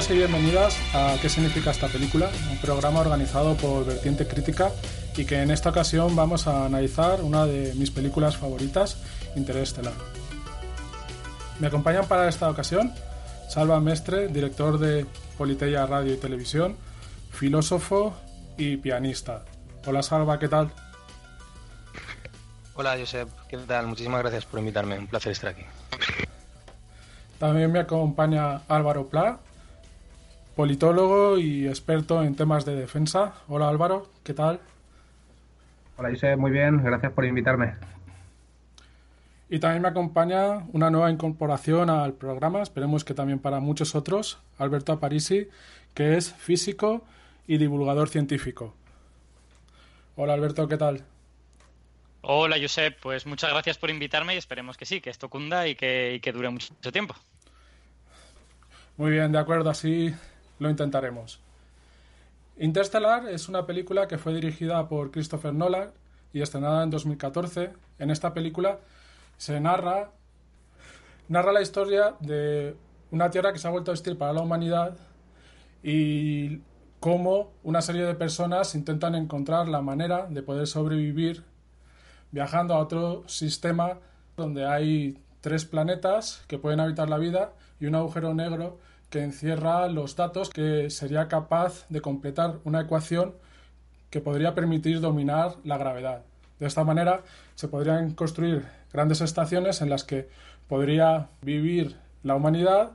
Bienvenidos 0.00 0.32
y 0.32 0.32
bienvenidas 0.32 0.94
a 0.94 1.16
¿Qué 1.20 1.28
significa 1.28 1.70
esta 1.72 1.86
película? 1.86 2.30
Un 2.50 2.56
programa 2.56 3.00
organizado 3.00 3.54
por 3.56 3.84
Vertiente 3.84 4.26
Crítica 4.26 4.70
y 5.14 5.26
que 5.26 5.42
en 5.42 5.50
esta 5.50 5.68
ocasión 5.68 6.16
vamos 6.16 6.46
a 6.46 6.64
analizar 6.64 7.20
una 7.20 7.44
de 7.44 7.74
mis 7.74 7.90
películas 7.90 8.38
favoritas, 8.38 8.96
Interestelar. 9.36 9.92
Me 11.58 11.66
acompañan 11.66 12.06
para 12.06 12.30
esta 12.30 12.48
ocasión 12.48 12.94
Salva 13.50 13.78
Mestre, 13.78 14.28
director 14.28 14.78
de 14.78 15.04
Politeia 15.36 15.84
Radio 15.84 16.14
y 16.14 16.16
Televisión, 16.16 16.76
filósofo 17.30 18.14
y 18.56 18.78
pianista. 18.78 19.44
Hola 19.84 20.02
Salva, 20.02 20.38
¿qué 20.38 20.48
tal? 20.48 20.72
Hola 22.74 22.96
Josep, 22.98 23.28
¿qué 23.48 23.58
tal? 23.58 23.88
Muchísimas 23.88 24.22
gracias 24.22 24.46
por 24.46 24.60
invitarme, 24.60 24.98
un 24.98 25.08
placer 25.08 25.32
estar 25.32 25.50
aquí. 25.50 25.64
También 27.38 27.70
me 27.70 27.80
acompaña 27.80 28.62
Álvaro 28.66 29.06
Pla, 29.08 29.40
politólogo 30.54 31.38
y 31.38 31.66
experto 31.68 32.22
en 32.22 32.34
temas 32.34 32.64
de 32.64 32.74
defensa. 32.74 33.34
Hola 33.48 33.68
Álvaro, 33.68 34.10
¿qué 34.24 34.34
tal? 34.34 34.60
Hola 35.96 36.10
Josep, 36.10 36.38
muy 36.38 36.50
bien, 36.50 36.82
gracias 36.82 37.12
por 37.12 37.24
invitarme. 37.24 37.74
Y 39.48 39.58
también 39.58 39.82
me 39.82 39.88
acompaña 39.88 40.64
una 40.72 40.90
nueva 40.90 41.10
incorporación 41.10 41.90
al 41.90 42.14
programa, 42.14 42.62
esperemos 42.62 43.04
que 43.04 43.14
también 43.14 43.38
para 43.38 43.60
muchos 43.60 43.94
otros, 43.94 44.38
Alberto 44.58 44.92
Aparisi, 44.92 45.48
que 45.92 46.16
es 46.16 46.32
físico 46.32 47.04
y 47.46 47.58
divulgador 47.58 48.08
científico. 48.08 48.74
Hola 50.16 50.34
Alberto, 50.34 50.68
¿qué 50.68 50.76
tal? 50.76 51.04
Hola 52.22 52.56
Josep, 52.60 52.98
pues 53.00 53.26
muchas 53.26 53.50
gracias 53.50 53.78
por 53.78 53.90
invitarme 53.90 54.34
y 54.34 54.38
esperemos 54.38 54.76
que 54.76 54.84
sí, 54.84 55.00
que 55.00 55.10
esto 55.10 55.28
cunda 55.28 55.66
y 55.66 55.74
que, 55.74 56.14
y 56.14 56.20
que 56.20 56.32
dure 56.32 56.50
mucho 56.50 56.92
tiempo. 56.92 57.14
Muy 58.96 59.12
bien, 59.12 59.32
de 59.32 59.38
acuerdo, 59.38 59.70
así 59.70 60.14
lo 60.60 60.70
intentaremos. 60.70 61.40
Interstellar 62.56 63.28
es 63.28 63.48
una 63.48 63.66
película 63.66 64.06
que 64.06 64.18
fue 64.18 64.34
dirigida 64.34 64.86
por 64.86 65.10
Christopher 65.10 65.52
Nolan 65.52 65.90
y 66.32 66.42
estrenada 66.42 66.84
en 66.84 66.90
2014. 66.90 67.72
En 67.98 68.10
esta 68.10 68.32
película 68.32 68.78
se 69.38 69.58
narra, 69.58 70.10
narra 71.28 71.52
la 71.52 71.62
historia 71.62 72.14
de 72.20 72.76
una 73.10 73.30
Tierra 73.30 73.52
que 73.52 73.58
se 73.58 73.66
ha 73.66 73.70
vuelto 73.70 73.90
hostil 73.90 74.16
para 74.16 74.34
la 74.34 74.42
humanidad 74.42 74.96
y 75.82 76.60
cómo 77.00 77.52
una 77.62 77.80
serie 77.80 78.04
de 78.04 78.14
personas 78.14 78.74
intentan 78.74 79.14
encontrar 79.14 79.66
la 79.66 79.80
manera 79.80 80.26
de 80.26 80.42
poder 80.42 80.66
sobrevivir 80.66 81.42
viajando 82.30 82.74
a 82.74 82.78
otro 82.78 83.26
sistema 83.26 83.98
donde 84.36 84.66
hay 84.66 85.18
tres 85.40 85.64
planetas 85.64 86.44
que 86.46 86.58
pueden 86.58 86.80
habitar 86.80 87.08
la 87.08 87.16
vida 87.16 87.54
y 87.80 87.86
un 87.86 87.94
agujero 87.94 88.34
negro 88.34 88.78
que 89.10 89.22
encierra 89.22 89.88
los 89.88 90.16
datos 90.16 90.50
que 90.50 90.88
sería 90.88 91.28
capaz 91.28 91.86
de 91.88 92.00
completar 92.00 92.58
una 92.64 92.80
ecuación 92.80 93.34
que 94.08 94.20
podría 94.20 94.54
permitir 94.54 95.00
dominar 95.00 95.56
la 95.64 95.78
gravedad. 95.78 96.22
De 96.58 96.66
esta 96.66 96.84
manera 96.84 97.22
se 97.54 97.68
podrían 97.68 98.14
construir 98.14 98.66
grandes 98.92 99.20
estaciones 99.20 99.82
en 99.82 99.90
las 99.90 100.04
que 100.04 100.28
podría 100.68 101.28
vivir 101.42 101.96
la 102.22 102.36
humanidad 102.36 102.92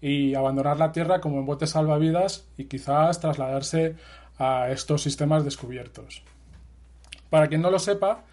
y 0.00 0.34
abandonar 0.34 0.78
la 0.78 0.92
Tierra 0.92 1.20
como 1.20 1.38
en 1.38 1.46
botes 1.46 1.70
salvavidas 1.70 2.46
y 2.58 2.64
quizás 2.64 3.20
trasladarse 3.20 3.96
a 4.38 4.70
estos 4.70 5.02
sistemas 5.02 5.44
descubiertos. 5.44 6.22
Para 7.30 7.48
quien 7.48 7.62
no 7.62 7.70
lo 7.70 7.78
sepa, 7.78 8.24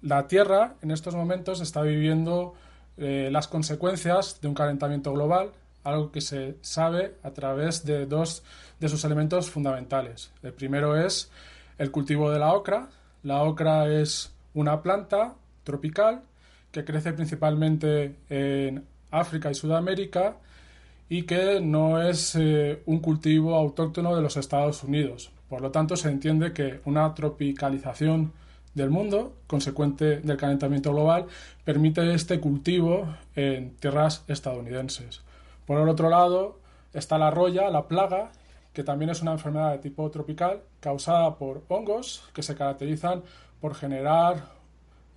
la 0.00 0.28
Tierra 0.28 0.74
en 0.80 0.90
estos 0.90 1.14
momentos 1.14 1.60
está 1.60 1.82
viviendo 1.82 2.54
eh, 2.96 3.28
las 3.30 3.48
consecuencias 3.48 4.40
de 4.40 4.48
un 4.48 4.54
calentamiento 4.54 5.12
global, 5.12 5.50
algo 5.84 6.12
que 6.12 6.20
se 6.20 6.56
sabe 6.60 7.14
a 7.22 7.30
través 7.30 7.84
de 7.84 8.06
dos 8.06 8.42
de 8.78 8.88
sus 8.88 9.04
elementos 9.04 9.50
fundamentales. 9.50 10.32
El 10.42 10.52
primero 10.52 10.96
es 10.96 11.30
el 11.78 11.90
cultivo 11.90 12.30
de 12.30 12.38
la 12.38 12.52
ocra. 12.52 12.88
La 13.22 13.42
ocra 13.42 13.88
es 13.88 14.32
una 14.54 14.82
planta 14.82 15.34
tropical 15.64 16.22
que 16.72 16.84
crece 16.84 17.12
principalmente 17.12 18.16
en 18.28 18.84
África 19.10 19.50
y 19.50 19.54
Sudamérica 19.54 20.36
y 21.08 21.22
que 21.22 21.60
no 21.60 22.00
es 22.00 22.36
eh, 22.36 22.82
un 22.86 23.00
cultivo 23.00 23.56
autóctono 23.56 24.14
de 24.14 24.22
los 24.22 24.36
Estados 24.36 24.84
Unidos. 24.84 25.30
Por 25.48 25.60
lo 25.60 25.72
tanto, 25.72 25.96
se 25.96 26.08
entiende 26.08 26.52
que 26.52 26.80
una 26.84 27.12
tropicalización 27.14 28.32
del 28.74 28.90
mundo, 28.90 29.34
consecuente 29.48 30.20
del 30.20 30.36
calentamiento 30.36 30.92
global, 30.92 31.26
permite 31.64 32.14
este 32.14 32.38
cultivo 32.38 33.16
en 33.34 33.74
tierras 33.76 34.22
estadounidenses. 34.28 35.22
Por 35.70 35.78
el 35.78 35.88
otro 35.88 36.10
lado 36.10 36.58
está 36.92 37.16
la 37.16 37.30
roya, 37.30 37.70
la 37.70 37.86
plaga, 37.86 38.32
que 38.72 38.82
también 38.82 39.12
es 39.12 39.22
una 39.22 39.30
enfermedad 39.30 39.70
de 39.70 39.78
tipo 39.78 40.10
tropical 40.10 40.62
causada 40.80 41.36
por 41.36 41.62
hongos 41.68 42.28
que 42.32 42.42
se 42.42 42.56
caracterizan 42.56 43.22
por 43.60 43.76
generar 43.76 44.48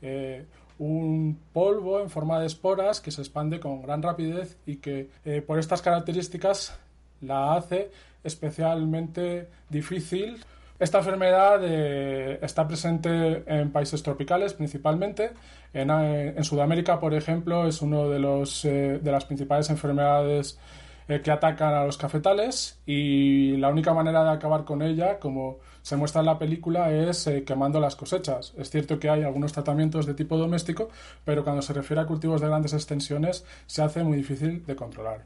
eh, 0.04 0.46
un 0.78 1.40
polvo 1.54 2.02
en 2.02 2.12
forma 2.12 2.40
de 2.40 2.46
esporas 2.46 3.02
que 3.02 3.10
se 3.10 3.22
expande 3.22 3.60
con 3.60 3.82
gran 3.82 4.04
rapidez 4.04 4.60
y 4.68 4.76
que 4.76 5.10
eh, 5.26 5.42
por 5.42 5.58
estas 5.58 5.82
características 5.82 6.78
la 7.22 7.56
hace 7.56 7.90
especialmente 8.24 9.50
difícil 9.70 10.46
esta 10.80 10.98
enfermedad 10.98 11.60
eh, 11.64 12.40
está 12.42 12.68
presente 12.68 13.44
en 13.48 13.72
países 13.72 14.02
tropicales 14.04 14.54
principalmente. 14.54 15.32
En, 15.74 15.90
eh, 15.92 16.44
Sudamérica, 16.44 17.00
por 17.00 17.14
ejemplo, 17.14 17.68
es 17.68 17.82
una 17.82 18.04
de, 18.04 18.18
eh, 18.64 19.00
de 19.02 19.12
las 19.12 19.26
principales 19.26 19.70
enfermedades 19.70 20.60
que 21.06 21.32
atacan 21.32 21.74
a 21.74 21.84
los 21.84 21.98
cafetales 21.98 22.80
y 22.86 23.58
la 23.58 23.68
única 23.68 23.94
manera 23.94 24.24
de 24.24 24.32
acabar 24.32 24.64
con 24.64 24.82
ella, 24.82 25.20
como 25.20 25.58
se 25.82 25.98
muestra 25.98 26.22
en 26.22 26.28
la 26.28 26.40
película, 26.40 26.94
es 26.94 27.30
quemando 27.46 27.82
las 27.82 27.98
cosechas. 27.98 28.54
Es 28.58 28.70
cierto 28.70 28.98
que 29.00 29.10
hay 29.10 29.22
algunos 29.22 29.52
tratamientos 29.52 30.06
de 30.06 30.14
tipo 30.14 30.38
doméstico, 30.38 30.88
pero 31.26 31.44
cuando 31.44 31.62
se 31.62 31.74
refiere 31.74 32.02
a 32.02 32.06
cultivos 32.06 32.40
de 32.40 32.48
grandes 32.48 32.72
extensiones 32.72 33.46
se 33.66 33.82
hace 33.82 34.02
muy 34.02 34.16
difícil 34.16 34.66
de 34.66 34.78
controlar. 34.78 35.26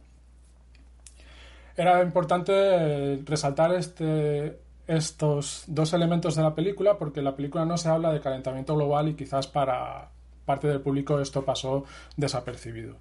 Era 1.76 2.02
importante 2.02 3.22
resaltar 3.24 3.72
este, 3.76 4.58
estos 4.88 5.64
dos 5.68 5.94
elementos 5.94 6.36
de 6.36 6.44
la 6.44 6.56
película 6.56 6.98
porque 6.98 7.22
la 7.22 7.36
película 7.36 7.66
no 7.66 7.78
se 7.78 7.90
habla 7.90 8.12
de 8.12 8.22
calentamiento 8.22 8.76
global 8.76 9.10
y 9.10 9.16
quizás 9.16 9.48
para 9.48 10.10
parte 10.46 10.68
del 10.68 10.82
público 10.82 11.20
esto 11.20 11.44
pasó 11.44 11.84
desapercibido. 12.16 12.96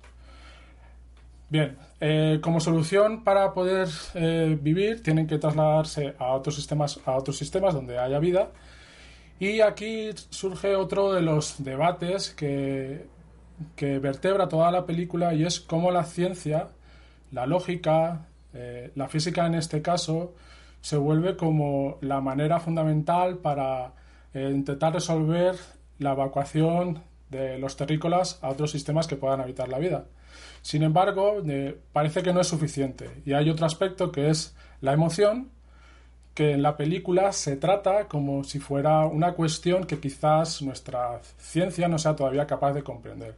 Bien, 1.48 1.76
eh, 2.00 2.40
como 2.42 2.58
solución 2.58 3.22
para 3.22 3.54
poder 3.54 3.88
eh, 4.14 4.58
vivir 4.60 5.02
tienen 5.02 5.28
que 5.28 5.38
trasladarse 5.38 6.16
a 6.18 6.32
otros 6.32 6.56
sistemas, 6.56 6.98
a 7.06 7.12
otros 7.12 7.38
sistemas 7.38 7.72
donde 7.72 7.98
haya 7.98 8.18
vida. 8.18 8.50
Y 9.38 9.60
aquí 9.60 10.10
surge 10.30 10.74
otro 10.74 11.12
de 11.12 11.22
los 11.22 11.62
debates 11.62 12.30
que, 12.30 13.06
que 13.76 13.98
vertebra 14.00 14.48
toda 14.48 14.72
la 14.72 14.86
película 14.86 15.34
y 15.34 15.44
es 15.44 15.60
cómo 15.60 15.92
la 15.92 16.04
ciencia, 16.04 16.68
la 17.30 17.46
lógica, 17.46 18.26
eh, 18.52 18.90
la 18.96 19.08
física 19.08 19.46
en 19.46 19.54
este 19.54 19.82
caso, 19.82 20.34
se 20.80 20.96
vuelve 20.96 21.36
como 21.36 21.98
la 22.00 22.20
manera 22.20 22.60
fundamental 22.60 23.38
para 23.38 23.92
eh, 24.34 24.50
intentar 24.54 24.92
resolver 24.92 25.56
la 25.98 26.12
evacuación 26.12 27.02
de 27.30 27.58
los 27.58 27.76
terrícolas 27.76 28.38
a 28.42 28.50
otros 28.50 28.70
sistemas 28.70 29.06
que 29.06 29.16
puedan 29.16 29.40
habitar 29.40 29.68
la 29.68 29.78
vida. 29.78 30.04
Sin 30.62 30.82
embargo, 30.82 31.42
eh, 31.46 31.78
parece 31.92 32.22
que 32.22 32.32
no 32.32 32.40
es 32.40 32.48
suficiente 32.48 33.10
y 33.24 33.32
hay 33.32 33.50
otro 33.50 33.66
aspecto 33.66 34.12
que 34.12 34.30
es 34.30 34.54
la 34.80 34.92
emoción, 34.92 35.50
que 36.34 36.52
en 36.52 36.62
la 36.62 36.76
película 36.76 37.32
se 37.32 37.56
trata 37.56 38.08
como 38.08 38.44
si 38.44 38.58
fuera 38.58 39.06
una 39.06 39.32
cuestión 39.32 39.84
que 39.84 39.98
quizás 39.98 40.60
nuestra 40.60 41.20
ciencia 41.38 41.88
no 41.88 41.98
sea 41.98 42.14
todavía 42.14 42.46
capaz 42.46 42.74
de 42.74 42.82
comprender. 42.82 43.36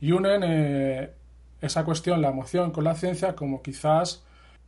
Y 0.00 0.12
unen 0.12 0.42
eh, 0.44 1.10
esa 1.60 1.84
cuestión, 1.84 2.22
la 2.22 2.28
emoción, 2.30 2.70
con 2.70 2.84
la 2.84 2.94
ciencia 2.94 3.34
como 3.34 3.62
quizás 3.62 4.22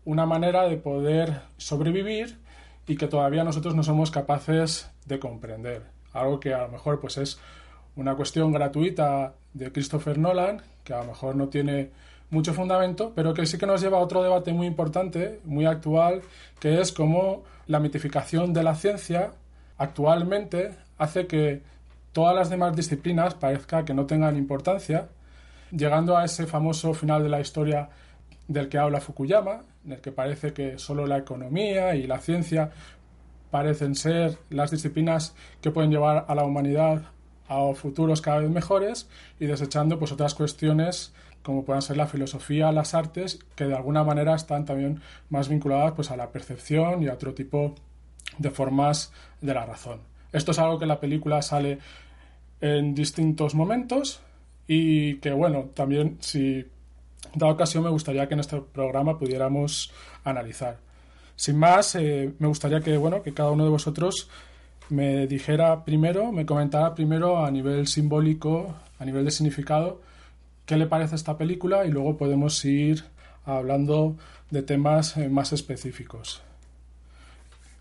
una 0.04 0.26
manera 0.26 0.68
de 0.68 0.76
poder 0.76 1.40
sobrevivir 1.56 2.38
y 2.86 2.96
que 2.96 3.06
todavía 3.06 3.44
nosotros 3.44 3.74
no 3.74 3.82
somos 3.82 4.10
capaces 4.10 4.90
de 5.06 5.18
comprender. 5.18 5.82
Algo 6.12 6.40
que 6.40 6.52
a 6.52 6.62
lo 6.62 6.68
mejor 6.68 7.00
pues 7.00 7.18
es 7.18 7.38
una 7.96 8.14
cuestión 8.14 8.52
gratuita 8.52 9.34
de 9.54 9.70
Christopher 9.70 10.18
Nolan, 10.18 10.62
que 10.84 10.94
a 10.94 10.98
lo 10.98 11.06
mejor 11.06 11.36
no 11.36 11.48
tiene 11.48 11.90
mucho 12.30 12.54
fundamento, 12.54 13.12
pero 13.14 13.34
que 13.34 13.46
sí 13.46 13.58
que 13.58 13.66
nos 13.66 13.82
lleva 13.82 13.98
a 13.98 14.00
otro 14.00 14.22
debate 14.22 14.52
muy 14.52 14.66
importante, 14.66 15.40
muy 15.44 15.66
actual, 15.66 16.22
que 16.58 16.80
es 16.80 16.90
cómo 16.90 17.44
la 17.66 17.78
mitificación 17.78 18.52
de 18.52 18.62
la 18.62 18.74
ciencia 18.74 19.32
actualmente 19.76 20.70
hace 20.98 21.26
que 21.26 21.62
todas 22.12 22.34
las 22.34 22.50
demás 22.50 22.74
disciplinas 22.74 23.34
parezca 23.34 23.84
que 23.84 23.94
no 23.94 24.06
tengan 24.06 24.36
importancia, 24.36 25.08
llegando 25.70 26.16
a 26.16 26.24
ese 26.24 26.46
famoso 26.46 26.94
final 26.94 27.22
de 27.22 27.28
la 27.28 27.40
historia 27.40 27.90
del 28.48 28.68
que 28.68 28.78
habla 28.78 29.00
Fukuyama, 29.00 29.60
en 29.84 29.92
el 29.92 30.00
que 30.00 30.12
parece 30.12 30.52
que 30.52 30.78
solo 30.78 31.06
la 31.06 31.18
economía 31.18 31.94
y 31.94 32.06
la 32.06 32.18
ciencia 32.20 32.70
parecen 33.50 33.94
ser 33.94 34.38
las 34.50 34.70
disciplinas 34.70 35.34
que 35.60 35.70
pueden 35.70 35.90
llevar 35.90 36.24
a 36.28 36.34
la 36.34 36.44
humanidad 36.44 37.02
a 37.48 37.74
futuros 37.74 38.22
cada 38.22 38.38
vez 38.38 38.50
mejores 38.50 39.08
y 39.38 39.46
desechando 39.46 39.98
pues 39.98 40.12
otras 40.12 40.34
cuestiones 40.34 41.12
como 41.42 41.64
puedan 41.64 41.82
ser 41.82 41.96
la 41.96 42.06
filosofía, 42.06 42.72
las 42.72 42.94
artes, 42.94 43.40
que 43.56 43.64
de 43.64 43.74
alguna 43.74 44.04
manera 44.04 44.34
están 44.34 44.64
también 44.64 45.00
más 45.28 45.48
vinculadas 45.48 45.92
pues, 45.92 46.10
a 46.10 46.16
la 46.16 46.30
percepción 46.30 47.02
y 47.02 47.08
a 47.08 47.14
otro 47.14 47.34
tipo 47.34 47.74
de 48.38 48.50
formas 48.50 49.12
de 49.40 49.54
la 49.54 49.66
razón. 49.66 50.00
Esto 50.32 50.52
es 50.52 50.58
algo 50.58 50.78
que 50.78 50.86
la 50.86 51.00
película 51.00 51.42
sale 51.42 51.78
en 52.60 52.94
distintos 52.94 53.54
momentos 53.54 54.22
y 54.66 55.16
que, 55.16 55.32
bueno, 55.32 55.70
también 55.74 56.18
si 56.20 56.64
da 57.34 57.46
ocasión 57.48 57.84
me 57.84 57.90
gustaría 57.90 58.26
que 58.28 58.34
en 58.34 58.40
este 58.40 58.60
programa 58.60 59.18
pudiéramos 59.18 59.92
analizar. 60.24 60.78
Sin 61.36 61.56
más, 61.58 61.94
eh, 61.94 62.32
me 62.38 62.48
gustaría 62.48 62.80
que, 62.80 62.96
bueno, 62.96 63.22
que 63.22 63.32
cada 63.32 63.50
uno 63.50 63.64
de 63.64 63.70
vosotros 63.70 64.28
me 64.90 65.26
dijera 65.26 65.84
primero, 65.84 66.32
me 66.32 66.44
comentara 66.44 66.94
primero 66.94 67.44
a 67.44 67.50
nivel 67.50 67.86
simbólico, 67.86 68.74
a 68.98 69.04
nivel 69.04 69.24
de 69.24 69.30
significado, 69.30 70.00
qué 70.66 70.76
le 70.76 70.86
parece 70.86 71.16
esta 71.16 71.38
película 71.38 71.84
y 71.86 71.90
luego 71.90 72.16
podemos 72.16 72.64
ir 72.64 73.04
hablando 73.44 74.16
de 74.50 74.62
temas 74.62 75.16
eh, 75.16 75.28
más 75.28 75.52
específicos. 75.52 76.42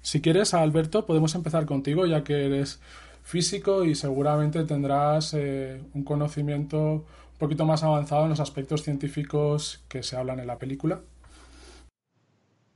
Si 0.01 0.21
quieres, 0.21 0.53
Alberto, 0.53 1.05
podemos 1.05 1.35
empezar 1.35 1.65
contigo, 1.65 2.05
ya 2.05 2.23
que 2.23 2.45
eres 2.45 2.79
físico 3.23 3.85
y 3.85 3.93
seguramente 3.93 4.63
tendrás 4.63 5.33
eh, 5.33 5.81
un 5.93 6.03
conocimiento 6.03 7.05
poquito 7.41 7.65
más 7.65 7.81
avanzado 7.81 8.23
en 8.23 8.29
los 8.29 8.39
aspectos 8.39 8.83
científicos 8.83 9.83
que 9.89 10.03
se 10.03 10.15
hablan 10.15 10.39
en 10.39 10.45
la 10.45 10.59
película. 10.59 11.01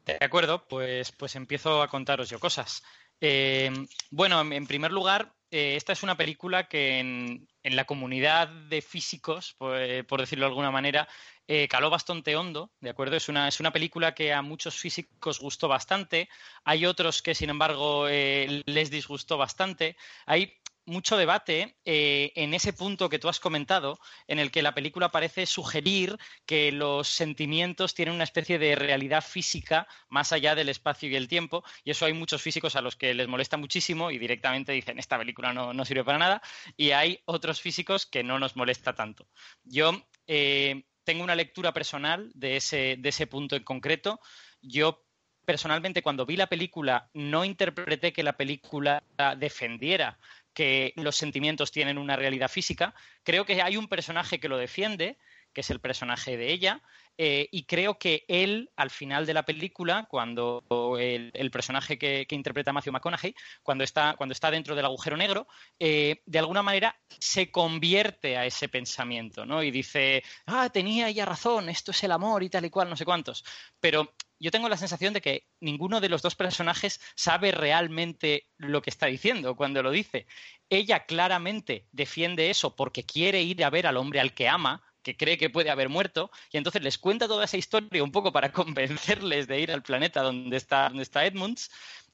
De 0.05 0.17
acuerdo, 0.19 0.67
pues, 0.67 1.11
pues 1.11 1.35
empiezo 1.35 1.83
a 1.83 1.87
contaros 1.87 2.29
yo 2.29 2.39
cosas. 2.39 2.83
Eh, 3.21 3.71
bueno, 4.09 4.41
en 4.41 4.65
primer 4.65 4.91
lugar, 4.91 5.33
eh, 5.51 5.75
esta 5.75 5.93
es 5.93 6.01
una 6.01 6.17
película 6.17 6.67
que 6.67 6.97
en, 6.99 7.47
la 7.63 7.85
comunidad 7.85 8.47
de 8.47 8.81
físicos, 8.81 9.53
por, 9.57 10.19
decirlo 10.19 10.45
de 10.45 10.49
alguna 10.49 10.71
manera, 10.71 11.07
eh, 11.47 11.67
caló 11.67 11.91
bastante 11.91 12.35
hondo, 12.35 12.71
¿de 12.79 12.89
acuerdo? 12.89 13.15
Es 13.15 13.29
una, 13.29 13.47
es 13.47 13.59
una 13.59 13.71
película 13.71 14.15
que 14.15 14.33
a 14.33 14.41
muchos 14.41 14.75
físicos 14.75 15.39
gustó 15.39 15.67
bastante, 15.67 16.27
hay 16.63 16.87
otros 16.87 17.21
que, 17.21 17.35
sin 17.35 17.51
embargo, 17.51 18.07
les 18.07 18.89
disgustó 18.89 19.37
bastante. 19.37 19.95
Hay 20.25 20.59
mucho 20.85 21.17
debate 21.17 21.77
eh, 21.85 22.31
en 22.35 22.53
ese 22.53 22.73
punto 22.73 23.09
que 23.09 23.19
tú 23.19 23.29
has 23.29 23.39
comentado, 23.39 23.99
en 24.27 24.39
el 24.39 24.51
que 24.51 24.61
la 24.61 24.73
película 24.73 25.09
parece 25.09 25.45
sugerir 25.45 26.17
que 26.45 26.71
los 26.71 27.07
sentimientos 27.07 27.93
tienen 27.93 28.15
una 28.15 28.23
especie 28.23 28.59
de 28.59 28.75
realidad 28.75 29.23
física 29.23 29.87
más 30.09 30.31
allá 30.31 30.55
del 30.55 30.69
espacio 30.69 31.09
y 31.09 31.15
el 31.15 31.27
tiempo, 31.27 31.63
y 31.83 31.91
eso 31.91 32.05
hay 32.05 32.13
muchos 32.13 32.41
físicos 32.41 32.75
a 32.75 32.81
los 32.81 32.95
que 32.95 33.13
les 33.13 33.27
molesta 33.27 33.57
muchísimo 33.57 34.11
y 34.11 34.17
directamente 34.17 34.71
dicen, 34.71 34.99
esta 34.99 35.17
película 35.17 35.53
no, 35.53 35.85
sirve 35.85 36.03
para 36.03 36.17
nada, 36.17 36.41
y 36.77 36.91
hay 36.91 37.21
otros 37.25 37.61
físicos 37.61 38.05
que 38.05 38.23
no 38.23 38.39
nos 38.39 38.55
molesta 38.55 38.93
tanto. 38.93 39.27
Yo 39.63 40.07
eh, 40.27 40.83
tengo 41.03 41.23
una 41.23 41.35
lectura 41.35 41.73
personal 41.73 42.31
de 42.33 42.57
ese, 42.57 42.95
de 42.99 43.09
ese 43.09 43.27
punto 43.27 43.55
en 43.55 43.63
concreto. 43.63 44.19
Yo 44.61 45.05
personalmente 45.45 46.01
cuando 46.01 46.25
vi 46.25 46.35
la 46.35 46.47
película 46.47 47.09
no 47.13 47.45
interpreté 47.45 48.11
que 48.11 48.23
la 48.23 48.35
película 48.35 49.03
defendiera 49.37 50.17
que 50.55 50.93
los 50.95 51.15
sentimientos 51.15 51.71
tienen 51.71 51.99
una 51.99 52.15
realidad 52.15 52.49
física. 52.49 52.95
Creo 53.23 53.45
que 53.45 53.61
hay 53.61 53.77
un 53.77 53.87
personaje 53.87 54.39
que 54.39 54.49
lo 54.49 54.57
defiende, 54.57 55.19
que 55.53 55.61
es 55.61 55.69
el 55.69 55.79
personaje 55.79 56.35
de 56.37 56.51
ella, 56.51 56.81
eh, 57.17 57.47
y 57.51 57.63
creo 57.63 57.97
que 57.97 58.25
él, 58.27 58.71
al 58.75 58.89
final 58.89 59.25
de 59.25 59.33
la 59.33 59.43
película, 59.43 60.05
cuando 60.09 60.63
el, 60.99 61.51
personaje 61.51 61.97
que, 61.97 62.27
interpreta 62.31 62.73
Matthew 62.73 62.93
McConaughey, 62.93 63.33
cuando 63.63 63.83
está, 63.83 64.15
cuando 64.17 64.33
está 64.33 64.51
dentro 64.51 64.75
del 64.75 64.85
agujero 64.85 65.15
negro, 65.15 65.47
eh, 65.79 66.21
de 66.25 66.39
alguna 66.39 66.61
manera 66.61 66.99
se 67.19 67.51
convierte 67.51 68.35
a 68.37 68.45
ese 68.45 68.67
pensamiento, 68.67 69.45
¿no? 69.45 69.63
Y 69.63 69.71
dice, 69.71 70.23
ah, 70.45 70.69
tenía 70.69 71.07
ella 71.07 71.25
razón, 71.25 71.69
esto 71.69 71.91
es 71.91 72.03
el 72.03 72.11
amor 72.11 72.43
y 72.43 72.49
tal 72.49 72.65
y 72.65 72.69
cual, 72.69 72.89
no 72.89 72.97
sé 72.97 73.05
cuántos. 73.05 73.45
Pero 73.79 74.13
yo 74.39 74.51
tengo 74.51 74.69
la 74.69 74.77
sensación 74.77 75.13
de 75.13 75.21
que 75.21 75.47
ninguno 75.59 76.01
de 76.01 76.09
los 76.09 76.21
dos 76.21 76.35
personajes 76.35 76.99
sabe 77.15 77.51
realmente 77.51 78.47
lo 78.57 78.81
que 78.81 78.89
está 78.89 79.07
diciendo 79.07 79.55
cuando 79.55 79.81
lo 79.83 79.91
dice. 79.91 80.27
Ella 80.69 81.05
claramente 81.05 81.87
defiende 81.91 82.49
eso 82.49 82.75
porque 82.75 83.05
quiere 83.05 83.41
ir 83.41 83.63
a 83.63 83.69
ver 83.69 83.87
al 83.87 83.97
hombre 83.97 84.19
al 84.19 84.33
que 84.33 84.47
ama, 84.47 84.83
que 85.05 85.15
cree 85.15 85.37
que 85.37 85.51
puede 85.51 85.69
haber 85.69 85.87
muerto, 85.87 86.31
y 86.51 86.57
entonces 86.57 86.81
les 86.81 86.97
cuenta 86.97 87.27
toda 87.27 87.45
esa 87.45 87.57
historia 87.57 88.03
un 88.03 88.11
poco 88.11 88.31
para 88.31 88.51
convencerles 88.51 89.47
de 89.47 89.59
ir 89.59 89.71
al 89.71 89.83
planeta 89.83 90.21
donde 90.21 90.57
está, 90.57 90.91
Edmunds. 91.25 91.71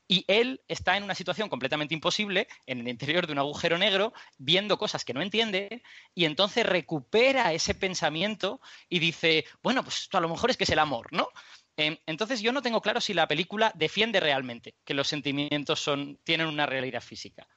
Y 0.08 0.26
él 0.28 0.62
está 0.68 0.98
en 0.98 1.04
una 1.04 1.16
situación 1.16 1.48
completamente 1.48 1.94
imposible, 1.94 2.50
en 2.66 2.82
el 2.82 2.90
interior 2.90 3.26
de 3.26 3.32
un 3.32 3.40
agujero 3.40 3.78
negro, 3.78 4.12
viendo 4.38 4.78
cosas 4.78 5.06
que 5.06 5.14
no 5.14 5.22
entiende, 5.22 5.84
y 6.14 6.26
entonces 6.26 6.66
recupera 6.66 7.54
ese 7.54 7.74
pensamiento 7.76 8.60
y 8.90 9.00
dice, 9.00 9.46
bueno, 9.64 9.86
pues 9.86 10.10
a 10.12 10.20
lo 10.20 10.28
mejor 10.28 10.50
es 10.50 10.58
que 10.58 10.66
es 10.66 10.70
el 10.72 10.80
amor, 10.80 11.14
¿no? 11.14 11.30
Em, 11.78 11.98
entonces 12.06 12.42
yo 12.42 12.52
no 12.52 12.62
tengo 12.62 12.82
claro 12.82 13.02
si 13.02 13.14
la 13.14 13.28
película 13.28 13.72
defiende 13.76 14.20
realmente 14.20 14.76
que 14.84 14.94
los 14.94 15.08
sentimientos 15.08 15.80
son, 15.80 16.20
tienen 16.24 16.48
una 16.48 16.66
realidad 16.66 17.02
física. 17.02 17.48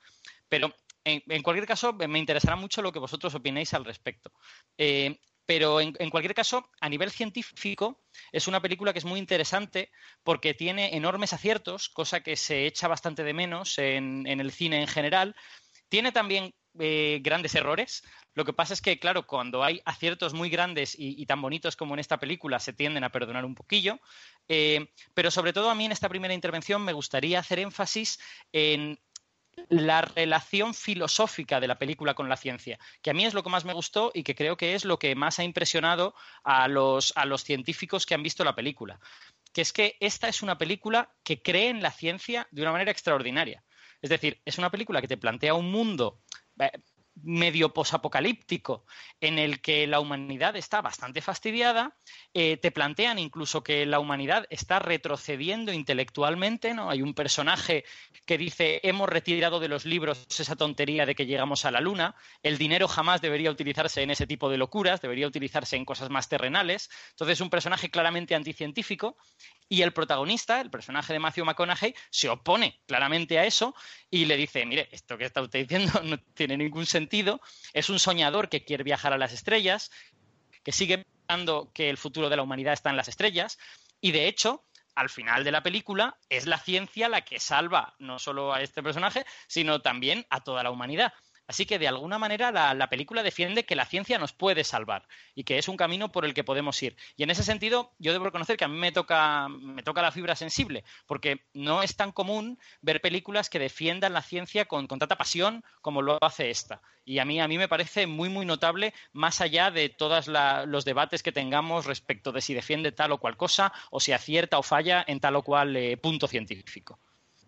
Pero 0.48 0.74
en, 1.04 1.42
cualquier 1.42 1.66
caso, 1.66 1.92
me 1.92 2.18
interesará 2.18 2.56
mucho 2.56 2.80
lo 2.80 2.92
que 2.92 2.98
vosotros 2.98 3.34
opinéis 3.34 3.74
al 3.74 3.84
respecto. 3.84 4.32
Eh, 4.78 5.18
pero 5.46 5.80
en, 5.80 5.92
cualquier 6.08 6.34
caso, 6.34 6.70
a 6.80 6.88
nivel 6.88 7.10
científico, 7.10 8.02
es 8.32 8.48
una 8.48 8.62
película 8.62 8.94
que 8.94 9.00
es 9.00 9.04
muy 9.04 9.18
interesante 9.18 9.90
porque 10.22 10.54
tiene 10.54 10.96
enormes 10.96 11.34
aciertos, 11.34 11.90
cosa 11.90 12.22
que 12.22 12.36
se 12.36 12.64
echa 12.64 12.88
bastante 12.88 13.24
de 13.24 13.34
menos 13.34 13.78
en 13.78 14.26
el 14.26 14.52
cine 14.52 14.80
en 14.80 14.88
general. 14.88 15.36
Tiene 15.90 16.12
también 16.12 16.54
eh, 16.78 17.20
grandes 17.22 17.54
errores. 17.54 18.02
Lo 18.34 18.44
que 18.44 18.52
pasa 18.52 18.74
es 18.74 18.82
que, 18.82 18.98
claro, 18.98 19.26
cuando 19.26 19.62
hay 19.62 19.80
aciertos 19.84 20.34
muy 20.34 20.50
grandes 20.50 20.96
y, 20.98 21.24
tan 21.26 21.40
bonitos 21.40 21.76
como 21.76 21.94
en 21.94 22.00
esta 22.00 22.18
película, 22.18 22.58
se 22.58 22.72
tienden 22.72 23.04
a 23.04 23.10
perdonar 23.10 23.44
un 23.44 23.54
poquillo. 23.54 24.00
Eh, 24.48 24.90
pero 25.14 25.30
sobre 25.30 25.52
todo 25.52 25.70
a 25.70 25.74
mí 25.74 25.84
en 25.84 25.92
esta 25.92 26.08
primera 26.08 26.34
intervención 26.34 26.82
me 26.82 26.92
gustaría 26.92 27.38
hacer 27.38 27.60
énfasis 27.60 28.18
en 28.52 28.98
la 29.68 30.02
relación 30.02 30.74
filosófica 30.74 31.60
de 31.60 31.68
la 31.68 31.78
película 31.78 32.14
con 32.14 32.28
la 32.28 32.36
ciencia, 32.36 32.78
que 33.02 33.10
a 33.10 33.14
mí 33.14 33.24
es 33.24 33.34
lo 33.34 33.42
que 33.42 33.50
más 33.50 33.64
me 33.64 33.72
gustó 33.72 34.10
y 34.14 34.22
que 34.22 34.34
creo 34.34 34.56
que 34.56 34.74
es 34.74 34.84
lo 34.84 34.98
que 34.98 35.14
más 35.14 35.38
ha 35.38 35.44
impresionado 35.44 36.14
a 36.42 36.68
los, 36.68 37.12
a 37.16 37.24
los 37.24 37.44
científicos 37.44 38.06
que 38.06 38.14
han 38.14 38.22
visto 38.22 38.44
la 38.44 38.54
película, 38.54 39.00
que 39.52 39.60
es 39.62 39.72
que 39.72 39.96
esta 40.00 40.28
es 40.28 40.42
una 40.42 40.58
película 40.58 41.14
que 41.22 41.40
cree 41.40 41.68
en 41.68 41.82
la 41.82 41.92
ciencia 41.92 42.48
de 42.50 42.62
una 42.62 42.72
manera 42.72 42.90
extraordinaria. 42.90 43.62
Es 44.02 44.10
decir, 44.10 44.40
es 44.44 44.58
una 44.58 44.70
película 44.70 45.00
que 45.00 45.08
te 45.08 45.16
plantea 45.16 45.54
un 45.54 45.70
mundo 45.70 46.20
But. 46.56 46.74
Medio 47.22 47.72
posapocalíptico 47.72 48.84
en 49.20 49.38
el 49.38 49.60
que 49.60 49.86
la 49.86 50.00
humanidad 50.00 50.56
está 50.56 50.82
bastante 50.82 51.20
fastidiada, 51.20 51.96
eh, 52.34 52.56
te 52.56 52.70
plantean 52.70 53.18
incluso 53.18 53.62
que 53.62 53.86
la 53.86 54.00
humanidad 54.00 54.46
está 54.50 54.78
retrocediendo 54.78 55.72
intelectualmente, 55.72 56.74
¿no? 56.74 56.90
Hay 56.90 57.02
un 57.02 57.14
personaje 57.14 57.84
que 58.26 58.38
dice 58.38 58.80
hemos 58.82 59.08
retirado 59.08 59.60
de 59.60 59.68
los 59.68 59.84
libros 59.84 60.26
esa 60.28 60.56
tontería 60.56 61.06
de 61.06 61.14
que 61.14 61.26
llegamos 61.26 61.64
a 61.64 61.70
la 61.70 61.80
luna, 61.80 62.16
el 62.42 62.58
dinero 62.58 62.88
jamás 62.88 63.20
debería 63.20 63.50
utilizarse 63.50 64.02
en 64.02 64.10
ese 64.10 64.26
tipo 64.26 64.50
de 64.50 64.58
locuras, 64.58 65.00
debería 65.00 65.26
utilizarse 65.26 65.76
en 65.76 65.84
cosas 65.84 66.10
más 66.10 66.28
terrenales. 66.28 66.90
Entonces, 67.10 67.40
un 67.40 67.50
personaje 67.50 67.90
claramente 67.90 68.34
anticientífico 68.34 69.16
y 69.68 69.82
el 69.82 69.92
protagonista, 69.92 70.60
el 70.60 70.70
personaje 70.70 71.12
de 71.12 71.18
Matthew 71.18 71.44
McConaughey, 71.44 71.94
se 72.10 72.28
opone 72.28 72.80
claramente 72.86 73.38
a 73.38 73.46
eso 73.46 73.74
y 74.10 74.26
le 74.26 74.36
dice, 74.36 74.66
mire, 74.66 74.88
esto 74.92 75.16
que 75.16 75.24
está 75.24 75.42
usted 75.42 75.60
diciendo 75.60 75.92
no 76.04 76.18
tiene 76.34 76.56
ningún 76.56 76.86
sentido, 76.86 77.03
es 77.72 77.90
un 77.90 77.98
soñador 77.98 78.48
que 78.48 78.64
quiere 78.64 78.84
viajar 78.84 79.12
a 79.12 79.18
las 79.18 79.32
estrellas, 79.32 79.90
que 80.62 80.72
sigue 80.72 81.04
pensando 81.04 81.70
que 81.72 81.90
el 81.90 81.96
futuro 81.96 82.28
de 82.28 82.36
la 82.36 82.42
humanidad 82.42 82.72
está 82.72 82.90
en 82.90 82.96
las 82.96 83.08
estrellas 83.08 83.58
y 84.00 84.12
de 84.12 84.28
hecho 84.28 84.64
al 84.94 85.10
final 85.10 85.44
de 85.44 85.52
la 85.52 85.62
película 85.62 86.16
es 86.28 86.46
la 86.46 86.58
ciencia 86.58 87.08
la 87.08 87.22
que 87.22 87.40
salva 87.40 87.94
no 87.98 88.18
solo 88.18 88.52
a 88.52 88.62
este 88.62 88.82
personaje, 88.82 89.24
sino 89.48 89.80
también 89.80 90.26
a 90.30 90.42
toda 90.42 90.62
la 90.62 90.70
humanidad. 90.70 91.12
Así 91.46 91.66
que 91.66 91.78
de 91.78 91.88
alguna 91.88 92.18
manera 92.18 92.50
la, 92.52 92.88
película 92.88 93.22
defiende 93.22 93.66
que 93.66 93.76
la 93.76 93.84
ciencia 93.84 94.18
nos 94.18 94.32
puede 94.32 94.64
salvar 94.64 95.06
y 95.34 95.44
que 95.44 95.58
es 95.58 95.68
un 95.68 95.76
camino 95.76 96.10
por 96.10 96.24
el 96.24 96.32
que 96.32 96.44
podemos 96.44 96.82
ir. 96.82 96.96
Y 97.16 97.22
en 97.22 97.30
ese 97.30 97.42
sentido, 97.42 97.92
yo 97.98 98.12
debo 98.12 98.24
reconocer 98.24 98.56
que 98.56 98.64
a 98.64 98.68
mí 98.68 98.78
me 98.78 98.92
toca, 98.92 99.48
me 99.48 99.82
toca 99.82 100.00
la 100.00 100.12
fibra 100.12 100.36
sensible, 100.36 100.84
porque 101.06 101.44
no 101.52 101.82
es 101.82 101.96
tan 101.96 102.12
común 102.12 102.58
ver 102.80 103.00
películas 103.02 103.50
que 103.50 103.58
defiendan 103.58 104.14
la 104.14 104.22
ciencia 104.22 104.64
con, 104.64 104.88
tanta 104.88 105.18
pasión 105.18 105.64
como 105.82 106.00
lo 106.00 106.18
hace 106.22 106.50
esta. 106.50 106.80
Y 107.04 107.18
a 107.18 107.26
mí, 107.26 107.38
a 107.40 107.48
mí 107.48 107.58
me 107.58 107.68
parece 107.68 108.06
muy, 108.06 108.30
muy 108.30 108.46
notable, 108.46 108.94
más 109.12 109.42
allá 109.42 109.70
de 109.70 109.90
todos 109.90 110.28
los 110.28 110.84
debates 110.86 111.22
que 111.22 111.32
tengamos 111.32 111.84
respecto 111.84 112.32
de 112.32 112.40
si 112.40 112.54
defiende 112.54 112.92
tal 112.92 113.12
o 113.12 113.18
cual 113.18 113.36
cosa 113.36 113.72
o 113.90 114.00
si 114.00 114.12
acierta 114.12 114.58
o 114.58 114.62
falla 114.62 115.04
en 115.06 115.20
tal 115.20 115.36
o 115.36 115.42
cual 115.42 115.76
eh, 115.76 115.98
punto 115.98 116.26
científico. 116.26 116.98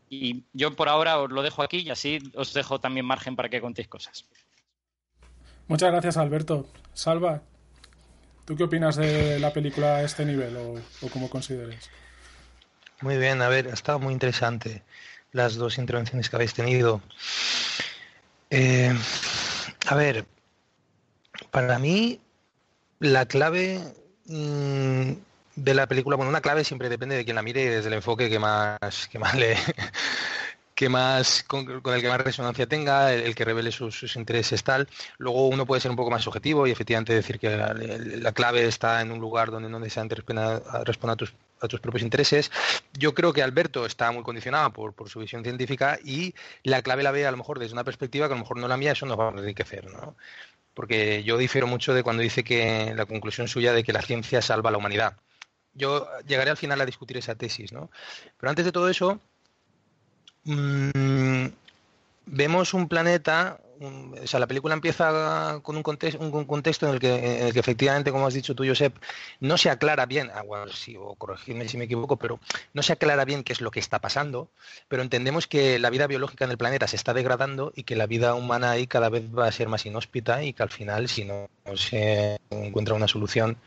Y 0.08 0.44
yo 0.52 0.76
por 0.76 0.88
ahora 0.88 1.18
os 1.18 1.30
lo 1.30 1.42
dejo 1.42 1.62
aquí 1.62 1.78
y 1.78 1.90
así 1.90 2.18
os 2.34 2.52
dejo 2.52 2.80
también 2.80 3.06
margen 3.06 3.36
para 3.36 3.48
que 3.48 3.60
contéis 3.60 3.88
cosas. 3.88 4.24
Muchas 5.68 5.90
gracias, 5.90 6.16
Alberto. 6.16 6.68
Salva, 6.94 7.42
¿tú 8.44 8.56
qué 8.56 8.64
opinas 8.64 8.96
de 8.96 9.38
la 9.40 9.52
película 9.52 9.96
a 9.96 10.02
este 10.02 10.24
nivel 10.24 10.56
o, 10.56 10.74
o 11.02 11.08
cómo 11.10 11.28
consideres? 11.28 11.90
Muy 13.00 13.18
bien, 13.18 13.42
a 13.42 13.48
ver, 13.48 13.68
ha 13.68 13.74
estado 13.74 13.98
muy 13.98 14.12
interesante 14.12 14.82
las 15.32 15.56
dos 15.56 15.78
intervenciones 15.78 16.30
que 16.30 16.36
habéis 16.36 16.54
tenido. 16.54 17.02
Eh, 18.50 18.92
a 19.86 19.94
ver, 19.94 20.24
para 21.50 21.78
mí 21.78 22.20
la 23.00 23.26
clave 23.26 23.80
mm, 24.26 25.12
de 25.56 25.74
la 25.74 25.86
película, 25.86 26.16
bueno, 26.16 26.30
una 26.30 26.40
clave 26.40 26.64
siempre 26.64 26.88
depende 26.88 27.16
de 27.16 27.24
quien 27.24 27.34
la 27.34 27.42
mire 27.42 27.62
y 27.62 27.66
desde 27.66 27.88
el 27.88 27.94
enfoque 27.94 28.28
que 28.30 28.38
más, 28.38 29.08
que 29.10 29.18
más 29.18 29.34
le, 29.34 29.56
que 30.74 30.90
más 30.90 31.42
con, 31.44 31.66
el 31.68 32.00
que 32.02 32.08
más 32.08 32.20
resonancia 32.20 32.66
tenga, 32.66 33.12
el, 33.14 33.34
que 33.34 33.44
revele 33.46 33.72
sus, 33.72 34.14
intereses 34.16 34.62
tal. 34.62 34.86
Luego 35.16 35.48
uno 35.48 35.64
puede 35.66 35.80
ser 35.80 35.90
un 35.90 35.96
poco 35.96 36.10
más 36.10 36.26
objetivo 36.26 36.66
y 36.66 36.70
efectivamente 36.70 37.14
decir 37.14 37.38
que 37.38 37.56
la, 37.56 38.32
clave 38.32 38.66
está 38.66 39.00
en 39.00 39.10
un 39.10 39.18
lugar 39.18 39.50
donde 39.50 39.70
no 39.70 39.80
necesariamente 39.80 40.16
responde 40.84 41.12
a 41.14 41.16
tus, 41.16 41.34
a 41.60 41.68
tus 41.68 41.80
propios 41.80 42.02
intereses. 42.02 42.52
Yo 42.92 43.14
creo 43.14 43.32
que 43.32 43.42
Alberto 43.42 43.86
está 43.86 44.12
muy 44.12 44.22
condicionado 44.22 44.70
por, 44.74 44.92
por, 44.92 45.08
su 45.08 45.20
visión 45.20 45.42
científica 45.42 45.98
y 46.04 46.34
la 46.62 46.82
clave 46.82 47.02
la 47.02 47.10
ve 47.10 47.26
a 47.26 47.30
lo 47.30 47.38
mejor 47.38 47.58
desde 47.58 47.72
una 47.72 47.84
perspectiva 47.84 48.26
que 48.26 48.34
a 48.34 48.36
lo 48.36 48.42
mejor 48.42 48.58
no 48.58 48.68
la 48.68 48.76
mía, 48.76 48.92
eso 48.92 49.06
nos 49.06 49.18
va 49.18 49.28
a 49.28 49.30
enriquecer, 49.30 49.90
¿no? 49.90 50.16
Porque 50.74 51.24
yo 51.24 51.38
difiero 51.38 51.66
mucho 51.66 51.94
de 51.94 52.02
cuando 52.02 52.22
dice 52.22 52.44
que 52.44 52.92
la 52.94 53.06
conclusión 53.06 53.48
suya 53.48 53.72
de 53.72 53.82
que 53.82 53.94
la 53.94 54.02
ciencia 54.02 54.42
salva 54.42 54.68
a 54.68 54.72
la 54.72 54.78
humanidad. 54.78 55.16
Yo 55.76 56.08
llegaré 56.26 56.50
al 56.50 56.56
final 56.56 56.80
a 56.80 56.86
discutir 56.86 57.16
esa 57.16 57.34
tesis, 57.34 57.72
¿no? 57.72 57.90
Pero 58.38 58.50
antes 58.50 58.64
de 58.64 58.72
todo 58.72 58.88
eso, 58.88 59.20
Mm, 60.46 61.48
vemos 62.26 62.72
un 62.72 62.88
planeta, 62.88 63.58
o 63.80 64.26
sea, 64.26 64.38
la 64.38 64.46
película 64.46 64.74
empieza 64.74 65.58
con 65.62 65.76
un, 65.76 65.82
contexto, 65.82 66.20
un 66.22 66.44
contexto 66.44 66.86
en 66.86 66.94
el, 66.94 67.00
que, 67.00 67.48
efectivamente, 67.48 68.12
como 68.12 68.28
has 68.28 68.34
dicho 68.34 68.54
tú, 68.54 68.64
Josep, 68.64 68.94
no 69.40 69.58
se 69.58 69.70
aclara 69.70 70.06
bien, 70.06 70.30
ah, 70.32 70.44
o 70.46 71.14
corregidme 71.16 71.68
si 71.68 71.76
me 71.76 71.84
equivoco, 71.86 72.16
pero 72.16 72.38
no 72.74 72.82
se 72.82 72.92
aclara 72.92 73.24
bien 73.24 73.42
qué 73.42 73.52
es 73.52 73.60
lo 73.60 73.72
que 73.72 73.80
está 73.80 74.00
pasando, 74.00 74.48
pero 74.88 75.02
entendemos 75.02 75.48
que 75.48 75.80
la 75.80 75.90
vida 75.90 76.06
biológica 76.06 76.44
en 76.44 76.52
el 76.52 76.58
planeta 76.58 76.86
se 76.86 76.96
está 76.96 77.12
degradando 77.12 77.72
y 77.74 77.82
que 77.82 77.96
la 77.96 78.06
vida 78.06 78.34
humana 78.34 78.70
ahí 78.70 78.86
cada 78.86 79.08
vez 79.08 79.24
va 79.36 79.48
a 79.48 79.52
ser 79.52 79.68
más 79.68 79.84
inhóspita 79.84 80.44
y 80.44 80.52
que 80.52 80.62
al 80.62 80.70
final, 80.70 81.08
si 81.08 81.24
no 81.24 81.48
se 81.74 82.38
encuentra 82.50 82.94
una 82.94 83.08
solución, 83.08 83.58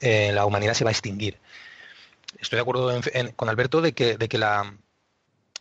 eh, 0.00 0.30
la 0.32 0.46
humanidad 0.46 0.74
se 0.74 0.84
va 0.84 0.90
a 0.90 0.92
extinguir. 0.92 1.38
Estoy 2.38 2.56
de 2.56 2.62
acuerdo 2.62 2.92
con 3.36 3.48
Alberto 3.48 3.80
de 3.80 3.92
que, 3.92 4.38
la, 4.38 4.74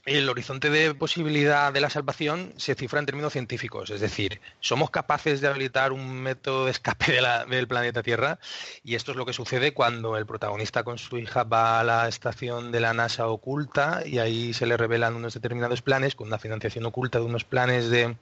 el 0.05 0.29
horizonte 0.29 0.69
de 0.69 0.93
posibilidad 0.93 1.73
de 1.73 1.81
la 1.81 1.89
salvación 1.89 2.53
se 2.57 2.75
cifra 2.75 2.99
en 2.99 3.07
términos 3.07 3.33
científicos, 3.33 3.89
es 3.89 4.01
decir, 4.01 4.39
somos 4.59 4.91
capaces 4.91 5.41
de 5.41 5.47
habilitar 5.47 5.91
un 5.91 6.21
método 6.21 6.65
de 6.65 6.71
escape 6.71 7.19
del 7.49 7.67
planeta 7.67 8.03
Tierra 8.03 8.39
y 8.83 8.95
esto 8.95 9.11
es 9.11 9.17
lo 9.17 9.25
que 9.25 9.33
sucede 9.33 9.73
cuando 9.73 10.17
el 10.17 10.25
protagonista 10.25 10.83
con 10.83 10.97
su 10.97 11.17
hija 11.17 11.43
va 11.43 11.79
a 11.79 11.83
la 11.83 12.07
estación 12.07 12.71
de 12.71 12.81
la 12.81 12.93
NASA 12.93 13.27
oculta 13.27 14.03
y 14.05 14.19
ahí 14.19 14.53
se 14.53 14.67
le 14.67 14.77
revelan 14.77 15.15
unos 15.15 15.33
determinados 15.33 15.81
planes 15.81 16.13
con 16.13 16.27
una 16.27 16.39
financiación 16.39 16.85
oculta 16.85 17.19
de 17.19 17.25
unos 17.25 17.45
planes 17.45 17.89
de, 17.89 18.15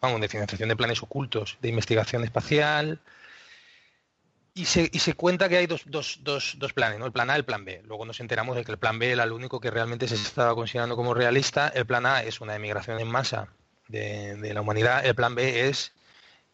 vamos, 0.00 0.20
de 0.20 0.28
financiación 0.28 0.68
de 0.68 0.76
planes 0.76 1.02
ocultos 1.02 1.58
de 1.60 1.68
investigación 1.70 2.22
espacial, 2.22 3.00
y 4.54 4.66
se, 4.66 4.88
y 4.92 5.00
se, 5.00 5.14
cuenta 5.14 5.48
que 5.48 5.56
hay 5.56 5.66
dos, 5.66 5.82
dos, 5.86 6.20
dos, 6.22 6.54
dos, 6.58 6.72
planes, 6.72 6.98
¿no? 6.98 7.06
El 7.06 7.12
plan 7.12 7.28
A 7.28 7.34
y 7.34 7.38
el 7.38 7.44
plan 7.44 7.64
B. 7.64 7.82
Luego 7.84 8.04
nos 8.04 8.20
enteramos 8.20 8.56
de 8.56 8.64
que 8.64 8.72
el 8.72 8.78
plan 8.78 8.98
B 8.98 9.10
era 9.10 9.24
el 9.24 9.32
único 9.32 9.60
que 9.60 9.70
realmente 9.70 10.06
se 10.06 10.14
estaba 10.14 10.54
considerando 10.54 10.94
como 10.96 11.12
realista. 11.12 11.68
El 11.68 11.86
plan 11.86 12.06
A 12.06 12.22
es 12.22 12.40
una 12.40 12.54
emigración 12.54 13.00
en 13.00 13.08
masa 13.08 13.48
de, 13.88 14.36
de 14.36 14.54
la 14.54 14.60
humanidad. 14.60 15.04
El 15.04 15.16
plan 15.16 15.34
B 15.34 15.68
es 15.68 15.92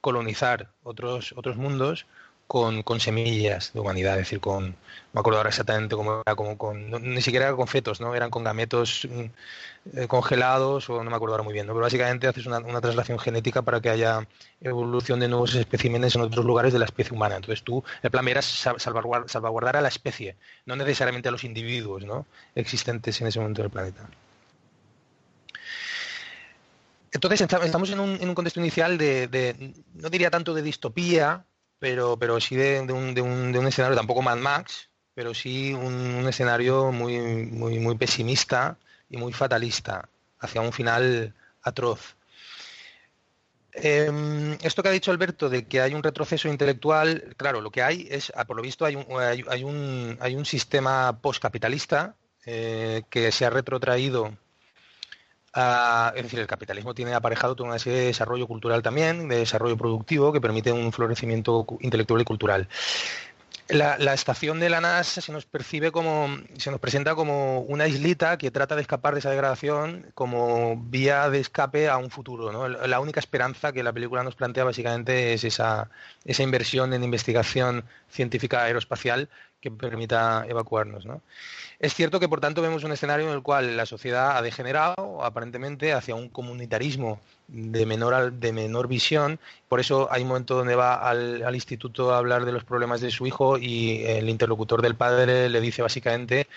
colonizar 0.01 0.73
otros, 0.83 1.35
otros 1.37 1.57
mundos 1.57 2.07
con, 2.51 2.99
semillas 2.99 3.73
de 3.73 3.79
humanidad, 3.79 4.15
es 4.15 4.23
decir, 4.23 4.41
con, 4.41 4.71
no 4.71 4.75
me 5.13 5.21
acuerdo 5.21 5.39
ahora 5.39 5.51
exactamente 5.51 5.95
cómo 5.95 6.21
era, 6.27 6.35
como 6.35 6.59
con, 6.59 6.91
ni 7.15 7.23
siquiera 7.23 7.47
era 7.47 7.55
con 7.55 7.69
fetos, 7.69 8.01
¿no? 8.01 8.13
Eran 8.13 8.29
con 8.29 8.43
gametos 8.43 9.07
mm, 9.09 9.99
eh, 10.01 10.09
congelados 10.09 10.91
o 10.91 11.05
no 11.05 11.11
me 11.11 11.15
acuerdo 11.15 11.35
ahora 11.35 11.45
muy 11.45 11.55
bien, 11.55 11.69
¿no? 11.69 11.75
Pero 11.75 11.85
básicamente 11.85 12.27
haces 12.27 12.47
una, 12.47 12.81
traslación 12.81 13.21
genética 13.21 13.63
para 13.63 13.81
que 13.81 13.89
haya 13.89 14.27
evolución 14.61 15.21
de 15.21 15.29
nuevos 15.29 15.55
especímenes 15.55 16.17
en 16.17 16.23
otros 16.23 16.45
lugares 16.45 16.73
de 16.73 16.81
la 16.81 16.87
especie 16.87 17.15
humana. 17.15 17.37
Entonces 17.37 17.63
tú, 17.63 17.85
el 18.03 18.11
plan 18.11 18.27
era 18.27 18.43
salvaguardar, 18.43 19.31
salvaguardar 19.31 19.77
a 19.77 19.81
la 19.81 19.89
especie, 19.89 20.35
no 20.67 20.75
necesariamente 20.75 21.29
a 21.29 21.33
los 21.33 21.45
individuos, 21.45 22.05
¿no? 22.05 22.27
Existentes 22.57 23.21
en 23.21 23.29
ese 23.29 23.39
momento 23.39 23.63
del 23.63 23.71
planeta. 23.71 24.11
Entonces 27.13 27.41
estamos 27.43 27.91
en 27.91 28.01
un, 28.01 28.19
en 28.21 28.29
un 28.29 28.35
contexto 28.35 28.59
inicial 28.59 28.99
de, 28.99 29.73
no 29.95 30.11
diría 30.11 30.31
tanto 30.31 30.53
de 30.53 30.63
distopía, 30.63 31.45
pero, 31.81 32.17
pero 32.17 32.39
sí 32.41 32.55
de, 32.55 32.81
un, 32.93 33.15
de, 33.15 33.23
un, 33.23 33.51
de 33.51 33.59
un 33.59 33.67
escenario 33.67 33.97
tampoco 33.97 34.23
Mad 34.23 34.37
Max, 34.37 34.91
pero 35.15 35.35
sí 35.35 35.73
un, 35.73 36.29
escenario 36.29 36.93
muy, 36.93 37.19
muy, 37.19 37.81
muy 37.81 37.97
pesimista 37.97 38.77
y 39.09 39.17
muy 39.17 39.33
fatalista, 39.33 40.09
hacia 40.39 40.61
un 40.61 40.73
final 40.73 41.35
atroz. 41.63 42.15
Em, 43.73 44.59
esto 44.63 44.83
que 44.83 44.89
ha 44.91 44.93
dicho 44.93 45.11
Alberto 45.11 45.49
de 45.49 45.67
que 45.67 45.81
hay 45.81 45.95
un 45.95 46.03
retroceso 46.03 46.49
intelectual, 46.49 47.35
claro, 47.37 47.61
lo 47.61 47.71
que 47.71 47.83
hay 47.83 48.07
es, 48.11 48.33
ah, 48.37 48.45
por 48.45 48.57
lo 48.57 48.63
visto, 48.63 48.85
hay 48.85 48.97
un, 48.97 49.07
hay, 49.19 49.65
un, 49.65 50.19
hay 50.21 50.35
un 50.35 50.45
sistema 50.45 51.19
postcapitalista 51.21 52.15
eh, 52.45 53.03
que 53.11 53.33
se 53.33 53.47
ha 53.47 53.51
retrotraído 53.51 54.37
es 55.55 56.23
decir, 56.23 56.39
el 56.39 56.47
capitalismo 56.47 56.95
tiene 56.95 57.15
aparejado 57.15 57.57
toda 57.57 57.71
una 57.71 57.79
serie 57.79 58.01
de 58.01 58.07
desarrollo 58.07 58.47
cultural 58.47 58.83
también, 58.83 59.29
de 59.29 59.39
desarrollo 59.39 59.77
productivo 59.77 60.33
que 60.33 60.41
permite 60.41 60.73
un 60.73 60.93
florecimiento 60.93 61.67
intelectual 61.81 62.21
y 62.21 62.25
cultural. 62.25 62.69
La, 63.71 64.15
estación 64.15 64.59
de 64.59 64.69
la 64.69 64.81
NAS 64.81 65.07
se 65.07 65.33
nos 65.33 65.47
percibe 65.47 65.93
como, 65.93 66.29
se 66.59 66.73
nos 66.73 66.81
presenta 66.81 67.15
como 67.15 67.61
una 67.61 67.87
islita 67.87 68.37
que 68.37 68.51
trata 68.51 68.75
de 68.75 68.83
escapar 68.83 69.15
de 69.15 69.21
esa 69.21 69.31
degradación 69.31 70.07
como 70.15 70.77
vía 70.77 71.31
de 71.31 71.39
escape 71.39 71.89
a 71.89 71.97
un 71.97 72.11
futuro. 72.11 72.69
La 72.69 72.99
única 72.99 73.21
esperanza 73.21 73.73
que 73.73 73.85
la 73.85 73.93
película 73.93 74.25
nos 74.25 74.35
plantea 74.35 74.65
básicamente 74.65 75.35
es 75.35 75.45
esa 75.45 75.89
inversión 76.27 76.93
en 76.95 77.05
investigación 77.05 77.85
científica 78.09 78.65
aeroespacial 78.65 79.29
que 79.61 79.71
permita 79.71 80.45
evacuarnos. 80.49 81.05
Es 81.79 81.95
cierto 81.95 82.21
que, 82.21 82.29
por 82.29 82.41
tanto, 82.41 82.63
vemos 82.63 82.85
un 82.85 82.93
escenario 82.93 83.27
en 83.27 83.33
el 83.33 83.43
cual 83.43 83.77
la 83.77 83.87
sociedad 83.87 84.37
ha 84.37 84.43
degenerado 84.43 85.25
aparentemente 85.25 85.93
hacia 85.93 86.15
un 86.15 86.29
comunitarismo 86.29 87.21
de 87.49 87.87
menor, 87.87 88.33
de 88.33 88.53
menor 88.53 88.89
visión. 88.89 89.39
Por 89.69 89.81
eso 89.81 90.09
hay 90.11 90.23
un 90.23 90.29
momento 90.29 90.55
donde 90.55 90.75
va 90.75 90.95
al, 90.95 91.43
al, 91.43 91.55
instituto 91.55 92.13
a 92.13 92.19
hablar 92.19 92.45
de 92.45 92.53
los 92.53 92.65
problemas 92.65 93.01
de 93.01 93.11
su 93.11 93.27
hijo 93.27 93.59
y 93.59 94.05
el 94.05 94.29
interlocutor 94.29 94.83
del 94.83 94.95
padre 94.95 95.49
le 95.49 95.61
dice 95.61 95.83
básicamente 95.83 96.49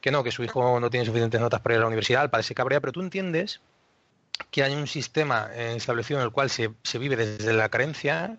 que 0.00 0.10
no, 0.10 0.22
que 0.22 0.30
su 0.30 0.44
hijo 0.44 0.78
no 0.78 0.90
tiene 0.90 1.06
suficientes 1.06 1.40
notas 1.40 1.60
para 1.60 1.74
ir 1.74 1.78
a 1.78 1.80
la 1.82 1.88
universidad. 1.88 2.24
El 2.24 2.30
padre 2.30 2.44
se 2.44 2.54
cabrea, 2.54 2.80
pero 2.80 2.92
tú 2.92 3.00
entiendes 3.00 3.60
que 4.50 4.62
hay 4.62 4.74
un 4.74 4.86
sistema 4.86 5.48
eh, 5.54 5.74
establecido 5.76 6.20
en 6.20 6.26
el 6.26 6.32
cual 6.32 6.50
se, 6.50 6.70
se 6.82 6.98
vive 6.98 7.16
desde 7.16 7.52
la 7.52 7.68
carencia 7.68 8.38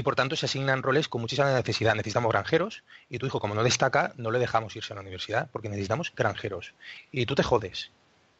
y 0.00 0.02
por 0.02 0.16
tanto 0.16 0.34
se 0.34 0.46
asignan 0.46 0.82
roles 0.82 1.08
con 1.08 1.20
muchísima 1.20 1.52
necesidad. 1.52 1.94
Necesitamos 1.94 2.32
granjeros 2.32 2.84
y 3.10 3.18
tu 3.18 3.26
hijo, 3.26 3.38
como 3.38 3.54
no 3.54 3.62
destaca, 3.62 4.14
no 4.16 4.30
le 4.30 4.38
dejamos 4.38 4.74
irse 4.74 4.94
a 4.94 4.96
la 4.96 5.02
universidad 5.02 5.50
porque 5.52 5.68
necesitamos 5.68 6.10
granjeros. 6.16 6.72
Y 7.12 7.26
tú 7.26 7.34
te 7.34 7.42
jodes. 7.42 7.90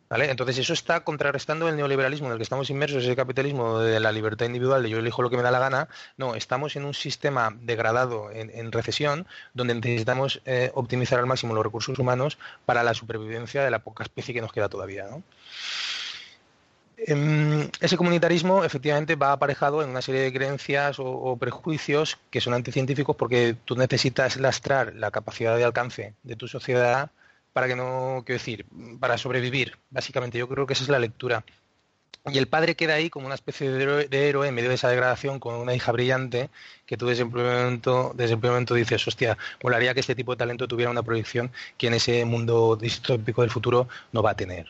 ¿Vale? 0.08 0.30
Entonces 0.30 0.56
eso 0.56 0.72
está 0.72 1.04
contrarrestando 1.04 1.68
el 1.68 1.76
neoliberalismo 1.76 2.28
en 2.28 2.32
el 2.32 2.38
que 2.38 2.44
estamos 2.44 2.70
inmersos, 2.70 3.04
ese 3.04 3.14
capitalismo 3.14 3.78
de 3.78 4.00
la 4.00 4.10
libertad 4.10 4.46
individual, 4.46 4.82
de 4.82 4.88
yo 4.88 4.98
elijo 4.98 5.20
lo 5.20 5.28
que 5.28 5.36
me 5.36 5.42
da 5.42 5.50
la 5.50 5.58
gana. 5.58 5.88
No, 6.16 6.34
estamos 6.34 6.76
en 6.76 6.86
un 6.86 6.94
sistema 6.94 7.54
degradado, 7.60 8.30
en, 8.32 8.72
recesión, 8.72 9.26
donde 9.52 9.74
necesitamos 9.74 10.40
eh, 10.46 10.70
optimizar 10.74 11.18
al 11.18 11.26
máximo 11.26 11.54
los 11.54 11.62
recursos 11.62 11.98
humanos 11.98 12.38
para 12.64 12.82
la 12.82 12.94
supervivencia 12.94 13.62
de 13.62 13.70
la 13.70 13.80
poca 13.80 14.02
especie 14.02 14.32
que 14.32 14.40
nos 14.40 14.50
queda 14.50 14.70
todavía. 14.70 15.06
Em, 17.06 17.70
ese 17.80 17.96
comunitarismo 17.96 18.62
efectivamente 18.62 19.16
va 19.16 19.32
aparejado 19.32 19.82
en 19.82 19.88
una 19.88 20.02
serie 20.02 20.20
de 20.20 20.32
creencias 20.32 20.96
o, 20.98 21.36
prejuicios 21.38 22.18
que 22.30 22.42
son 22.42 22.52
anticientíficos 22.52 23.16
porque 23.16 23.56
tú 23.64 23.74
necesitas 23.74 24.36
lastrar 24.36 24.94
la 24.94 25.10
capacidad 25.10 25.56
de 25.56 25.64
alcance 25.64 26.14
de 26.22 26.36
tu 26.36 26.46
sociedad 26.46 27.10
para 27.54 27.68
que 27.68 27.76
no, 27.76 28.22
quiero 28.24 28.38
decir, 28.38 28.66
para 29.00 29.16
sobrevivir. 29.16 29.78
Básicamente 29.90 30.38
yo 30.38 30.48
creo 30.48 30.66
que 30.66 30.74
esa 30.74 30.84
es 30.84 30.90
la 30.90 30.98
lectura 30.98 31.44
y 32.26 32.38
el 32.38 32.48
padre 32.48 32.74
queda 32.76 32.94
ahí 32.94 33.08
como 33.08 33.26
una 33.26 33.34
especie 33.34 33.70
de 33.70 34.28
héroe, 34.28 34.48
en 34.48 34.54
medio 34.54 34.68
de 34.68 34.74
esa 34.74 34.88
degradación 34.88 35.40
con 35.40 35.54
una 35.54 35.74
hija 35.74 35.90
brillante 35.90 36.50
que 36.84 36.96
tú 36.96 37.06
desde 37.06 37.22
el 37.22 37.30
primer 37.30 37.56
momento, 37.56 38.12
desde 38.14 38.34
el 38.34 38.40
momento 38.40 38.74
dices, 38.74 39.06
hostia, 39.06 39.38
molaría 39.62 39.94
que 39.94 40.00
este 40.00 40.14
tipo 40.14 40.32
de 40.32 40.38
talento 40.38 40.68
tuviera 40.68 40.90
una 40.90 41.02
proyección 41.02 41.50
que 41.78 41.86
en 41.86 41.94
ese 41.94 42.24
mundo 42.24 42.76
distópico 42.76 43.40
del 43.42 43.50
futuro 43.50 43.88
no 44.12 44.22
va 44.22 44.32
a 44.32 44.36
tener. 44.36 44.66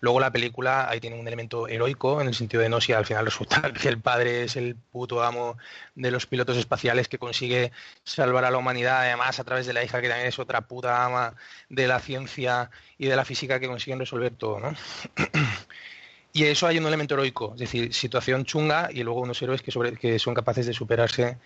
Luego 0.00 0.20
la 0.20 0.30
película 0.30 0.88
ahí 0.88 1.00
tiene 1.00 1.18
un 1.18 1.26
elemento 1.26 1.66
heroico 1.66 2.20
en 2.20 2.28
el 2.28 2.34
sentido 2.34 2.62
de 2.62 2.68
no 2.68 2.80
si 2.80 2.92
al 2.92 3.06
final 3.06 3.24
resulta 3.24 3.72
que 3.80 3.88
el 3.88 3.98
padre 3.98 4.44
es 4.44 4.56
el 4.56 4.76
puto 4.76 5.22
amo 5.22 5.56
de 5.94 6.10
los 6.10 6.26
pilotos 6.26 6.56
espaciales 6.56 7.08
que 7.08 7.18
consigue 7.18 7.72
salvar 8.04 8.44
a 8.44 8.50
la 8.50 8.58
humanidad, 8.58 9.00
además 9.00 9.40
a 9.40 9.44
través 9.44 9.66
de 9.66 9.72
la 9.72 9.82
hija 9.82 10.00
que 10.00 10.08
también 10.08 10.28
es 10.28 10.38
otra 10.38 10.60
puta 10.60 11.04
ama 11.04 11.34
de 11.68 11.88
la 11.88 11.98
ciencia 11.98 12.70
y 12.98 13.06
de 13.06 13.16
la 13.16 13.24
física 13.24 13.58
que 13.58 13.66
consiguen 13.66 13.98
resolver 13.98 14.32
todo. 14.34 14.60
Y 16.36 16.46
eso 16.46 16.66
hay 16.66 16.78
un 16.78 16.86
elemento 16.86 17.14
heroico, 17.14 17.52
es 17.54 17.60
decir, 17.60 17.94
situación 17.94 18.44
chunga 18.44 18.88
y 18.92 19.04
luego 19.04 19.20
unos 19.20 19.40
héroes 19.40 19.62
que, 19.62 20.18
son 20.18 20.34
capaces 20.34 20.66
de 20.66 20.72
superarse 20.72 21.38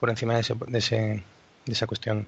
por 0.00 0.10
encima 0.10 0.34
de, 0.34 1.22
esa 1.66 1.86
cuestión. 1.86 2.26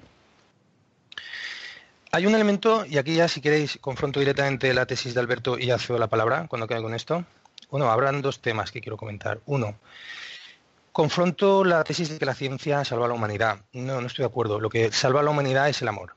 Hay 2.13 2.25
un 2.25 2.33
elemento, 2.33 2.85
y 2.85 2.97
aquí 2.97 3.15
ya 3.15 3.27
si 3.27 3.41
queréis 3.41 3.77
confronto 3.81 4.21
directamente 4.21 4.73
la 4.73 4.85
tesis 4.85 5.13
de 5.13 5.19
Alberto 5.19 5.59
y 5.59 5.65
ya 5.65 5.77
cedo 5.77 5.97
la 5.97 6.07
palabra 6.07 6.47
cuando 6.47 6.67
quede 6.67 6.81
con 6.81 6.93
esto. 6.93 7.25
Bueno, 7.69 7.91
habrán 7.91 8.21
dos 8.21 8.39
temas 8.39 8.71
que 8.71 8.79
quiero 8.79 8.95
comentar. 8.95 9.41
Uno, 9.45 9.77
confronto 10.93 11.65
la 11.65 11.83
tesis 11.83 12.07
de 12.07 12.17
que 12.17 12.25
la 12.25 12.33
ciencia 12.33 12.85
salva 12.85 13.07
a 13.07 13.09
la 13.09 13.15
humanidad. 13.15 13.59
No, 13.73 13.99
no 13.99 14.07
estoy 14.07 14.23
de 14.23 14.27
acuerdo. 14.27 14.61
Lo 14.61 14.69
que 14.69 14.89
salva 14.93 15.19
a 15.19 15.23
la 15.23 15.31
humanidad 15.31 15.67
es 15.67 15.81
el 15.81 15.89
amor. 15.89 16.15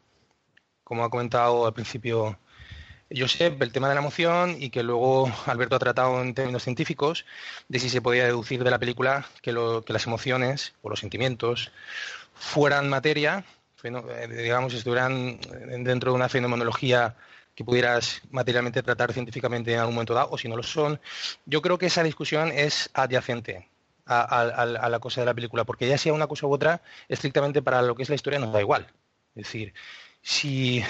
Como 0.85 1.03
ha 1.03 1.11
comentado 1.11 1.67
al 1.67 1.75
principio 1.75 2.39
Josep, 3.15 3.61
el 3.63 3.73
tema 3.73 3.89
de 3.89 3.95
la 3.95 4.01
emoción 4.01 4.57
y 4.59 4.71
que 4.71 4.83
luego 4.83 5.33
Alberto 5.47 5.77
ha 5.77 5.79
tratado 5.79 6.21
en 6.21 6.35
términos 6.35 6.63
científicos 6.63 7.25
de 7.69 7.79
si 7.79 7.89
se 7.89 8.03
podía 8.03 8.25
deducir 8.25 8.63
de 8.63 8.71
la 8.71 8.79
película 8.79 9.27
que, 9.43 9.53
las 9.53 10.07
emociones 10.07 10.75
o 10.83 10.91
los 10.91 11.01
sentimientos 11.01 11.73
fueran 12.35 12.89
materia, 12.89 13.45
eh, 13.83 14.29
digamos, 14.29 14.75
estuvieran 14.75 15.41
dentro 15.85 16.13
de 16.13 16.17
una 16.17 16.29
fenomenología 16.29 17.17
que 17.55 17.65
pudieras 17.65 18.23
materialmente 18.31 18.83
tratar 18.85 19.13
científicamente 19.13 19.73
en 19.73 19.81
algún 19.81 19.95
momento 19.97 20.15
dado, 20.15 20.31
o 20.31 20.39
si 20.39 20.49
no 20.49 20.57
lo 20.57 20.63
son. 20.63 21.01
Yo 21.45 21.61
creo 21.61 21.77
que 21.77 21.87
esa 21.87 22.05
discusión 22.05 22.53
es 22.53 22.89
adyacente 22.95 23.69
a, 24.07 24.89
la 24.89 24.99
cosa 25.01 25.23
de 25.23 25.27
la 25.27 25.35
película, 25.35 25.65
porque 25.65 25.89
ya 25.89 25.99
sea 25.99 26.13
una 26.13 26.27
cosa 26.27 26.47
u 26.47 26.53
otra, 26.53 26.81
estrictamente 27.09 27.61
para 27.61 27.83
lo 27.83 27.95
que 27.95 28.05
es 28.05 28.09
la 28.09 28.15
historia 28.15 28.39
nos 28.39 28.53
da 28.53 28.61
igual. 28.61 28.87
Es 29.35 29.45
decir, 29.45 29.75
si, 30.23 30.83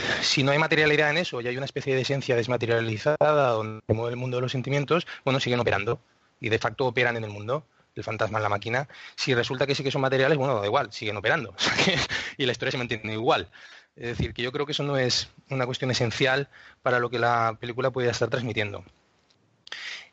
no 0.42 0.52
hay 0.52 0.58
materialidad 0.58 1.10
en 1.10 1.18
eso 1.18 1.40
y 1.40 1.48
hay 1.48 1.56
una 1.56 1.66
especie 1.66 1.94
de 1.94 2.02
esencia 2.02 2.36
desmaterializada 2.36 3.50
donde 3.50 3.82
mueve 3.88 4.10
el 4.10 4.16
mundo 4.16 4.38
de 4.38 4.42
los 4.42 4.52
sentimientos, 4.52 5.06
bueno, 5.24 5.40
siguen 5.40 5.60
operando 5.60 6.00
y 6.40 6.48
de 6.48 6.58
facto 6.58 6.86
operan 6.86 7.16
en 7.16 7.24
el 7.24 7.30
mundo 7.30 7.64
el 7.94 8.04
fantasma 8.04 8.38
en 8.38 8.44
la 8.44 8.48
máquina. 8.48 8.88
Si 9.16 9.34
resulta 9.34 9.66
que 9.66 9.74
sí 9.74 9.82
que 9.82 9.90
son 9.90 10.02
materiales, 10.02 10.38
bueno, 10.38 10.60
da 10.60 10.66
igual, 10.66 10.92
siguen 10.92 11.16
operando. 11.16 11.54
y 12.36 12.46
la 12.46 12.52
historia 12.52 12.72
se 12.72 12.78
mantiene 12.78 13.12
igual. 13.12 13.48
Es 13.96 14.16
decir, 14.16 14.32
que 14.32 14.42
yo 14.42 14.52
creo 14.52 14.66
que 14.66 14.72
eso 14.72 14.84
no 14.84 14.96
es 14.96 15.28
una 15.50 15.66
cuestión 15.66 15.90
esencial 15.90 16.48
para 16.82 17.00
lo 17.00 17.10
que 17.10 17.18
la 17.18 17.56
película 17.60 17.90
puede 17.90 18.08
estar 18.08 18.30
transmitiendo. 18.30 18.84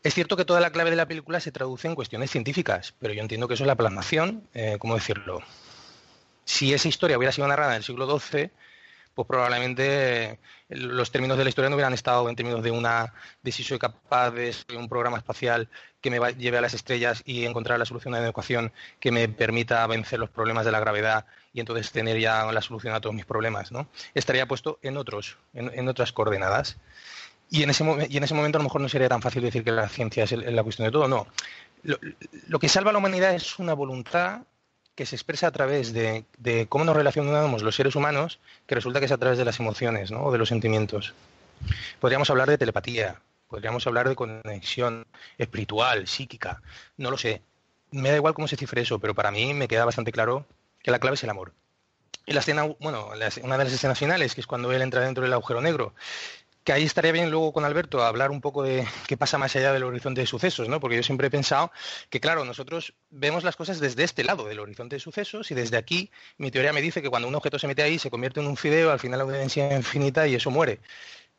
Es 0.01 0.13
cierto 0.13 0.35
que 0.35 0.45
toda 0.45 0.59
la 0.59 0.71
clave 0.71 0.89
de 0.89 0.95
la 0.95 1.07
película 1.07 1.39
se 1.39 1.51
traduce 1.51 1.87
en 1.87 1.95
cuestiones 1.95 2.31
científicas, 2.31 2.95
pero 2.99 3.13
yo 3.13 3.21
entiendo 3.21 3.47
que 3.47 3.53
eso 3.53 3.63
es 3.63 3.67
la 3.67 3.75
plasmación, 3.75 4.47
eh, 4.53 4.77
¿cómo 4.79 4.95
decirlo? 4.95 5.41
Si 6.43 6.73
esa 6.73 6.87
historia 6.87 7.17
hubiera 7.17 7.31
sido 7.31 7.47
narrada 7.47 7.71
en 7.71 7.77
el 7.77 7.83
siglo 7.83 8.19
XII, 8.19 8.51
pues 9.15 9.27
probablemente 9.27 10.23
eh, 10.23 10.39
los 10.69 11.09
términos 11.09 11.37
de 11.37 11.45
la 11.45 11.49
historia 11.49 11.69
no 11.69 11.75
hubieran 11.77 11.93
estado 11.93 12.29
en 12.29 12.35
términos 12.35 12.61
de 12.61 12.69
una 12.69 13.13
de 13.41 13.51
si 13.51 13.63
soy 13.63 13.79
capaz 13.79 14.31
de 14.31 14.53
un 14.77 14.89
programa 14.89 15.17
espacial 15.17 15.69
que 16.01 16.11
me 16.11 16.19
lleve 16.35 16.57
a 16.59 16.61
las 16.61 16.75
estrellas 16.75 17.23
y 17.25 17.45
encontrar 17.45 17.79
la 17.79 17.85
solución 17.85 18.13
a 18.13 18.19
la 18.19 18.27
ecuación 18.27 18.71
que 18.99 19.11
me 19.11 19.27
permita 19.27 19.87
vencer 19.87 20.19
los 20.19 20.29
problemas 20.29 20.65
de 20.65 20.71
la 20.71 20.79
gravedad 20.79 21.25
y 21.53 21.61
entonces 21.61 21.91
tener 21.91 22.19
ya 22.19 22.51
la 22.51 22.61
solución 22.61 22.93
a 22.93 23.01
todos 23.01 23.15
mis 23.15 23.25
problemas, 23.25 23.71
¿no? 23.71 23.87
Estaría 24.13 24.45
puesto 24.45 24.77
en 24.83 24.97
otros, 24.97 25.37
en, 25.53 25.87
otras 25.87 26.11
coordenadas. 26.11 26.77
Y 27.49 27.63
en, 27.63 27.69
ese, 27.69 27.83
y 28.09 28.17
en 28.17 28.23
ese 28.23 28.33
momento 28.33 28.57
a 28.57 28.59
lo 28.59 28.65
mejor 28.65 28.81
no 28.81 28.89
sería 28.89 29.07
tan 29.07 29.21
fácil 29.21 29.41
decir 29.41 29.63
que 29.63 29.71
la 29.71 29.87
ciencia 29.87 30.25
es 30.25 30.31
la 30.31 30.63
cuestión 30.63 30.87
de 30.87 30.91
todo, 30.91 31.07
no. 31.07 31.27
lo 31.83 32.59
que 32.59 32.67
salva 32.67 32.89
a 32.89 32.93
la 32.93 32.99
humanidad 32.99 33.33
es 33.33 33.57
una 33.57 33.73
voluntad 33.73 34.41
que 34.95 35.05
se 35.05 35.15
expresa 35.15 35.47
a 35.47 35.51
través 35.51 35.93
de, 35.93 36.25
cómo 36.69 36.85
nos 36.85 36.95
relacionamos 36.95 37.61
los 37.61 37.75
seres 37.75 37.95
humanos, 37.95 38.39
que 38.65 38.75
resulta 38.75 38.99
que 38.99 39.05
es 39.05 39.11
a 39.11 39.17
través 39.17 39.37
de 39.37 39.45
las 39.45 39.59
emociones 39.59 40.11
¿no? 40.11 40.23
o 40.23 40.31
de 40.31 40.37
los 40.37 40.49
sentimientos. 40.49 41.13
Podríamos 41.99 42.29
hablar 42.29 42.49
de 42.49 42.57
telepatía, 42.57 43.21
podríamos 43.47 43.85
hablar 43.87 44.07
de 44.07 44.15
conexión 44.15 45.05
espiritual, 45.37 46.07
psíquica, 46.07 46.61
no 46.97 47.11
lo 47.11 47.17
sé. 47.17 47.41
Me 47.91 48.09
da 48.09 48.15
igual 48.15 48.33
cómo 48.33 48.47
se 48.47 48.57
cifre 48.57 48.81
eso, 48.81 48.99
pero 48.99 49.13
para 49.13 49.31
mí 49.31 49.53
me 49.53 49.67
queda 49.67 49.85
bastante 49.85 50.11
claro 50.11 50.45
que 50.81 50.91
la 50.91 50.99
clave 50.99 51.15
es 51.15 51.23
el 51.23 51.29
amor. 51.29 51.53
Y 52.25 52.33
la 52.33 52.39
escena, 52.39 52.63
bueno, 52.79 53.09
una 53.43 53.57
de 53.57 53.63
las 53.63 53.73
escenas 53.73 53.99
finales, 53.99 54.33
que 54.33 54.41
es 54.41 54.47
cuando 54.47 54.71
él 54.71 54.81
entra 54.81 55.01
dentro 55.01 55.23
del 55.23 55.33
agujero 55.33 55.61
negro, 55.61 55.93
que 56.65 56.73
ahí 56.73 56.83
estaría 56.83 57.11
bien 57.11 57.29
luego 57.29 57.53
con 57.53 57.63
Alberto 57.63 58.03
hablar 58.03 58.31
un 58.31 58.41
poco 58.41 58.63
de 58.63 58.85
qué 59.07 59.15
pasa 59.15 59.37
más 59.37 59.55
allá 59.55 59.71
del 59.71 59.83
horizonte 59.83 60.21
de 60.21 60.27
sucesos, 60.27 60.67
¿no? 60.67 60.79
Porque 60.79 60.97
yo 60.97 61.03
siempre 61.03 61.27
he 61.27 61.31
pensado 61.31 61.71
que, 62.09 62.19
claro, 62.19 62.43
nosotros 62.43 62.95
vemos 63.11 63.43
las 63.43 63.55
cosas 63.55 63.79
desde 63.79 64.03
este 64.03 64.23
lado 64.23 64.45
del 64.45 64.59
horizonte 64.59 64.95
de 64.95 64.99
sucesos 64.99 65.51
y 65.51 65.55
desde 65.55 65.77
aquí 65.77 66.11
mi 66.37 66.51
teoría 66.51 66.73
me 66.73 66.81
dice 66.81 67.01
que 67.01 67.09
cuando 67.09 67.27
un 67.27 67.35
objeto 67.35 67.59
se 67.59 67.67
mete 67.67 67.83
ahí 67.83 67.99
se 67.99 68.09
convierte 68.09 68.39
en 68.39 68.47
un 68.47 68.57
fideo, 68.57 68.91
al 68.91 68.99
final 68.99 69.19
la 69.19 69.25
densidad 69.25 69.75
infinita 69.75 70.27
y 70.27 70.35
eso 70.35 70.49
muere. 70.49 70.79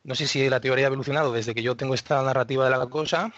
No 0.03 0.15
sé 0.15 0.27
si 0.27 0.49
la 0.49 0.61
teoría 0.61 0.85
ha 0.85 0.87
evolucionado 0.87 1.33
desde 1.33 1.53
que 1.53 1.61
yo 1.61 1.75
tengo 1.75 1.93
esta 1.93 2.21
narrativa 2.23 2.63
de 2.63 2.71
la 2.71 2.87
cosa, 2.87 3.33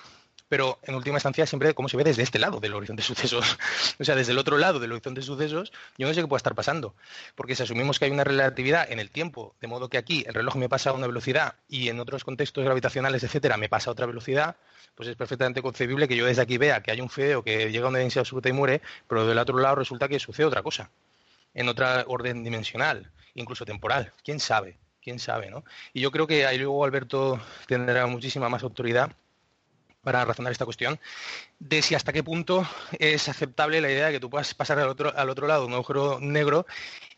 pero 0.50 0.80
en 0.84 0.96
última 0.96 1.18
instancia 1.18 1.46
siempre 1.46 1.74
como 1.76 1.88
se 1.88 1.96
ve 1.96 2.04
desde 2.04 2.24
este 2.24 2.40
lado 2.40 2.60
del 2.60 2.74
horizonte 2.74 3.02
de 3.02 3.08
sucesos. 3.08 3.58
o 4.00 4.04
sea, 4.04 4.16
desde 4.16 4.32
el 4.34 4.40
otro 4.40 4.58
lado 4.58 4.80
del 4.80 4.92
horizonte 4.92 5.22
de 5.22 5.26
sucesos, 5.26 5.72
yo 5.98 6.08
no 6.08 6.14
sé 6.14 6.22
qué 6.22 6.28
puede 6.28 6.40
estar 6.40 6.56
pasando. 6.56 6.96
Porque 7.36 7.56
si 7.56 7.64
asumimos 7.64 8.00
que 8.00 8.06
hay 8.06 8.12
una 8.12 8.24
relatividad 8.24 8.92
en 8.92 9.00
el 9.00 9.12
tiempo, 9.12 9.56
de 9.62 9.68
modo 9.68 9.90
que 9.90 9.98
aquí 9.98 10.26
el 10.28 10.34
reloj 10.34 10.56
me 10.56 10.68
pasa 10.68 10.90
a 10.90 10.94
una 10.94 11.08
velocidad 11.08 11.56
y 11.70 11.90
en 11.90 12.00
otros 12.00 12.24
contextos 12.24 12.66
gravitacionales, 12.66 13.24
etcétera, 13.24 13.58
me 13.58 13.70
pasa 13.70 13.92
a 13.92 13.94
otra 13.94 14.08
velocidad, 14.08 14.58
pues 14.96 15.08
es 15.08 15.16
perfectamente 15.16 15.62
concebible 15.62 16.08
que 16.08 16.16
yo 16.16 16.26
desde 16.26 16.42
aquí 16.42 16.58
vea 16.58 16.82
que 16.82 16.92
hay 16.92 17.00
un 17.00 17.10
feo 17.10 17.44
que 17.44 17.72
llega 17.72 17.86
a 17.86 17.90
una 17.90 18.00
densidad 18.00 18.22
absoluta 18.22 18.50
y 18.50 18.54
muere, 18.54 18.82
pero 19.08 19.28
del 19.28 19.38
otro 19.38 19.60
lado 19.60 19.76
resulta 19.76 20.08
que 20.08 20.20
sucede 20.20 20.48
otra 20.48 20.64
cosa, 20.64 20.90
en 21.54 21.70
otra 21.70 22.04
orden 22.08 22.44
dimensional, 22.44 23.12
incluso 23.36 23.66
temporal. 23.66 24.12
¿Quién 24.24 24.40
sabe? 24.40 24.78
¿Quién 25.02 25.20
sabe, 25.20 25.50
no? 25.50 25.64
Y 25.94 26.02
yo 26.02 26.12
creo 26.12 26.28
que 26.28 26.46
ahí 26.46 26.58
luego 26.58 26.84
Alberto 26.84 27.40
tendrá 27.68 28.08
muchísima 28.08 28.50
más 28.50 28.64
autoridad 28.64 29.12
para 30.02 30.26
razonar 30.26 30.52
esta 30.52 30.66
cuestión, 30.66 31.00
de 31.60 31.82
si 31.82 31.96
hasta 31.96 32.14
qué 32.14 32.24
punto 32.24 32.68
es 33.00 33.28
aceptable 33.30 33.82
la 33.82 33.92
idea 33.92 34.08
de 34.08 34.14
que 34.14 34.20
tú 34.20 34.30
puedas 34.30 34.54
pasar 34.54 34.80
al 34.80 34.90
otro, 34.90 35.14
al 35.16 35.30
otro 35.30 35.48
lado 35.48 35.66
un 35.66 35.74
agujero 35.74 36.20
negro 36.22 36.66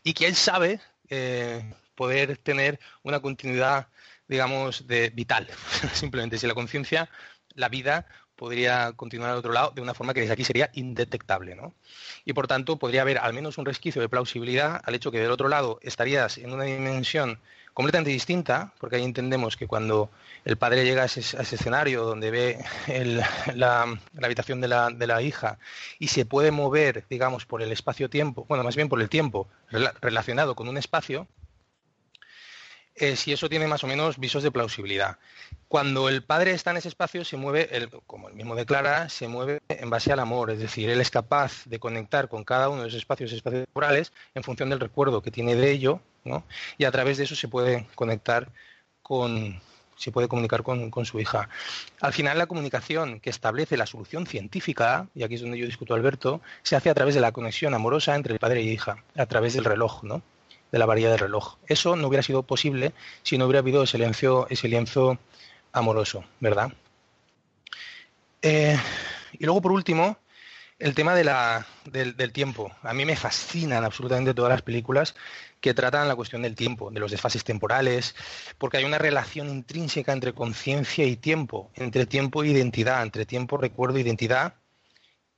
y 0.02 0.14
que 0.14 0.26
él 0.26 0.34
sabe 0.34 0.80
eh, 1.08 1.62
poder 1.94 2.38
tener 2.38 2.80
una 3.02 3.20
continuidad, 3.20 3.88
digamos, 4.28 4.86
de 4.86 5.10
vital. 5.10 5.48
Simplemente 5.92 6.38
si 6.38 6.46
la 6.46 6.54
conciencia, 6.54 7.08
la 7.54 7.68
vida, 7.68 8.06
podría 8.42 8.92
continuar 8.94 9.30
al 9.30 9.36
otro 9.36 9.52
lado 9.52 9.70
de 9.70 9.82
una 9.82 9.94
forma 9.94 10.14
que 10.14 10.20
desde 10.20 10.32
aquí 10.32 10.44
sería 10.44 10.70
indetectable. 10.72 11.54
¿no? 11.54 11.74
Y 12.24 12.32
por 12.32 12.48
tanto 12.48 12.76
podría 12.76 13.02
haber 13.02 13.18
al 13.18 13.32
menos 13.32 13.58
un 13.58 13.64
resquicio 13.64 14.02
de 14.02 14.08
plausibilidad 14.08 14.80
al 14.84 14.96
hecho 14.96 15.12
que 15.12 15.20
del 15.20 15.30
otro 15.30 15.48
lado 15.48 15.78
estarías 15.82 16.38
en 16.38 16.52
una 16.52 16.64
dimensión 16.64 17.38
completamente 17.74 18.10
distinta, 18.10 18.72
porque 18.78 18.96
ahí 18.96 19.04
entendemos 19.04 19.56
que 19.56 19.66
cuando 19.66 20.10
el 20.44 20.56
padre 20.56 20.84
llega 20.84 21.02
a 21.02 21.06
ese, 21.06 21.20
escenario 21.20 22.04
donde 22.04 22.30
ve 22.30 22.64
la, 23.54 23.98
habitación 24.22 24.60
de 24.60 24.68
la, 24.68 25.22
hija 25.22 25.58
y 25.98 26.08
se 26.08 26.24
puede 26.26 26.50
mover, 26.50 27.04
digamos, 27.08 27.46
por 27.46 27.62
el 27.62 27.72
espacio-tiempo, 27.72 28.44
bueno, 28.48 28.64
más 28.64 28.76
bien 28.76 28.88
por 28.88 29.00
el 29.00 29.08
tiempo 29.08 29.48
relacionado 30.00 30.54
con 30.54 30.68
un 30.68 30.76
espacio, 30.76 31.28
eh, 32.94 33.16
si 33.16 33.32
eso 33.32 33.48
tiene 33.48 33.66
más 33.66 33.82
o 33.84 33.86
menos 33.86 34.18
visos 34.18 34.42
de 34.42 34.50
plausibilidad. 34.50 35.18
Cuando 35.68 36.10
el 36.10 36.22
padre 36.22 36.52
está 36.52 36.72
en 36.72 36.76
ese 36.76 36.88
espacio, 36.88 37.24
se 37.24 37.38
mueve, 37.38 37.88
como 38.06 38.28
él 38.28 38.34
mismo 38.34 38.54
declara, 38.54 39.08
se 39.08 39.28
mueve 39.28 39.62
en 39.68 39.88
base 39.88 40.12
al 40.12 40.20
amor, 40.20 40.50
es 40.50 40.58
decir, 40.58 40.90
él 40.90 41.00
es 41.00 41.10
capaz 41.10 41.64
de 41.64 41.78
conectar 41.78 42.28
con 42.28 42.44
cada 42.44 42.68
uno 42.68 42.82
de 42.82 42.88
esos 42.88 42.98
espacios 42.98 43.32
espacios 43.32 43.64
temporales 43.64 44.12
en 44.34 44.42
función 44.42 44.68
del 44.68 44.80
recuerdo 44.80 45.22
que 45.22 45.30
tiene 45.30 45.54
de 45.54 45.70
ello, 45.70 46.02
y 46.78 46.84
a 46.84 46.90
través 46.90 47.18
de 47.18 47.24
eso 47.24 47.34
se 47.34 47.48
puede 47.48 47.86
conectar 47.94 48.48
con, 49.02 49.60
se 49.96 50.12
puede 50.12 50.28
comunicar 50.28 50.62
con, 50.62 51.04
su 51.04 51.20
hija. 51.20 51.48
Al 52.00 52.12
final, 52.12 52.38
la 52.38 52.46
comunicación 52.46 53.20
que 53.20 53.30
establece 53.30 53.76
la 53.76 53.86
solución 53.86 54.26
científica, 54.26 55.08
y 55.14 55.22
aquí 55.22 55.34
es 55.34 55.42
donde 55.42 55.58
yo 55.58 55.66
discuto 55.66 55.94
Alberto, 55.94 56.40
se 56.62 56.76
hace 56.76 56.90
a 56.90 56.94
través 56.94 57.14
de 57.14 57.20
la 57.20 57.32
conexión 57.32 57.74
amorosa 57.74 58.14
entre 58.14 58.32
el 58.32 58.38
padre 58.38 58.62
y 58.62 58.70
hija, 58.70 59.02
a 59.16 59.26
través 59.26 59.54
del 59.54 59.64
reloj, 59.64 60.02
¿no? 60.02 60.22
de 60.72 60.78
la 60.78 60.86
varilla 60.86 61.10
del 61.10 61.18
reloj. 61.18 61.56
Eso 61.66 61.96
no 61.96 62.08
hubiera 62.08 62.22
sido 62.22 62.42
posible 62.42 62.94
si 63.22 63.36
no 63.36 63.44
hubiera 63.44 63.60
habido 63.60 63.82
ese 63.82 63.98
lienzo, 63.98 64.46
ese 64.48 64.68
lienzo 64.68 65.18
amoroso, 65.72 66.24
¿verdad? 66.40 66.72
Eh, 68.40 68.76
y 69.38 69.44
luego, 69.44 69.60
por 69.60 69.72
último, 69.72 70.16
el 70.82 70.94
tema 70.94 71.14
del, 71.14 72.32
tiempo. 72.32 72.72
A 72.82 72.92
mí 72.92 73.04
me 73.04 73.16
fascinan 73.16 73.84
absolutamente 73.84 74.34
todas 74.34 74.50
las 74.50 74.62
películas 74.62 75.14
que 75.60 75.74
tratan 75.74 76.08
la 76.08 76.16
cuestión 76.16 76.42
del 76.42 76.56
tiempo, 76.56 76.90
de 76.90 77.00
los 77.00 77.10
desfases 77.10 77.44
temporales, 77.44 78.14
porque 78.58 78.78
hay 78.78 78.84
una 78.84 78.98
relación 78.98 79.48
intrínseca 79.48 80.12
entre 80.12 80.32
conciencia 80.32 81.04
y 81.06 81.16
tiempo, 81.16 81.70
entre 81.76 82.06
tiempo 82.06 82.42
e 82.42 82.48
identidad, 82.48 83.02
entre 83.02 83.26
tiempo, 83.26 83.56
recuerdo, 83.56 83.98
identidad 83.98 84.54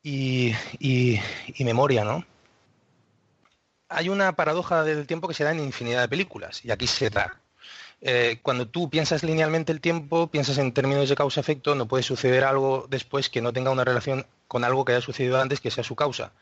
y, 0.02 0.54
y, 0.78 1.20
y 1.54 1.64
memoria, 1.64 2.04
¿no? 2.04 2.24
hay 3.94 4.08
una 4.08 4.34
paradoja 4.34 4.82
del 4.82 5.06
tiempo 5.06 5.28
que 5.28 5.34
se 5.34 5.44
da 5.44 5.52
en 5.52 5.60
infinidad 5.60 6.02
de 6.02 6.08
películas, 6.08 6.64
y 6.64 6.70
aquí 6.70 6.86
se 6.86 7.10
da. 7.10 7.40
Eh, 8.00 8.40
cuando 8.42 8.68
tú 8.68 8.90
piensas 8.90 9.22
linealmente 9.22 9.72
el 9.72 9.80
tiempo, 9.80 10.26
piensas 10.26 10.58
en 10.58 10.72
términos 10.72 11.08
de 11.08 11.14
causa-efecto, 11.14 11.74
no 11.74 11.86
puede 11.86 12.02
suceder 12.02 12.44
algo 12.44 12.86
después 12.90 13.30
que 13.30 13.40
no 13.40 13.52
tenga 13.52 13.70
una 13.70 13.84
relación 13.84 14.26
con 14.48 14.64
algo 14.64 14.84
que 14.84 14.92
haya 14.92 15.00
sucedido 15.00 15.40
antes 15.40 15.60
que 15.60 15.70
sea 15.70 15.84
su 15.84 15.96
causa. 15.96 16.32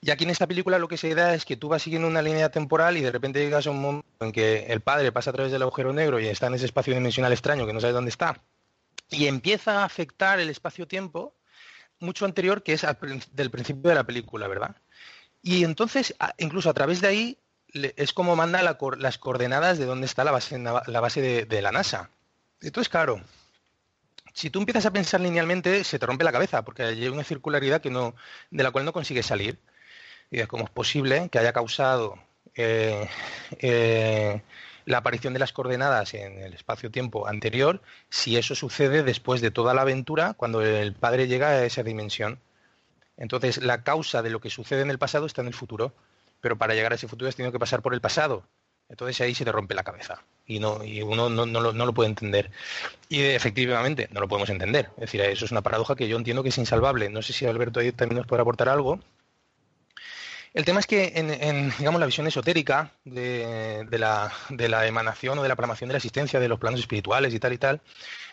Y 0.00 0.10
aquí 0.10 0.24
en 0.24 0.30
esta 0.30 0.48
película 0.48 0.78
lo 0.78 0.88
que 0.88 0.96
se 0.96 1.14
da 1.14 1.34
es 1.34 1.44
que 1.44 1.56
tú 1.56 1.68
vas 1.68 1.82
siguiendo 1.82 2.08
una 2.08 2.22
línea 2.22 2.50
temporal 2.50 2.96
y 2.96 3.02
de 3.02 3.12
repente 3.12 3.38
llegas 3.38 3.66
a 3.66 3.70
un 3.70 3.80
momento 3.80 4.06
en 4.20 4.32
que 4.32 4.66
el 4.66 4.80
padre 4.80 5.12
pasa 5.12 5.30
a 5.30 5.32
través 5.32 5.52
del 5.52 5.62
agujero 5.62 5.92
negro 5.92 6.18
y 6.18 6.26
está 6.26 6.48
en 6.48 6.54
ese 6.54 6.66
espacio 6.66 6.92
dimensional 6.92 7.32
extraño 7.32 7.66
que 7.66 7.72
no 7.72 7.80
sabe 7.80 7.92
dónde 7.92 8.10
está. 8.10 8.42
Y 9.10 9.26
empieza 9.26 9.82
a 9.82 9.84
afectar 9.84 10.40
el 10.40 10.50
espacio-tiempo 10.50 11.34
mucho 12.00 12.24
anterior 12.24 12.62
que 12.62 12.72
es 12.72 12.84
del 13.32 13.50
principio 13.50 13.90
de 13.90 13.94
la 13.94 14.04
película, 14.04 14.48
¿verdad? 14.48 14.76
Y 15.40 15.64
entonces, 15.64 16.14
incluso 16.38 16.68
a 16.68 16.74
través 16.74 17.00
de 17.00 17.08
ahí, 17.08 17.38
es 17.72 18.12
como 18.12 18.36
manda 18.36 18.62
las 18.62 19.18
coordenadas 19.18 19.78
de 19.78 19.86
dónde 19.86 20.06
está 20.06 20.24
la 20.24 20.30
base, 20.30 20.58
base 20.58 21.46
de, 21.46 21.62
la 21.62 21.72
NASA. 21.72 22.10
Entonces, 22.60 22.88
claro, 22.88 23.22
si 24.32 24.50
tú 24.50 24.60
empiezas 24.60 24.86
a 24.86 24.92
pensar 24.92 25.20
linealmente, 25.20 25.84
se 25.84 25.98
te 25.98 26.06
rompe 26.06 26.24
la 26.24 26.32
cabeza, 26.32 26.62
porque 26.64 26.82
hay 26.82 27.08
una 27.08 27.24
circularidad 27.24 27.80
que 27.80 27.90
no, 27.90 28.14
de 28.50 28.62
la 28.62 28.70
cual 28.70 28.84
no 28.84 28.92
consigues 28.92 29.26
salir. 29.26 29.58
Y 30.30 30.40
es 30.40 30.48
como 30.48 30.64
es 30.64 30.70
posible 30.70 31.28
que 31.30 31.38
haya 31.38 31.52
causado 31.52 32.18
eh, 32.54 33.08
eh, 33.58 34.42
la 34.84 34.98
aparición 34.98 35.32
de 35.32 35.38
las 35.38 35.52
coordenadas 35.52 36.14
en 36.14 36.38
el 36.38 36.54
espacio-tiempo 36.54 37.26
anterior 37.28 37.82
si 38.08 38.36
eso 38.36 38.54
sucede 38.54 39.02
después 39.02 39.40
de 39.40 39.50
toda 39.50 39.74
la 39.74 39.82
aventura, 39.82 40.34
cuando 40.34 40.62
el 40.62 40.94
padre 40.94 41.28
llega 41.28 41.48
a 41.48 41.64
esa 41.64 41.82
dimensión. 41.82 42.40
Entonces, 43.16 43.62
la 43.62 43.82
causa 43.84 44.22
de 44.22 44.30
lo 44.30 44.40
que 44.40 44.50
sucede 44.50 44.82
en 44.82 44.90
el 44.90 44.98
pasado 44.98 45.26
está 45.26 45.42
en 45.42 45.48
el 45.48 45.54
futuro, 45.54 45.94
pero 46.40 46.58
para 46.58 46.74
llegar 46.74 46.92
a 46.92 46.96
ese 46.96 47.08
futuro 47.08 47.28
has 47.28 47.36
tenido 47.36 47.52
que 47.52 47.58
pasar 47.58 47.82
por 47.82 47.94
el 47.94 48.00
pasado. 48.00 48.44
Entonces 48.92 49.18
ahí 49.22 49.34
se 49.34 49.46
te 49.46 49.50
rompe 49.50 49.74
la 49.74 49.84
cabeza 49.84 50.22
y, 50.46 50.58
no, 50.58 50.84
y 50.84 51.00
uno 51.00 51.30
no, 51.30 51.46
lo, 51.46 51.72
no, 51.72 51.86
lo, 51.86 51.94
puede 51.94 52.10
entender. 52.10 52.50
Y 53.08 53.22
efectivamente 53.22 54.06
no 54.12 54.20
lo 54.20 54.28
podemos 54.28 54.50
entender. 54.50 54.90
Es 54.96 55.00
decir, 55.00 55.22
eso 55.22 55.46
es 55.46 55.50
una 55.50 55.62
paradoja 55.62 55.96
que 55.96 56.08
yo 56.08 56.18
entiendo 56.18 56.42
que 56.42 56.50
es 56.50 56.58
insalvable. 56.58 57.08
No 57.08 57.22
sé 57.22 57.32
si 57.32 57.46
Alberto 57.46 57.80
ahí 57.80 57.90
también 57.92 58.18
nos 58.18 58.26
puede 58.26 58.42
aportar 58.42 58.68
algo. 58.68 59.00
El 60.54 60.66
tema 60.66 60.80
es 60.80 60.86
que 60.86 61.12
en, 61.14 61.72
digamos, 61.78 61.98
la 61.98 62.06
visión 62.06 62.26
esotérica 62.26 62.92
de, 63.04 63.86
la, 63.90 64.86
emanación 64.86 65.38
o 65.38 65.42
de 65.42 65.48
la 65.48 65.56
programación 65.56 65.88
de 65.88 65.94
la 65.94 65.96
existencia 65.96 66.38
de 66.40 66.48
los 66.48 66.58
planos 66.58 66.80
espirituales 66.80 67.32
y 67.32 67.40
tal 67.40 67.54
y 67.54 67.58
tal, 67.58 67.80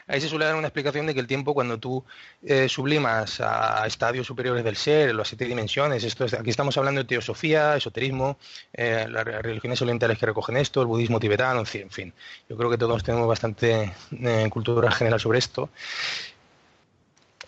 ahí 0.05 0.19
se 0.19 0.27
suele 0.27 0.43
dar 0.43 0.55
una 0.55 0.67
explicación 0.67 1.05
de 1.05 1.13
que 1.13 1.21
el 1.21 1.27
tiempo 1.27 1.53
cuando 1.53 1.77
tú 1.77 2.03
eh, 2.43 2.67
sublimas 2.67 3.39
a 3.39 3.88
estadios 3.88 4.27
superiores 4.27 4.65
del 4.65 4.75
ser, 4.75 5.15
las 5.15 5.29
siete 5.29 5.45
dimensiones, 5.45 6.03
esto 6.03 6.25
aquí 6.25 6.49
estamos 6.49 6.77
hablando 6.77 7.01
de 7.01 7.08
teosofía, 7.08 7.77
esoterismo, 7.77 8.38
eh, 8.73 9.05
las 9.10 9.23
religiones 9.23 9.82
orientales 9.82 10.17
que 10.17 10.25
recogen 10.25 10.58
esto, 10.58 10.82
el 10.82 10.88
budismo 10.88 11.21
tibetano, 11.21 11.60
en 11.60 11.89
fin, 11.89 12.13
yo 12.49 12.58
creo 12.58 12.69
que 12.69 12.77
todos 12.77 13.01
tenemos 13.01 13.29
bastante 13.29 13.93
eh, 14.12 14.47
cultura 14.49 14.91
general 14.91 15.21
sobre 15.21 15.39
esto. 15.39 15.69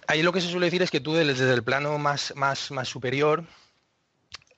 Ahí 0.07 0.21
lo 0.23 0.31
que 0.31 0.39
se 0.39 0.47
suele 0.47 0.67
decir 0.67 0.81
es 0.81 0.91
que 0.91 1.01
tú 1.01 1.13
desde 1.13 1.53
el 1.53 1.63
plano 1.63 1.97
más, 1.97 2.33
más, 2.35 2.71
más 2.71 2.87
superior, 2.87 3.43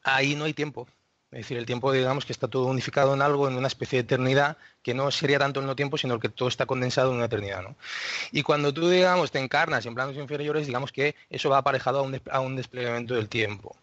ahí 0.04 0.36
no 0.36 0.46
hay 0.46 0.54
tiempo. 0.54 0.88
Es 1.34 1.40
decir, 1.40 1.58
el 1.58 1.66
tiempo, 1.66 1.92
digamos, 1.92 2.26
que 2.26 2.32
está 2.32 2.48
todo 2.48 2.68
unificado 2.68 3.16
en 3.16 3.22
algo, 3.24 3.48
en 3.48 3.56
una 3.56 3.66
especie 3.66 3.98
de 3.98 4.04
eternidad, 4.04 4.56
que 4.84 4.94
no 4.94 5.10
sería 5.10 5.40
tanto 5.40 5.62
el 5.62 5.66
no 5.66 5.76
tiempo, 5.76 5.98
sino 5.98 6.20
que 6.20 6.30
todo 6.30 6.48
está 6.48 6.68
condensado 6.68 7.10
en 7.10 7.16
una 7.16 7.26
eternidad. 7.26 7.64
¿no? 7.64 7.76
Y 8.32 8.44
cuando 8.44 8.72
tú, 8.72 8.88
digamos, 8.88 9.32
te 9.32 9.40
encarnas 9.40 9.84
en 9.88 9.96
planos 9.96 10.16
inferiores, 10.16 10.68
digamos 10.68 10.92
que 10.92 11.16
eso 11.32 11.50
va 11.50 11.58
aparejado 11.58 12.08
a 12.30 12.40
un, 12.40 12.56
desplegamiento 12.56 13.16
del 13.16 13.30
tiempo. 13.30 13.76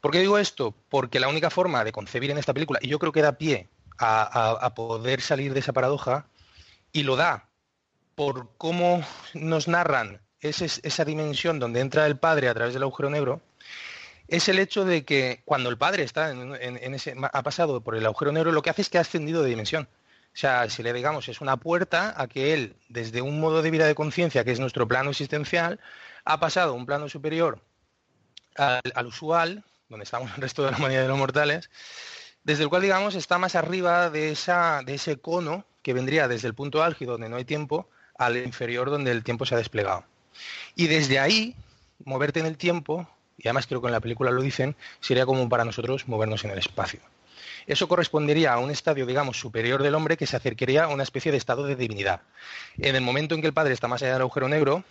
¿Por 0.00 0.12
qué 0.12 0.20
digo 0.20 0.38
esto? 0.38 0.72
Porque 0.88 1.18
la 1.18 1.26
única 1.26 1.50
forma 1.50 1.82
de 1.82 1.90
concebir 1.90 2.30
en 2.30 2.38
esta 2.38 2.54
película, 2.54 2.78
y 2.80 2.86
yo 2.86 3.00
creo 3.00 3.10
que 3.10 3.22
da 3.22 3.32
pie 3.32 3.68
a, 3.98 4.72
poder 4.76 5.20
salir 5.20 5.54
de 5.54 5.60
esa 5.60 5.72
paradoja, 5.72 6.26
y 6.92 7.02
lo 7.02 7.16
da 7.16 7.48
por 8.14 8.50
cómo 8.56 9.04
nos 9.34 9.66
narran 9.66 10.20
esa 10.40 11.04
dimensión 11.04 11.58
donde 11.58 11.80
entra 11.80 12.06
el 12.06 12.18
padre 12.18 12.48
a 12.48 12.54
través 12.54 12.74
del 12.74 12.84
agujero 12.84 13.10
negro, 13.10 13.40
es 14.32 14.48
el 14.48 14.58
hecho 14.58 14.86
de 14.86 15.04
que 15.04 15.42
cuando 15.44 15.68
el 15.68 15.76
padre 15.76 16.04
está 16.04 16.30
en, 16.30 16.96
ha 17.32 17.42
pasado 17.42 17.82
por 17.82 17.94
el 17.94 18.06
agujero 18.06 18.32
negro, 18.32 18.50
lo 18.50 18.62
que 18.62 18.70
hace 18.70 18.80
es 18.80 18.88
que 18.88 18.96
ha 18.96 19.02
ascendido 19.02 19.42
de 19.42 19.50
dimensión. 19.50 19.86
O 20.34 20.36
sea, 20.36 20.70
si 20.70 20.82
le 20.82 20.94
digamos, 20.94 21.28
es 21.28 21.42
una 21.42 21.58
puerta 21.58 22.14
a 22.16 22.26
que 22.28 22.54
él, 22.54 22.74
desde 22.88 23.20
un 23.20 23.40
modo 23.40 23.60
de 23.60 23.70
vida 23.70 23.86
de 23.86 23.94
conciencia, 23.94 24.42
que 24.42 24.52
es 24.52 24.58
nuestro 24.58 24.88
plano 24.88 25.10
existencial, 25.10 25.80
ha 26.24 26.40
pasado 26.40 26.72
a 26.72 26.74
un 26.74 26.86
plano 26.86 27.10
superior 27.10 27.60
al, 28.56 29.06
usual, 29.06 29.64
donde 29.90 30.04
estamos 30.04 30.30
el 30.34 30.40
resto 30.40 30.64
de 30.64 30.70
la 30.70 30.78
humanidad 30.78 31.02
de 31.02 31.08
los 31.08 31.18
mortales, 31.18 31.68
desde 32.42 32.62
el 32.62 32.70
cual, 32.70 32.80
digamos, 32.80 33.14
está 33.14 33.36
más 33.36 33.54
arriba 33.54 34.08
de, 34.08 34.34
de 34.86 34.94
ese 34.94 35.18
cono 35.18 35.66
que 35.82 35.92
vendría 35.92 36.26
desde 36.26 36.48
el 36.48 36.54
punto 36.54 36.82
álgido, 36.82 37.12
donde 37.12 37.28
no 37.28 37.36
hay 37.36 37.44
tiempo, 37.44 37.86
al 38.16 38.38
inferior, 38.38 38.88
donde 38.88 39.10
el 39.10 39.24
tiempo 39.24 39.44
se 39.44 39.56
ha 39.56 39.58
desplegado. 39.58 40.04
Y 40.74 40.86
desde 40.86 41.18
ahí, 41.18 41.54
moverte 42.02 42.40
en 42.40 42.46
el 42.46 42.56
tiempo 42.56 43.06
y 43.42 43.48
además 43.48 43.66
creo 43.66 43.80
que 43.80 43.88
en 43.88 43.92
la 43.92 44.00
película 44.00 44.30
lo 44.30 44.40
dicen, 44.40 44.76
sería 45.00 45.26
como 45.26 45.48
para 45.48 45.64
nosotros 45.64 46.06
movernos 46.08 46.44
en 46.44 46.52
el 46.52 46.58
espacio. 46.58 47.00
Eso 47.66 47.88
correspondería 47.88 48.52
a 48.52 48.58
un 48.58 48.70
estadio, 48.70 49.06
digamos, 49.06 49.38
superior 49.38 49.82
del 49.82 49.94
hombre 49.94 50.16
que 50.16 50.26
se 50.26 50.36
acercaría 50.36 50.84
a 50.84 50.88
una 50.88 51.02
especie 51.02 51.30
de 51.30 51.38
estado 51.38 51.64
de 51.64 51.76
divinidad. 51.76 52.22
En 52.78 52.96
el 52.96 53.02
momento 53.02 53.34
en 53.34 53.40
que 53.40 53.46
el 53.46 53.52
padre 53.52 53.74
está 53.74 53.88
más 53.88 54.02
allá 54.02 54.14
del 54.14 54.22
agujero 54.22 54.48
negro, 54.48 54.84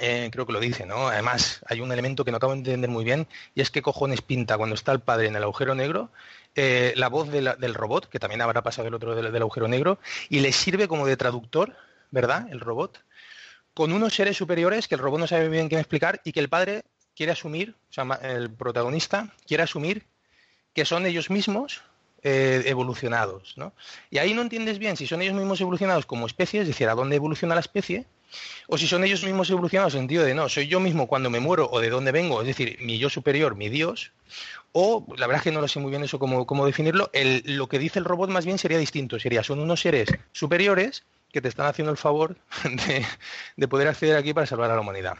eh, 0.00 0.28
creo 0.32 0.46
que 0.46 0.52
lo 0.52 0.60
dice, 0.60 0.86
¿no? 0.86 1.08
Además, 1.08 1.60
hay 1.66 1.80
un 1.80 1.90
elemento 1.90 2.24
que 2.24 2.30
no 2.30 2.36
acabo 2.36 2.52
de 2.52 2.58
entender 2.58 2.90
muy 2.90 3.04
bien, 3.04 3.26
y 3.54 3.60
es 3.60 3.70
que 3.70 3.82
cojones 3.82 4.22
pinta 4.22 4.56
cuando 4.56 4.74
está 4.74 4.92
el 4.92 5.00
padre 5.00 5.26
en 5.26 5.36
el 5.36 5.42
agujero 5.42 5.74
negro, 5.74 6.10
eh, 6.54 6.92
la 6.96 7.08
voz 7.08 7.30
del 7.30 7.74
robot, 7.74 8.08
que 8.08 8.18
también 8.18 8.40
habrá 8.40 8.62
pasado 8.62 8.84
del 8.84 8.94
otro 8.94 9.14
del, 9.14 9.32
del, 9.32 9.42
agujero 9.42 9.68
negro, 9.68 9.98
y 10.28 10.40
le 10.40 10.52
sirve 10.52 10.88
como 10.88 11.06
de 11.06 11.16
traductor, 11.16 11.76
¿verdad? 12.10 12.46
El 12.50 12.60
robot, 12.60 13.02
con 13.74 13.92
unos 13.92 14.14
seres 14.14 14.36
superiores 14.36 14.88
que 14.88 14.94
el 14.94 15.00
robot 15.00 15.20
no 15.20 15.26
sabe 15.26 15.48
bien 15.48 15.68
qué 15.68 15.76
explicar 15.76 16.20
y 16.24 16.32
que 16.32 16.40
el 16.40 16.48
padre 16.48 16.84
quiere 17.18 17.32
asumir, 17.32 17.74
o 17.90 17.92
sea, 17.92 18.04
el 18.22 18.48
protagonista 18.48 19.34
quiere 19.44 19.64
asumir 19.64 20.04
que 20.72 20.84
son 20.84 21.04
ellos 21.04 21.30
mismos 21.30 21.82
eh, 22.22 22.62
evolucionados, 22.66 23.54
¿no? 23.56 23.72
Y 24.08 24.18
ahí 24.18 24.34
no 24.34 24.42
entiendes 24.42 24.78
bien 24.78 24.96
si 24.96 25.08
son 25.08 25.20
ellos 25.20 25.34
mismos 25.34 25.60
evolucionados 25.60 26.06
como 26.06 26.26
especie, 26.26 26.60
es 26.60 26.68
decir, 26.68 26.88
a 26.88 26.94
dónde 26.94 27.16
evoluciona 27.16 27.56
la 27.56 27.60
especie, 27.60 28.06
o 28.68 28.78
si 28.78 28.86
son 28.86 29.02
ellos 29.02 29.24
mismos 29.24 29.50
evolucionados 29.50 29.94
en 29.94 29.98
el 29.98 30.02
sentido 30.02 30.24
de 30.24 30.34
no, 30.34 30.48
soy 30.48 30.68
yo 30.68 30.78
mismo 30.78 31.08
cuando 31.08 31.28
me 31.28 31.40
muero 31.40 31.68
o 31.72 31.80
de 31.80 31.90
dónde 31.90 32.12
vengo, 32.12 32.40
es 32.40 32.46
decir, 32.46 32.78
mi 32.82 32.98
yo 32.98 33.10
superior, 33.10 33.56
mi 33.56 33.68
Dios, 33.68 34.12
o 34.70 35.04
la 35.16 35.26
verdad 35.26 35.38
es 35.38 35.42
que 35.42 35.50
no 35.50 35.60
lo 35.60 35.66
sé 35.66 35.80
muy 35.80 35.90
bien 35.90 36.04
eso 36.04 36.20
cómo, 36.20 36.46
cómo 36.46 36.66
definirlo, 36.66 37.10
lo 37.46 37.68
que 37.68 37.80
dice 37.80 37.98
el 37.98 38.04
robot 38.04 38.30
más 38.30 38.46
bien 38.46 38.58
sería 38.58 38.78
distinto, 38.78 39.18
sería 39.18 39.42
son 39.42 39.58
unos 39.58 39.80
seres 39.80 40.08
superiores 40.30 41.02
que 41.32 41.40
te 41.40 41.48
están 41.48 41.66
haciendo 41.66 41.90
el 41.90 41.98
favor 41.98 42.36
de 43.56 43.68
poder 43.68 43.88
acceder 43.88 44.16
aquí 44.16 44.32
para 44.32 44.46
salvar 44.46 44.70
a 44.70 44.76
la 44.76 44.82
humanidad 44.82 45.18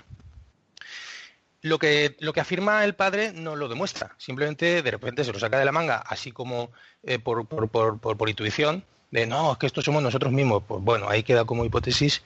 lo 1.63 1.79
que, 1.79 2.17
lo 2.21 2.33
que 2.33 2.41
afirma 2.41 2.85
el 2.85 2.95
padre 2.95 3.33
no 3.33 3.57
lo 3.57 3.69
demuestra, 3.69 4.15
simplemente 4.19 4.83
de 4.83 4.91
repente 4.91 5.25
se 5.25 5.33
lo 5.33 5.39
saca 5.39 5.59
de 5.59 5.65
la 5.65 5.73
manga, 5.73 5.97
así 5.97 6.31
como 6.31 6.71
eh, 7.03 7.19
por, 7.19 7.47
por, 7.47 7.69
por, 7.69 7.99
por, 7.99 8.29
intuición, 8.29 8.85
de 9.11 9.27
no, 9.27 9.53
es 9.53 9.59
que 9.59 9.67
estos 9.67 9.85
somos 9.85 10.03
nosotros 10.03 10.33
mismos. 10.33 10.63
Pues 10.67 10.83
bueno, 10.83 11.09
ahí 11.09 11.23
queda 11.23 11.45
como 11.45 11.65
hipótesis 11.65 12.23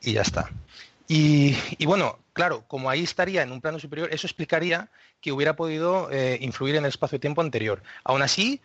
y 0.00 0.12
ya 0.12 0.22
está. 0.22 0.50
Y, 1.08 1.56
y, 1.78 1.86
bueno, 1.86 2.20
claro, 2.32 2.64
como 2.68 2.88
ahí 2.88 3.02
estaría 3.02 3.42
en 3.42 3.50
un 3.50 3.60
plano 3.60 3.80
superior, 3.80 4.08
eso 4.12 4.26
explicaría 4.26 4.90
que 5.20 5.32
hubiera 5.32 5.56
podido 5.56 6.08
eh, 6.12 6.38
influir 6.40 6.76
en 6.76 6.84
el 6.84 6.90
espacio-tiempo 6.90 7.40
anterior. 7.40 7.82
Aún 8.04 8.22
así, 8.22 8.60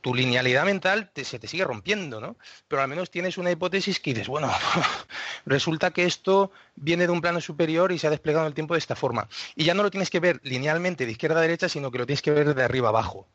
tu, 0.00 0.14
linealidad 0.14 0.64
mental 0.64 1.10
se 1.14 1.38
te 1.40 1.48
sigue 1.48 1.64
rompiendo, 1.64 2.20
¿no? 2.20 2.36
Pero 2.68 2.82
al 2.82 2.88
menos 2.88 3.10
tienes 3.10 3.36
una 3.36 3.50
hipótesis 3.50 3.98
que 3.98 4.12
dices, 4.12 4.28
bueno, 4.28 4.48
resulta 5.46 5.90
que 5.90 6.04
esto 6.04 6.52
viene 6.76 7.06
de 7.06 7.12
un 7.12 7.20
plano 7.20 7.40
superior 7.40 7.90
y 7.90 7.98
se 7.98 8.06
ha 8.06 8.10
desplegado 8.10 8.44
en 8.44 8.48
el 8.48 8.54
tiempo 8.54 8.74
de 8.74 8.78
esta 8.78 8.94
forma. 8.94 9.28
Y 9.56 9.64
ya 9.64 9.74
no 9.74 9.82
lo 9.82 9.90
tienes 9.90 10.08
que 10.08 10.20
ver 10.20 10.40
linealmente 10.44 11.04
de 11.04 11.12
izquierda 11.12 11.38
a 11.38 11.42
derecha, 11.42 11.68
sino 11.68 11.90
que 11.90 11.98
lo 11.98 12.06
tienes 12.06 12.22
que 12.22 12.30
ver 12.30 12.54
de 12.54 12.62
arriba 12.62 12.90
abajo. 12.90 13.26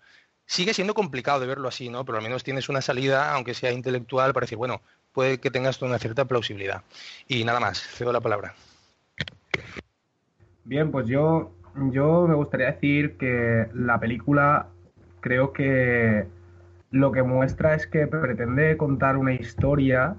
Sigue 0.46 0.74
siendo 0.74 0.94
complicado 0.94 1.42
de 1.42 1.48
verlo 1.48 1.68
así, 1.68 1.90
¿no? 1.90 2.06
Pero 2.06 2.18
al 2.18 2.24
menos 2.24 2.44
tienes 2.46 2.70
una 2.70 2.82
salida, 2.82 3.34
aunque 3.34 3.54
sea 3.54 3.74
intelectual, 3.74 4.34
para 4.34 4.46
decir, 4.46 4.58
bueno, 4.58 4.82
puede 5.12 5.40
que 5.40 5.52
tengas 5.52 5.82
una 5.82 6.00
cierta 6.00 6.26
plausibilidad. 6.26 6.84
Y 7.28 7.44
nada 7.44 7.60
más, 7.60 7.80
cedo 7.82 8.14
la 8.14 8.22
palabra. 8.22 8.56
Bien, 10.64 10.92
pues 10.92 11.08
yo, 11.08 11.52
yo 11.92 12.26
me 12.28 12.36
gustaría 12.36 12.72
decir 12.72 13.18
que 13.18 13.68
la 13.74 14.00
película 14.00 14.71
creo 15.22 15.54
que 15.54 16.26
lo 16.92 17.12
que 17.12 17.24
muestra 17.24 17.74
es 17.74 17.88
que 17.88 18.06
pretende 18.06 18.76
contar 18.76 19.16
una 19.16 19.34
historia 19.34 20.16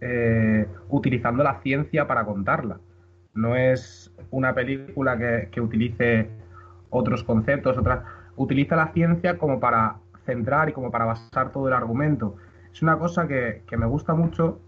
eh, 0.00 0.66
utilizando 0.88 1.44
la 1.44 1.60
ciencia 1.60 2.06
para 2.06 2.24
contarla. 2.24 2.78
No 3.34 3.56
es 3.56 4.12
una 4.30 4.54
película 4.54 5.18
que, 5.50 5.60
utilice 5.60 6.28
otros 6.90 7.24
conceptos, 7.24 7.76
otras. 7.76 8.04
Utiliza 8.36 8.76
la 8.76 8.92
ciencia 8.92 9.38
como 9.38 9.60
para 9.60 9.96
centrar 10.24 10.68
y 10.68 10.72
como 10.72 10.90
para 10.90 11.04
basar 11.04 11.52
todo 11.52 11.68
el 11.68 11.74
argumento. 11.74 12.36
Es 12.72 12.82
una 12.82 12.98
cosa 12.98 13.28
que, 13.28 13.62
me 13.76 13.86
gusta 13.86 14.14
mucho 14.14 14.60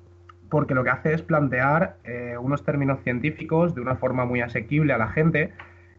porque 0.51 0.75
lo 0.75 0.85
que 0.85 0.91
hace 0.91 1.15
es 1.15 1.23
plantear 1.23 1.97
eh, 2.05 2.37
unos 2.41 2.65
términos 2.65 3.01
científicos 3.03 3.75
de 3.75 3.81
una 3.81 3.97
forma 3.97 4.25
muy 4.25 4.43
asequible 4.43 4.93
a 4.93 4.99
la 4.99 5.09
gente 5.09 5.53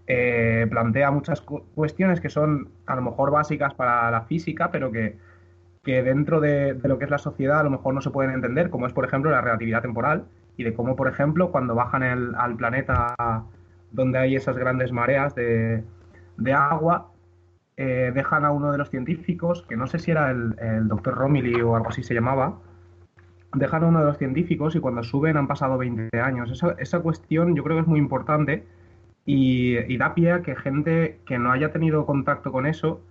eh, 0.10 0.66
plantea 0.70 1.12
muchas 1.12 1.42
cuestiones 1.42 2.22
que 2.22 2.30
son 2.30 2.70
a 2.86 2.96
lo 2.96 3.02
mejor 3.02 3.30
básicas 3.30 3.74
para 3.74 4.10
la 4.10 4.22
física, 4.22 4.72
pero 4.72 4.90
que, 4.90 5.18
dentro 5.84 6.40
de, 6.40 6.80
lo 6.84 6.98
que 6.98 7.06
es 7.06 7.12
la 7.12 7.18
sociedad 7.18 7.60
a 7.60 7.64
lo 7.64 7.70
mejor 7.70 7.94
no 7.94 8.02
se 8.02 8.10
pueden 8.10 8.32
entender, 8.32 8.70
como 8.70 8.88
es 8.88 8.94
por 8.94 9.06
ejemplo 9.06 9.32
la 9.32 9.42
relatividad 9.42 9.82
temporal 9.82 10.26
y 10.58 10.64
de 10.64 10.74
cómo 10.74 10.96
por 10.96 11.08
ejemplo 11.08 11.52
cuando 11.52 11.76
bajan 11.76 12.04
al 12.04 12.56
planeta 12.56 13.16
donde 13.92 14.20
hay 14.20 14.36
esas 14.36 14.58
grandes 14.58 14.92
mareas 14.92 15.36
de, 15.36 15.84
agua, 16.54 17.12
eh, 17.76 18.12
dejan 18.14 18.46
a 18.46 18.52
uno 18.52 18.72
de 18.72 18.78
los 18.78 18.90
científicos, 18.90 19.66
que 19.68 19.78
no 19.78 19.88
sé 19.88 20.00
si 20.00 20.12
era 20.12 20.32
el, 20.32 20.88
doctor 20.88 21.16
Romilly 21.16 21.62
o 21.62 21.76
algo 21.76 21.90
así 21.90 22.04
se 22.04 22.14
llamaba, 22.14 22.60
dejan 23.54 23.84
a 23.84 23.88
uno 23.88 24.00
de 24.00 24.06
los 24.06 24.18
científicos 24.18 24.76
y 24.76 24.80
cuando 24.80 25.04
suben 25.04 25.38
han 25.38 25.48
pasado 25.48 25.78
20 25.78 26.20
años. 26.20 26.52
Esa, 26.52 26.76
esa 26.80 27.00
cuestión 27.00 27.56
yo 27.56 27.64
creo 27.64 27.78
que 27.78 27.82
es 27.82 27.88
muy 27.88 28.00
importante 28.00 28.66
y, 29.28 29.98
da 29.98 30.16
pie 30.16 30.32
a 30.32 30.42
que 30.42 30.56
gente 30.56 31.20
que 31.28 31.38
no 31.38 31.52
haya 31.52 31.72
tenido 31.72 32.08
contacto 32.08 32.52
con 32.52 32.66
eso 32.66 33.02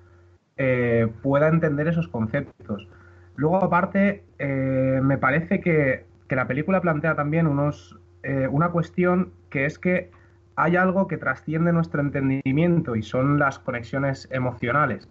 eh, 0.57 1.07
pueda 1.23 1.47
entender 1.49 1.87
esos 1.87 2.09
conceptos. 2.09 2.89
Luego, 3.37 3.63
aparte, 3.63 4.25
eh, 4.39 4.99
me 5.03 5.19
parece 5.19 5.61
que 5.61 6.07
que 6.29 6.37
la 6.37 6.47
película 6.47 6.81
plantea 6.81 7.15
también 7.15 7.47
unos, 7.47 7.99
eh, 8.23 8.49
una 8.51 8.71
cuestión 8.71 9.33
que 9.51 9.65
es 9.67 9.79
que 9.79 10.11
hay 10.57 10.77
algo 10.77 11.07
que 11.07 11.19
trasciende 11.19 11.73
nuestro 11.73 12.01
entendimiento 12.01 12.97
y 12.97 13.03
son 13.03 13.39
las 13.39 13.59
conexiones 13.59 14.29
emocionales. 14.31 15.09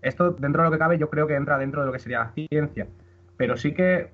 Esto, 0.00 0.30
dentro 0.30 0.62
de 0.62 0.68
lo 0.68 0.72
que 0.72 0.78
cabe, 0.78 0.98
yo 0.98 1.10
creo 1.10 1.26
que 1.26 1.34
entra 1.34 1.58
dentro 1.58 1.82
de 1.82 1.86
lo 1.86 1.92
que 1.92 1.98
sería 1.98 2.20
la 2.20 2.30
ciencia. 2.30 2.86
Pero 3.36 3.56
sí 3.56 3.74
que, 3.74 4.10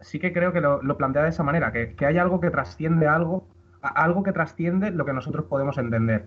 sí 0.00 0.18
que 0.18 0.32
creo 0.32 0.52
que 0.52 0.60
lo, 0.60 0.80
plantea 0.96 1.22
de 1.22 1.30
esa 1.30 1.42
manera, 1.42 1.72
que, 1.72 1.94
hay 2.04 2.18
algo 2.18 2.40
que 2.40 2.50
trasciende 2.50 3.06
algo, 3.08 3.46
algo 3.82 4.22
que 4.22 4.32
trasciende 4.32 4.90
lo 4.90 5.04
que 5.04 5.12
nosotros 5.12 5.46
podemos 5.46 5.78
entender. 5.78 6.26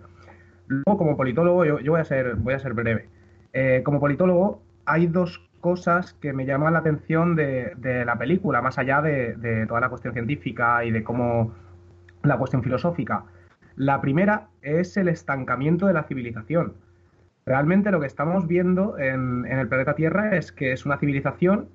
Luego, 0.66 0.98
como 0.98 1.16
politólogo, 1.16 1.64
yo, 1.64 1.78
voy, 1.92 2.00
a 2.00 2.04
ser, 2.04 2.36
voy 2.36 2.54
a 2.54 2.58
ser 2.58 2.74
breve. 2.74 3.08
Eh, 3.52 3.82
como 3.84 4.00
politólogo, 4.00 4.62
hay 4.86 5.06
dos 5.06 5.48
cosas 5.60 6.14
que 6.14 6.32
me 6.32 6.46
llaman 6.46 6.72
la 6.72 6.80
atención 6.80 7.36
de, 7.36 8.04
la 8.06 8.16
película, 8.16 8.62
más 8.62 8.78
allá 8.78 9.02
de, 9.02 9.34
de, 9.36 9.66
toda 9.66 9.80
la 9.80 9.88
cuestión 9.88 10.12
científica 10.14 10.84
y 10.84 10.90
de 10.90 11.04
cómo 11.04 11.54
la 12.22 12.38
cuestión 12.38 12.62
filosófica. 12.62 13.24
La 13.76 14.00
primera 14.00 14.48
es 14.60 14.96
el 14.96 15.08
estancamiento 15.08 15.86
de 15.86 15.92
la 15.92 16.04
civilización. 16.04 16.74
Realmente 17.44 17.90
lo 17.90 18.00
que 18.00 18.06
estamos 18.06 18.46
viendo 18.46 18.98
en, 18.98 19.46
el 19.46 19.68
planeta 19.68 19.94
Tierra 19.94 20.36
es 20.36 20.52
que 20.52 20.72
es 20.72 20.86
una 20.86 20.98
civilización 20.98 21.68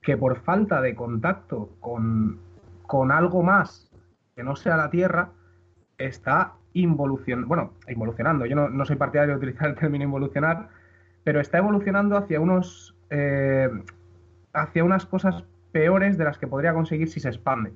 que 0.00 0.16
por 0.16 0.36
falta 0.36 0.80
de 0.80 0.94
contacto 0.94 1.70
con, 1.80 2.38
algo 3.10 3.42
más 3.42 3.87
que 4.38 4.44
no 4.44 4.54
sea 4.54 4.76
la 4.76 4.88
Tierra, 4.88 5.32
está 5.98 6.52
involucionando, 6.72 7.48
bueno, 7.48 7.72
involucionando, 7.88 8.46
yo 8.46 8.54
no, 8.54 8.84
soy 8.84 8.94
partidario 8.94 9.34
de 9.34 9.38
utilizar 9.38 9.70
el 9.70 9.74
término 9.74 10.04
involucionar, 10.04 10.68
pero 11.24 11.40
está 11.40 11.58
evolucionando 11.58 12.16
hacia 12.16 12.40
unos 12.40 12.96
eh, 13.10 13.68
hacia 14.52 14.84
unas 14.84 15.06
cosas 15.06 15.42
peores 15.72 16.16
de 16.18 16.22
las 16.22 16.38
que 16.38 16.46
podría 16.46 16.72
conseguir 16.72 17.08
si 17.08 17.18
se 17.18 17.30
expande. 17.30 17.72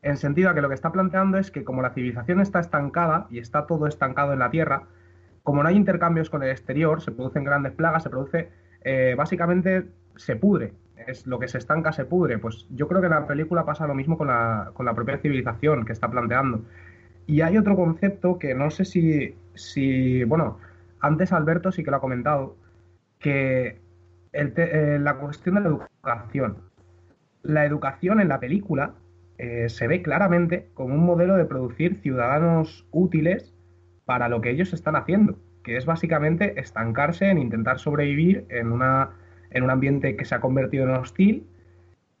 En 0.00 0.16
sentido 0.16 0.48
a 0.48 0.54
que 0.54 0.62
lo 0.62 0.70
que 0.70 0.74
está 0.74 0.90
planteando 0.90 1.36
es 1.36 1.50
que 1.50 1.64
como 1.64 1.82
la 1.82 1.90
civilización 1.90 2.40
está 2.40 2.60
estancada 2.60 3.26
y 3.28 3.38
está 3.38 3.66
todo 3.66 3.86
estancado 3.86 4.32
en 4.32 4.38
la 4.38 4.50
Tierra, 4.50 4.84
como 5.42 5.62
no 5.62 5.68
hay 5.68 5.76
intercambios 5.76 6.30
con 6.30 6.42
el 6.42 6.48
exterior, 6.48 7.02
se 7.02 7.12
producen 7.12 7.44
grandes 7.44 7.72
plagas, 7.72 8.04
se 8.04 8.08
produce, 8.08 8.50
eh, 8.84 9.14
básicamente 9.18 9.90
se 10.16 10.34
pudre, 10.34 10.72
es 11.06 11.26
lo 11.26 11.38
que 11.38 11.48
se 11.48 11.58
estanca 11.58 11.92
se 11.92 12.04
pudre. 12.04 12.38
Pues 12.38 12.66
yo 12.70 12.88
creo 12.88 13.00
que 13.00 13.06
en 13.06 13.12
la 13.14 13.26
película 13.26 13.64
pasa 13.64 13.86
lo 13.86 13.94
mismo 13.94 14.18
con 14.18 14.28
la, 14.28 14.70
con 14.74 14.86
la 14.86 14.94
propia 14.94 15.18
civilización 15.18 15.84
que 15.84 15.92
está 15.92 16.10
planteando. 16.10 16.64
Y 17.26 17.42
hay 17.42 17.58
otro 17.58 17.76
concepto 17.76 18.38
que 18.38 18.54
no 18.54 18.70
sé 18.70 18.84
si, 18.84 19.36
si 19.54 20.24
bueno, 20.24 20.58
antes 21.00 21.32
Alberto 21.32 21.72
sí 21.72 21.84
que 21.84 21.90
lo 21.90 21.98
ha 21.98 22.00
comentado, 22.00 22.56
que 23.18 23.78
eh, 24.32 24.98
la 25.00 25.16
cuestión 25.16 25.56
de 25.56 25.60
la 25.62 25.68
educación. 25.68 26.58
La 27.42 27.64
educación 27.64 28.20
en 28.20 28.28
la 28.28 28.40
película 28.40 28.94
eh, 29.38 29.68
se 29.68 29.88
ve 29.88 30.02
claramente 30.02 30.68
como 30.74 30.94
un 30.94 31.04
modelo 31.04 31.36
de 31.36 31.46
producir 31.46 31.96
ciudadanos 31.96 32.86
útiles 32.90 33.54
para 34.04 34.28
lo 34.28 34.40
que 34.40 34.50
ellos 34.50 34.72
están 34.72 34.96
haciendo, 34.96 35.38
que 35.64 35.76
es 35.76 35.86
básicamente 35.86 36.60
estancarse 36.60 37.30
en 37.30 37.38
intentar 37.38 37.78
sobrevivir 37.78 38.44
en, 38.50 38.70
una, 38.72 39.10
en 39.50 39.62
un 39.62 39.70
ambiente 39.70 40.16
que 40.16 40.24
se 40.24 40.34
ha 40.34 40.40
convertido 40.40 40.84
en 40.84 40.90
hostil, 40.90 41.46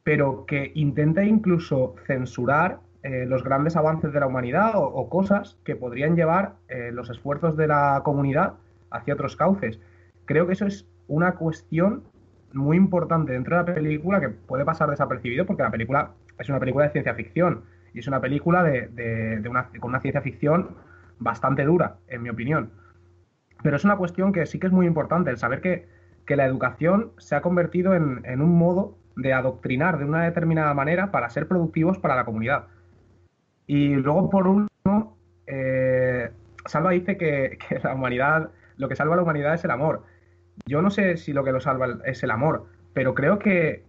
pero 0.02 0.46
que 0.46 0.72
intenta 0.74 1.24
incluso 1.24 1.94
censurar 2.06 2.80
eh, 3.02 3.24
los 3.26 3.42
grandes 3.42 3.76
avances 3.76 4.12
de 4.12 4.20
la 4.20 4.26
humanidad 4.26 4.72
o, 4.74 5.08
cosas 5.08 5.58
que 5.64 5.76
podrían 5.76 6.16
llevar 6.16 6.54
eh, 6.68 6.90
los 6.92 7.08
esfuerzos 7.08 7.56
de 7.56 7.66
la 7.66 8.02
comunidad 8.04 8.54
hacia 8.90 9.14
otros 9.14 9.36
cauces. 9.36 9.80
Creo 10.26 10.46
que 10.46 10.52
eso 10.52 10.66
es 10.66 10.86
una 11.08 11.36
cuestión 11.36 12.04
muy 12.52 12.76
importante 12.76 13.32
dentro 13.32 13.56
de 13.56 13.62
la 13.62 13.74
película 13.74 14.20
que 14.20 14.28
puede 14.28 14.64
pasar 14.64 14.90
desapercibido 14.90 15.46
porque 15.46 15.62
la 15.62 15.70
película 15.70 16.12
es 16.38 16.48
una 16.48 16.58
película 16.58 16.86
de 16.86 16.92
ciencia 16.92 17.14
ficción 17.14 17.64
y 17.94 18.00
es 18.00 18.08
una 18.08 18.20
película 18.20 18.62
de, 18.62 19.40
con 19.80 19.90
una 19.90 20.00
ciencia 20.00 20.20
ficción 20.20 20.76
bastante 21.18 21.64
dura, 21.64 21.96
en 22.08 22.22
mi 22.22 22.30
opinión. 22.30 22.70
Pero 23.62 23.76
es 23.76 23.84
una 23.84 23.96
cuestión 23.96 24.32
que 24.32 24.46
sí 24.46 24.58
que 24.58 24.66
es 24.66 24.72
muy 24.72 24.86
importante, 24.86 25.30
el 25.30 25.38
saber 25.38 25.60
que, 25.60 25.86
la 26.28 26.46
educación 26.46 27.12
se 27.18 27.34
ha 27.34 27.42
convertido 27.42 27.94
en, 27.94 28.40
un 28.40 28.56
modo 28.56 28.96
de 29.16 29.32
adoctrinar 29.32 29.98
de 29.98 30.04
una 30.04 30.24
determinada 30.24 30.72
manera 30.74 31.10
para 31.10 31.28
ser 31.30 31.48
productivos 31.48 31.98
para 31.98 32.16
la 32.16 32.24
comunidad. 32.24 32.66
Y 33.66 33.94
luego, 33.96 34.30
por 34.30 34.46
último, 34.46 35.16
eh, 35.46 36.30
Salva 36.66 36.90
dice 36.90 37.16
que, 37.16 37.58
la 37.82 37.94
humanidad, 37.94 38.50
lo 38.76 38.88
que 38.88 38.96
salva 38.96 39.14
a 39.14 39.16
la 39.16 39.22
humanidad 39.22 39.54
es 39.54 39.64
el 39.64 39.70
amor. 39.70 40.04
Yo 40.66 40.82
no 40.82 40.90
sé 40.90 41.16
si 41.16 41.32
lo 41.32 41.42
que 41.44 41.52
lo 41.52 41.60
salva 41.60 41.98
es 42.04 42.22
el 42.22 42.30
amor, 42.30 42.66
pero 42.92 43.14
creo 43.14 43.38
que 43.38 43.84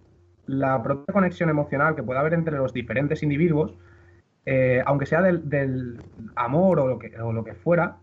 la 0.45 0.81
propia 0.81 1.13
conexión 1.13 1.49
emocional 1.49 1.95
que 1.95 2.03
puede 2.03 2.19
haber 2.19 2.33
entre 2.33 2.57
los 2.57 2.73
diferentes 2.73 3.23
individuos 3.23 3.77
eh, 4.45 4.81
aunque 4.85 5.05
sea 5.05 5.21
del, 5.21 6.01
amor 6.35 6.79
o 6.79 6.87
lo, 6.87 6.99
que, 6.99 7.19
o 7.19 7.31
lo 7.31 7.43
que 7.43 7.53
fuera, 7.53 7.97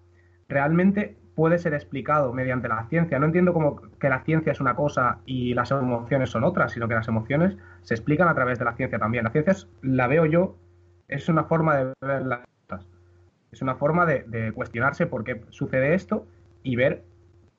realmente 0.48 1.16
puede 1.38 1.58
ser 1.60 1.72
explicado 1.72 2.32
mediante 2.32 2.66
la 2.66 2.84
ciencia. 2.88 3.20
No 3.20 3.26
entiendo 3.26 3.52
como 3.52 3.80
que 4.00 4.08
la 4.08 4.24
ciencia 4.24 4.50
es 4.50 4.60
una 4.60 4.74
cosa 4.74 5.20
y 5.24 5.54
las 5.54 5.70
emociones 5.70 6.30
son 6.30 6.42
otras, 6.42 6.72
sino 6.72 6.88
que 6.88 6.94
las 6.94 7.06
emociones 7.06 7.56
se 7.82 7.94
explican 7.94 8.26
a 8.26 8.34
través 8.34 8.58
de 8.58 8.64
la 8.64 8.72
ciencia 8.72 8.98
también. 8.98 9.22
La 9.22 9.30
ciencia 9.30 9.54
la 9.80 10.08
veo 10.08 10.26
yo, 10.26 10.56
es 11.06 11.28
una 11.28 11.44
forma 11.44 11.76
de 11.76 11.92
ver 12.00 12.26
las 12.26 12.40
cosas. 12.66 12.88
Es 13.52 13.62
una 13.62 13.76
forma 13.76 14.04
de, 14.04 14.50
cuestionarse 14.52 15.06
por 15.06 15.22
qué 15.22 15.40
sucede 15.50 15.94
esto 15.94 16.26
y 16.64 16.74
ver 16.74 17.04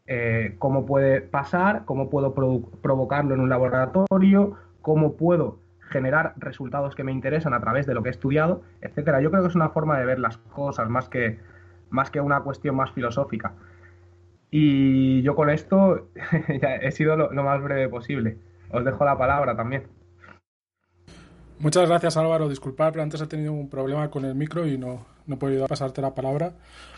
eh, 0.07 0.57
cómo 0.59 0.85
puede 0.85 1.21
pasar, 1.21 1.85
cómo 1.85 2.09
puedo 2.09 2.33
provocarlo 2.33 3.33
en 3.33 3.39
un 3.39 3.47
laboratorio, 3.47 4.57
cómo 4.81 5.15
puedo 5.15 5.59
generar 5.83 6.33
resultados 6.35 6.95
que 6.95 7.05
me 7.05 7.13
interesan 7.13 7.53
a 7.53 7.61
través 7.61 7.85
de 7.85 7.93
lo 7.93 8.03
que 8.03 8.09
he 8.09 8.11
estudiado, 8.11 8.61
etcétera. 8.81 9.21
Yo 9.21 9.31
creo 9.31 9.41
que 9.41 9.47
es 9.47 9.55
una 9.55 9.69
forma 9.69 9.97
de 9.97 10.05
ver 10.05 10.19
las 10.19 10.35
cosas 10.37 10.89
más 10.89 11.07
que, 11.07 11.39
más 11.89 12.11
que 12.11 12.19
una 12.19 12.41
cuestión 12.41 12.75
más 12.75 12.91
filosófica. 12.91 13.53
Y 14.51 15.21
yo 15.21 15.35
con 15.35 15.49
esto 15.49 16.09
he 16.81 16.91
sido 16.91 17.15
lo, 17.15 17.43
más 17.43 17.61
breve 17.61 17.87
posible. 17.87 18.37
Os 18.71 18.83
dejo 18.83 19.05
la 19.05 19.17
palabra 19.17 19.55
también. 19.55 19.83
Muchas 21.59 21.87
gracias 21.89 22.15
Álvaro, 22.15 22.47
disculpad, 22.47 22.91
pero 22.91 23.03
antes 23.03 23.21
he 23.21 23.27
tenido 23.27 23.51
un 23.51 23.69
problema 23.69 24.09
con 24.09 24.23
el 24.23 24.33
micro 24.33 24.65
y 24.65 24.77
no, 24.77 25.05
no 25.27 25.35
he 25.35 25.37
podido 25.37 25.67
pasarte 25.67 26.01
la 26.01 26.15
palabra. 26.15 26.53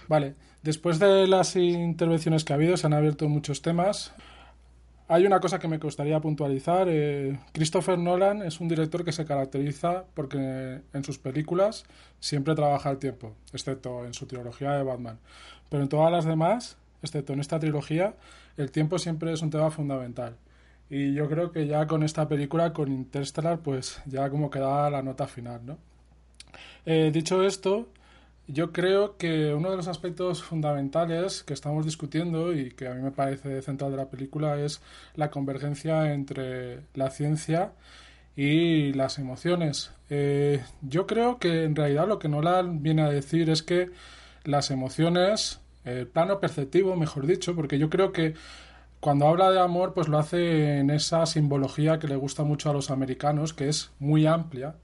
Vale, 0.07 0.35
después 0.61 0.99
de 0.99 1.27
las 1.27 1.55
intervenciones 1.55 2.43
que 2.43 2.53
ha 2.53 2.57
habido, 2.57 2.77
se 2.77 2.87
han 2.87 2.93
abierto 2.93 3.27
muchos 3.27 3.61
temas. 3.61 4.13
Hay 5.07 5.25
una 5.25 5.41
cosa 5.41 5.59
que 5.59 5.67
me 5.67 5.77
gustaría 5.77 6.21
puntualizar. 6.21 6.87
Eh, 6.89 7.37
Christopher 7.51 7.97
Nolan 7.97 8.43
es 8.43 8.61
un 8.61 8.69
director 8.69 9.03
que 9.03 9.11
se 9.11 9.25
caracteriza 9.25 10.05
porque 10.13 10.81
en 10.93 11.03
sus 11.03 11.17
películas 11.17 11.83
siempre 12.19 12.55
trabaja 12.55 12.91
el 12.91 12.97
tiempo, 12.97 13.33
excepto 13.51 14.05
en 14.05 14.13
su 14.13 14.25
trilogía 14.25 14.71
de 14.71 14.83
Batman. 14.83 15.19
Pero 15.69 15.83
en 15.83 15.89
todas 15.89 16.11
las 16.11 16.23
demás, 16.23 16.77
excepto 17.01 17.33
en 17.33 17.39
esta 17.39 17.59
trilogía, 17.59 18.15
el 18.57 18.71
tiempo 18.71 18.99
siempre 18.99 19.33
es 19.33 19.41
un 19.41 19.49
tema 19.49 19.71
fundamental. 19.71 20.37
Y 20.89 21.13
yo 21.13 21.29
creo 21.29 21.51
que 21.51 21.67
ya 21.67 21.87
con 21.87 22.03
esta 22.03 22.27
película, 22.27 22.73
con 22.73 22.91
Interstellar, 22.91 23.59
pues 23.59 24.01
ya 24.05 24.29
como 24.29 24.49
queda 24.49 24.89
la 24.89 25.01
nota 25.01 25.25
final, 25.25 25.65
¿no? 25.65 25.77
Eh, 26.85 27.11
dicho 27.13 27.43
esto, 27.43 27.87
yo 28.47 28.73
creo 28.73 29.15
que 29.17 29.53
uno 29.53 29.71
de 29.71 29.77
los 29.77 29.87
aspectos 29.87 30.43
fundamentales 30.43 31.43
que 31.43 31.53
estamos 31.53 31.85
discutiendo 31.85 32.53
y 32.53 32.71
que 32.71 32.87
a 32.87 32.93
mí 32.93 33.01
me 33.01 33.11
parece 33.11 33.61
central 33.61 33.91
de 33.91 33.97
la 33.97 34.09
película 34.09 34.59
es 34.59 34.81
la 35.15 35.31
convergencia 35.31 36.13
entre 36.13 36.81
la 36.93 37.09
ciencia 37.09 37.71
y 38.35 38.91
las 38.93 39.19
emociones. 39.19 39.91
Eh, 40.09 40.61
yo 40.81 41.07
creo 41.07 41.39
que 41.39 41.63
en 41.63 41.75
realidad 41.75 42.07
lo 42.07 42.19
que 42.19 42.27
Nolan 42.27 42.83
viene 42.83 43.03
a 43.03 43.09
decir 43.09 43.49
es 43.49 43.63
que 43.63 43.91
las 44.43 44.71
emociones, 44.71 45.60
el 45.83 46.07
plano 46.07 46.39
perceptivo, 46.39 46.95
mejor 46.95 47.25
dicho, 47.25 47.55
porque 47.55 47.79
yo 47.79 47.89
creo 47.89 48.11
que 48.11 48.35
cuando 48.99 49.27
habla 49.27 49.49
de 49.51 49.59
amor, 49.59 49.93
pues 49.93 50.07
lo 50.07 50.19
hace 50.19 50.77
en 50.77 50.91
esa 50.91 51.25
simbología 51.25 51.97
que 51.97 52.07
le 52.07 52.15
gusta 52.15 52.43
mucho 52.43 52.69
a 52.69 52.73
los 52.73 52.91
americanos, 52.91 53.53
que 53.53 53.67
es 53.67 53.91
muy 53.97 54.27
amplia, 54.27 54.75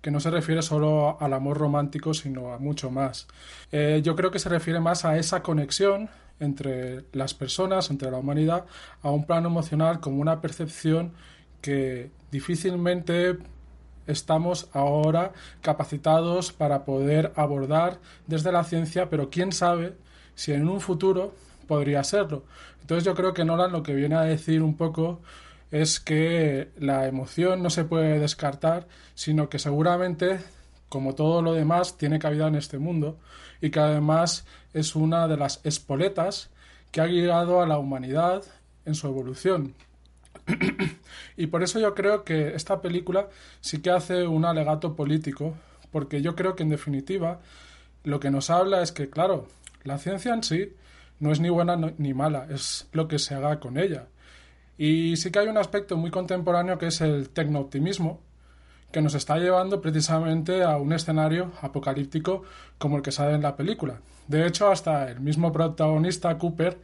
que 0.00 0.12
no 0.12 0.20
se 0.20 0.30
refiere 0.30 0.62
solo 0.62 1.16
al 1.20 1.32
amor 1.32 1.58
romántico, 1.58 2.14
sino 2.14 2.52
a 2.52 2.58
mucho 2.58 2.92
más. 2.92 3.26
Eh, 3.72 4.02
yo 4.04 4.14
creo 4.14 4.30
que 4.30 4.38
se 4.38 4.48
refiere 4.48 4.78
más 4.78 5.04
a 5.04 5.18
esa 5.18 5.42
conexión 5.42 6.08
entre 6.38 7.04
las 7.12 7.34
personas, 7.34 7.90
entre 7.90 8.10
la 8.10 8.18
humanidad, 8.18 8.66
a 9.02 9.10
un 9.10 9.24
plano 9.24 9.48
emocional 9.48 9.98
como 9.98 10.20
una 10.20 10.40
percepción 10.40 11.12
que 11.60 12.10
difícilmente 12.30 13.36
estamos 14.06 14.68
ahora 14.72 15.32
capacitados 15.60 16.52
para 16.52 16.84
poder 16.84 17.32
abordar 17.34 17.98
desde 18.28 18.52
la 18.52 18.62
ciencia, 18.62 19.10
pero 19.10 19.30
quién 19.30 19.50
sabe 19.50 19.96
si 20.36 20.52
en 20.52 20.68
un 20.68 20.80
futuro 20.80 21.34
podría 21.66 22.04
serlo. 22.04 22.44
Entonces 22.80 23.04
yo 23.04 23.16
creo 23.16 23.34
que 23.34 23.44
Nolan 23.44 23.72
lo 23.72 23.82
que 23.82 23.94
viene 23.94 24.14
a 24.14 24.20
decir 24.20 24.62
un 24.62 24.76
poco 24.76 25.20
es 25.72 25.98
que 25.98 26.70
la 26.78 27.08
emoción 27.08 27.62
no 27.62 27.70
se 27.70 27.84
puede 27.84 28.20
descartar, 28.20 28.86
sino 29.14 29.48
que 29.48 29.58
seguramente, 29.58 30.38
como 30.88 31.16
todo 31.16 31.42
lo 31.42 31.54
demás, 31.54 31.96
tiene 31.96 32.20
cabida 32.20 32.46
en 32.46 32.54
este 32.54 32.78
mundo 32.78 33.18
y 33.60 33.70
que 33.70 33.80
además 33.80 34.46
es 34.72 34.94
una 34.94 35.26
de 35.26 35.36
las 35.36 35.60
espoletas 35.64 36.50
que 36.92 37.00
ha 37.00 37.06
guiado 37.06 37.60
a 37.60 37.66
la 37.66 37.78
humanidad 37.78 38.44
en 38.84 38.94
su 38.94 39.08
evolución. 39.08 39.74
y 41.36 41.48
por 41.48 41.62
eso 41.62 41.80
yo 41.80 41.94
creo 41.94 42.22
que 42.22 42.54
esta 42.54 42.80
película 42.80 43.28
sí 43.60 43.80
que 43.80 43.90
hace 43.90 44.26
un 44.26 44.44
alegato 44.44 44.94
político, 44.94 45.54
porque 45.90 46.22
yo 46.22 46.36
creo 46.36 46.54
que 46.54 46.62
en 46.62 46.68
definitiva 46.68 47.40
lo 48.04 48.20
que 48.20 48.30
nos 48.30 48.50
habla 48.50 48.82
es 48.82 48.92
que, 48.92 49.10
claro, 49.10 49.48
la 49.86 49.98
ciencia 49.98 50.34
en 50.34 50.42
sí 50.42 50.74
no 51.18 51.32
es 51.32 51.40
ni 51.40 51.48
buena 51.48 51.76
ni 51.98 52.14
mala, 52.14 52.46
es 52.50 52.88
lo 52.92 53.08
que 53.08 53.18
se 53.18 53.34
haga 53.34 53.58
con 53.58 53.78
ella. 53.78 54.06
Y 54.78 55.16
sí 55.16 55.30
que 55.30 55.38
hay 55.38 55.48
un 55.48 55.56
aspecto 55.56 55.96
muy 55.96 56.10
contemporáneo 56.10 56.78
que 56.78 56.88
es 56.88 57.00
el 57.00 57.30
tecnooptimismo, 57.30 58.20
que 58.92 59.00
nos 59.00 59.14
está 59.14 59.38
llevando 59.38 59.80
precisamente 59.80 60.62
a 60.62 60.76
un 60.76 60.92
escenario 60.92 61.52
apocalíptico 61.60 62.42
como 62.78 62.96
el 62.96 63.02
que 63.02 63.12
sale 63.12 63.34
en 63.34 63.42
la 63.42 63.56
película. 63.56 64.00
De 64.28 64.46
hecho, 64.46 64.70
hasta 64.70 65.10
el 65.10 65.20
mismo 65.20 65.52
protagonista, 65.52 66.36
Cooper, 66.36 66.78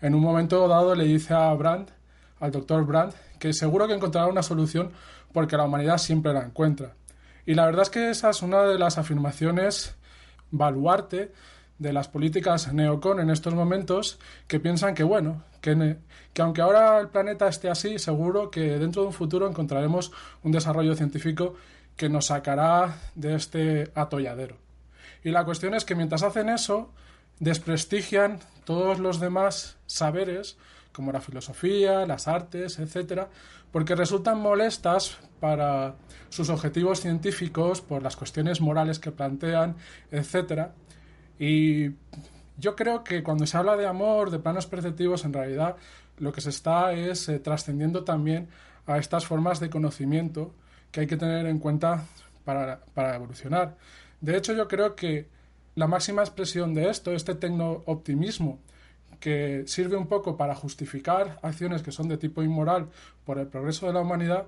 en 0.00 0.14
un 0.14 0.20
momento 0.20 0.66
dado 0.68 0.94
le 0.94 1.04
dice 1.04 1.34
a 1.34 1.52
Brandt, 1.54 1.90
al 2.40 2.50
doctor 2.50 2.84
Brandt, 2.84 3.14
que 3.38 3.52
seguro 3.52 3.86
que 3.86 3.94
encontrará 3.94 4.26
una 4.26 4.42
solución 4.42 4.92
porque 5.32 5.56
la 5.56 5.64
humanidad 5.64 5.98
siempre 5.98 6.32
la 6.32 6.42
encuentra. 6.42 6.94
Y 7.46 7.54
la 7.54 7.66
verdad 7.66 7.82
es 7.82 7.90
que 7.90 8.10
esa 8.10 8.30
es 8.30 8.42
una 8.42 8.62
de 8.62 8.78
las 8.78 8.98
afirmaciones 8.98 9.94
baluarte 10.50 11.32
de 11.78 11.92
las 11.92 12.08
políticas 12.08 12.72
neocon 12.72 13.20
en 13.20 13.30
estos 13.30 13.54
momentos 13.54 14.18
que 14.48 14.60
piensan 14.60 14.94
que, 14.94 15.02
bueno, 15.02 15.42
que, 15.60 15.96
que, 16.32 16.42
aunque 16.42 16.62
ahora 16.62 16.98
el 16.98 17.08
planeta 17.08 17.48
esté 17.48 17.68
así, 17.68 17.98
seguro 17.98 18.50
que 18.50 18.78
dentro 18.78 19.02
de 19.02 19.08
un 19.08 19.14
futuro 19.14 19.48
encontraremos 19.48 20.12
un 20.42 20.52
desarrollo 20.52 20.94
científico 20.94 21.54
que 21.96 22.08
nos 22.08 22.26
sacará 22.26 22.96
de 23.14 23.34
este 23.34 23.90
atolladero. 23.94 24.56
Y 25.24 25.30
la 25.30 25.44
cuestión 25.44 25.74
es 25.74 25.84
que 25.84 25.94
mientras 25.94 26.22
hacen 26.22 26.48
eso, 26.48 26.92
desprestigian 27.40 28.40
todos 28.64 28.98
los 28.98 29.20
demás 29.20 29.76
saberes, 29.86 30.56
como 30.92 31.12
la 31.12 31.20
filosofía, 31.20 32.06
las 32.06 32.28
artes, 32.28 32.78
etcétera, 32.78 33.28
porque 33.70 33.94
resultan 33.94 34.40
molestas 34.40 35.18
para 35.40 35.96
sus 36.30 36.48
objetivos 36.48 37.00
científicos, 37.00 37.82
por 37.82 38.02
las 38.02 38.16
cuestiones 38.16 38.60
morales 38.60 38.98
que 38.98 39.12
plantean, 39.12 39.76
etcétera. 40.10 40.72
Y 41.38 41.90
yo 42.58 42.74
creo 42.74 43.04
que 43.04 43.22
cuando 43.22 43.46
se 43.46 43.56
habla 43.56 43.76
de 43.76 43.86
amor, 43.86 44.30
de 44.30 44.38
planos 44.38 44.66
perceptivos, 44.66 45.24
en 45.24 45.32
realidad 45.32 45.76
lo 46.18 46.32
que 46.32 46.40
se 46.40 46.50
está 46.50 46.92
es 46.92 47.28
eh, 47.28 47.38
trascendiendo 47.38 48.04
también 48.04 48.48
a 48.86 48.98
estas 48.98 49.26
formas 49.26 49.60
de 49.60 49.68
conocimiento 49.68 50.54
que 50.90 51.00
hay 51.00 51.06
que 51.06 51.16
tener 51.16 51.46
en 51.46 51.58
cuenta 51.58 52.04
para, 52.44 52.80
para 52.94 53.16
evolucionar. 53.16 53.76
De 54.20 54.36
hecho, 54.36 54.54
yo 54.54 54.66
creo 54.68 54.96
que 54.96 55.28
la 55.74 55.86
máxima 55.86 56.22
expresión 56.22 56.72
de 56.72 56.88
esto, 56.88 57.12
este 57.12 57.34
tecno-optimismo, 57.34 58.58
que 59.20 59.64
sirve 59.66 59.96
un 59.96 60.06
poco 60.06 60.36
para 60.36 60.54
justificar 60.54 61.38
acciones 61.42 61.82
que 61.82 61.92
son 61.92 62.08
de 62.08 62.16
tipo 62.16 62.42
inmoral 62.42 62.88
por 63.24 63.38
el 63.38 63.46
progreso 63.46 63.86
de 63.86 63.92
la 63.92 64.00
humanidad, 64.00 64.46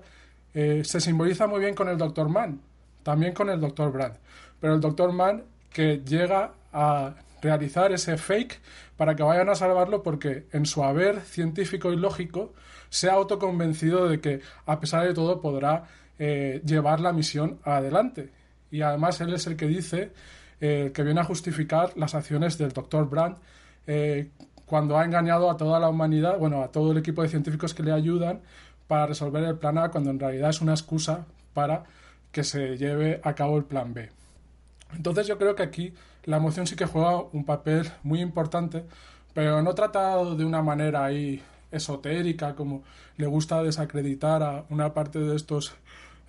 eh, 0.53 0.83
se 0.83 0.99
simboliza 0.99 1.47
muy 1.47 1.59
bien 1.59 1.75
con 1.75 1.89
el 1.89 1.97
Dr. 1.97 2.29
Mann, 2.29 2.61
también 3.03 3.33
con 3.33 3.49
el 3.49 3.59
Dr. 3.59 3.91
Brand. 3.91 4.15
Pero 4.59 4.73
el 4.75 4.81
Dr. 4.81 5.11
Mann 5.11 5.43
que 5.71 6.01
llega 6.03 6.53
a 6.73 7.15
realizar 7.41 7.91
ese 7.91 8.17
fake 8.17 8.59
para 8.97 9.15
que 9.15 9.23
vayan 9.23 9.49
a 9.49 9.55
salvarlo 9.55 10.03
porque 10.03 10.47
en 10.51 10.65
su 10.65 10.83
haber 10.83 11.21
científico 11.21 11.91
y 11.93 11.95
lógico 11.95 12.53
se 12.89 13.09
ha 13.09 13.13
autoconvencido 13.13 14.09
de 14.09 14.19
que 14.19 14.41
a 14.65 14.79
pesar 14.79 15.07
de 15.07 15.13
todo 15.13 15.39
podrá 15.41 15.85
eh, 16.17 16.61
llevar 16.65 16.99
la 16.99 17.13
misión 17.13 17.59
adelante. 17.63 18.29
Y 18.71 18.81
además 18.81 19.21
él 19.21 19.33
es 19.33 19.47
el 19.47 19.55
que 19.55 19.67
dice 19.67 20.11
eh, 20.59 20.91
que 20.93 21.03
viene 21.03 21.21
a 21.21 21.23
justificar 21.23 21.93
las 21.95 22.15
acciones 22.15 22.57
del 22.57 22.73
Dr. 22.73 23.09
Brandt 23.09 23.37
eh, 23.87 24.29
cuando 24.65 24.97
ha 24.97 25.05
engañado 25.05 25.49
a 25.49 25.57
toda 25.57 25.79
la 25.79 25.89
humanidad, 25.89 26.37
bueno, 26.37 26.61
a 26.61 26.71
todo 26.71 26.91
el 26.91 26.97
equipo 26.97 27.23
de 27.23 27.29
científicos 27.29 27.73
que 27.73 27.81
le 27.81 27.91
ayudan 27.91 28.41
para 28.87 29.07
resolver 29.07 29.43
el 29.43 29.57
plan 29.57 29.77
A, 29.77 29.89
cuando 29.89 30.11
en 30.11 30.19
realidad 30.19 30.49
es 30.49 30.61
una 30.61 30.73
excusa 30.73 31.25
para 31.53 31.85
que 32.31 32.43
se 32.43 32.77
lleve 32.77 33.19
a 33.23 33.33
cabo 33.33 33.57
el 33.57 33.63
plan 33.63 33.93
B. 33.93 34.09
Entonces 34.95 35.25
yo 35.27 35.37
creo 35.37 35.55
que 35.55 35.63
aquí 35.63 35.93
la 36.25 36.37
emoción 36.37 36.67
sí 36.67 36.75
que 36.75 36.85
juega 36.85 37.21
un 37.21 37.45
papel 37.45 37.89
muy 38.03 38.21
importante, 38.21 38.85
pero 39.33 39.61
no 39.61 39.73
tratado 39.73 40.35
de 40.35 40.45
una 40.45 40.61
manera 40.61 41.05
ahí 41.05 41.41
esotérica, 41.71 42.55
como 42.55 42.83
le 43.17 43.27
gusta 43.27 43.61
desacreditar 43.63 44.43
a 44.43 44.65
una 44.69 44.93
parte 44.93 45.19
de 45.19 45.35
estos 45.35 45.75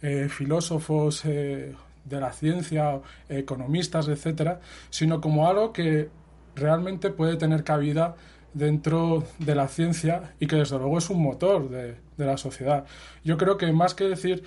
eh, 0.03 0.29
filósofos 0.29 1.25
eh, 1.25 1.75
de 2.05 2.21
la 2.21 2.33
ciencia, 2.33 3.01
economistas, 3.29 4.09
etcétera, 4.09 4.61
sino 4.91 5.21
como 5.21 5.49
algo 5.49 5.73
que 5.73 6.11
realmente 6.55 7.11
puede 7.11 7.37
tener 7.37 7.65
cabida 7.65 8.17
dentro 8.53 9.25
de 9.39 9.55
la 9.55 9.69
ciencia 9.69 10.35
y 10.41 10.47
que 10.47 10.57
desde 10.57 10.79
luego 10.79 10.99
es 10.99 11.09
un 11.11 11.23
motor 11.23 11.69
de, 11.69 11.97
de 12.17 12.27
la 12.27 12.37
sociedad. 12.37 12.85
Yo 13.25 13.37
creo 13.37 13.57
que 13.57 13.73
más 13.73 13.95
que 13.95 14.05
decir 14.05 14.45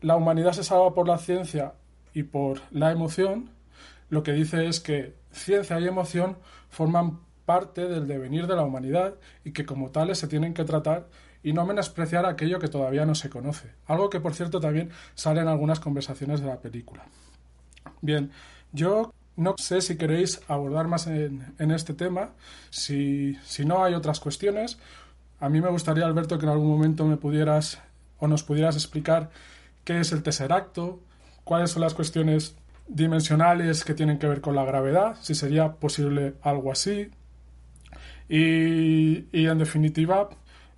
la 0.00 0.16
humanidad 0.16 0.52
se 0.52 0.64
salva 0.64 0.94
por 0.94 1.08
la 1.08 1.18
ciencia 1.18 1.74
y 2.14 2.22
por 2.22 2.60
la 2.70 2.92
emoción, 2.92 3.50
lo 4.08 4.22
que 4.22 4.32
dice 4.32 4.66
es 4.66 4.80
que 4.80 5.14
ciencia 5.30 5.78
y 5.80 5.86
emoción 5.86 6.38
forman 6.68 7.20
parte 7.44 7.88
del 7.88 8.06
devenir 8.06 8.46
de 8.46 8.56
la 8.56 8.64
humanidad 8.64 9.14
y 9.44 9.52
que 9.52 9.64
como 9.64 9.90
tales 9.90 10.18
se 10.18 10.28
tienen 10.28 10.54
que 10.54 10.64
tratar 10.64 11.08
y 11.42 11.52
no 11.52 11.64
menospreciar 11.64 12.26
aquello 12.26 12.58
que 12.58 12.68
todavía 12.68 13.06
no 13.06 13.14
se 13.14 13.30
conoce. 13.30 13.70
Algo 13.86 14.10
que, 14.10 14.20
por 14.20 14.34
cierto, 14.34 14.58
también 14.58 14.90
sale 15.14 15.40
en 15.40 15.48
algunas 15.48 15.78
conversaciones 15.78 16.40
de 16.40 16.48
la 16.48 16.60
película. 16.60 17.04
Bien, 18.02 18.32
yo 18.72 19.12
no 19.36 19.54
sé 19.56 19.80
si 19.80 19.96
queréis 19.96 20.40
abordar 20.48 20.88
más 20.88 21.06
en, 21.06 21.54
este 21.58 21.94
tema. 21.94 22.30
Si, 22.70 23.36
si, 23.44 23.64
no 23.64 23.84
hay 23.84 23.94
otras 23.94 24.18
cuestiones, 24.18 24.78
a 25.38 25.48
mí 25.48 25.60
me 25.60 25.68
gustaría, 25.70 26.04
Alberto, 26.04 26.38
que 26.38 26.46
en 26.46 26.52
algún 26.52 26.68
momento 26.68 27.04
me 27.04 27.16
pudieras 27.16 27.80
o 28.18 28.26
nos 28.26 28.42
pudieras 28.42 28.74
explicar 28.74 29.30
qué 29.84 30.00
es 30.00 30.10
el 30.10 30.22
tesseracto, 30.22 31.00
cuáles 31.44 31.70
son 31.70 31.82
las 31.82 31.94
cuestiones 31.94 32.56
dimensionales 32.88 33.84
que 33.84 33.94
tienen 33.94 34.18
que 34.18 34.26
ver 34.26 34.40
con 34.40 34.54
la 34.54 34.64
gravedad, 34.64 35.16
si 35.20 35.34
sería 35.34 35.72
posible 35.72 36.34
algo 36.42 36.72
así. 36.72 37.10
Y, 38.28 39.26
y 39.36 39.46
en 39.46 39.58
definitiva, 39.58 40.28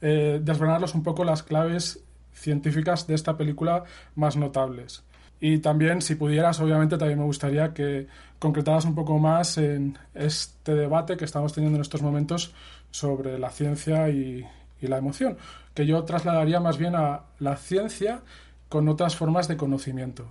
eh, 0.01 0.41
desgranarlos 0.43 0.95
un 0.95 1.03
poco 1.03 1.25
las 1.25 1.43
claves 1.43 2.05
científicas 2.33 3.07
de 3.07 3.15
esta 3.15 3.37
película 3.37 3.85
más 4.15 4.37
notables. 4.37 5.03
Y 5.41 5.59
también, 5.59 6.03
si 6.03 6.15
pudieras, 6.15 6.61
obviamente 6.61 6.99
también 6.99 7.19
me 7.19 7.25
gustaría 7.25 7.73
que 7.73 8.09
concretaras 8.39 8.85
un 8.85 8.95
poco 8.95 9.19
más 9.19 9.59
en 9.59 9.99
este 10.15 10.75
debate 10.75 11.17
que 11.17 11.25
estamos 11.25 11.53
teniendo 11.53 11.77
en 11.77 11.83
estos 11.83 12.03
momentos 12.03 12.53
sobre 12.91 13.39
la 13.39 13.51
ciencia 13.51 14.09
y, 14.09 14.47
la 14.81 14.99
emoción, 14.99 15.37
que 15.75 15.87
yo 15.87 16.05
trasladaría 16.05 16.61
más 16.61 16.79
bien 16.79 16.95
a 16.95 17.23
la 17.41 17.57
ciencia 17.57 18.23
con 18.69 18.89
otras 18.89 19.17
formas 19.17 19.49
de 19.49 19.57
conocimiento. 19.57 20.31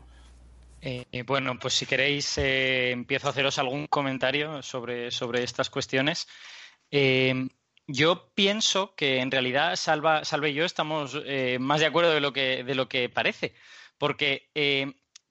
Eh, 0.82 1.24
bueno, 1.26 1.58
pues 1.60 1.74
si 1.74 1.86
queréis, 1.86 2.38
eh, 2.38 2.92
empiezo 2.92 3.28
a 3.28 3.30
haceros 3.32 3.58
algún 3.58 3.88
comentario 3.88 4.62
sobre, 4.62 5.12
sobre 5.12 5.44
estas 5.44 5.70
cuestiones. 5.70 6.28
Eh, 6.92 7.48
yo 7.88 8.32
pienso 8.36 8.96
que 8.96 9.20
en 9.20 9.32
realidad 9.32 9.76
Salva, 9.76 10.24
Salva 10.26 10.50
y 10.50 10.54
yo 10.54 10.66
estamos 10.66 11.18
más 11.60 11.80
de 11.80 11.86
acuerdo 11.86 12.12
de 12.12 12.22
lo 12.22 12.34
que, 12.34 12.64
de 12.64 12.76
lo 12.76 12.90
que 12.90 13.10
parece, 13.10 13.54
porque 13.98 14.50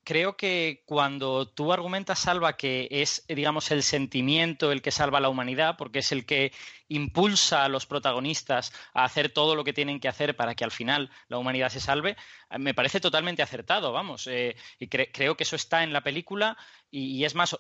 creo 0.07 0.37
que 0.37 0.85
cuando 0.87 1.49
tú 1.49 1.73
argumentas, 1.73 2.21
Salva, 2.21 2.57
que 2.57 2.87
es, 2.93 3.25
digamos, 3.27 3.73
el 3.73 3.83
sentimiento 3.83 4.71
el 4.71 4.81
que 4.81 4.93
salva 4.93 5.19
a 5.19 5.21
la 5.21 5.29
humanidad, 5.29 5.77
porque 5.77 5.99
es 5.99 6.13
el 6.13 6.25
que 6.25 6.53
impulsa 6.89 7.65
a 7.65 7.69
los 7.69 7.87
protagonistas 7.87 8.73
a 8.95 9.03
hacer 9.03 9.31
todo 9.31 9.57
lo 9.57 9.65
que 9.65 9.73
tienen 9.73 9.99
que 9.99 10.07
hacer 10.07 10.37
para 10.37 10.55
que 10.55 10.63
al 10.63 10.71
final 10.71 11.11
la 11.27 11.39
humanidad 11.39 11.71
se 11.71 11.81
salve, 11.81 12.17
me 12.57 12.73
parece 12.73 13.01
totalmente 13.01 13.43
acertado, 13.43 13.93
vamos. 13.93 14.29
Eh, 14.29 14.55
y 14.79 14.87
creo 14.87 15.37
que 15.37 15.43
eso 15.43 15.57
está 15.57 15.83
en 15.83 15.93
la 15.93 16.03
película 16.03 16.57
y, 16.89 17.17
y 17.17 17.25
es 17.25 17.35
más, 17.35 17.59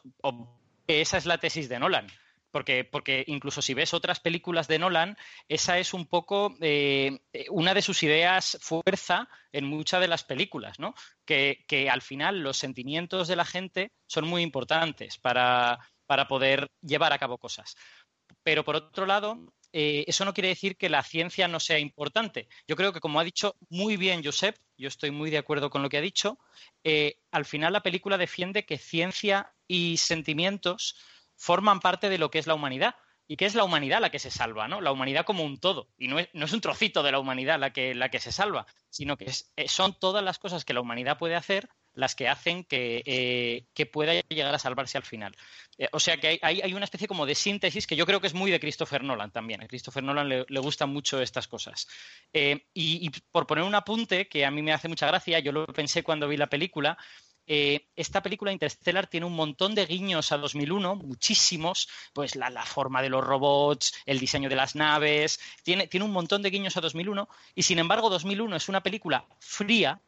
esa 0.86 1.18
es 1.18 1.26
la 1.26 1.38
tesis 1.38 1.68
de 1.68 1.80
Nolan. 1.80 2.06
Porque, 2.56 3.24
incluso 3.26 3.60
si 3.60 3.74
ves 3.74 3.92
otras 3.92 4.18
películas 4.18 4.66
de 4.66 4.78
Nolan, 4.78 5.18
esa 5.46 5.78
es 5.78 5.92
un 5.92 6.06
poco 6.06 6.56
eh, 6.62 7.18
una 7.50 7.74
de 7.74 7.82
sus 7.82 8.02
ideas 8.02 8.56
fuerza 8.62 9.28
en 9.52 9.66
muchas 9.66 10.00
de 10.00 10.08
las 10.08 10.24
películas, 10.24 10.78
¿no? 10.78 10.94
Que, 11.26 11.66
al 11.90 12.00
final 12.00 12.40
los 12.40 12.56
sentimientos 12.56 13.28
de 13.28 13.36
la 13.36 13.44
gente 13.44 13.92
son 14.06 14.26
muy 14.26 14.40
importantes 14.42 15.18
para, 15.18 15.78
poder 16.28 16.70
llevar 16.80 17.12
a 17.12 17.18
cabo 17.18 17.36
cosas. 17.36 17.76
Pero 18.42 18.64
por 18.64 18.76
otro 18.76 19.04
lado, 19.04 19.52
eh, 19.72 20.04
eso 20.06 20.24
no 20.24 20.32
quiere 20.32 20.48
decir 20.48 20.78
que 20.78 20.88
la 20.88 21.02
ciencia 21.02 21.48
no 21.48 21.60
sea 21.60 21.78
importante. 21.78 22.48
Yo 22.66 22.74
creo 22.74 22.94
que, 22.94 23.00
como 23.00 23.20
ha 23.20 23.24
dicho 23.24 23.56
muy 23.68 23.98
bien 23.98 24.24
Josep, 24.24 24.56
yo 24.78 24.88
estoy 24.88 25.10
muy 25.10 25.30
de 25.30 25.38
acuerdo 25.38 25.68
con 25.68 25.82
lo 25.82 25.90
que 25.90 25.98
ha 25.98 26.00
dicho, 26.00 26.38
eh, 26.84 27.18
al 27.32 27.44
final 27.44 27.74
la 27.74 27.82
película 27.82 28.16
defiende 28.16 28.64
que 28.64 28.78
ciencia 28.78 29.52
y 29.68 29.98
sentimientos 29.98 30.96
forman 31.36 31.80
parte 31.80 32.08
de 32.08 32.18
lo 32.18 32.30
que 32.30 32.38
es 32.38 32.46
la 32.46 32.54
humanidad. 32.54 32.94
¿Y 33.28 33.36
qué 33.36 33.46
es 33.46 33.54
la 33.54 33.64
humanidad 33.64 34.00
la 34.00 34.10
que 34.10 34.20
se 34.20 34.30
salva? 34.30 34.68
¿no? 34.68 34.80
La 34.80 34.92
humanidad 34.92 35.24
como 35.24 35.44
un 35.44 35.58
todo. 35.58 35.88
Y 35.98 36.08
no 36.08 36.18
es, 36.18 36.28
no 36.32 36.44
es 36.44 36.52
un 36.52 36.60
trocito 36.60 37.02
de 37.02 37.12
la 37.12 37.18
humanidad 37.18 37.58
la 37.58 37.72
que, 37.72 37.94
la 37.94 38.08
que 38.08 38.20
se 38.20 38.30
salva, 38.30 38.66
sino 38.88 39.16
que 39.16 39.32
eh, 39.56 39.68
son 39.68 39.98
todas 39.98 40.22
las 40.22 40.38
cosas 40.38 40.64
que 40.64 40.74
la 40.74 40.80
humanidad 40.80 41.18
puede 41.18 41.34
hacer 41.34 41.68
las 41.92 42.14
que 42.14 42.28
hacen 42.28 42.62
que, 42.62 43.02
eh, 43.06 43.86
pueda 43.86 44.12
llegar 44.28 44.54
a 44.54 44.58
salvarse 44.58 44.98
al 44.98 45.02
final. 45.02 45.34
Eh, 45.78 45.88
o 45.92 45.98
sea 45.98 46.18
que 46.18 46.38
hay, 46.42 46.60
hay, 46.60 46.74
una 46.74 46.84
especie 46.84 47.08
como 47.08 47.24
de 47.24 47.34
síntesis 47.34 47.86
que 47.86 47.96
yo 47.96 48.04
creo 48.04 48.20
que 48.20 48.26
es 48.26 48.34
muy 48.34 48.50
de 48.50 48.60
Christopher 48.60 49.02
Nolan 49.02 49.30
también. 49.30 49.62
A 49.62 49.66
Christopher 49.66 50.02
Nolan 50.02 50.28
le, 50.28 50.44
le 50.46 50.60
gustan 50.60 50.90
mucho 50.90 51.22
estas 51.22 51.48
cosas. 51.48 51.88
y, 52.74 53.10
por 53.32 53.46
poner 53.46 53.64
un 53.64 53.74
apunte 53.74 54.28
que 54.28 54.44
a 54.44 54.50
mí 54.50 54.60
me 54.60 54.74
hace 54.74 54.88
mucha 54.88 55.06
gracia, 55.06 55.38
yo 55.38 55.52
lo 55.52 55.66
pensé 55.68 56.02
cuando 56.02 56.28
vi 56.28 56.36
la 56.36 56.48
película, 56.48 56.98
eh, 57.46 57.86
esta 57.94 58.22
película 58.22 58.52
Interstellar 58.52 59.06
tiene 59.06 59.26
un 59.26 59.34
montón 59.34 59.74
de 59.74 59.86
guiños 59.86 60.32
a 60.32 60.36
2001, 60.36 60.96
muchísimos, 60.96 61.88
pues 62.12 62.34
la, 62.36 62.50
forma 62.64 63.02
de 63.02 63.10
los 63.10 63.24
robots, 63.24 63.94
el 64.04 64.18
diseño 64.18 64.48
de 64.48 64.56
las 64.56 64.74
naves, 64.74 65.40
tiene, 65.62 65.86
tiene 65.86 66.04
un 66.04 66.12
montón 66.12 66.42
de 66.42 66.50
guiños 66.50 66.76
a 66.76 66.80
2001 66.80 67.28
y 67.54 67.62
sin 67.62 67.78
embargo 67.78 68.10
2001 68.10 68.56
es 68.56 68.68
una 68.68 68.82
película 68.82 69.26
fría, 69.38 70.00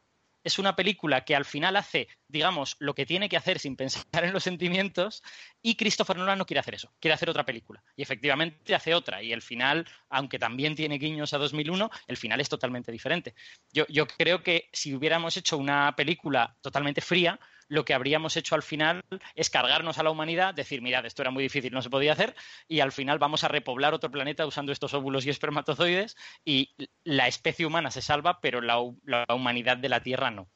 es 0.43 0.59
una 0.59 0.75
película 0.75 1.23
que 1.23 1.35
al 1.35 1.45
final 1.45 1.75
hace, 1.75 2.07
digamos, 2.29 2.77
lo 2.79 2.95
que 2.95 3.05
tiene 3.05 3.27
que 3.27 3.37
hacer 3.37 3.59
sin 3.59 3.75
pensar 3.75 4.23
en 4.23 4.31
los 4.31 4.43
sentimientos 4.43 5.23
y 5.61 5.75
Christopher 5.75 6.15
Nolan 6.15 6.37
no 6.37 6.45
quiere 6.45 6.59
hacer 6.59 6.75
eso, 6.75 6.93
quiere 6.99 7.15
hacer 7.15 7.29
otra 7.29 7.45
película. 7.45 7.83
Y 7.95 8.01
efectivamente 8.01 8.73
hace 8.73 8.93
otra 8.93 9.21
y 9.21 9.33
el 9.33 9.41
final, 9.41 9.85
aunque 10.09 10.39
también 10.39 10.75
tiene 10.75 10.97
guiños 10.97 11.33
a 11.33 11.37
2001, 11.37 11.89
el 12.07 12.17
final 12.17 12.39
es 12.39 12.47
totalmente 12.49 12.91
diferente. 12.91 13.35
Yo, 13.73 13.85
yo 13.89 14.07
creo 14.07 14.43
que 14.43 14.69
si 14.71 14.95
hubiéramos 14.95 15.35
hecho 15.35 15.57
una 15.57 15.95
película 15.95 16.55
totalmente 16.61 17.01
fría, 17.01 17.39
lo 17.69 17.85
que 17.85 17.93
habríamos 17.93 18.35
hecho 18.35 18.55
al 18.55 18.63
final 18.63 19.03
es 19.35 19.49
cargarnos 19.49 19.97
a 19.97 20.03
la 20.03 20.09
humanidad, 20.09 20.53
decir, 20.53 20.81
mirad, 20.81 21.05
esto 21.05 21.21
era 21.21 21.31
muy 21.31 21.43
difícil, 21.43 21.71
no 21.71 21.81
se 21.81 21.89
podía 21.89 22.13
hacer, 22.13 22.35
y 22.67 22.81
al 22.81 22.91
final 22.91 23.19
vamos 23.19 23.43
a 23.43 23.47
repoblar 23.47 23.93
otro 23.93 24.11
planeta 24.11 24.45
usando 24.45 24.71
estos 24.71 24.93
óvulos 24.93 25.25
y 25.25 25.29
espermatozoides, 25.29 26.17
y 26.43 26.75
la 27.03 27.27
especie 27.27 27.65
humana 27.65 27.91
se 27.91 28.01
salva, 28.01 28.41
pero 28.41 28.59
la, 28.59 28.79
humanidad 28.79 29.77
de 29.77 29.89
la 29.89 30.01
Tierra 30.01 30.31
no. 30.31 30.49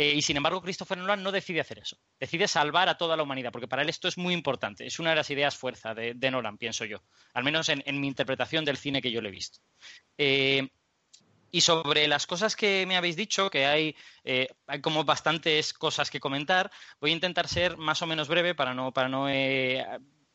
Eh, 0.00 0.14
y 0.14 0.22
sin 0.22 0.36
embargo, 0.36 0.62
Christopher 0.62 0.96
Nolan 0.96 1.24
no 1.24 1.32
decide 1.32 1.60
hacer 1.60 1.80
eso. 1.80 1.98
Decide 2.20 2.46
salvar 2.46 2.88
a 2.88 2.96
toda 2.96 3.16
la 3.16 3.24
humanidad, 3.24 3.50
porque 3.50 3.66
para 3.66 3.82
él 3.82 3.88
esto 3.88 4.06
es 4.06 4.16
muy 4.16 4.32
importante. 4.32 4.86
Es 4.86 5.00
una 5.00 5.10
de 5.10 5.16
las 5.16 5.28
ideas 5.28 5.56
fuerza 5.56 5.92
de, 5.92 6.30
Nolan, 6.30 6.56
pienso 6.56 6.84
yo. 6.84 7.02
Al 7.34 7.42
menos 7.42 7.68
en, 7.68 8.00
mi 8.00 8.06
interpretación 8.06 8.64
del 8.64 8.76
cine 8.76 9.02
que 9.02 9.10
yo 9.10 9.20
le 9.20 9.30
he 9.30 9.32
visto. 9.32 9.58
Eh, 10.16 10.68
y 11.50 11.62
sobre 11.62 12.06
las 12.06 12.28
cosas 12.28 12.54
que 12.54 12.86
me 12.86 12.96
habéis 12.96 13.16
dicho, 13.16 13.50
que 13.50 13.66
hay, 13.66 13.96
eh, 14.22 14.46
hay 14.68 14.80
como 14.80 15.02
bastantes 15.02 15.72
cosas 15.72 16.10
que 16.10 16.20
comentar, 16.20 16.70
voy 17.00 17.10
a 17.10 17.14
intentar 17.14 17.48
ser 17.48 17.76
más 17.76 18.00
o 18.00 18.06
menos 18.06 18.28
breve 18.28 18.54
para 18.54 18.74
no, 18.74 18.92
para 18.92 19.08
no 19.08 19.28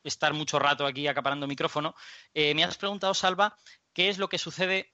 estar 0.04 0.34
mucho 0.34 0.60
rato 0.60 0.86
aquí 0.86 1.08
acaparando 1.08 1.48
micrófono. 1.48 1.96
Me 2.34 2.66
has 2.66 2.78
preguntado, 2.78 3.14
Salva, 3.14 3.58
qué 3.94 4.10
es 4.10 4.18
lo 4.18 4.28
que 4.28 4.38
sucede. 4.38 4.92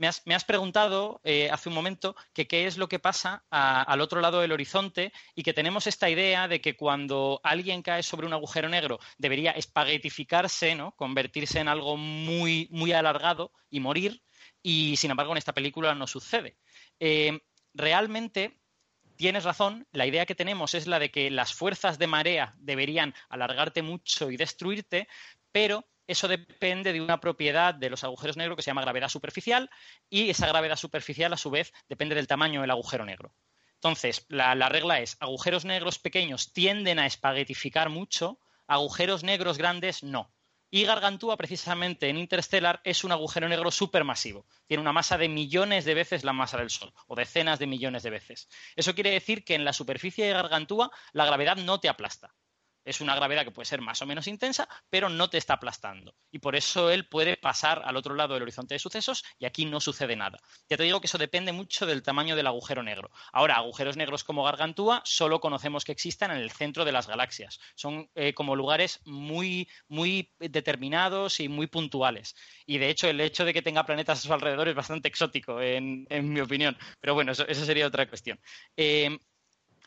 Me 0.00 0.34
has, 0.34 0.44
preguntado 0.44 1.20
hace 1.52 1.68
un 1.68 1.74
momento 1.74 2.16
que 2.32 2.46
qué 2.46 2.66
es 2.66 2.78
lo 2.78 2.88
que 2.88 2.98
pasa 2.98 3.44
al 3.50 4.00
otro 4.00 4.22
lado 4.22 4.40
del 4.40 4.52
horizonte 4.52 5.12
y 5.34 5.42
que 5.42 5.52
tenemos 5.52 5.86
esta 5.86 6.08
idea 6.08 6.48
de 6.48 6.62
que 6.62 6.74
cuando 6.74 7.38
alguien 7.44 7.82
cae 7.82 8.02
sobre 8.02 8.26
un 8.26 8.32
agujero 8.32 8.70
negro 8.70 8.98
debería 9.18 9.50
espaguetificarse, 9.50 10.74
¿no? 10.74 10.92
convertirse 10.92 11.60
en 11.60 11.68
algo 11.68 11.98
muy, 11.98 12.66
muy 12.70 12.92
alargado 12.92 13.52
y 13.68 13.80
morir 13.80 14.22
y 14.62 14.96
sin 14.96 15.10
embargo 15.10 15.32
en 15.32 15.38
esta 15.38 15.52
película 15.52 15.94
no 15.94 16.06
sucede. 16.06 16.56
Eh, 16.98 17.38
realmente 17.74 18.58
tienes 19.16 19.44
razón, 19.44 19.86
la 19.92 20.06
idea 20.06 20.24
que 20.24 20.34
tenemos 20.34 20.74
es 20.74 20.86
la 20.86 20.98
de 20.98 21.10
que 21.10 21.30
las 21.30 21.52
fuerzas 21.52 21.98
de 21.98 22.06
marea 22.06 22.54
deberían 22.58 23.14
alargarte 23.28 23.82
mucho 23.82 24.30
y 24.30 24.38
destruirte, 24.38 25.08
pero 25.52 25.86
eso 26.10 26.26
depende 26.26 26.92
de 26.92 27.00
una 27.00 27.20
propiedad 27.20 27.72
de 27.72 27.88
los 27.88 28.02
agujeros 28.02 28.36
negros 28.36 28.56
que 28.56 28.62
se 28.62 28.70
llama 28.70 28.82
gravedad 28.82 29.08
superficial 29.08 29.70
y 30.08 30.30
esa 30.30 30.48
gravedad 30.48 30.76
superficial 30.76 31.32
a 31.32 31.36
su 31.36 31.50
vez 31.50 31.72
depende 31.88 32.16
del 32.16 32.26
tamaño 32.26 32.62
del 32.62 32.70
agujero 32.72 33.04
negro. 33.04 33.32
Entonces, 33.74 34.26
la, 34.28 34.54
la 34.56 34.68
regla 34.68 35.00
es, 35.00 35.16
agujeros 35.20 35.64
negros 35.64 36.00
pequeños 36.00 36.52
tienden 36.52 36.98
a 36.98 37.06
espaguetificar 37.06 37.90
mucho, 37.90 38.40
agujeros 38.66 39.22
negros 39.22 39.56
grandes 39.56 40.02
no. 40.02 40.32
Y 40.68 40.84
Gargantúa, 40.84 41.36
precisamente 41.36 42.08
en 42.08 42.18
Interstellar, 42.18 42.80
es 42.84 43.04
un 43.04 43.12
agujero 43.12 43.48
negro 43.48 43.70
supermasivo. 43.70 44.46
Tiene 44.66 44.80
una 44.80 44.92
masa 44.92 45.16
de 45.16 45.28
millones 45.28 45.84
de 45.84 45.94
veces 45.94 46.24
la 46.24 46.32
masa 46.32 46.58
del 46.58 46.70
Sol, 46.70 46.92
o 47.06 47.14
decenas 47.14 47.58
de 47.58 47.66
millones 47.66 48.02
de 48.02 48.10
veces. 48.10 48.48
Eso 48.76 48.94
quiere 48.94 49.10
decir 49.10 49.44
que 49.44 49.54
en 49.54 49.64
la 49.64 49.72
superficie 49.72 50.26
de 50.26 50.32
Gargantúa 50.32 50.90
la 51.12 51.24
gravedad 51.24 51.56
no 51.56 51.80
te 51.80 51.88
aplasta. 51.88 52.34
Es 52.84 53.00
una 53.00 53.14
gravedad 53.14 53.44
que 53.44 53.50
puede 53.50 53.66
ser 53.66 53.80
más 53.80 54.00
o 54.02 54.06
menos 54.06 54.26
intensa, 54.26 54.68
pero 54.88 55.08
no 55.08 55.28
te 55.28 55.38
está 55.38 55.54
aplastando. 55.54 56.14
Y 56.30 56.38
por 56.38 56.56
eso 56.56 56.90
él 56.90 57.06
puede 57.06 57.36
pasar 57.36 57.82
al 57.84 57.96
otro 57.96 58.14
lado 58.14 58.34
del 58.34 58.42
horizonte 58.42 58.74
de 58.74 58.78
sucesos 58.78 59.24
y 59.38 59.46
aquí 59.46 59.64
no 59.64 59.80
sucede 59.80 60.16
nada. 60.16 60.38
Ya 60.68 60.76
te 60.76 60.84
digo 60.84 61.00
que 61.00 61.06
eso 61.06 61.18
depende 61.18 61.52
mucho 61.52 61.86
del 61.86 62.02
tamaño 62.02 62.36
del 62.36 62.46
agujero 62.46 62.82
negro. 62.82 63.10
Ahora, 63.32 63.56
agujeros 63.56 63.96
negros 63.96 64.24
como 64.24 64.44
Gargantúa 64.44 65.02
solo 65.04 65.40
conocemos 65.40 65.84
que 65.84 65.92
existan 65.92 66.30
en 66.30 66.38
el 66.38 66.50
centro 66.50 66.84
de 66.84 66.92
las 66.92 67.06
galaxias. 67.06 67.60
Son 67.74 68.08
eh, 68.14 68.34
como 68.34 68.56
lugares 68.56 69.00
muy, 69.04 69.68
muy 69.88 70.32
determinados 70.38 71.40
y 71.40 71.48
muy 71.48 71.66
puntuales. 71.66 72.34
Y 72.66 72.78
de 72.78 72.90
hecho, 72.90 73.08
el 73.08 73.20
hecho 73.20 73.44
de 73.44 73.52
que 73.52 73.62
tenga 73.62 73.84
planetas 73.84 74.20
a 74.20 74.22
su 74.22 74.32
alrededor 74.32 74.68
es 74.68 74.74
bastante 74.74 75.08
exótico, 75.08 75.60
en, 75.60 76.06
mi 76.10 76.40
opinión. 76.40 76.76
Pero 77.00 77.14
bueno, 77.14 77.32
eso, 77.32 77.64
sería 77.64 77.86
otra 77.86 78.08
cuestión. 78.08 78.40
Eh, 78.76 79.18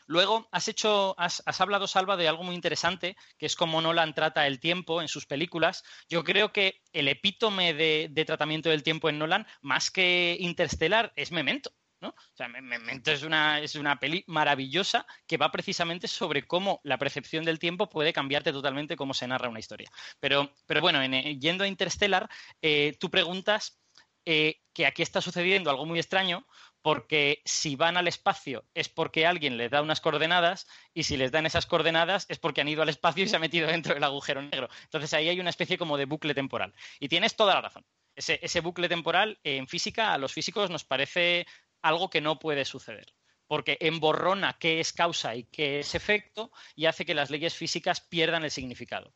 Luego, 0.06 0.48
has 0.52 0.68
hecho, 0.68 1.14
has, 1.18 1.42
hablado, 1.60 1.86
Salva, 1.86 2.16
de 2.16 2.28
algo 2.28 2.42
muy 2.42 2.54
interesante, 2.54 3.16
que 3.38 3.46
es 3.46 3.56
cómo 3.56 3.80
Nolan 3.80 4.14
trata 4.14 4.46
el 4.46 4.60
tiempo 4.60 5.00
en 5.00 5.08
sus 5.08 5.26
películas. 5.26 5.82
Yo 6.08 6.24
creo 6.24 6.52
que 6.52 6.82
el 6.92 7.08
epítome 7.08 7.74
de, 7.74 8.24
tratamiento 8.26 8.68
del 8.68 8.82
tiempo 8.82 9.08
en 9.08 9.18
Nolan, 9.18 9.46
más 9.62 9.90
que 9.90 10.36
Interstellar, 10.38 11.12
es 11.16 11.32
Memento. 11.32 11.72
¿no? 12.00 12.08
O 12.10 12.36
sea, 12.36 12.48
Memento 12.48 13.12
es 13.12 13.22
una, 13.22 13.60
es 13.60 13.76
una 13.76 13.98
peli 13.98 14.24
maravillosa 14.26 15.06
que 15.26 15.38
va 15.38 15.50
precisamente 15.50 16.06
sobre 16.06 16.46
cómo 16.46 16.80
la 16.84 16.98
percepción 16.98 17.44
del 17.44 17.58
tiempo 17.58 17.88
puede 17.88 18.12
cambiarte 18.12 18.52
totalmente 18.52 18.96
cómo 18.96 19.14
se 19.14 19.26
narra 19.26 19.48
una 19.48 19.60
historia. 19.60 19.90
Pero, 20.20 20.52
pero 20.66 20.82
bueno, 20.82 21.02
en, 21.02 21.40
yendo 21.40 21.64
a 21.64 21.68
Interstellar, 21.68 22.28
eh, 22.60 22.94
tú 23.00 23.10
preguntas 23.10 23.80
eh, 24.26 24.60
que 24.72 24.86
aquí 24.86 25.02
está 25.02 25.20
sucediendo 25.20 25.70
algo 25.70 25.86
muy 25.86 25.98
extraño, 25.98 26.46
porque 26.84 27.40
si 27.46 27.76
van 27.76 27.96
al 27.96 28.08
espacio 28.08 28.66
es 28.74 28.90
porque 28.90 29.26
alguien 29.26 29.56
les 29.56 29.70
da 29.70 29.80
unas 29.80 30.02
coordenadas 30.02 30.66
y 30.92 31.04
si 31.04 31.16
les 31.16 31.32
dan 31.32 31.46
esas 31.46 31.64
coordenadas 31.64 32.26
es 32.28 32.38
porque 32.38 32.60
han 32.60 32.68
ido 32.68 32.82
al 32.82 32.90
espacio 32.90 33.24
y 33.24 33.28
se 33.28 33.36
han 33.36 33.40
metido 33.40 33.66
dentro 33.68 33.94
del 33.94 34.04
agujero 34.04 34.42
negro. 34.42 34.68
Entonces 34.82 35.14
ahí 35.14 35.30
hay 35.30 35.40
una 35.40 35.48
especie 35.48 35.78
como 35.78 35.96
de 35.96 36.04
bucle 36.04 36.34
temporal. 36.34 36.74
Y 37.00 37.08
tienes 37.08 37.36
toda 37.36 37.54
la 37.54 37.62
razón. 37.62 37.86
Ese, 38.14 38.38
ese 38.42 38.60
bucle 38.60 38.90
temporal 38.90 39.40
en 39.44 39.66
física 39.66 40.12
a 40.12 40.18
los 40.18 40.34
físicos 40.34 40.68
nos 40.68 40.84
parece 40.84 41.46
algo 41.80 42.10
que 42.10 42.20
no 42.20 42.38
puede 42.38 42.66
suceder 42.66 43.14
porque 43.46 43.78
emborrona 43.80 44.58
qué 44.60 44.78
es 44.80 44.92
causa 44.92 45.34
y 45.36 45.44
qué 45.44 45.78
es 45.78 45.94
efecto 45.94 46.50
y 46.76 46.84
hace 46.84 47.06
que 47.06 47.14
las 47.14 47.30
leyes 47.30 47.54
físicas 47.54 48.02
pierdan 48.02 48.44
el 48.44 48.50
significado. 48.50 49.14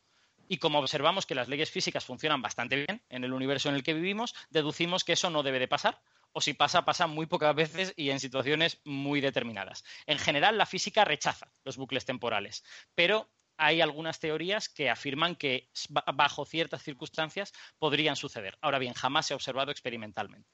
Y 0.49 0.57
como 0.57 0.79
observamos 0.79 1.27
que 1.27 1.35
las 1.35 1.49
leyes 1.49 1.71
físicas 1.71 2.07
funcionan 2.07 2.41
bastante 2.41 2.77
bien 2.77 3.03
en 3.11 3.25
el 3.25 3.35
universo 3.35 3.69
en 3.69 3.75
el 3.75 3.83
que 3.83 3.93
vivimos, 3.93 4.35
deducimos 4.49 5.05
que 5.05 5.13
eso 5.13 5.29
no 5.29 5.43
debe 5.43 5.59
de 5.59 5.69
pasar, 5.69 6.01
o 6.33 6.41
si 6.41 6.55
pasa, 6.55 6.85
pasa 6.85 7.07
muy 7.07 7.27
pocas 7.27 7.55
veces 7.55 7.93
y 7.97 8.11
en 8.11 8.21
situaciones 8.21 8.81
muy 8.85 9.21
determinadas. 9.21 9.85
En 10.07 10.19
general, 10.19 10.59
la 10.59 10.67
física 10.67 11.05
rechaza 11.05 11.53
los 11.65 11.77
bucles 11.77 12.05
temporales, 12.05 12.65
pero 12.95 13.31
hay 13.59 13.81
algunas 13.81 14.21
teorías 14.21 14.69
que 14.69 14.89
afirman 14.89 15.35
que 15.35 15.69
bajo 16.15 16.47
ciertas 16.47 16.83
circunstancias 16.83 17.53
podrían 17.79 18.17
suceder. 18.17 18.57
Ahora 18.61 18.79
bien, 18.79 18.95
jamás 18.95 19.27
se 19.27 19.35
ha 19.35 19.37
observado 19.37 19.73
experimentalmente. 19.73 20.49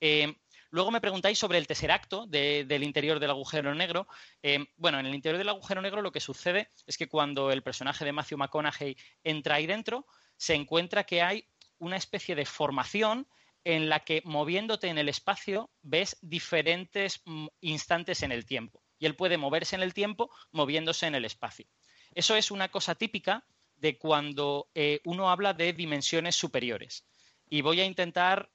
Eh, 0.00 0.34
luego 0.70 0.90
me 0.90 1.00
preguntáis 1.00 1.38
sobre 1.38 1.58
el 1.58 1.66
tesseracto 1.66 2.26
del 2.26 2.82
interior 2.82 3.20
del 3.20 3.30
agujero 3.30 3.74
negro. 3.74 4.08
Eh, 4.42 4.64
bueno, 4.76 4.98
en 4.98 5.06
el 5.06 5.14
interior 5.14 5.38
del 5.38 5.50
agujero 5.50 5.82
negro 5.82 6.00
lo 6.00 6.10
que 6.10 6.20
sucede 6.20 6.70
es 6.86 6.96
que 6.96 7.08
cuando 7.08 7.52
el 7.52 7.62
personaje 7.62 8.04
de 8.06 8.12
Matthew 8.12 8.38
McConaughey 8.38 8.96
entra 9.22 9.56
ahí 9.56 9.66
dentro, 9.66 10.06
se 10.38 10.54
encuentra 10.54 11.04
que 11.04 11.20
hay 11.20 11.46
una 11.78 11.96
especie 11.96 12.34
de 12.34 12.46
formación 12.46 13.28
en 13.64 13.88
la 13.88 14.00
que 14.00 14.22
moviéndote 14.24 14.88
en 14.88 14.98
el 14.98 15.08
espacio 15.08 15.70
ves 15.82 16.16
diferentes 16.22 17.20
mm, 17.24 17.46
instantes 17.60 18.22
en 18.22 18.32
el 18.32 18.46
tiempo. 18.46 18.82
Y 18.98 19.06
él 19.06 19.16
puede 19.16 19.38
moverse 19.38 19.76
en 19.76 19.82
el 19.82 19.94
tiempo 19.94 20.30
moviéndose 20.50 21.06
en 21.06 21.14
el 21.14 21.24
espacio. 21.24 21.66
Eso 22.14 22.36
es 22.36 22.50
una 22.50 22.68
cosa 22.68 22.94
típica 22.94 23.44
de 23.76 23.98
cuando 23.98 24.68
eh, 24.74 25.00
uno 25.04 25.30
habla 25.30 25.54
de 25.54 25.72
dimensiones 25.72 26.34
superiores. 26.34 27.06
Y 27.48 27.60
voy 27.60 27.80
a 27.80 27.84
intentar 27.84 28.50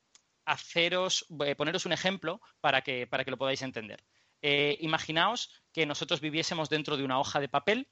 haceros, 0.45 1.25
eh, 1.45 1.55
poneros 1.55 1.85
un 1.85 1.93
ejemplo 1.93 2.41
para 2.59 2.81
que, 2.81 3.07
para 3.07 3.23
que 3.23 3.31
lo 3.31 3.37
podáis 3.37 3.61
entender. 3.61 4.03
Eh, 4.41 4.77
imaginaos 4.81 5.63
que 5.71 5.85
nosotros 5.85 6.19
viviésemos 6.19 6.69
dentro 6.69 6.97
de 6.97 7.03
una 7.03 7.19
hoja 7.19 7.39
de 7.39 7.47
papel 7.47 7.87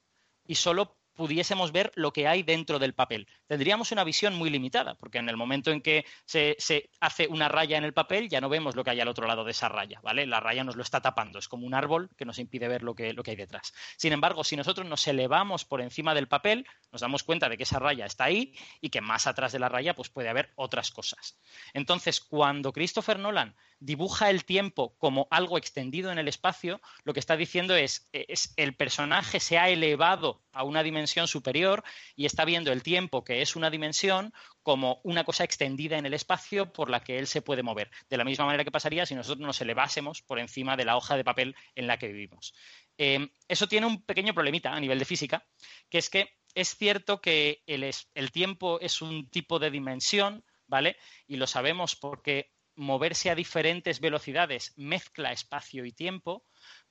y 0.46 0.56
solo 0.56 0.98
pudiésemos 1.14 1.72
ver 1.72 1.92
lo 1.94 2.12
que 2.12 2.26
hay 2.26 2.42
dentro 2.42 2.78
del 2.78 2.94
papel. 2.94 3.28
Tendríamos 3.46 3.92
una 3.92 4.04
visión 4.04 4.34
muy 4.34 4.50
limitada, 4.50 4.94
porque 4.94 5.18
en 5.18 5.28
el 5.28 5.36
momento 5.36 5.70
en 5.70 5.80
que 5.80 6.04
se, 6.24 6.56
hace 7.00 7.26
una 7.28 7.48
raya 7.48 7.76
en 7.76 7.84
el 7.84 7.92
papel, 7.92 8.28
ya 8.28 8.40
no 8.40 8.48
vemos 8.48 8.76
lo 8.76 8.84
que 8.84 8.90
hay 8.90 9.00
al 9.00 9.08
otro 9.08 9.26
lado 9.26 9.44
de 9.44 9.50
esa 9.50 9.68
raya, 9.68 10.00
¿vale? 10.02 10.26
La 10.26 10.40
raya 10.40 10.64
nos 10.64 10.76
lo 10.76 10.82
está 10.82 11.00
tapando, 11.00 11.38
es 11.38 11.48
como 11.48 11.66
un 11.66 11.74
árbol 11.74 12.10
que 12.16 12.24
nos 12.24 12.38
impide 12.38 12.68
ver 12.68 12.82
lo 12.82 12.94
que, 12.94 13.12
lo 13.12 13.22
que 13.22 13.32
hay 13.32 13.36
detrás. 13.36 13.72
Sin 13.96 14.12
embargo, 14.12 14.44
si 14.44 14.56
nosotros 14.56 14.86
nos 14.86 15.06
elevamos 15.06 15.64
por 15.64 15.80
encima 15.80 16.14
del 16.14 16.28
papel, 16.28 16.66
nos 16.90 17.00
damos 17.00 17.22
cuenta 17.22 17.48
de 17.48 17.56
que 17.56 17.64
esa 17.64 17.78
raya 17.78 18.06
está 18.06 18.24
ahí 18.24 18.54
y 18.80 18.90
que 18.90 19.00
más 19.00 19.26
atrás 19.26 19.52
de 19.52 19.58
la 19.58 19.68
raya 19.68 19.94
pues 19.94 20.08
puede 20.08 20.28
haber 20.28 20.52
otras 20.56 20.90
cosas. 20.90 21.38
Entonces, 21.74 22.20
cuando 22.20 22.72
Christopher 22.72 23.18
Nolan 23.18 23.54
dibuja 23.84 24.30
el 24.30 24.44
tiempo 24.44 24.94
como 24.98 25.26
algo 25.30 25.58
extendido 25.58 26.12
en 26.12 26.18
el 26.18 26.28
espacio, 26.28 26.80
lo 27.04 27.12
que 27.12 27.20
está 27.20 27.36
diciendo 27.36 27.74
es, 27.74 28.08
es 28.12 28.54
el 28.56 28.74
personaje 28.74 29.40
se 29.40 29.58
ha 29.58 29.68
elevado 29.68 30.42
a 30.52 30.64
una 30.64 30.82
dimensión 30.82 31.26
superior 31.26 31.82
y 32.14 32.26
está 32.26 32.44
viendo 32.44 32.72
el 32.72 32.82
tiempo, 32.82 33.24
que 33.24 33.42
es 33.42 33.56
una 33.56 33.70
dimensión, 33.70 34.32
como 34.62 35.00
una 35.02 35.24
cosa 35.24 35.44
extendida 35.44 35.98
en 35.98 36.06
el 36.06 36.14
espacio 36.14 36.72
por 36.72 36.90
la 36.90 37.02
que 37.02 37.18
él 37.18 37.26
se 37.26 37.42
puede 37.42 37.62
mover. 37.62 37.90
De 38.08 38.16
la 38.16 38.24
misma 38.24 38.46
manera 38.46 38.64
que 38.64 38.70
pasaría 38.70 39.06
si 39.06 39.14
nosotros 39.14 39.44
nos 39.44 39.60
elevásemos 39.60 40.22
por 40.22 40.38
encima 40.38 40.76
de 40.76 40.84
la 40.84 40.96
hoja 40.96 41.16
de 41.16 41.24
papel 41.24 41.56
en 41.74 41.86
la 41.86 41.98
que 41.98 42.08
vivimos. 42.08 42.54
Eh, 42.98 43.28
eso 43.48 43.66
tiene 43.66 43.86
un 43.86 44.02
pequeño 44.02 44.34
problemita 44.34 44.72
a 44.72 44.80
nivel 44.80 44.98
de 44.98 45.04
física, 45.04 45.44
que 45.88 45.98
es 45.98 46.08
que 46.08 46.36
es 46.54 46.76
cierto 46.76 47.20
que 47.20 47.62
el, 47.66 48.32
tiempo 48.32 48.78
es 48.80 49.02
un 49.02 49.28
tipo 49.28 49.58
de 49.58 49.70
dimensión, 49.70 50.44
¿vale? 50.66 50.96
Y 51.26 51.36
lo 51.36 51.46
sabemos 51.46 51.96
porque 51.96 52.52
moverse 52.74 53.30
a 53.30 53.34
diferentes 53.34 54.00
velocidades 54.00 54.72
mezcla 54.76 55.32
espacio 55.32 55.84
y 55.84 55.92
tiempo, 55.92 56.44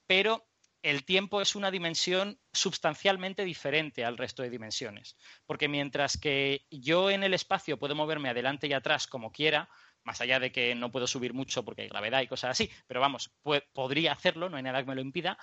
pero 0.08 0.48
el 0.82 1.06
tiempo 1.06 1.42
es 1.42 1.56
una 1.56 1.70
dimensión 1.70 2.40
sustancialmente 2.52 3.46
diferente 3.46 4.04
al 4.04 4.18
resto 4.18 4.42
de 4.42 4.50
dimensiones. 4.50 5.16
Porque 5.46 5.68
mientras 5.68 6.18
que 6.18 6.66
yo 6.72 7.12
en 7.12 7.24
el 7.24 7.34
espacio 7.34 7.78
puedo 7.78 7.96
moverme 7.96 8.30
adelante 8.30 8.68
y 8.68 8.74
atrás 8.74 9.08
como 9.08 9.32
quiera, 9.32 9.70
más 10.04 10.22
allá 10.22 10.40
de 10.40 10.52
que 10.52 10.74
no 10.74 10.92
puedo 10.92 11.06
subir 11.06 11.34
mucho 11.34 11.64
porque 11.64 11.84
hay 11.84 11.88
gravedad 11.88 12.22
y 12.22 12.28
cosas 12.28 12.52
así, 12.52 12.72
pero 12.88 13.00
vamos, 13.00 13.32
podría 13.74 14.14
hacerlo, 14.14 14.50
no 14.50 14.58
hay 14.58 14.64
nada 14.64 14.82
que 14.82 14.90
me 14.90 14.96
lo 14.96 15.02
impida, 15.02 15.38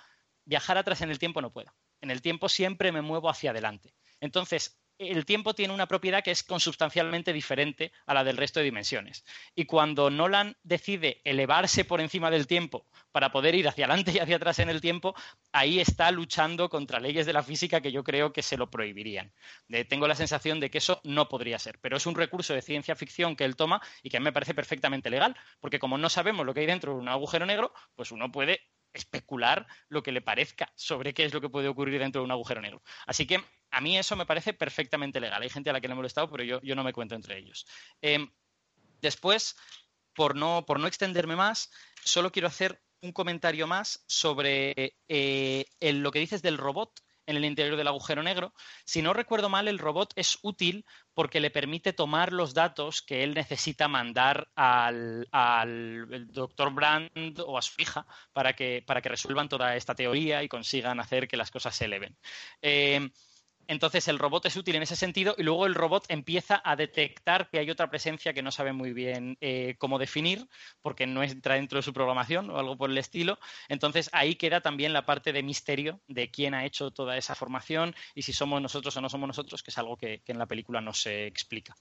viajar 0.44 0.78
atrás 0.78 1.02
en 1.02 1.10
el 1.10 1.18
tiempo 1.18 1.40
no 1.40 1.52
puedo. 1.52 1.72
En 2.00 2.10
el 2.10 2.22
tiempo 2.22 2.48
siempre 2.48 2.90
me 2.90 3.02
muevo 3.02 3.28
hacia 3.28 3.50
adelante. 3.50 3.94
Entonces, 4.20 4.80
el 4.98 5.24
tiempo 5.24 5.54
tiene 5.54 5.72
una 5.72 5.86
propiedad 5.86 6.22
que 6.22 6.30
es 6.30 6.42
consubstancialmente 6.42 7.32
diferente 7.32 7.92
a 8.06 8.14
la 8.14 8.24
del 8.24 8.36
resto 8.36 8.60
de 8.60 8.64
dimensiones. 8.64 9.24
Y 9.54 9.64
cuando 9.64 10.10
Nolan 10.10 10.56
decide 10.62 11.20
elevarse 11.24 11.84
por 11.84 12.00
encima 12.00 12.30
del 12.30 12.46
tiempo 12.46 12.86
para 13.12 13.30
poder 13.30 13.54
ir 13.54 13.68
hacia 13.68 13.86
adelante 13.86 14.12
y 14.12 14.18
hacia 14.18 14.36
atrás 14.36 14.58
en 14.58 14.68
el 14.68 14.80
tiempo, 14.80 15.14
ahí 15.52 15.80
está 15.80 16.10
luchando 16.10 16.68
contra 16.68 17.00
leyes 17.00 17.26
de 17.26 17.32
la 17.32 17.42
física 17.42 17.80
que 17.80 17.92
yo 17.92 18.02
creo 18.02 18.32
que 18.32 18.42
se 18.42 18.56
lo 18.56 18.70
prohibirían. 18.70 19.32
tengo 19.88 20.08
la 20.08 20.14
sensación 20.14 20.60
de 20.60 20.70
que 20.70 20.78
eso 20.78 21.00
no 21.04 21.28
podría 21.28 21.58
ser, 21.58 21.78
pero 21.80 21.96
es 21.96 22.06
un 22.06 22.14
recurso 22.14 22.54
de 22.54 22.62
ciencia 22.62 22.96
ficción 22.96 23.36
que 23.36 23.44
él 23.44 23.56
toma 23.56 23.80
y 24.02 24.10
que 24.10 24.16
a 24.16 24.20
mí 24.20 24.24
me 24.24 24.32
parece 24.32 24.54
perfectamente 24.54 25.10
legal, 25.10 25.36
porque 25.60 25.78
como 25.78 25.98
no 25.98 26.08
sabemos 26.08 26.44
lo 26.44 26.54
que 26.54 26.60
hay 26.60 26.66
dentro 26.66 26.94
de 26.94 26.98
un 26.98 27.08
agujero 27.08 27.46
negro, 27.46 27.72
pues 27.94 28.10
uno 28.10 28.30
puede 28.32 28.60
especular 28.92 29.66
lo 29.88 30.02
que 30.02 30.12
le 30.12 30.20
parezca 30.20 30.72
sobre 30.74 31.14
qué 31.14 31.24
es 31.24 31.34
lo 31.34 31.40
que 31.40 31.48
puede 31.48 31.68
ocurrir 31.68 31.98
dentro 31.98 32.20
de 32.20 32.24
un 32.24 32.30
agujero 32.30 32.60
negro. 32.60 32.82
Así 33.06 33.26
que 33.26 33.42
a 33.70 33.80
mí 33.80 33.98
eso 33.98 34.16
me 34.16 34.26
parece 34.26 34.54
perfectamente 34.54 35.20
legal. 35.20 35.42
Hay 35.42 35.50
gente 35.50 35.70
a 35.70 35.72
la 35.72 35.80
que 35.80 35.88
le 35.88 35.92
he 35.92 35.96
molestado, 35.96 36.30
pero 36.30 36.44
yo, 36.44 36.74
no 36.74 36.84
me 36.84 36.92
cuento 36.92 37.14
entre 37.14 37.38
ellos. 37.38 37.66
Em, 38.00 38.30
después, 39.00 39.56
por 40.14 40.36
no, 40.36 40.64
por 40.66 40.80
no 40.80 40.86
extenderme 40.86 41.36
más, 41.36 41.70
solo 42.04 42.32
quiero 42.32 42.48
hacer 42.48 42.82
un 43.00 43.12
comentario 43.12 43.66
más 43.66 44.04
sobre 44.08 44.96
eh, 45.08 45.66
lo 45.80 46.10
que 46.10 46.18
dices 46.18 46.42
del 46.42 46.58
robot 46.58 47.00
en 47.28 47.36
el 47.36 47.44
interior 47.44 47.76
del 47.76 47.88
agujero 47.88 48.22
negro. 48.22 48.54
Si 48.84 49.02
no 49.02 49.12
recuerdo 49.12 49.50
mal, 49.50 49.68
el 49.68 49.78
robot 49.78 50.14
es 50.16 50.38
útil 50.42 50.84
porque 51.12 51.40
le 51.40 51.50
permite 51.50 51.92
tomar 51.92 52.32
los 52.32 52.54
datos 52.54 53.02
que 53.02 53.22
él 53.22 53.34
necesita 53.34 53.86
mandar 53.86 54.48
al, 54.56 55.28
doctor 56.32 56.72
Brand 56.72 57.38
o 57.46 57.58
a 57.58 57.62
su 57.62 57.80
hija 57.80 58.06
para 58.32 58.54
que, 58.54 58.82
para 58.86 59.02
que 59.02 59.10
resuelvan 59.10 59.48
toda 59.48 59.76
esta 59.76 59.94
teoría 59.94 60.42
y 60.42 60.48
consigan 60.48 61.00
hacer 61.00 61.28
que 61.28 61.36
las 61.36 61.50
cosas 61.50 61.76
se 61.76 61.84
eleven. 61.84 62.16
Eh, 62.62 63.10
entonces 63.68 64.08
el 64.08 64.18
robot 64.18 64.46
es 64.46 64.56
útil 64.56 64.76
en 64.76 64.82
ese 64.82 64.96
sentido 64.96 65.34
y 65.36 65.42
luego 65.42 65.66
el 65.66 65.74
robot 65.74 66.06
empieza 66.08 66.60
a 66.64 66.74
detectar 66.74 67.50
que 67.50 67.58
hay 67.58 67.70
otra 67.70 67.90
presencia 67.90 68.32
que 68.32 68.42
no 68.42 68.50
sabe 68.50 68.72
muy 68.72 68.94
bien 68.94 69.36
eh, 69.42 69.76
cómo 69.78 69.98
definir 69.98 70.48
porque 70.80 71.06
no 71.06 71.22
entra 71.22 71.56
dentro 71.56 71.76
de 71.76 71.82
su 71.82 71.92
programación 71.92 72.48
o 72.50 72.58
algo 72.58 72.78
por 72.78 72.90
el 72.90 72.96
estilo. 72.96 73.38
Entonces 73.68 74.08
ahí 74.12 74.36
queda 74.36 74.62
también 74.62 74.94
la 74.94 75.04
parte 75.04 75.34
de 75.34 75.42
misterio 75.42 76.00
de 76.08 76.30
quién 76.30 76.54
ha 76.54 76.64
hecho 76.64 76.90
toda 76.92 77.18
esa 77.18 77.34
formación 77.34 77.94
y 78.14 78.22
si 78.22 78.32
somos 78.32 78.62
nosotros 78.62 78.96
o 78.96 79.02
no 79.02 79.10
somos 79.10 79.28
nosotros, 79.28 79.62
que 79.62 79.70
es 79.70 79.76
algo 79.76 79.98
que, 79.98 80.22
en 80.26 80.38
la 80.38 80.46
película 80.46 80.80
no 80.80 80.94
se 80.94 81.26
explica. 81.26 81.76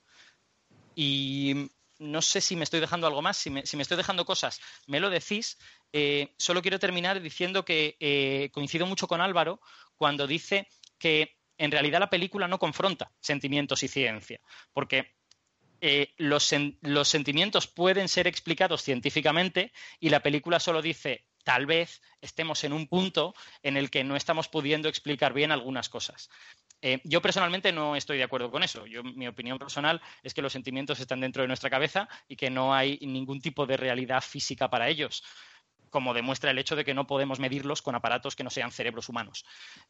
Y 0.93 1.69
no 1.99 2.21
sé 2.21 2.41
si 2.41 2.57
me 2.57 2.65
estoy 2.65 2.81
dejando 2.81 3.07
algo 3.07 3.21
más, 3.21 3.37
si 3.37 3.49
me, 3.49 3.61
estoy 3.61 3.95
dejando 3.95 4.25
cosas, 4.25 4.59
me 4.87 4.99
lo 4.99 5.09
decís. 5.09 5.57
Eh, 5.93 6.33
solo 6.37 6.61
quiero 6.61 6.79
terminar 6.79 7.21
diciendo 7.21 7.63
que 7.63 7.95
eh, 8.01 8.49
coincido 8.51 8.85
mucho 8.85 9.07
con 9.07 9.21
Álvaro 9.21 9.61
cuando 9.95 10.27
dice 10.27 10.67
que 10.99 11.36
en 11.57 11.71
realidad 11.71 11.99
la 11.99 12.09
película 12.09 12.47
no 12.47 12.59
confronta 12.59 13.11
sentimientos 13.19 13.83
y 13.83 13.87
ciencia, 13.87 14.39
porque 14.73 15.17
eh, 15.79 16.13
los, 16.17 16.43
sentimientos 16.43 17.67
pueden 17.67 18.07
ser 18.09 18.27
explicados 18.27 18.81
científicamente 18.81 19.71
y 19.99 20.09
la 20.09 20.21
película 20.21 20.59
solo 20.59 20.81
dice 20.81 21.25
tal 21.43 21.65
vez 21.65 22.01
estemos 22.19 22.63
en 22.63 22.73
un 22.73 22.87
punto 22.87 23.35
en 23.61 23.77
el 23.77 23.89
que 23.91 24.03
no 24.03 24.15
estamos 24.15 24.47
pudiendo 24.47 24.89
explicar 24.89 25.33
bien 25.33 25.51
algunas 25.51 25.87
cosas. 25.87 26.29
Eh, 26.81 26.99
yo 27.03 27.21
personalmente 27.21 27.71
no 27.71 27.95
estoy 27.95 28.17
de 28.17 28.23
acuerdo 28.23 28.51
con 28.51 28.63
eso. 28.63 28.85
Yo, 28.85 29.03
mi 29.03 29.27
opinión 29.27 29.57
personal 29.57 30.01
es 30.23 30.33
que 30.33 30.41
los 30.41 30.51
sentimientos 30.51 30.99
están 30.99 31.21
dentro 31.21 31.41
de 31.43 31.47
nuestra 31.47 31.69
cabeza 31.69 32.09
y 32.27 32.35
que 32.35 32.49
no 32.49 32.73
hay 32.73 32.99
ningún 33.01 33.39
tipo 33.39 33.65
de 33.65 33.77
realidad 33.77 34.21
física 34.21 34.69
para 34.69 34.89
ellos 34.89 35.23
como 35.89 36.13
demuestra 36.13 36.51
el 36.51 36.59
hecho 36.59 36.75
de 36.75 36.85
que 36.85 36.93
no 36.93 37.07
podemos 37.07 37.39
medirlos 37.39 37.81
con 37.81 37.95
aparatos 37.95 38.35
que 38.35 38.43
no 38.43 38.49
sean 38.49 38.71
cerebros 38.71 39.09
humanos. 39.09 39.45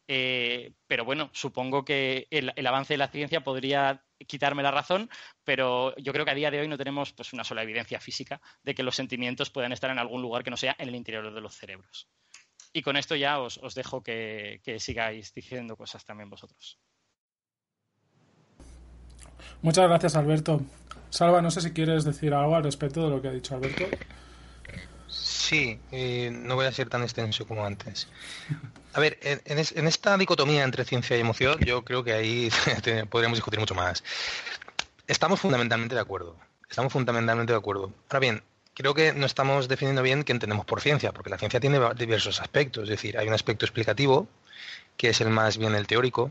Eh, 0.06 0.72
pero 0.86 1.04
bueno, 1.04 1.30
supongo 1.32 1.84
que 1.84 2.26
el, 2.30 2.52
avance 2.66 2.94
de 2.94 2.98
la 2.98 3.08
ciencia 3.08 3.42
podría 3.42 4.04
quitarme 4.26 4.62
la 4.62 4.70
razón, 4.70 5.08
pero 5.44 5.94
yo 5.96 6.12
creo 6.12 6.24
que 6.24 6.30
a 6.30 6.34
día 6.34 6.50
de 6.50 6.60
hoy 6.60 6.68
no 6.68 6.78
tenemos 6.78 7.12
pues, 7.12 7.32
una 7.32 7.44
sola 7.44 7.62
evidencia 7.62 8.00
física 8.00 8.40
de 8.62 8.74
que 8.74 8.82
los 8.82 8.96
sentimientos 8.96 9.50
puedan 9.50 9.72
estar 9.72 9.90
en 9.90 9.98
algún 9.98 10.22
lugar 10.22 10.42
que 10.42 10.50
no 10.50 10.56
sea 10.56 10.74
en 10.78 10.88
el 10.88 10.94
interior 10.94 11.32
de 11.32 11.40
los 11.40 11.56
cerebros. 11.56 12.08
Y 12.72 12.82
con 12.82 12.96
esto 12.96 13.16
ya 13.16 13.40
os, 13.40 13.74
dejo 13.74 14.02
que, 14.02 14.60
que 14.62 14.78
sigáis 14.78 15.32
diciendo 15.32 15.76
cosas 15.76 16.04
también 16.04 16.28
vosotros. 16.28 16.78
Muchas 19.62 19.88
gracias, 19.88 20.16
Alberto. 20.16 20.60
Salva, 21.10 21.40
no 21.40 21.50
sé 21.50 21.60
si 21.60 21.72
quieres 21.72 22.04
decir 22.04 22.34
algo 22.34 22.54
al 22.54 22.62
respecto 22.62 23.04
de 23.04 23.10
lo 23.10 23.22
que 23.22 23.28
ha 23.28 23.32
dicho 23.32 23.54
Alberto. 23.54 23.84
Sí, 25.48 25.80
eh, 25.92 26.30
no 26.30 26.56
voy 26.56 26.66
a 26.66 26.72
ser 26.72 26.90
tan 26.90 27.02
extenso 27.02 27.46
como 27.46 27.64
antes. 27.64 28.06
A 28.92 29.00
ver, 29.00 29.18
en, 29.22 29.58
esta 29.88 30.18
dicotomía 30.18 30.62
entre 30.62 30.84
ciencia 30.84 31.16
y 31.16 31.20
emoción, 31.20 31.58
yo 31.60 31.86
creo 31.86 32.04
que 32.04 32.12
ahí 32.12 32.50
podríamos 33.08 33.38
discutir 33.38 33.58
mucho 33.58 33.74
más. 33.74 34.04
Estamos 35.06 35.40
fundamentalmente 35.40 35.94
de 35.94 36.02
acuerdo. 36.02 36.36
Estamos 36.68 36.92
fundamentalmente 36.92 37.54
de 37.54 37.58
acuerdo. 37.58 37.90
Ahora 38.10 38.18
bien, 38.18 38.42
creo 38.74 38.92
que 38.92 39.14
no 39.14 39.24
estamos 39.24 39.68
definiendo 39.68 40.02
bien 40.02 40.22
qué 40.22 40.32
entendemos 40.32 40.66
por 40.66 40.82
ciencia, 40.82 41.12
porque 41.12 41.30
la 41.30 41.38
ciencia 41.38 41.60
tiene 41.60 41.80
diversos 41.94 42.42
aspectos. 42.42 42.82
Es 42.82 42.90
decir, 42.90 43.16
hay 43.16 43.26
un 43.26 43.32
aspecto 43.32 43.64
explicativo, 43.64 44.28
que 44.98 45.08
es 45.08 45.20
el 45.22 45.30
más 45.30 45.56
bien 45.56 45.74
el 45.74 45.86
teórico, 45.86 46.30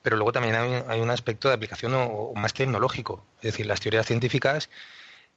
pero 0.00 0.16
luego 0.16 0.32
también 0.32 0.54
hay, 0.88 1.00
un 1.02 1.10
aspecto 1.10 1.48
de 1.48 1.54
aplicación 1.56 1.92
o 1.94 2.32
más 2.36 2.54
tecnológico. 2.54 3.22
Es 3.42 3.52
decir, 3.52 3.66
las 3.66 3.80
teorías 3.80 4.06
científicas 4.06 4.70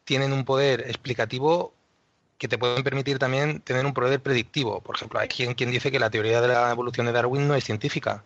tienen 0.06 0.32
un 0.32 0.46
poder 0.46 0.88
explicativo 0.88 1.74
que 2.44 2.50
te 2.50 2.58
pueden 2.58 2.84
permitir 2.84 3.20
también 3.20 3.62
tener 3.62 3.86
un 3.86 3.94
poder 3.94 4.20
predictivo. 4.20 4.82
Por 4.82 4.98
ejemplo, 4.98 5.18
hay 5.18 5.30
quien, 5.30 5.56
dice 5.72 5.92
que 5.94 5.98
la 5.98 6.10
teoría 6.10 6.42
de 6.42 6.50
la 6.50 6.72
evolución 6.72 7.06
de 7.06 7.14
Darwin 7.14 7.48
no 7.48 7.56
es 7.56 7.64
científica, 7.64 8.22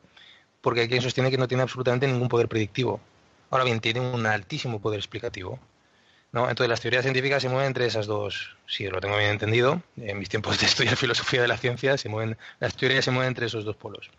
porque 0.61 0.82
hay 0.82 0.88
quien 0.88 1.03
sostiene 1.03 1.30
que 1.30 1.38
no 1.38 1.47
tiene 1.47 1.61
absolutamente 1.61 2.07
ningún 2.07 2.28
poder 2.28 2.47
predictivo. 2.47 2.99
Ahora 3.51 3.63
bien, 3.63 3.80
tiene 3.80 3.99
un 3.99 4.26
altísimo 4.26 4.82
poder 4.82 4.99
explicativo. 4.99 5.59
¿no? 6.32 6.49
Entonces, 6.49 6.68
las 6.68 6.82
teorías 6.82 7.03
científicas 7.03 7.43
se 7.43 7.49
mueven 7.49 7.68
entre 7.68 7.86
esas 7.86 8.07
dos, 8.07 8.55
si 8.65 8.88
lo 8.88 8.99
tengo 8.99 9.18
bien 9.18 9.30
entendido, 9.30 9.84
en 9.97 10.18
mis 10.18 10.30
tiempos 10.30 10.59
de 10.59 10.65
estudiar 10.65 10.95
filosofía 10.95 11.43
de 11.43 11.47
la 11.47 11.57
ciencia, 11.57 11.95
se 11.95 12.09
mueven, 12.09 12.39
las 12.59 12.76
teorías 12.76 13.05
se 13.05 13.11
mueven 13.11 13.28
entre 13.28 13.45
esos 13.45 13.65
dos 13.65 13.76
polos. 13.76 14.09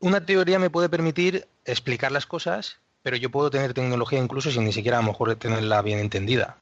Una 0.00 0.26
teoría 0.26 0.58
me 0.58 0.70
puede 0.70 0.88
permitir 0.88 1.46
explicar 1.64 2.10
las 2.10 2.26
cosas, 2.26 2.78
pero 3.04 3.16
yo 3.16 3.30
puedo 3.30 3.48
tener 3.48 3.74
tecnología 3.74 4.18
incluso 4.18 4.50
sin 4.50 4.64
ni 4.64 4.72
siquiera 4.72 4.98
a 4.98 5.02
lo 5.02 5.06
mejor 5.06 5.36
tenerla 5.36 5.82
bien 5.82 6.00
entendida. 6.00 6.56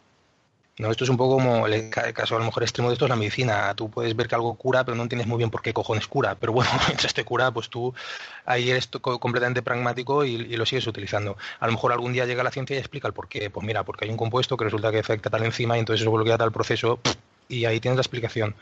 No, 0.79 0.91
esto 0.91 1.05
es 1.05 1.11
un 1.11 1.16
poco 1.16 1.37
como 1.37 1.66
el 1.66 1.89
caso 1.89 2.37
a 2.37 2.39
lo 2.39 2.45
mejor 2.45 2.62
extremo 2.62 2.91
de 2.91 2.95
esto 2.95 3.07
es 3.07 3.09
la 3.09 3.16
medicina. 3.16 3.72
Tú 3.74 3.91
puedes 3.91 4.14
ver 4.14 4.29
que 4.29 4.35
algo 4.35 4.55
cura, 4.57 4.85
pero 4.85 4.95
no 4.95 5.05
entiendes 5.05 5.27
muy 5.27 5.39
bien 5.39 5.51
por 5.51 5.62
qué 5.62 5.72
cojones 5.72 6.07
cura. 6.07 6.35
Pero 6.35 6.53
bueno, 6.53 6.70
mientras 6.87 7.14
te 7.14 7.24
cura, 7.24 7.51
pues 7.51 7.70
tú 7.70 7.95
ahí 8.45 8.70
eres 8.70 8.87
completamente 8.87 9.62
pragmático 9.62 10.24
y, 10.24 10.37
lo 10.57 10.66
sigues 10.66 10.87
utilizando. 10.87 11.39
A 11.61 11.66
lo 11.66 11.72
mejor 11.72 11.93
algún 11.93 12.12
día 12.12 12.27
llega 12.27 12.43
la 12.43 12.51
ciencia 12.51 12.77
y 12.77 12.79
explica 12.79 13.09
el 13.09 13.14
por 13.14 13.27
qué. 13.29 13.49
Pues 13.49 13.66
mira, 13.66 13.85
porque 13.85 14.05
hay 14.05 14.11
un 14.11 14.18
compuesto 14.18 14.59
que 14.59 14.64
resulta 14.64 14.93
que 14.93 14.99
afecta 14.99 15.31
tal 15.31 15.45
enzima 15.45 15.77
y 15.77 15.81
entonces 15.81 16.03
eso 16.03 16.12
bloquea 16.12 16.37
tal 16.37 16.53
proceso 16.53 17.01
y 17.49 17.64
ahí 17.64 17.81
tienes 17.81 17.97
la 17.97 18.03
explicación. 18.03 18.55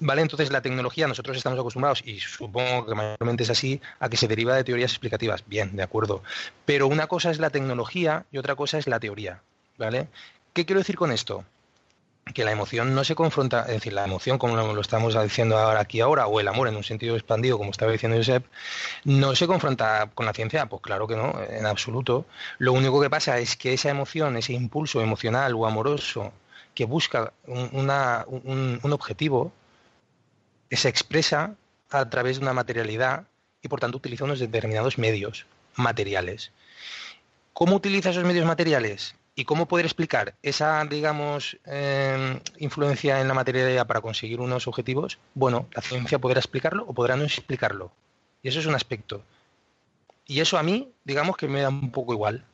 ¿Vale? 0.00 0.22
Entonces 0.22 0.50
la 0.50 0.60
tecnología, 0.60 1.06
nosotros 1.06 1.36
estamos 1.36 1.58
acostumbrados, 1.58 2.02
y 2.04 2.20
supongo 2.20 2.86
que 2.86 2.94
mayormente 2.94 3.42
es 3.42 3.50
así, 3.50 3.80
a 3.98 4.08
que 4.08 4.16
se 4.16 4.28
deriva 4.28 4.54
de 4.54 4.64
teorías 4.64 4.92
explicativas. 4.92 5.44
Bien, 5.46 5.74
de 5.76 5.82
acuerdo. 5.82 6.22
Pero 6.64 6.86
una 6.86 7.06
cosa 7.06 7.30
es 7.30 7.38
la 7.38 7.50
tecnología 7.50 8.24
y 8.30 8.38
otra 8.38 8.54
cosa 8.54 8.78
es 8.78 8.86
la 8.86 9.00
teoría. 9.00 9.42
¿Vale? 9.76 10.08
¿Qué 10.58 10.66
quiero 10.66 10.80
decir 10.80 10.96
con 10.96 11.12
esto? 11.12 11.44
que 12.34 12.44
la 12.44 12.50
emoción 12.50 12.92
no 12.92 13.04
se 13.04 13.14
confronta, 13.14 13.60
es 13.60 13.74
decir, 13.74 13.92
la 13.92 14.04
emoción 14.04 14.38
como 14.38 14.56
lo 14.56 14.80
estamos 14.80 15.14
diciendo 15.22 15.56
ahora 15.56 15.78
aquí 15.78 16.00
ahora, 16.00 16.26
o 16.26 16.40
el 16.40 16.48
amor 16.48 16.66
en 16.66 16.74
un 16.74 16.82
sentido 16.82 17.14
expandido, 17.14 17.58
como 17.58 17.70
estaba 17.70 17.92
diciendo 17.92 18.16
Josep, 18.16 18.44
no 19.04 19.36
se 19.36 19.46
confronta 19.46 20.10
con 20.12 20.26
la 20.26 20.32
ciencia, 20.32 20.66
pues 20.66 20.82
claro 20.82 21.06
que 21.06 21.14
no, 21.14 21.32
en 21.48 21.64
absoluto. 21.64 22.26
Lo 22.58 22.72
único 22.72 23.00
que 23.00 23.08
pasa 23.08 23.38
es 23.38 23.56
que 23.56 23.72
esa 23.72 23.90
emoción, 23.90 24.36
ese 24.36 24.52
impulso 24.52 25.00
emocional 25.00 25.54
o 25.54 25.64
amoroso 25.64 26.32
que 26.74 26.86
busca 26.86 27.32
un, 27.46 28.80
un 28.82 28.92
objetivo, 28.92 29.52
se 30.72 30.88
expresa 30.88 31.54
a 31.90 32.10
través 32.10 32.38
de 32.38 32.42
una 32.42 32.52
materialidad 32.52 33.28
y 33.62 33.68
por 33.68 33.78
tanto 33.78 33.98
utiliza 33.98 34.24
unos 34.24 34.40
determinados 34.40 34.98
medios 34.98 35.46
materiales. 35.76 36.50
¿Cómo 37.52 37.76
utiliza 37.76 38.10
esos 38.10 38.24
medios 38.24 38.44
materiales? 38.44 39.14
¿Y 39.38 39.44
cómo 39.44 39.68
poder 39.68 39.86
explicar 39.86 40.34
esa, 40.42 40.84
digamos, 40.84 41.56
em, 41.64 42.40
influencia 42.58 43.20
en 43.20 43.28
la 43.28 43.34
materialidad 43.34 43.86
para 43.86 44.00
conseguir 44.00 44.40
unos 44.40 44.66
objetivos? 44.66 45.20
Bueno, 45.34 45.68
la 45.76 45.80
ciencia 45.80 46.18
podrá 46.18 46.40
explicarlo 46.40 46.84
o 46.88 46.92
podrá 46.92 47.14
no 47.14 47.22
explicarlo. 47.22 47.92
Y 48.42 48.48
eso 48.48 48.58
es 48.58 48.66
un 48.66 48.74
aspecto. 48.74 49.22
Y 50.26 50.40
eso 50.40 50.58
a 50.58 50.64
mí, 50.64 50.90
digamos 51.04 51.36
que 51.36 51.46
me 51.46 51.60
da 51.60 51.68
un 51.68 51.92
poco 51.92 52.12
igual. 52.12 52.44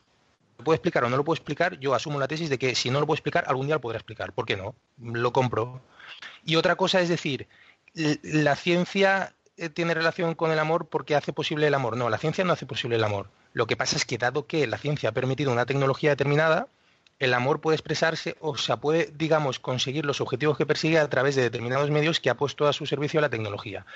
¿Lo 0.58 0.64
puedo 0.64 0.74
explicar 0.74 1.04
o 1.04 1.08
no 1.08 1.16
lo 1.16 1.24
puedo 1.24 1.36
explicar? 1.36 1.80
Yo 1.80 1.94
asumo 1.94 2.20
la 2.20 2.28
tesis 2.28 2.50
de 2.50 2.58
que 2.58 2.74
si 2.74 2.90
no 2.90 3.00
lo 3.00 3.06
puedo 3.06 3.16
explicar, 3.16 3.44
algún 3.46 3.64
día 3.64 3.76
lo 3.76 3.80
podrá 3.80 3.96
explicar. 3.96 4.34
¿Por 4.34 4.44
qué 4.44 4.58
no? 4.58 4.74
Lo 5.00 5.32
compro. 5.32 5.80
Y 6.44 6.56
otra 6.56 6.76
cosa 6.76 7.00
es 7.00 7.08
decir, 7.08 7.48
la 7.94 8.56
ciencia 8.56 9.34
eh, 9.56 9.70
tiene 9.70 9.94
relación 9.94 10.34
con 10.34 10.50
el 10.50 10.58
amor 10.58 10.88
porque 10.88 11.16
hace 11.16 11.32
posible 11.32 11.66
el 11.66 11.72
amor. 11.72 11.96
No, 11.96 12.10
la 12.10 12.18
ciencia 12.18 12.44
no 12.44 12.52
hace 12.52 12.66
posible 12.66 12.96
el 12.96 13.04
amor. 13.04 13.30
Lo 13.54 13.66
que 13.66 13.76
pasa 13.76 13.96
es 13.96 14.04
que 14.04 14.18
dado 14.18 14.46
que 14.46 14.66
la 14.66 14.76
ciencia 14.76 15.08
ha 15.08 15.12
permitido 15.12 15.52
una 15.52 15.64
tecnología 15.64 16.10
determinada, 16.10 16.68
el 17.20 17.32
amor 17.32 17.60
puede 17.60 17.76
expresarse 17.76 18.36
o 18.40 18.56
sea, 18.58 18.76
puede, 18.76 19.10
digamos, 19.14 19.60
conseguir 19.60 20.04
los 20.04 20.20
objetivos 20.20 20.58
que 20.58 20.66
persigue 20.66 20.98
a 20.98 21.08
través 21.08 21.36
de 21.36 21.42
determinados 21.42 21.90
medios 21.90 22.20
que 22.20 22.28
ha 22.28 22.34
puesto 22.34 22.66
a 22.66 22.72
su 22.72 22.84
servicio 22.84 23.20
la 23.20 23.30
tecnología. 23.30 23.86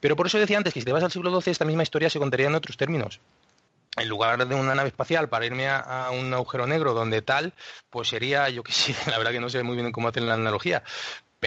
Pero 0.00 0.14
por 0.14 0.26
eso 0.26 0.38
decía 0.38 0.58
antes 0.58 0.72
que 0.74 0.80
si 0.80 0.84
te 0.86 0.92
vas 0.92 1.02
al 1.02 1.10
siglo 1.10 1.40
XII, 1.40 1.50
esta 1.50 1.64
misma 1.64 1.82
historia 1.82 2.10
se 2.10 2.18
contaría 2.18 2.46
en 2.46 2.54
otros 2.54 2.76
términos 2.76 3.20
en 3.96 4.08
lugar 4.08 4.46
de 4.46 4.54
una 4.54 4.74
nave 4.74 4.90
espacial 4.90 5.28
para 5.28 5.46
irme 5.46 5.68
a, 5.68 6.10
un 6.10 6.32
agujero 6.32 6.66
negro 6.66 6.92
donde 6.92 7.22
tal, 7.22 7.54
pues 7.90 8.08
sería, 8.08 8.48
yo 8.50 8.62
que 8.62 8.72
sé, 8.72 8.94
la 9.10 9.18
verdad 9.18 9.32
que 9.32 9.40
no 9.40 9.48
sé 9.48 9.62
muy 9.62 9.76
bien 9.76 9.90
cómo 9.92 10.08
hacer 10.08 10.22
la 10.22 10.34
analogía, 10.34 10.82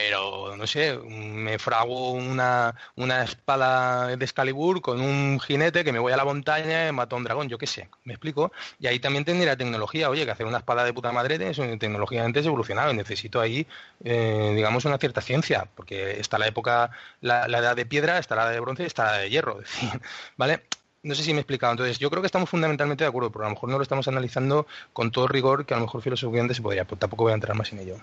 pero 0.01 0.55
no 0.55 0.65
sé, 0.65 0.97
me 0.97 1.59
frago 1.59 2.11
una, 2.11 2.73
una 2.95 3.23
espada 3.23 4.15
de 4.15 4.23
Excalibur 4.23 4.81
con 4.81 5.01
un 5.01 5.41
jinete 5.41 5.83
que 5.83 5.91
me 5.91 5.99
voy 5.99 6.13
a 6.13 6.17
la 6.17 6.23
montaña 6.23 6.87
y 6.87 6.91
mato 6.93 7.15
a 7.15 7.17
un 7.17 7.25
dragón, 7.25 7.49
yo 7.49 7.57
qué 7.57 7.67
sé, 7.67 7.89
me 8.05 8.13
explico. 8.13 8.53
Y 8.79 8.87
ahí 8.87 8.99
también 8.99 9.25
tendría 9.25 9.57
tecnología, 9.57 10.09
oye, 10.09 10.23
que 10.23 10.31
hacer 10.31 10.45
una 10.45 10.59
espada 10.59 10.85
de 10.85 10.93
puta 10.93 11.11
madre 11.11 11.35
es 11.49 11.57
tecnológicamente 11.79 12.39
evolucionado, 12.39 12.93
necesito 12.93 13.41
ahí, 13.41 13.67
eh, 14.05 14.53
digamos, 14.55 14.85
una 14.85 14.97
cierta 14.97 15.19
ciencia, 15.19 15.67
porque 15.75 16.17
está 16.19 16.37
la 16.37 16.47
época, 16.47 16.91
la, 17.19 17.45
edad 17.45 17.75
de 17.75 17.85
piedra, 17.85 18.19
está 18.19 18.35
la 18.35 18.49
de 18.49 18.59
bronce 18.61 18.85
está 18.85 19.03
la 19.03 19.17
de 19.17 19.29
hierro, 19.29 19.59
¿vale? 20.37 20.63
No 21.03 21.13
sé 21.13 21.23
si 21.23 21.33
me 21.33 21.39
he 21.39 21.41
explicado. 21.41 21.73
Entonces, 21.73 21.99
yo 21.99 22.09
creo 22.09 22.21
que 22.21 22.27
estamos 22.27 22.49
fundamentalmente 22.49 23.03
de 23.03 23.09
acuerdo, 23.09 23.31
pero 23.31 23.45
a 23.45 23.47
lo 23.49 23.55
mejor 23.55 23.69
no 23.69 23.77
lo 23.77 23.83
estamos 23.83 24.07
analizando 24.07 24.65
con 24.93 25.11
todo 25.11 25.27
rigor 25.27 25.65
que 25.65 25.73
a 25.73 25.77
lo 25.77 25.83
mejor 25.83 26.01
filosofía 26.01 26.53
se 26.53 26.61
podría, 26.61 26.85
pues 26.85 26.99
tampoco 26.99 27.23
voy 27.23 27.31
a 27.31 27.35
entrar 27.35 27.55
más 27.57 27.71
en 27.73 27.79
ello. 27.79 27.97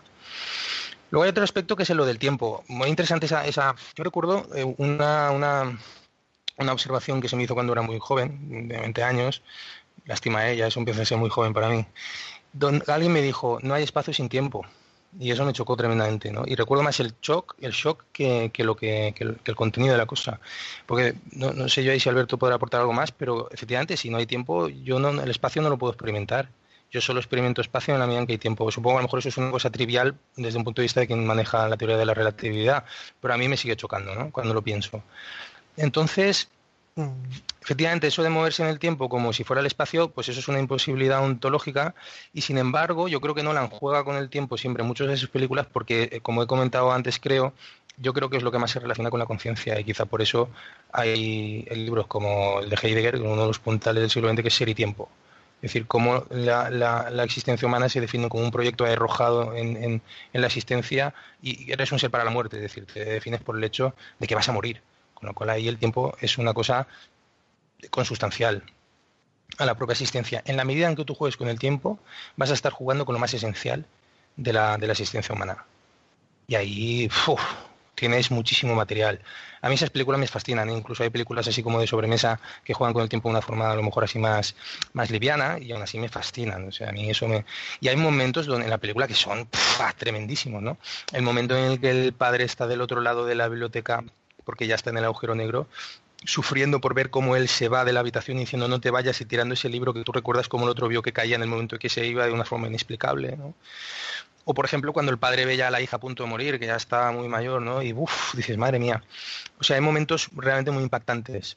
Luego 1.10 1.24
hay 1.24 1.30
otro 1.30 1.44
aspecto 1.44 1.76
que 1.76 1.84
es 1.84 1.90
lo 1.90 2.06
del 2.06 2.18
tiempo. 2.18 2.64
Muy 2.68 2.88
interesante 2.88 3.26
esa... 3.26 3.46
esa 3.46 3.74
yo 3.94 4.04
recuerdo 4.04 4.46
eh, 4.54 4.64
una, 4.78 5.30
una, 5.30 5.78
una, 6.58 6.72
observación 6.72 7.20
que 7.20 7.28
se 7.28 7.36
me 7.36 7.44
hizo 7.44 7.54
cuando 7.54 7.72
era 7.72 7.82
muy 7.82 7.98
joven, 7.98 8.68
de 8.68 8.78
20 8.78 9.02
años. 9.02 9.42
Lástima 10.04 10.48
ella, 10.48 10.66
eso 10.66 10.78
empieza 10.80 11.02
a 11.02 11.04
ser 11.04 11.18
muy 11.18 11.30
joven 11.30 11.52
para 11.52 11.68
mí. 11.68 11.86
Don, 12.52 12.82
alguien 12.86 13.12
me 13.12 13.22
dijo, 13.22 13.58
no 13.62 13.74
hay 13.74 13.82
espacio 13.82 14.12
sin 14.12 14.28
tiempo. 14.28 14.64
Y 15.18 15.30
eso 15.30 15.44
me 15.44 15.52
chocó 15.52 15.76
tremendamente, 15.76 16.30
¿no? 16.30 16.42
Y 16.46 16.56
recuerdo 16.56 16.84
más 16.84 17.00
el 17.00 17.14
shock, 17.22 17.54
el 17.60 17.72
shock 17.72 18.04
que, 18.12 18.50
que 18.52 18.64
lo 18.64 18.76
que, 18.76 19.14
el, 19.18 19.56
contenido 19.56 19.92
de 19.92 19.98
la 19.98 20.06
cosa. 20.06 20.40
Porque 20.84 21.14
no, 21.32 21.52
no, 21.52 21.68
sé 21.68 21.84
yo 21.84 21.92
ahí 21.92 22.00
si 22.00 22.08
Alberto 22.08 22.38
podrá 22.38 22.56
aportar 22.56 22.80
algo 22.80 22.92
más, 22.92 23.12
pero 23.12 23.48
efectivamente, 23.50 23.96
si 23.96 24.10
no 24.10 24.18
hay 24.18 24.26
tiempo, 24.26 24.68
yo 24.68 24.98
no, 24.98 25.10
el 25.10 25.30
espacio 25.30 25.62
no 25.62 25.70
lo 25.70 25.78
puedo 25.78 25.92
experimentar 25.92 26.50
yo 26.90 27.00
solo 27.00 27.20
experimento 27.20 27.60
espacio 27.60 27.94
en 27.94 28.00
la 28.00 28.06
medida 28.06 28.20
en 28.20 28.26
que 28.26 28.32
hay 28.34 28.38
tiempo. 28.38 28.70
Supongo 28.70 28.96
que 28.96 28.98
a 28.98 29.02
lo 29.02 29.08
mejor 29.08 29.18
eso 29.18 29.28
es 29.28 29.36
una 29.36 29.50
cosa 29.50 29.70
trivial 29.70 30.14
desde 30.36 30.58
un 30.58 30.64
punto 30.64 30.82
de 30.82 30.84
vista 30.84 31.00
de 31.00 31.06
quien 31.06 31.26
maneja 31.26 31.68
la 31.68 31.76
teoría 31.76 31.96
de 31.96 32.06
la 32.06 32.14
relatividad, 32.14 32.84
pero 33.20 33.34
a 33.34 33.36
mí 33.36 33.48
me 33.48 33.56
sigue 33.56 33.76
chocando 33.76 34.14
¿no? 34.14 34.30
cuando 34.30 34.54
lo 34.54 34.62
pienso. 34.62 35.02
Entonces, 35.76 36.48
efectivamente, 37.60 38.06
eso 38.06 38.22
de 38.22 38.30
moverse 38.30 38.62
en 38.62 38.68
el 38.68 38.78
tiempo 38.78 39.08
como 39.08 39.32
si 39.32 39.44
fuera 39.44 39.60
el 39.60 39.66
espacio, 39.66 40.10
pues 40.10 40.28
eso 40.28 40.40
es 40.40 40.48
una 40.48 40.58
imposibilidad 40.58 41.22
ontológica 41.22 41.94
y 42.32 42.40
sin 42.40 42.56
embargo 42.58 43.08
yo 43.08 43.20
creo 43.20 43.34
que 43.34 43.42
Nolan 43.42 43.68
juega 43.68 44.04
con 44.04 44.16
el 44.16 44.30
tiempo 44.30 44.56
siempre 44.56 44.82
en 44.82 44.88
muchas 44.88 45.08
de 45.08 45.16
sus 45.16 45.28
películas 45.28 45.66
porque, 45.70 46.08
eh, 46.10 46.20
como 46.20 46.42
he 46.42 46.46
comentado 46.46 46.92
antes, 46.92 47.18
creo, 47.20 47.52
yo 47.98 48.14
creo 48.14 48.30
que 48.30 48.38
es 48.38 48.42
lo 48.42 48.50
que 48.52 48.58
más 48.58 48.70
se 48.70 48.80
relaciona 48.80 49.10
con 49.10 49.20
la 49.20 49.26
conciencia 49.26 49.78
y 49.78 49.84
quizá 49.84 50.06
por 50.06 50.22
eso 50.22 50.48
hay 50.92 51.64
libros 51.64 52.06
como 52.06 52.60
el 52.60 52.70
de 52.70 52.78
Heidegger, 52.80 53.20
uno 53.20 53.42
de 53.42 53.48
los 53.48 53.58
puntales 53.58 54.00
del 54.00 54.10
siglo 54.10 54.30
XX, 54.30 54.42
que 54.42 54.48
es 54.48 54.54
Ser 54.54 54.68
y 54.68 54.74
Tiempo 54.74 55.10
es 55.56 55.72
decir, 55.72 55.86
cómo 55.86 56.26
la, 56.30 57.24
existencia 57.24 57.66
humana 57.66 57.88
se 57.88 58.00
define 58.00 58.28
como 58.28 58.44
un 58.44 58.50
proyecto 58.50 58.84
arrojado 58.84 59.54
en, 59.54 60.02
la 60.32 60.46
existencia 60.46 61.14
y 61.42 61.72
eres 61.72 61.90
un 61.92 61.98
ser 61.98 62.10
para 62.10 62.24
la 62.24 62.30
muerte, 62.30 62.56
es 62.56 62.62
decir, 62.62 62.86
te 62.86 63.04
defines 63.04 63.40
por 63.40 63.56
el 63.56 63.64
hecho 63.64 63.94
de 64.18 64.26
que 64.26 64.34
vas 64.34 64.48
a 64.48 64.52
morir. 64.52 64.82
Con 65.14 65.28
lo 65.28 65.34
cual 65.34 65.48
ahí 65.48 65.66
el 65.66 65.78
tiempo 65.78 66.14
es 66.20 66.36
una 66.36 66.52
cosa 66.52 66.86
consustancial 67.90 68.62
a 69.58 69.64
la 69.64 69.74
propia 69.74 69.92
existencia. 69.92 70.42
En 70.44 70.58
la 70.58 70.64
medida 70.64 70.88
en 70.88 70.94
que 70.94 71.04
tú 71.04 71.14
juegues 71.14 71.38
con 71.38 71.48
el 71.48 71.58
tiempo, 71.58 71.98
vas 72.36 72.50
a 72.50 72.54
estar 72.54 72.72
jugando 72.72 73.06
con 73.06 73.14
lo 73.14 73.18
más 73.18 73.32
esencial 73.32 73.86
de 74.36 74.52
la, 74.52 74.74
existencia 74.74 75.34
humana. 75.34 75.64
Y 76.46 76.54
ahí, 76.54 77.08
tienes 77.96 78.30
muchísimo 78.30 78.76
material. 78.76 79.20
A 79.62 79.68
mí 79.68 79.74
esas 79.74 79.90
películas 79.90 80.20
me 80.20 80.28
fascinan, 80.28 80.68
¿eh? 80.68 80.74
incluso 80.74 81.02
hay 81.02 81.10
películas 81.10 81.48
así 81.48 81.62
como 81.62 81.80
de 81.80 81.88
sobremesa 81.88 82.38
que 82.62 82.74
juegan 82.74 82.94
con 82.94 83.02
el 83.02 83.08
tiempo 83.08 83.28
de 83.28 83.32
una 83.32 83.42
forma 83.42 83.72
a 83.72 83.74
lo 83.74 83.82
mejor 83.82 84.04
así 84.04 84.20
más, 84.20 84.54
más 84.92 85.10
liviana 85.10 85.58
y 85.58 85.72
aún 85.72 85.82
así 85.82 85.98
me 85.98 86.08
fascinan. 86.08 86.68
O 86.68 86.72
sea, 86.72 86.90
a 86.90 86.92
mí 86.92 87.10
eso 87.10 87.26
me... 87.26 87.44
Y 87.80 87.88
hay 87.88 87.96
momentos 87.96 88.46
donde, 88.46 88.66
en 88.66 88.70
la 88.70 88.78
película 88.78 89.08
que 89.08 89.14
son 89.14 89.48
tremendísimos, 89.98 90.62
¿no? 90.62 90.78
El 91.12 91.22
momento 91.22 91.56
en 91.56 91.64
el 91.72 91.80
que 91.80 91.90
el 91.90 92.12
padre 92.12 92.44
está 92.44 92.68
del 92.68 92.80
otro 92.80 93.00
lado 93.00 93.26
de 93.26 93.34
la 93.34 93.48
biblioteca 93.48 94.04
porque 94.44 94.68
ya 94.68 94.76
está 94.76 94.90
en 94.90 94.98
el 94.98 95.04
agujero 95.04 95.34
negro 95.34 95.66
sufriendo 96.24 96.80
por 96.80 96.94
ver 96.94 97.10
cómo 97.10 97.36
él 97.36 97.48
se 97.48 97.68
va 97.68 97.84
de 97.84 97.92
la 97.92 98.00
habitación 98.00 98.38
diciendo 98.38 98.68
no 98.68 98.80
te 98.80 98.90
vayas 98.90 99.20
y 99.20 99.24
tirando 99.24 99.54
ese 99.54 99.68
libro 99.68 99.92
que 99.92 100.02
tú 100.02 100.12
recuerdas 100.12 100.48
como 100.48 100.64
el 100.64 100.70
otro 100.70 100.88
vio 100.88 101.02
que 101.02 101.12
caía 101.12 101.36
en 101.36 101.42
el 101.42 101.48
momento 101.48 101.76
en 101.76 101.78
que 101.78 101.88
se 101.88 102.06
iba 102.06 102.26
de 102.26 102.32
una 102.32 102.44
forma 102.44 102.68
inexplicable. 102.68 103.36
¿no? 103.36 103.54
O, 104.48 104.54
por 104.54 104.64
ejemplo, 104.64 104.92
cuando 104.92 105.10
el 105.10 105.18
padre 105.18 105.44
ve 105.44 105.56
ya 105.56 105.66
a 105.68 105.70
la 105.70 105.80
hija 105.80 105.96
a 105.96 106.00
punto 106.00 106.22
de 106.22 106.30
morir, 106.30 106.60
que 106.60 106.66
ya 106.66 106.76
está 106.76 107.10
muy 107.10 107.28
mayor, 107.28 107.60
¿no? 107.60 107.82
Y, 107.82 107.92
uff, 107.92 108.34
dices, 108.34 108.56
madre 108.56 108.78
mía. 108.78 109.02
O 109.58 109.64
sea, 109.64 109.74
hay 109.76 109.82
momentos 109.82 110.28
realmente 110.36 110.70
muy 110.70 110.84
impactantes 110.84 111.56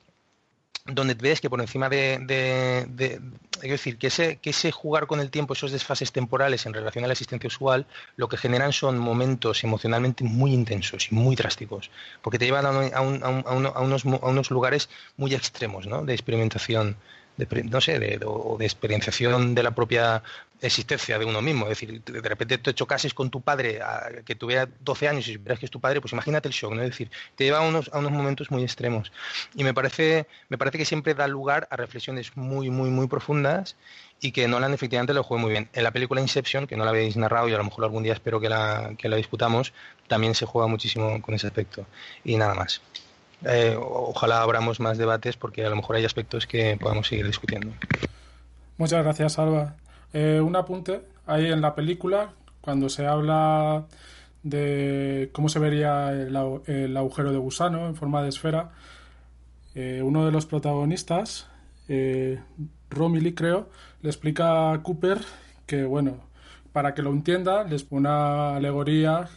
donde 0.86 1.14
ves 1.14 1.42
que 1.42 1.50
por 1.50 1.62
encima 1.62 1.90
de, 1.90 2.18
de, 2.20 3.22
decir, 3.62 3.98
que 3.98 4.08
ese, 4.08 4.38
que 4.38 4.72
jugar 4.72 5.08
con 5.08 5.20
el 5.20 5.30
tiempo, 5.30 5.54
esos 5.54 5.72
desfases 5.72 6.12
temporales 6.12 6.66
en 6.66 6.74
relación 6.74 7.04
a 7.04 7.08
la 7.08 7.14
existencia 7.14 7.48
usual, 7.48 7.86
lo 8.16 8.28
que 8.28 8.38
generan 8.38 8.74
son 8.74 8.98
momentos 8.98 9.64
emocionalmente 9.64 10.24
muy 10.24 10.54
intensos 10.54 11.12
y 11.12 11.16
muy 11.16 11.36
drásticos, 11.36 11.92
porque 12.22 12.40
te 12.40 12.46
llevan 12.46 12.66
a, 12.66 12.70
a, 12.70 13.02
unos, 13.02 14.06
a 14.06 14.30
unos, 14.30 14.52
lugares 14.52 14.90
muy 15.18 15.34
extremos 15.34 15.86
¿no? 15.86 16.04
de 16.04 16.14
experimentación 16.14 16.98
de, 17.40 17.64
no 17.64 17.80
sé, 17.80 18.00
de, 18.00 18.20
o 18.26 18.58
de 18.58 18.66
experienciación 18.66 19.56
de 19.56 19.64
la 19.64 19.72
propia 19.72 20.22
existencia 20.62 21.18
de 21.18 21.26
uno 21.26 21.42
mismo. 21.42 21.66
Es 21.66 21.80
decir, 21.80 22.04
de 22.04 22.22
repente 22.22 22.58
te 22.58 22.74
chocases 22.74 23.14
con 23.14 23.30
tu 23.30 23.42
padre 23.42 23.80
que 24.26 24.36
tuviera 24.36 24.68
12 24.82 25.08
años 25.08 25.28
y 25.28 25.34
supieras 25.34 25.60
que 25.60 25.66
es 25.66 25.72
tu 25.72 25.80
padre, 25.80 26.02
pues 26.02 26.12
imagínate 26.14 26.50
el 26.50 26.54
shock, 26.54 26.74
¿no? 26.74 26.82
Es 26.82 26.90
decir, 26.90 27.10
te 27.36 27.46
lleva 27.46 27.60
a 27.60 27.62
unos, 27.62 27.90
a 27.94 28.00
unos 28.00 28.12
momentos 28.12 28.52
muy 28.52 28.64
extremos. 28.64 29.12
Y 29.56 29.64
me 29.64 29.74
parece, 29.74 30.28
me 30.50 30.58
parece 30.58 30.78
que 30.78 30.86
siempre 30.86 31.14
da 31.14 31.28
lugar 31.28 31.68
a 31.72 31.78
reflexiones 31.78 32.36
muy, 32.36 32.70
muy, 32.70 32.90
muy 32.90 33.08
profundas 33.08 33.78
y 34.20 34.32
que 34.32 34.48
Nolan 34.48 34.74
efectivamente 34.74 35.14
lo 35.14 35.24
juega 35.24 35.42
muy 35.42 35.52
bien. 35.52 35.70
En 35.74 35.84
la 35.84 35.92
película 35.92 36.20
Inception, 36.20 36.68
que 36.68 36.76
no 36.76 36.84
la 36.84 36.92
habéis 36.92 37.16
narrado 37.16 37.48
y 37.48 37.54
a 37.54 37.58
lo 37.58 37.64
mejor 37.64 37.86
algún 37.86 38.04
día 38.04 38.14
espero 38.14 38.42
que 38.42 38.50
la, 38.50 38.96
que 38.98 39.08
la 39.08 39.16
disputamos, 39.16 39.74
también 40.08 40.36
se 40.36 40.46
juega 40.46 40.68
muchísimo 40.68 41.22
con 41.22 41.36
ese 41.36 41.48
aspecto. 41.48 41.86
Y 42.26 42.36
nada 42.36 42.54
más. 42.54 42.82
Eh, 43.46 43.78
ojalá 43.80 44.42
abramos 44.42 44.80
más 44.80 44.98
debates 44.98 45.38
porque 45.38 45.66
a 45.66 45.70
lo 45.70 45.78
mejor 45.78 45.96
hay 45.96 46.06
aspectos 46.06 46.46
que 46.46 46.78
podamos 46.80 47.08
seguir 47.08 47.26
discutiendo. 47.26 47.72
Muchas 48.78 49.04
gracias, 49.04 49.40
Alba. 49.40 49.76
Eh, 50.14 50.42
un 50.42 50.56
apunte, 50.56 51.02
ahí 51.26 51.46
en 51.46 51.62
la 51.62 51.76
película, 51.76 52.34
cuando 52.62 52.90
se 52.90 53.08
habla 53.08 53.86
de 54.44 55.30
cómo 55.34 55.50
se 55.50 55.60
vería 55.60 56.12
el, 56.12 56.98
agujero 56.98 57.32
de 57.32 57.38
gusano 57.38 57.88
en 57.88 57.96
forma 57.96 58.24
de 58.24 58.30
esfera, 58.30 58.72
eh, 59.76 60.02
uno 60.04 60.26
de 60.26 60.32
los 60.32 60.46
protagonistas, 60.46 61.48
Romilly 62.90 63.34
creo, 63.34 63.70
le 64.02 64.10
explica 64.10 64.72
a 64.72 64.84
Cooper 64.84 65.20
que, 65.66 65.86
bueno, 65.86 66.18
para 66.72 66.94
que 66.94 67.02
lo 67.02 67.10
entienda, 67.12 67.64
les 67.64 67.84
pone 67.84 68.02
una 68.02 68.56
alegoría 68.56 69.28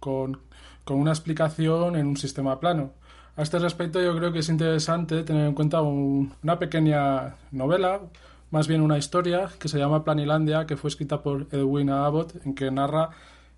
con 0.00 0.47
con 0.88 0.98
una 0.98 1.10
explicación 1.10 1.96
en 1.96 2.06
un 2.06 2.16
sistema 2.16 2.58
plano. 2.58 2.92
A 3.36 3.42
este 3.42 3.58
respecto 3.58 4.00
yo 4.00 4.16
creo 4.16 4.32
que 4.32 4.38
es 4.38 4.48
interesante 4.48 5.22
tener 5.22 5.46
en 5.46 5.52
cuenta 5.52 5.82
una 5.82 6.58
pequeña 6.58 7.36
novela, 7.50 8.00
más 8.50 8.66
bien 8.68 8.80
una 8.80 8.96
historia, 8.96 9.50
que 9.58 9.68
se 9.68 9.78
llama 9.78 10.02
Planilandia, 10.02 10.64
que 10.64 10.78
fue 10.78 10.88
escrita 10.88 11.22
por 11.22 11.46
Edwin 11.52 11.90
Abbott, 11.90 12.36
en 12.46 12.54
que 12.54 12.70
narra 12.70 13.10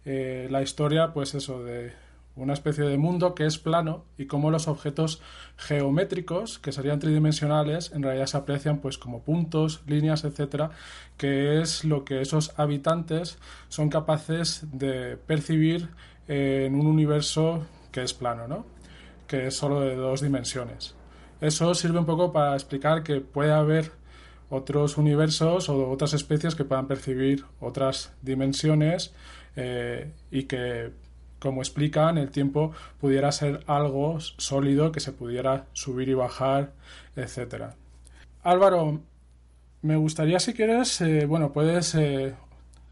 eh, 0.04 0.48
la 0.50 0.60
historia, 0.60 1.12
pues 1.12 1.36
eso, 1.36 1.62
de 1.62 1.92
una 2.34 2.52
especie 2.52 2.82
de 2.82 2.98
mundo 2.98 3.32
que 3.36 3.46
es 3.46 3.58
plano 3.58 4.06
y 4.18 4.26
cómo 4.26 4.50
los 4.50 4.66
objetos 4.66 5.22
geométricos, 5.56 6.58
que 6.58 6.72
serían 6.72 6.98
tridimensionales, 6.98 7.92
en 7.92 8.02
realidad 8.02 8.26
se 8.26 8.38
aprecian 8.38 8.78
pues 8.78 8.98
como 8.98 9.22
puntos, 9.22 9.82
líneas, 9.86 10.24
etcétera, 10.24 10.70
que 11.16 11.60
es 11.60 11.84
lo 11.84 12.04
que 12.04 12.22
esos 12.22 12.58
habitantes 12.58 13.38
son 13.68 13.88
capaces 13.88 14.66
de 14.72 15.16
percibir 15.16 15.90
en 16.30 16.76
un 16.76 16.86
universo 16.86 17.66
que 17.90 18.02
es 18.02 18.14
plano, 18.14 18.46
¿no? 18.46 18.64
Que 19.26 19.48
es 19.48 19.56
solo 19.56 19.80
de 19.80 19.96
dos 19.96 20.20
dimensiones. 20.20 20.94
Eso 21.40 21.74
sirve 21.74 21.98
un 21.98 22.06
poco 22.06 22.32
para 22.32 22.54
explicar 22.54 23.02
que 23.02 23.20
puede 23.20 23.52
haber 23.52 23.90
otros 24.48 24.96
universos 24.96 25.68
o 25.68 25.90
otras 25.90 26.12
especies 26.12 26.54
que 26.54 26.64
puedan 26.64 26.86
percibir 26.86 27.44
otras 27.60 28.12
dimensiones 28.22 29.12
eh, 29.56 30.12
y 30.30 30.44
que 30.44 30.92
como 31.40 31.62
explican, 31.62 32.18
el 32.18 32.30
tiempo 32.30 32.72
pudiera 33.00 33.32
ser 33.32 33.64
algo 33.66 34.20
sólido 34.20 34.92
que 34.92 35.00
se 35.00 35.12
pudiera 35.12 35.64
subir 35.72 36.10
y 36.10 36.14
bajar, 36.14 36.72
etcétera. 37.16 37.74
Álvaro, 38.42 39.00
me 39.82 39.96
gustaría 39.96 40.38
si 40.38 40.52
quieres, 40.52 41.00
eh, 41.00 41.24
bueno, 41.26 41.52
puedes 41.52 41.94
eh, 41.94 42.34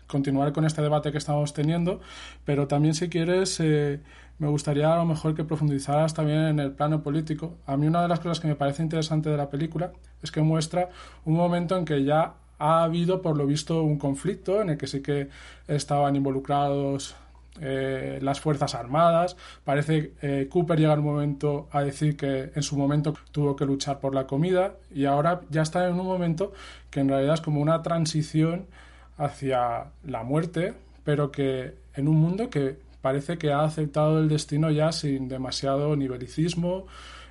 continuar 0.09 0.53
con 0.53 0.65
este 0.65 0.83
debate 0.83 1.13
que 1.13 1.19
estamos 1.19 1.53
teniendo, 1.53 2.01
pero 2.45 2.67
también 2.67 2.95
si 2.95 3.09
quieres, 3.09 3.61
eh, 3.61 4.01
me 4.39 4.49
gustaría 4.49 4.93
a 4.93 4.97
lo 4.97 5.05
mejor 5.05 5.35
que 5.35 5.45
profundizaras 5.45 6.15
también 6.15 6.41
en 6.41 6.59
el 6.59 6.73
plano 6.73 7.03
político. 7.03 7.57
A 7.67 7.77
mí 7.77 7.87
una 7.87 8.03
de 8.03 8.09
las 8.09 8.19
cosas 8.19 8.41
que 8.41 8.49
me 8.49 8.57
parece 8.57 8.83
interesante 8.83 9.31
de 9.31 9.37
la 9.37 9.51
película 9.51 9.93
es 10.23 10.33
que 10.33 10.41
muestra 10.41 10.89
un 11.25 11.35
momento 11.35 11.77
en 11.77 11.85
que 11.85 12.03
ya 12.03 12.35
ha 12.59 12.83
habido, 12.83 13.23
por 13.23 13.37
lo 13.37 13.47
visto, 13.47 13.83
un 13.83 13.99
conflicto 13.99 14.61
en 14.61 14.71
el 14.71 14.79
que 14.79 14.87
sí 14.87 15.01
que 15.01 15.29
estaban 15.69 16.17
involucrados 16.17 17.15
eh, 17.61 18.19
las 18.23 18.41
Fuerzas 18.41 18.75
Armadas. 18.75 19.37
Parece 19.65 20.13
que 20.21 20.43
eh, 20.43 20.49
Cooper 20.49 20.79
llega 20.79 20.95
un 20.95 21.05
momento 21.05 21.69
a 21.73 21.83
decir 21.83 22.17
que 22.17 22.53
en 22.55 22.63
su 22.63 22.77
momento 22.77 23.15
tuvo 23.33 23.57
que 23.57 23.65
luchar 23.65 23.99
por 24.01 24.15
la 24.15 24.27
comida 24.27 24.75
y 24.95 25.07
ahora 25.07 25.41
ya 25.51 25.63
está 25.63 25.89
en 25.89 25.99
un 25.99 26.07
momento 26.07 26.53
que 26.91 27.01
en 27.01 27.09
realidad 27.09 27.35
es 27.35 27.41
como 27.41 27.61
una 27.61 27.83
transición 27.83 28.67
hacia 29.19 29.93
la 30.05 30.23
muerte, 30.23 30.75
pero 31.05 31.31
que 31.31 31.75
en 31.95 32.09
un 32.09 32.17
mundo 32.17 32.49
que 32.49 32.77
parece 33.03 33.39
que 33.39 33.53
ha 33.53 33.65
aceptado 33.65 34.19
el 34.19 34.29
destino 34.29 34.71
ya 34.71 34.93
sin 34.93 35.29
demasiado 35.29 35.95
nivelicismo. 35.97 36.87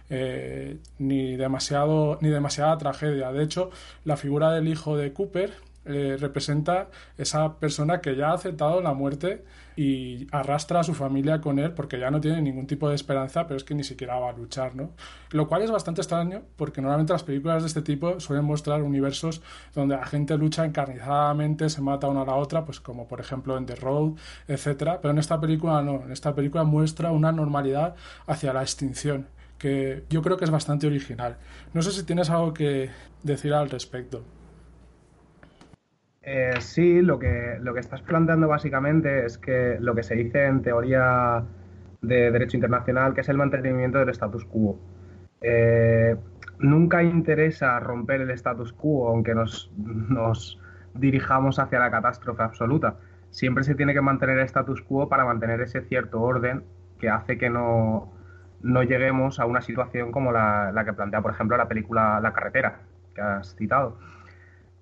Eh, 0.09 0.77
ni 0.99 1.35
demasiado 1.35 2.17
ni 2.21 2.29
demasiada 2.29 2.77
tragedia. 2.77 3.33
De 3.33 3.43
hecho, 3.43 3.71
la 4.05 4.15
figura 4.15 4.53
del 4.53 4.69
hijo 4.69 4.95
de 4.95 5.11
Cooper 5.11 5.53
representa 5.88 6.89
esa 7.17 7.59
persona 7.59 8.01
que 8.01 8.15
ya 8.15 8.29
ha 8.29 8.33
aceptado 8.33 8.81
la 8.81 8.93
muerte 8.93 9.43
y 9.77 10.27
arrastra 10.31 10.79
a 10.79 10.83
su 10.83 10.95
familia 10.95 11.39
con 11.39 11.59
él 11.59 11.71
porque 11.71 11.99
ya 11.99 12.09
no 12.09 12.19
tiene 12.19 12.41
ningún 12.41 12.65
tipo 12.65 12.89
de 12.89 12.95
esperanza, 12.95 13.45
pero 13.45 13.57
es 13.57 13.63
que 13.63 13.75
ni 13.75 13.83
siquiera 13.83 14.17
va 14.17 14.31
a 14.31 14.33
luchar, 14.33 14.75
¿no? 14.75 14.91
Lo 15.29 15.47
cual 15.47 15.61
es 15.61 15.71
bastante 15.71 16.01
extraño 16.01 16.41
porque 16.55 16.81
normalmente 16.81 17.13
las 17.13 17.23
películas 17.23 17.61
de 17.61 17.67
este 17.67 17.83
tipo 17.83 18.19
suelen 18.19 18.43
mostrar 18.43 18.81
universos 18.81 19.41
donde 19.75 19.95
la 19.95 20.05
gente 20.05 20.35
lucha 20.38 20.65
encarnizadamente, 20.65 21.69
se 21.69 21.81
mata 21.81 22.07
una 22.07 22.23
a 22.23 22.25
la 22.25 22.35
otra, 22.35 22.65
pues 22.65 22.79
como 22.79 23.07
por 23.07 23.19
ejemplo 23.19 23.55
en 23.55 23.67
The 23.67 23.75
Road, 23.75 24.13
etcétera, 24.47 24.99
pero 24.99 25.11
en 25.11 25.19
esta 25.19 25.39
película 25.39 25.81
no, 25.83 26.03
en 26.03 26.11
esta 26.11 26.33
película 26.33 26.63
muestra 26.63 27.11
una 27.11 27.31
normalidad 27.31 27.95
hacia 28.25 28.53
la 28.53 28.63
extinción 28.63 29.27
que 29.59 30.03
yo 30.09 30.21
creo 30.21 30.38
que 30.38 30.45
es 30.45 30.51
bastante 30.51 30.88
original. 30.88 31.38
No 31.73 31.81
sé 31.81 31.91
si 31.91 32.03
tienes 32.03 32.29
algo 32.29 32.53
que 32.53 32.89
decir 33.23 33.53
al 33.53 33.69
respecto. 33.69 34.23
Eh, 36.30 36.55
sí, 36.59 37.01
lo 37.01 37.19
que, 37.19 37.57
lo 37.61 37.73
que 37.73 37.80
estás 37.80 38.01
planteando 38.01 38.49
básicamente 38.49 39.25
es 39.25 39.38
que 39.38 39.78
lo 39.80 39.95
que 39.95 40.03
se 40.03 40.13
dice 40.15 40.45
en 40.45 40.61
teoría 40.61 41.41
de 42.01 42.32
derecho 42.32 42.57
internacional, 42.57 43.13
que 43.13 43.21
es 43.21 43.30
el 43.30 43.38
mantenimiento 43.38 43.99
del 43.99 44.09
status 44.09 44.43
quo. 44.43 44.78
Eh, 45.39 46.17
nunca 46.59 47.01
interesa 47.01 47.80
romper 47.80 48.19
el 48.19 48.32
status 48.32 48.73
quo, 48.73 49.07
aunque 49.07 49.34
nos, 49.34 49.71
nos 49.78 50.59
dirijamos 50.95 51.59
hacia 51.59 51.80
la 51.80 51.91
catástrofe 51.91 52.43
absoluta. 52.43 52.97
Siempre 53.30 53.63
se 53.63 53.75
tiene 53.75 53.93
que 53.93 54.01
mantener 54.01 54.38
el 54.38 54.45
status 54.47 54.82
quo 54.82 55.07
para 55.07 55.23
mantener 55.23 55.61
ese 55.61 55.82
cierto 55.84 56.21
orden 56.21 56.65
que 56.99 57.07
hace 57.07 57.38
que 57.38 57.49
no, 57.49 58.11
no 58.61 58.84
lleguemos 58.84 59.39
a 59.39 59.45
una 59.45 59.61
situación 59.61 60.11
como 60.11 60.34
la, 60.34 60.73
la 60.73 60.84
que 60.84 60.91
plantea, 60.91 61.21
por 61.21 61.32
ejemplo, 61.32 61.55
la 61.55 61.69
película 61.69 62.19
La 62.19 62.34
carretera, 62.34 62.82
que 63.15 63.21
has 63.21 63.55
citado. 63.55 63.97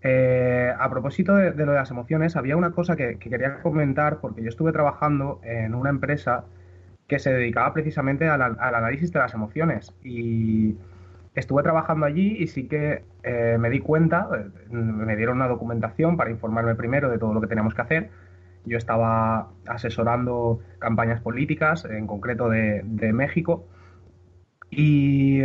Eh, 0.07 0.71
a 0.79 0.87
propósito 0.87 1.33
de, 1.33 1.49
lo 1.65 1.71
de 1.71 1.79
las 1.79 1.89
emociones, 1.89 2.35
había 2.35 2.55
una 2.55 2.69
cosa 2.73 2.95
que, 2.95 3.17
quería 3.17 3.59
comentar 3.63 4.19
porque 4.19 4.43
yo 4.43 4.49
estuve 4.49 4.71
trabajando 4.71 5.41
en 5.43 5.73
una 5.73 5.89
empresa 5.89 6.45
que 7.07 7.17
se 7.17 7.33
dedicaba 7.33 7.73
precisamente 7.73 8.29
al, 8.29 8.43
análisis 8.59 9.11
de 9.11 9.17
las 9.17 9.33
emociones 9.33 9.95
y 10.03 10.77
estuve 11.33 11.63
trabajando 11.63 12.05
allí 12.05 12.37
y 12.37 12.45
sí 12.45 12.67
que 12.67 13.03
eh, 13.23 13.57
me 13.59 13.71
di 13.71 13.79
cuenta, 13.79 14.29
eh, 14.31 14.47
me 14.69 15.15
dieron 15.15 15.37
una 15.37 15.47
documentación 15.47 16.17
para 16.17 16.29
informarme 16.29 16.75
primero 16.75 17.09
de 17.09 17.17
todo 17.17 17.33
lo 17.33 17.41
que 17.41 17.47
teníamos 17.47 17.73
que 17.73 17.81
hacer. 17.81 18.11
Yo 18.63 18.77
estaba 18.77 19.49
asesorando 19.65 20.59
campañas 20.77 21.19
políticas, 21.21 21.83
en 21.83 22.05
concreto 22.05 22.47
de, 22.47 22.83
México, 23.11 23.65
y 24.69 25.41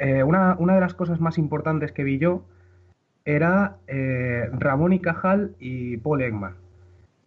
una 0.00 0.74
de 0.74 0.80
las 0.80 0.94
cosas 0.94 1.20
más 1.20 1.36
importantes 1.36 1.92
que 1.92 2.04
vi 2.04 2.18
yo 2.18 2.44
era 3.28 3.76
eh, 3.88 4.48
Ramón 4.52 4.94
y 4.94 5.00
Cajal 5.00 5.54
y 5.60 5.98
Paul 5.98 6.22
Ekman. 6.22 6.54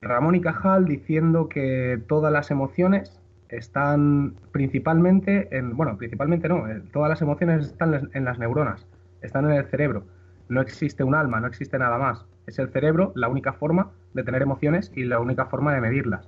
Ramón 0.02 0.34
y 0.34 0.42
Cajal 0.42 0.86
diciendo 0.86 1.48
que 1.48 2.02
todas 2.08 2.34
las 2.34 2.50
emociones 2.50 3.22
están 3.50 4.34
principalmente 4.52 5.56
en, 5.56 5.78
bueno, 5.78 5.98
principalmente 5.98 6.50
no, 6.50 6.68
eh, 6.68 6.82
todas 6.92 7.08
las 7.08 7.22
emociones 7.22 7.68
están 7.68 8.10
en 8.14 8.26
las 8.26 8.40
neuronas, 8.40 8.88
están 9.22 9.46
en 9.46 9.52
el 9.52 9.66
cerebro. 9.66 10.04
No 10.50 10.60
existe 10.62 11.04
un 11.04 11.14
alma, 11.14 11.40
no 11.40 11.46
existe 11.46 11.78
nada 11.78 12.00
más. 12.00 12.26
Es 12.48 12.58
el 12.58 12.70
cerebro 12.70 13.12
la 13.16 13.30
única 13.30 13.54
forma 13.54 13.92
de 14.16 14.24
tener 14.24 14.42
emociones 14.42 14.92
y 14.96 15.04
la 15.04 15.20
única 15.20 15.46
forma 15.46 15.72
de 15.72 15.82
medirlas. 15.82 16.28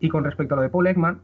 Y 0.00 0.08
con 0.08 0.24
respecto 0.24 0.54
a 0.54 0.56
lo 0.56 0.62
de 0.62 0.68
Paul 0.68 0.88
Ekman, 0.88 1.20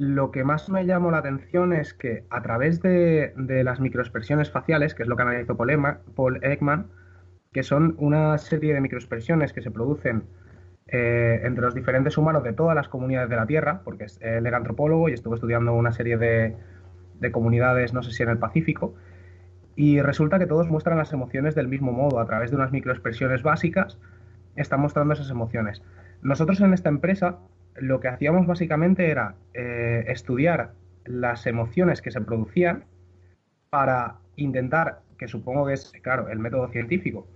lo 0.00 0.30
que 0.30 0.44
más 0.44 0.70
me 0.70 0.86
llamó 0.86 1.10
la 1.10 1.18
atención 1.18 1.74
es 1.74 1.92
que 1.92 2.24
a 2.30 2.40
través 2.40 2.80
de, 2.80 3.34
las 3.36 3.80
microexpresiones 3.80 4.50
faciales, 4.50 4.94
que 4.94 5.02
es 5.02 5.08
lo 5.10 5.14
que 5.14 5.22
analizó 5.22 5.58
Paul 5.58 6.40
Ekman, 6.42 6.86
que 7.52 7.62
son 7.62 7.96
una 7.98 8.38
serie 8.38 8.72
de 8.72 8.80
microexpresiones 8.80 9.52
que 9.52 9.60
se 9.60 9.70
producen 9.70 10.22
eh, 10.86 11.42
entre 11.44 11.62
los 11.62 11.74
diferentes 11.74 12.16
humanos 12.16 12.42
de 12.44 12.54
todas 12.54 12.74
las 12.74 12.88
comunidades 12.88 13.28
de 13.28 13.36
la 13.36 13.44
Tierra, 13.44 13.82
porque 13.84 14.06
él 14.20 14.46
era 14.46 14.56
antropólogo 14.56 15.10
y 15.10 15.12
estuvo 15.12 15.34
estudiando 15.34 15.74
una 15.74 15.92
serie 15.92 16.16
de 16.16 17.30
comunidades, 17.30 17.92
no 17.92 18.02
sé 18.02 18.12
si 18.12 18.22
en 18.22 18.30
el 18.30 18.38
Pacífico, 18.38 18.94
y 19.76 20.00
resulta 20.00 20.38
que 20.38 20.46
todos 20.46 20.66
muestran 20.70 20.96
las 20.96 21.12
emociones 21.12 21.54
del 21.54 21.68
mismo 21.68 21.92
modo, 21.92 22.20
a 22.20 22.24
través 22.24 22.48
de 22.48 22.56
unas 22.56 22.72
microexpresiones 22.72 23.42
básicas, 23.42 23.98
están 24.56 24.80
mostrando 24.80 25.12
esas 25.12 25.28
emociones. 25.28 25.82
Nosotros 26.22 26.58
en 26.62 26.72
esta 26.72 26.88
empresa 26.88 27.38
lo 27.80 28.00
que 28.00 28.08
hacíamos 28.08 28.46
básicamente 28.46 29.10
era 29.10 29.34
eh, 29.54 30.04
estudiar 30.08 30.72
las 31.04 31.46
emociones 31.46 32.02
que 32.02 32.10
se 32.10 32.20
producían 32.20 32.84
para 33.70 34.16
intentar, 34.36 35.00
que 35.18 35.28
supongo 35.28 35.66
que 35.66 35.74
es, 35.74 35.92
claro, 36.02 36.28
el 36.28 36.38
método 36.38 36.68
científico, 36.68 37.26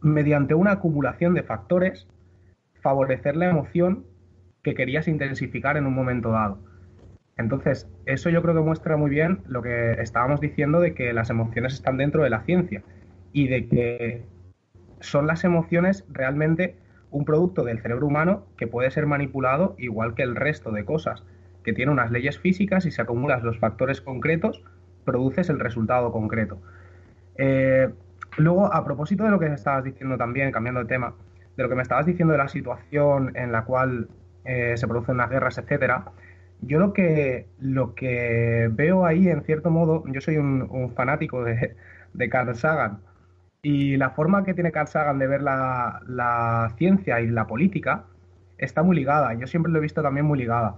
mediante 0.00 0.54
una 0.54 0.72
acumulación 0.72 1.34
de 1.34 1.42
factores, 1.42 2.08
favorecer 2.80 3.36
la 3.36 3.50
emoción 3.50 4.04
que 4.62 4.74
querías 4.74 5.06
intensificar 5.06 5.76
en 5.76 5.86
un 5.86 5.94
momento 5.94 6.30
dado. 6.30 6.58
Entonces, 7.36 7.88
eso 8.06 8.30
yo 8.30 8.42
creo 8.42 8.54
que 8.54 8.60
muestra 8.60 8.96
muy 8.96 9.10
bien 9.10 9.40
lo 9.46 9.62
que 9.62 9.92
estábamos 9.92 10.40
diciendo 10.40 10.80
de 10.80 10.94
que 10.94 11.12
las 11.12 11.30
emociones 11.30 11.74
están 11.74 11.96
dentro 11.96 12.22
de 12.22 12.30
la 12.30 12.42
ciencia 12.42 12.82
y 13.32 13.48
de 13.48 13.66
que 13.68 14.22
son 15.00 15.26
las 15.26 15.44
emociones 15.44 16.04
realmente 16.10 16.76
un 17.12 17.24
producto 17.24 17.62
del 17.62 17.80
cerebro 17.80 18.06
humano 18.06 18.44
que 18.56 18.66
puede 18.66 18.90
ser 18.90 19.06
manipulado 19.06 19.76
igual 19.78 20.14
que 20.14 20.22
el 20.22 20.34
resto 20.34 20.72
de 20.72 20.84
cosas, 20.84 21.22
que 21.62 21.72
tiene 21.72 21.92
unas 21.92 22.10
leyes 22.10 22.38
físicas 22.38 22.86
y 22.86 22.90
si 22.90 23.00
acumulas 23.00 23.42
los 23.44 23.58
factores 23.58 24.00
concretos, 24.00 24.62
produces 25.04 25.48
el 25.50 25.60
resultado 25.60 26.10
concreto. 26.10 26.60
Eh, 27.36 27.88
luego, 28.38 28.72
a 28.72 28.84
propósito 28.84 29.24
de 29.24 29.30
lo 29.30 29.38
que 29.38 29.46
estabas 29.46 29.84
diciendo 29.84 30.16
también, 30.16 30.50
cambiando 30.50 30.80
de 30.80 30.86
tema, 30.86 31.14
de 31.56 31.62
lo 31.62 31.68
que 31.68 31.74
me 31.74 31.82
estabas 31.82 32.06
diciendo 32.06 32.32
de 32.32 32.38
la 32.38 32.48
situación 32.48 33.36
en 33.36 33.52
la 33.52 33.64
cual 33.64 34.08
eh, 34.44 34.74
se 34.76 34.88
producen 34.88 35.18
las 35.18 35.30
guerras, 35.30 35.58
etcétera, 35.58 36.06
yo 36.62 36.78
lo 36.78 36.92
que, 36.92 37.46
lo 37.60 37.94
que 37.94 38.70
veo 38.72 39.04
ahí, 39.04 39.28
en 39.28 39.42
cierto 39.42 39.70
modo, 39.70 40.04
yo 40.06 40.20
soy 40.20 40.38
un, 40.38 40.92
fanático 40.94 41.44
de, 41.44 41.76
de 42.14 42.28
Carl 42.28 42.54
Sagan, 42.54 43.00
y 43.62 43.96
la 43.96 44.10
forma 44.10 44.44
que 44.44 44.54
tiene 44.54 44.72
Carl 44.72 44.88
Sagan 44.88 45.18
de 45.20 45.28
ver 45.28 45.40
la, 45.40 46.74
ciencia 46.76 47.20
y 47.20 47.28
la 47.28 47.46
política 47.46 48.04
está 48.58 48.82
muy 48.82 48.96
ligada. 48.96 49.34
Yo 49.34 49.46
siempre 49.46 49.70
lo 49.70 49.78
he 49.78 49.82
visto 49.82 50.02
también 50.02 50.26
muy 50.26 50.38
ligada. 50.38 50.76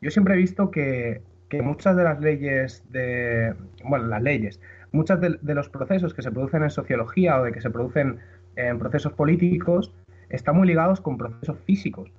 Yo 0.00 0.10
siempre 0.10 0.34
he 0.34 0.36
visto 0.36 0.70
que, 0.70 1.22
muchas 1.62 1.96
de 1.96 2.02
las 2.02 2.20
leyes 2.20 2.82
de. 2.90 3.54
Bueno, 3.84 4.06
las 4.08 4.20
leyes. 4.20 4.60
Muchos 4.90 5.20
de, 5.20 5.54
los 5.54 5.68
procesos 5.68 6.12
que 6.12 6.22
se 6.22 6.32
producen 6.32 6.64
en 6.64 6.70
sociología 6.70 7.40
o 7.40 7.44
de 7.44 7.52
que 7.52 7.60
se 7.60 7.70
producen 7.70 8.18
en 8.56 8.78
procesos 8.80 9.12
políticos 9.12 9.94
están 10.30 10.56
muy 10.56 10.66
ligados 10.66 11.00
con 11.00 11.16
procesos 11.16 11.56
físicos. 11.60 12.10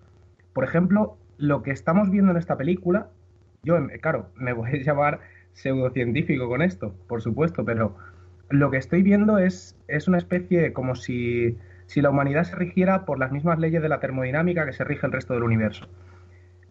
Por 0.53 0.63
ejemplo, 0.63 1.17
lo 1.37 1.63
que 1.63 1.71
estamos 1.71 2.09
viendo 2.09 2.31
en 2.31 2.37
esta 2.37 2.55
película, 2.55 3.09
yo, 3.63 3.77
claro, 4.01 4.29
me 4.35 4.53
voy 4.53 4.71
a 4.71 4.77
llamar 4.77 5.19
pseudocientífico 5.51 6.47
con 6.47 6.61
esto, 6.61 6.95
por 7.07 7.21
supuesto, 7.21 7.65
pero 7.65 7.97
lo 8.49 8.71
que 8.71 8.77
estoy 8.77 9.03
viendo 9.03 9.37
es, 9.37 9.77
es 9.87 10.07
una 10.07 10.17
especie 10.17 10.73
como 10.73 10.95
si, 10.95 11.57
si 11.87 12.01
la 12.01 12.09
humanidad 12.09 12.43
se 12.43 12.55
rigiera 12.55 13.05
por 13.05 13.19
las 13.19 13.31
mismas 13.31 13.59
leyes 13.59 13.81
de 13.81 13.89
la 13.89 13.99
termodinámica 13.99 14.65
que 14.65 14.73
se 14.73 14.83
rige 14.83 15.05
el 15.05 15.13
resto 15.13 15.33
del 15.33 15.43
universo. 15.43 15.87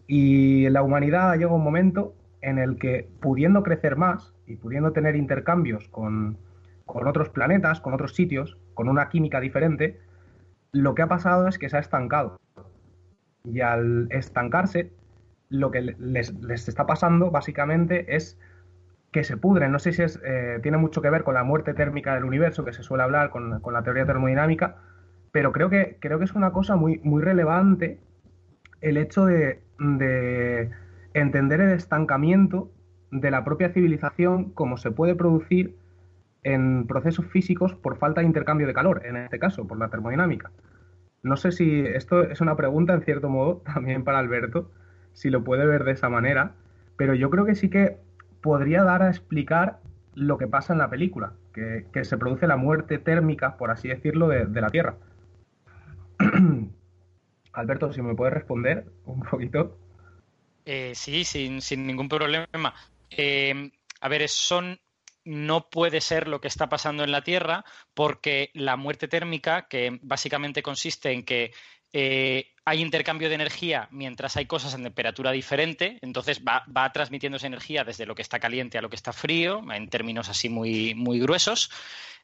Y 0.07 0.69
la 0.69 0.83
humanidad 0.83 1.35
llega 1.37 1.53
un 1.53 1.63
momento 1.63 2.13
en 2.41 2.59
el 2.59 2.77
que, 2.77 3.09
pudiendo 3.19 3.63
crecer 3.63 3.95
más 3.95 4.33
y 4.45 4.55
pudiendo 4.55 4.91
tener 4.91 5.15
intercambios 5.15 5.87
con, 5.89 6.37
con 6.85 7.07
otros 7.07 7.29
planetas, 7.29 7.81
con 7.81 7.93
otros 7.93 8.13
sitios, 8.13 8.57
con 8.73 8.87
una 8.87 9.09
química 9.09 9.39
diferente, 9.39 9.99
lo 10.71 10.93
que 10.93 11.01
ha 11.01 11.07
pasado 11.07 11.47
es 11.47 11.57
que 11.57 11.69
se 11.69 11.77
ha 11.77 11.79
estancado. 11.79 12.39
Y 13.43 13.61
al 13.61 14.07
estancarse, 14.11 14.91
lo 15.49 15.71
que 15.71 15.81
les, 15.81 16.33
les 16.41 16.67
está 16.67 16.85
pasando 16.85 17.31
básicamente 17.31 18.15
es 18.15 18.37
que 19.15 19.23
se 19.23 19.37
pudren. 19.37 19.71
No 19.71 19.79
sé 19.79 19.93
si 19.93 20.01
es, 20.01 20.19
eh, 20.25 20.59
tiene 20.61 20.77
mucho 20.77 21.01
que 21.01 21.09
ver 21.09 21.23
con 21.23 21.35
la 21.35 21.45
muerte 21.45 21.73
térmica 21.73 22.15
del 22.15 22.25
universo, 22.25 22.65
que 22.65 22.73
se 22.73 22.83
suele 22.83 23.03
hablar 23.03 23.29
con, 23.29 23.61
la 23.71 23.81
teoría 23.81 24.05
termodinámica, 24.05 24.75
pero 25.31 25.53
creo 25.53 25.69
que, 25.69 25.95
creo 26.01 26.19
que 26.19 26.25
es 26.25 26.33
una 26.33 26.51
cosa 26.51 26.75
muy, 26.75 26.99
muy 27.01 27.23
relevante 27.23 28.01
el 28.81 28.97
hecho 28.97 29.25
de, 29.25 29.61
de 29.79 30.69
entender 31.13 31.61
el 31.61 31.71
estancamiento 31.71 32.73
de 33.09 33.31
la 33.31 33.45
propia 33.45 33.69
civilización, 33.69 34.51
como 34.51 34.75
se 34.75 34.91
puede 34.91 35.15
producir 35.15 35.77
en 36.43 36.85
procesos 36.85 37.25
físicos 37.27 37.73
por 37.73 37.95
falta 37.95 38.19
de 38.19 38.27
intercambio 38.27 38.67
de 38.67 38.73
calor, 38.73 39.01
en 39.05 39.15
este 39.15 39.39
caso, 39.39 39.65
por 39.65 39.79
la 39.79 39.87
termodinámica. 39.87 40.51
No 41.23 41.37
sé 41.37 41.53
si 41.53 41.79
esto 41.79 42.23
es 42.23 42.41
una 42.41 42.57
pregunta, 42.57 42.93
en 42.93 43.01
cierto 43.03 43.29
modo, 43.29 43.63
también 43.73 44.03
para 44.03 44.19
Alberto, 44.19 44.71
si 45.13 45.29
lo 45.29 45.45
puede 45.45 45.65
ver 45.65 45.85
de 45.85 45.93
esa 45.93 46.09
manera, 46.09 46.51
pero 46.97 47.13
yo 47.13 47.29
creo 47.29 47.45
que 47.45 47.55
sí 47.55 47.69
que 47.69 48.03
podría 48.45 48.83
dar 48.83 49.01
a 49.01 49.09
explicar 49.09 49.79
lo 50.13 50.37
que 50.37 50.45
pasa 50.45 50.71
en 50.71 50.77
la 50.77 50.87
película, 50.87 51.33
que, 51.51 52.05
se 52.05 52.15
produce 52.15 52.45
la 52.45 52.57
muerte 52.57 52.99
térmica, 52.99 53.57
por 53.57 53.71
así 53.71 53.87
decirlo, 53.87 54.27
de, 54.27 54.61
la 54.61 54.69
Tierra. 54.69 54.97
Alberto, 57.53 57.91
si 57.91 58.03
me 58.03 58.13
puedes 58.13 58.35
responder 58.35 58.85
un 59.05 59.21
poquito. 59.21 59.79
Eh, 60.63 60.91
sí, 60.93 61.23
sin, 61.25 61.59
ningún 61.87 62.07
problema. 62.07 62.75
Eh, 63.09 63.71
a 63.99 64.09
ver, 64.09 64.29
son 64.29 64.79
no 65.23 65.71
puede 65.71 65.99
ser 65.99 66.27
lo 66.27 66.39
que 66.39 66.47
está 66.47 66.69
pasando 66.69 67.03
en 67.03 67.11
la 67.11 67.23
Tierra 67.23 67.65
porque 67.95 68.51
la 68.53 68.75
muerte 68.75 69.07
térmica, 69.07 69.67
que 69.67 69.97
básicamente 70.03 70.61
consiste 70.61 71.11
en 71.11 71.25
que 71.25 71.51
eh, 71.93 72.51
hay 72.65 72.81
intercambio 72.81 73.29
de 73.29 73.35
energía 73.35 73.87
mientras 73.91 74.35
hay 74.37 74.47
cosas 74.47 74.73
en 74.73 74.83
temperatura 74.83 75.31
diferente, 75.31 75.99
entonces 76.01 76.41
va, 76.41 76.65
va, 76.75 76.91
transmitiéndose 76.91 77.47
energía 77.47 77.83
desde 77.83 78.05
lo 78.05 78.15
que 78.15 78.23
está 78.23 78.39
caliente 78.39 78.77
a 78.77 78.81
lo 78.81 78.89
que 78.89 78.95
está 78.95 79.13
frío, 79.13 79.63
en 79.71 79.87
términos 79.89 80.29
así 80.29 80.49
muy, 80.49 80.95
muy 80.95 81.19
gruesos. 81.19 81.69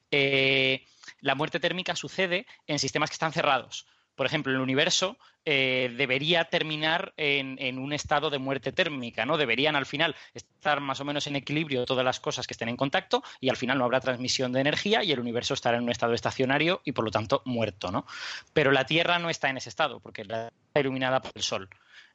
Eh, 0.10 0.84
la 1.22 1.36
muerte 1.36 1.60
térmica 1.60 1.96
sucede 1.96 2.48
en 2.68 2.80
sistemas 2.80 3.10
que 3.10 3.16
están 3.16 3.32
cerrados 3.32 3.86
por 4.22 4.28
ejemplo, 4.28 4.54
el 4.54 4.60
universo 4.60 5.18
eh, 5.46 5.94
debería 5.98 6.46
terminar 6.46 7.14
en, 7.18 7.80
un 7.80 7.94
estado 7.94 8.30
de 8.30 8.38
muerte 8.38 8.72
térmica, 8.72 9.26
¿no? 9.26 9.38
Deberían 9.38 9.76
al 9.76 9.86
final 9.86 10.16
estar 10.34 10.80
más 10.82 11.00
o 11.00 11.06
menos 11.06 11.28
en 11.28 11.36
equilibrio 11.36 11.86
todas 11.86 12.06
las 12.06 12.20
cosas 12.20 12.48
que 12.48 12.54
estén 12.54 12.70
en 12.70 12.78
contacto 12.78 13.24
y 13.40 13.50
al 13.50 13.58
final 13.58 13.78
no 13.78 13.86
habrá 13.86 14.00
transmisión 14.00 14.52
de 14.52 14.62
energía 14.62 15.04
y 15.04 15.12
el 15.12 15.20
universo 15.20 15.54
estará 15.54 15.78
en 15.78 15.84
un 15.84 15.92
estado 15.92 16.14
estacionario 16.14 16.82
y 16.86 16.92
por 16.92 17.06
lo 17.06 17.12
tanto 17.12 17.42
muerto, 17.46 17.92
¿no? 17.92 18.06
Pero 18.54 18.72
la 18.72 18.86
Tierra 18.86 19.20
no 19.20 19.30
está 19.30 19.50
en 19.50 19.58
ese 19.58 19.70
estado 19.70 20.00
porque 20.00 20.22
está 20.22 20.52
iluminada 20.76 21.22
por 21.22 21.32
el 21.36 21.42
Sol. 21.42 21.70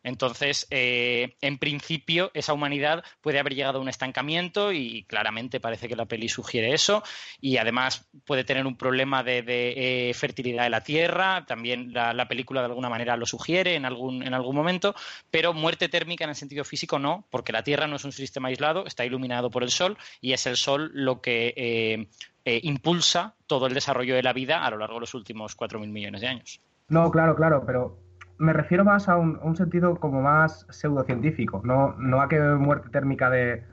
Entonces, 0.06 0.68
eh, 0.70 1.34
en 1.40 1.58
principio, 1.58 2.30
esa 2.32 2.52
humanidad 2.52 3.02
puede 3.20 3.40
haber 3.40 3.56
llegado 3.56 3.78
a 3.78 3.82
un 3.82 3.88
estancamiento 3.88 4.70
y 4.70 5.02
claramente 5.08 5.58
parece 5.58 5.88
que 5.88 5.96
la 5.96 6.04
peli 6.04 6.28
sugiere 6.28 6.72
eso. 6.72 7.02
Y 7.40 7.56
además 7.56 8.06
puede 8.24 8.44
tener 8.44 8.66
un 8.66 8.76
problema 8.76 9.24
de, 9.24 9.42
eh, 9.48 10.14
fertilidad 10.14 10.62
de 10.62 10.70
la 10.70 10.84
tierra. 10.84 11.44
También 11.44 11.92
la, 11.92 12.28
película 12.28 12.60
de 12.60 12.66
alguna 12.66 12.88
manera 12.88 13.15
lo 13.16 13.26
sugiere 13.26 13.74
en 13.74 13.84
algún, 13.84 14.22
en 14.22 14.34
algún 14.34 14.56
momento. 14.56 14.94
Pero 15.30 15.52
muerte 15.52 15.88
térmica 15.88 16.24
en 16.24 16.30
el 16.30 16.36
sentido 16.36 16.64
físico 16.64 16.98
no, 16.98 17.26
porque 17.30 17.52
la 17.52 17.62
Tierra 17.62 17.86
no 17.86 17.96
es 17.96 18.04
un 18.04 18.12
sistema 18.12 18.48
aislado, 18.48 18.86
está 18.86 19.04
iluminado 19.04 19.50
por 19.50 19.62
el 19.62 19.70
Sol 19.70 19.96
y 20.20 20.32
es 20.32 20.46
el 20.46 20.56
Sol 20.56 20.90
lo 20.94 21.20
que 21.20 21.54
eh, 22.48 22.60
impulsa 22.62 23.34
todo 23.46 23.66
el 23.66 23.74
desarrollo 23.74 24.14
de 24.14 24.22
la 24.22 24.32
vida 24.32 24.64
a 24.64 24.70
lo 24.70 24.78
largo 24.78 24.94
de 24.94 25.00
los 25.00 25.14
últimos 25.14 25.56
4.000 25.56 25.88
millones 25.88 26.20
de 26.20 26.28
años. 26.28 26.60
No, 26.88 27.10
claro, 27.10 27.34
claro, 27.34 27.64
pero 27.66 27.98
me 28.38 28.52
refiero 28.52 28.84
más 28.84 29.08
a 29.08 29.16
un, 29.16 29.56
sentido 29.56 29.96
como 29.96 30.22
más 30.22 30.66
pseudocientífico, 30.70 31.62
no, 31.64 31.94
no 31.98 32.20
a 32.20 32.28
que 32.28 32.38
muerte 32.38 32.88
térmica 32.90 33.30
de, 33.30 33.64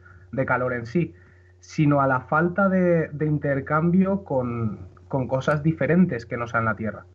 calor 0.47 0.73
en 0.73 0.85
sí, 0.85 1.13
sino 1.59 2.01
a 2.01 2.07
la 2.07 2.21
falta 2.21 2.69
de, 2.69 3.09
intercambio 3.21 4.23
con, 4.23 4.89
cosas 5.27 5.61
diferentes 5.61 6.25
que 6.25 6.37
no 6.37 6.47
sean 6.47 6.65
la 6.65 6.75
Tierra. 6.75 7.05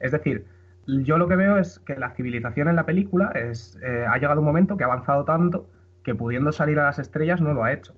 Es 0.00 0.10
decir, 0.10 0.46
yo 0.86 1.18
lo 1.18 1.28
que 1.28 1.36
veo 1.36 1.58
es 1.58 1.78
que 1.80 1.96
la 1.96 2.10
civilización 2.10 2.68
en 2.68 2.76
la 2.76 2.86
película 2.86 3.30
es, 3.34 3.78
eh, 3.82 4.04
ha 4.08 4.18
llegado 4.18 4.40
un 4.40 4.46
momento 4.46 4.76
que 4.76 4.84
ha 4.84 4.86
avanzado 4.86 5.24
tanto 5.24 5.68
que 6.02 6.14
pudiendo 6.14 6.52
salir 6.52 6.78
a 6.78 6.84
las 6.84 6.98
estrellas 6.98 7.40
no 7.40 7.54
lo 7.54 7.64
ha 7.64 7.72
hecho. 7.72 7.94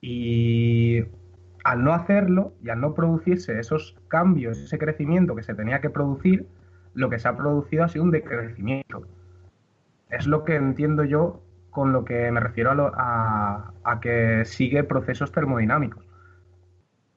Y 0.00 1.04
al 1.64 1.84
no 1.84 1.94
hacerlo 1.94 2.54
y 2.62 2.70
al 2.70 2.80
no 2.80 2.94
producirse 2.94 3.58
esos 3.58 3.96
cambios, 4.08 4.58
ese 4.58 4.78
crecimiento 4.78 5.34
que 5.34 5.42
se 5.42 5.54
tenía 5.54 5.80
que 5.80 5.90
producir, 5.90 6.46
lo 6.94 7.08
que 7.08 7.18
se 7.18 7.28
ha 7.28 7.36
producido 7.36 7.84
ha 7.84 7.88
sido 7.88 8.04
un 8.04 8.10
decrecimiento. 8.10 9.06
Es 10.10 10.26
lo 10.26 10.44
que 10.44 10.56
entiendo 10.56 11.04
yo 11.04 11.42
con 11.70 11.92
lo 11.92 12.04
que 12.04 12.30
me 12.30 12.40
refiero 12.40 12.92
a, 12.94 13.72
a, 13.84 14.00
que 14.00 14.44
sigue 14.44 14.82
procesos 14.84 15.32
termodinámicos. 15.32 16.04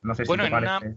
No 0.03 0.14
sé 0.14 0.26
si 0.26 0.38
te 0.38 0.49
parece. 0.49 0.95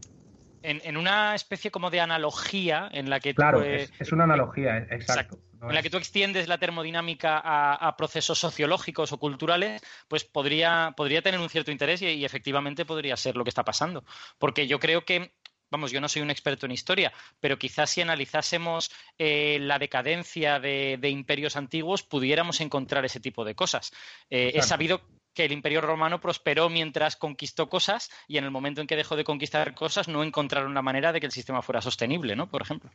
En, 0.67 0.97
una 0.97 1.35
especie 1.35 1.71
como 1.71 1.91
de 1.91 2.01
analogía 2.01 2.89
en 2.93 3.09
la 3.11 3.21
que 3.21 3.35
claro, 3.35 3.63
es, 3.63 3.91
una 4.13 4.25
analogía, 4.25 4.79
exacto. 4.79 5.39
en 5.63 5.75
la 5.75 5.83
que 5.83 5.91
tú 5.91 5.97
extiendes 5.97 6.49
la 6.49 6.59
termodinámica 6.59 7.41
a, 7.43 7.97
procesos 7.97 8.39
sociológicos 8.39 9.13
o 9.13 9.19
culturales, 9.19 9.83
pues 10.09 10.25
podría, 10.25 10.95
podría 10.97 11.23
tener 11.23 11.41
un 11.41 11.49
cierto 11.49 11.71
interés 11.71 12.03
y, 12.03 12.07
y, 12.07 12.25
efectivamente 12.25 12.85
podría 12.85 13.17
ser 13.17 13.37
lo 13.37 13.45
que 13.45 13.51
está 13.51 13.65
pasando. 13.65 14.05
Porque 14.39 14.67
yo 14.67 14.79
creo 14.79 15.05
que 15.05 15.33
vamos, 15.71 15.91
yo 15.91 16.01
no 16.01 16.09
soy 16.09 16.23
un 16.23 16.31
experto 16.31 16.67
en 16.67 16.73
historia, 16.73 17.13
pero 17.41 17.59
quizás 17.59 17.91
si 17.91 18.01
analizásemos 18.01 18.91
eh, 19.19 19.59
la 19.61 19.79
decadencia 19.79 20.61
de, 20.61 20.99
imperios 21.09 21.57
antiguos, 21.57 22.03
pudiéramos 22.03 22.61
encontrar 22.61 23.05
ese 23.05 23.21
tipo 23.21 23.45
de 23.45 23.55
cosas. 23.55 23.93
Eh, 24.31 24.53
he 24.55 24.63
sabido 24.63 25.03
que 25.37 25.45
el 25.45 25.53
imperio 25.53 25.81
romano 25.83 26.21
prosperó 26.21 26.69
mientras 26.69 27.15
conquistó 27.15 27.69
cosas 27.69 28.11
y 28.27 28.39
en 28.39 28.45
el 28.45 28.51
momento 28.51 28.81
en 28.81 28.87
que 28.87 28.97
dejó 28.97 29.15
de 29.15 29.23
conquistar 29.23 29.75
cosas 29.75 30.09
no 30.09 30.25
encontraron 30.25 30.75
la 30.75 30.83
manera 30.83 31.13
de 31.13 31.21
que 31.21 31.27
el 31.27 31.33
sistema 31.33 31.63
fuera 31.63 31.81
sostenible, 31.83 32.35
¿no? 32.35 32.49
Por 32.49 32.63
ejemplo. 32.63 32.91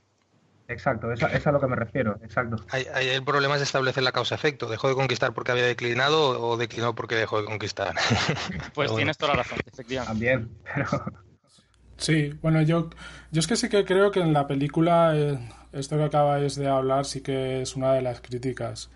Exacto, 0.67 1.11
es 1.11 1.21
a, 1.47 1.51
lo 1.51 1.59
que 1.59 1.67
me 1.67 1.75
refiero, 1.75 2.17
exacto. 2.23 2.63
el 2.73 3.23
problema 3.23 3.57
es 3.57 3.61
establecer 3.61 4.03
la 4.03 4.13
causa-efecto. 4.13 4.69
¿Dejó 4.69 4.87
de 4.87 4.95
conquistar 4.95 5.33
porque 5.33 5.51
había 5.51 5.65
declinado 5.65 6.41
o 6.41 6.55
declinó 6.55 6.95
porque 6.95 7.15
dejó 7.15 7.39
de 7.41 7.45
conquistar? 7.45 7.93
Pues 8.73 8.95
tienes 8.95 9.17
toda 9.17 9.33
la 9.33 9.43
razón, 9.43 9.59
efectivamente. 9.65 10.11
También, 10.11 10.49
pero 10.73 10.87
Sí, 12.01 12.33
bueno, 12.41 12.63
yo, 12.63 12.89
yo 13.31 13.39
es 13.39 13.45
que 13.45 13.55
sí 13.55 13.69
que 13.69 13.85
creo 13.85 14.09
que 14.09 14.21
en 14.21 14.33
la 14.33 14.47
película 14.47 15.11
eh, 15.15 15.37
esto 15.71 15.97
que 15.97 16.03
acabáis 16.03 16.55
de 16.55 16.67
hablar 16.67 17.05
sí 17.05 17.21
que 17.21 17.61
es 17.61 17.75
una 17.75 17.93
de 17.93 18.01
las 18.01 18.21
críticas. 18.21 18.89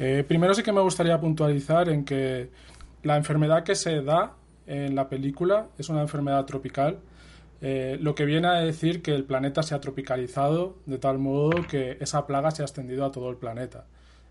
Eh, 0.00 0.24
primero 0.26 0.54
sí 0.54 0.64
que 0.64 0.72
me 0.72 0.80
gustaría 0.80 1.20
puntualizar 1.20 1.88
en 1.88 2.04
que 2.04 2.50
la 3.02 3.16
enfermedad 3.16 3.64
que 3.64 3.74
se 3.74 4.02
da 4.02 4.34
en 4.66 4.94
la 4.94 5.08
película 5.08 5.68
es 5.78 5.88
una 5.88 6.02
enfermedad 6.02 6.44
tropical, 6.44 6.98
eh, 7.60 7.98
lo 8.00 8.14
que 8.14 8.24
viene 8.24 8.48
a 8.48 8.54
decir 8.54 9.02
que 9.02 9.14
el 9.14 9.24
planeta 9.24 9.62
se 9.62 9.74
ha 9.74 9.80
tropicalizado 9.80 10.76
de 10.86 10.98
tal 10.98 11.18
modo 11.18 11.50
que 11.68 11.96
esa 12.00 12.26
plaga 12.26 12.50
se 12.50 12.62
ha 12.62 12.66
extendido 12.66 13.04
a 13.04 13.10
todo 13.10 13.30
el 13.30 13.36
planeta. 13.36 13.86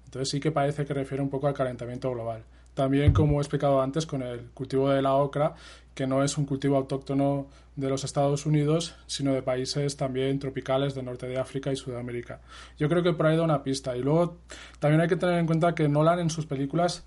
Entonces 0.05 0.29
sí 0.29 0.39
que 0.39 0.51
parece 0.51 0.85
que 0.85 0.93
refiere 0.93 1.21
un 1.21 1.29
poco 1.29 1.47
al 1.47 1.53
calentamiento 1.53 2.09
global. 2.11 2.43
También, 2.73 3.11
como 3.11 3.39
he 3.39 3.41
explicado 3.41 3.81
antes, 3.81 4.05
con 4.05 4.21
el 4.21 4.51
cultivo 4.51 4.89
de 4.89 5.01
la 5.01 5.15
ocra, 5.15 5.55
que 5.95 6.05
no 6.05 6.23
es 6.23 6.37
un 6.37 6.45
cultivo 6.45 6.77
autóctono 6.77 7.47
de 7.75 7.89
los 7.89 8.03
Estados 8.03 8.45
Unidos, 8.45 8.95
sino 9.07 9.33
de 9.33 9.41
países 9.41 9.97
también 9.97 10.37
tropicales 10.37 10.93
del 10.93 11.05
norte 11.05 11.27
de 11.27 11.39
África 11.39 11.71
y 11.71 11.75
Sudamérica. 11.75 12.39
Yo 12.77 12.87
creo 12.87 13.01
que 13.01 13.13
por 13.13 13.25
ahí 13.25 13.35
da 13.35 13.41
una 13.41 13.63
pista. 13.63 13.97
Y 13.97 14.03
luego 14.03 14.37
también 14.79 15.01
hay 15.01 15.07
que 15.07 15.15
tener 15.15 15.39
en 15.39 15.47
cuenta 15.47 15.73
que 15.73 15.89
Nolan 15.89 16.19
en 16.19 16.29
sus 16.29 16.45
películas 16.45 17.03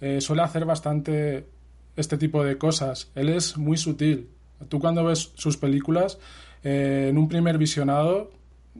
eh, 0.00 0.20
suele 0.20 0.42
hacer 0.42 0.64
bastante 0.64 1.46
este 1.96 2.18
tipo 2.18 2.44
de 2.44 2.58
cosas. 2.58 3.10
Él 3.14 3.28
es 3.28 3.56
muy 3.56 3.76
sutil. 3.76 4.28
Tú 4.68 4.78
cuando 4.78 5.04
ves 5.04 5.32
sus 5.34 5.56
películas, 5.56 6.18
eh, 6.62 7.08
en 7.10 7.18
un 7.18 7.28
primer 7.28 7.58
visionado 7.58 8.30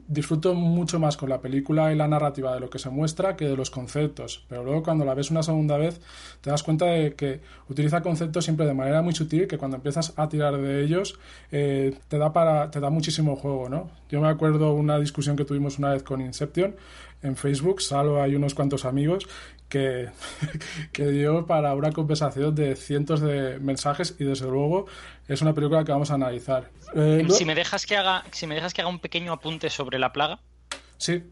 disfruto 0.07 0.53
mucho 0.53 0.99
más 0.99 1.17
con 1.17 1.29
la 1.29 1.41
película 1.41 1.91
y 1.91 1.95
la 1.95 2.07
narrativa 2.07 2.53
de 2.53 2.59
lo 2.59 2.69
que 2.69 2.79
se 2.79 2.89
muestra 2.89 3.35
que 3.35 3.45
de 3.45 3.55
los 3.57 3.69
conceptos. 3.69 4.45
Pero 4.47 4.63
luego 4.63 4.83
cuando 4.83 5.05
la 5.05 5.13
ves 5.13 5.31
una 5.31 5.43
segunda 5.43 5.77
vez 5.77 5.99
te 6.41 6.49
das 6.49 6.63
cuenta 6.63 6.85
de 6.85 7.13
que 7.13 7.41
utiliza 7.69 8.01
conceptos 8.01 8.45
siempre 8.45 8.65
de 8.65 8.73
manera 8.73 9.01
muy 9.01 9.13
sutil 9.13 9.47
que 9.47 9.57
cuando 9.57 9.77
empiezas 9.77 10.13
a 10.15 10.29
tirar 10.29 10.57
de 10.57 10.83
ellos 10.83 11.19
eh, 11.51 11.97
te 12.07 12.17
da 12.17 12.31
para 12.31 12.71
te 12.71 12.79
da 12.79 12.89
muchísimo 12.89 13.35
juego, 13.35 13.69
¿no? 13.69 13.89
Yo 14.09 14.21
me 14.21 14.29
acuerdo 14.29 14.73
una 14.73 14.97
discusión 14.99 15.35
que 15.35 15.45
tuvimos 15.45 15.77
una 15.77 15.91
vez 15.91 16.03
con 16.03 16.21
Inception 16.21 16.75
en 17.23 17.35
Facebook, 17.35 17.81
salvo 17.81 18.21
hay 18.21 18.35
unos 18.35 18.53
cuantos 18.53 18.85
amigos, 18.85 19.27
que, 19.69 20.09
que 20.91 21.07
dio 21.07 21.45
para 21.45 21.73
una 21.73 21.91
conversación 21.91 22.53
de 22.53 22.75
cientos 22.75 23.21
de 23.21 23.59
mensajes 23.59 24.15
y 24.19 24.25
desde 24.25 24.47
luego 24.47 24.85
es 25.27 25.41
una 25.41 25.53
película 25.53 25.83
que 25.83 25.91
vamos 25.91 26.11
a 26.11 26.15
analizar. 26.15 26.69
Eh, 26.95 27.25
si, 27.29 27.45
me 27.45 27.55
dejas 27.55 27.85
que 27.85 27.97
haga, 27.97 28.23
si 28.31 28.45
me 28.45 28.55
dejas 28.55 28.73
que 28.73 28.81
haga 28.81 28.89
un 28.89 28.99
pequeño 28.99 29.31
apunte 29.33 29.69
sobre 29.69 29.97
la 29.97 30.11
plaga. 30.11 30.39
Sí. 30.97 31.23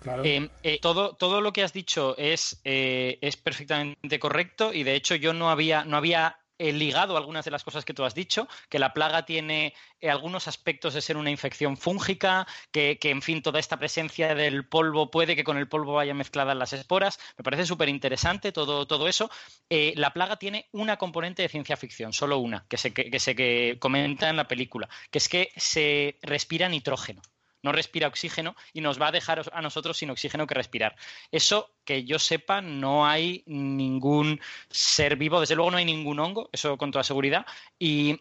Claro. 0.00 0.24
Eh, 0.24 0.50
eh, 0.64 0.78
todo, 0.80 1.14
todo 1.14 1.40
lo 1.40 1.52
que 1.52 1.62
has 1.62 1.72
dicho 1.72 2.16
es, 2.18 2.60
es 2.64 3.36
perfectamente 3.36 4.18
correcto 4.18 4.72
y 4.72 4.82
de 4.82 4.96
hecho 4.96 5.14
yo 5.14 5.32
no 5.32 5.48
había, 5.48 5.84
no 5.84 5.96
había 5.96 6.38
ligado 6.70 7.16
algunas 7.16 7.44
de 7.44 7.50
las 7.50 7.64
cosas 7.64 7.84
que 7.84 7.94
tú 7.94 8.04
has 8.04 8.14
dicho, 8.14 8.46
que 8.68 8.78
la 8.78 8.92
plaga 8.92 9.24
tiene 9.24 9.74
eh, 10.00 10.10
algunos 10.10 10.46
aspectos 10.46 10.94
de 10.94 11.00
ser 11.00 11.16
una 11.16 11.30
infección 11.30 11.76
fúngica, 11.76 12.46
que, 12.70 12.98
en 13.02 13.22
fin, 13.22 13.42
toda 13.42 13.58
esta 13.58 13.78
presencia 13.78 14.34
del 14.34 14.66
polvo 14.66 15.10
puede 15.10 15.34
que 15.34 15.44
con 15.44 15.56
el 15.56 15.68
polvo 15.68 15.94
vayan 15.94 16.16
mezcladas 16.18 16.56
las 16.56 16.72
esporas. 16.72 17.18
Me 17.38 17.44
parece 17.44 17.66
súper 17.66 17.88
interesante 17.88 18.52
todo, 18.52 18.86
todo 18.86 19.08
eso. 19.08 19.30
Eh, 19.70 19.94
la 19.96 20.12
plaga 20.12 20.36
tiene 20.36 20.68
una 20.72 20.98
componente 20.98 21.42
de 21.42 21.48
ciencia 21.48 21.76
ficción, 21.76 22.12
solo 22.12 22.38
una, 22.38 22.66
que 22.68 22.76
se, 22.76 22.92
que 22.92 23.18
se 23.18 23.34
que 23.34 23.78
comenta 23.80 24.28
en 24.28 24.36
la 24.36 24.46
película, 24.48 24.88
que 25.10 25.18
es 25.18 25.28
que 25.28 25.50
se 25.56 26.18
respira 26.22 26.68
nitrógeno 26.68 27.22
no 27.62 27.72
respira 27.72 28.08
oxígeno 28.08 28.54
y 28.72 28.80
nos 28.80 29.00
va 29.00 29.08
a 29.08 29.12
dejar 29.12 29.42
a 29.52 29.62
nosotros 29.62 29.96
sin 29.96 30.10
oxígeno 30.10 30.46
que 30.46 30.54
respirar. 30.54 30.96
Eso 31.30 31.70
que 31.84 32.04
yo 32.04 32.18
sepa, 32.18 32.60
no 32.60 33.06
hay 33.06 33.42
ningún 33.46 34.40
ser 34.70 35.16
vivo, 35.16 35.40
desde 35.40 35.56
luego 35.56 35.70
no 35.70 35.78
hay 35.78 35.84
ningún 35.84 36.18
hongo, 36.20 36.48
eso 36.52 36.76
con 36.76 36.90
toda 36.90 37.04
seguridad, 37.04 37.46
y, 37.78 38.20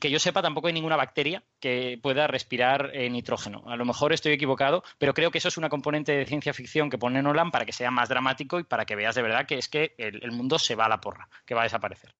que 0.00 0.10
yo 0.10 0.18
sepa 0.18 0.40
tampoco 0.40 0.68
hay 0.68 0.72
ninguna 0.72 0.96
bacteria 0.96 1.42
que 1.60 1.98
pueda 2.02 2.26
respirar 2.26 2.92
eh, 2.94 3.10
nitrógeno. 3.10 3.62
A 3.66 3.76
lo 3.76 3.84
mejor 3.84 4.14
estoy 4.14 4.32
equivocado, 4.32 4.82
pero 4.96 5.12
creo 5.12 5.30
que 5.30 5.36
eso 5.36 5.48
es 5.48 5.58
una 5.58 5.68
componente 5.68 6.12
de 6.12 6.24
ciencia 6.24 6.54
ficción 6.54 6.88
que 6.88 6.96
pone 6.96 7.20
Nolan 7.22 7.50
para 7.50 7.66
que 7.66 7.72
sea 7.72 7.90
más 7.90 8.08
dramático 8.08 8.58
y 8.58 8.64
para 8.64 8.86
que 8.86 8.96
veas 8.96 9.14
de 9.16 9.22
verdad 9.22 9.44
que 9.44 9.58
es 9.58 9.68
que 9.68 9.94
el 9.98 10.32
mundo 10.32 10.58
se 10.58 10.76
va 10.76 10.86
a 10.86 10.88
la 10.88 11.02
porra, 11.02 11.28
que 11.44 11.54
va 11.54 11.60
a 11.60 11.64
desaparecer. 11.64 12.14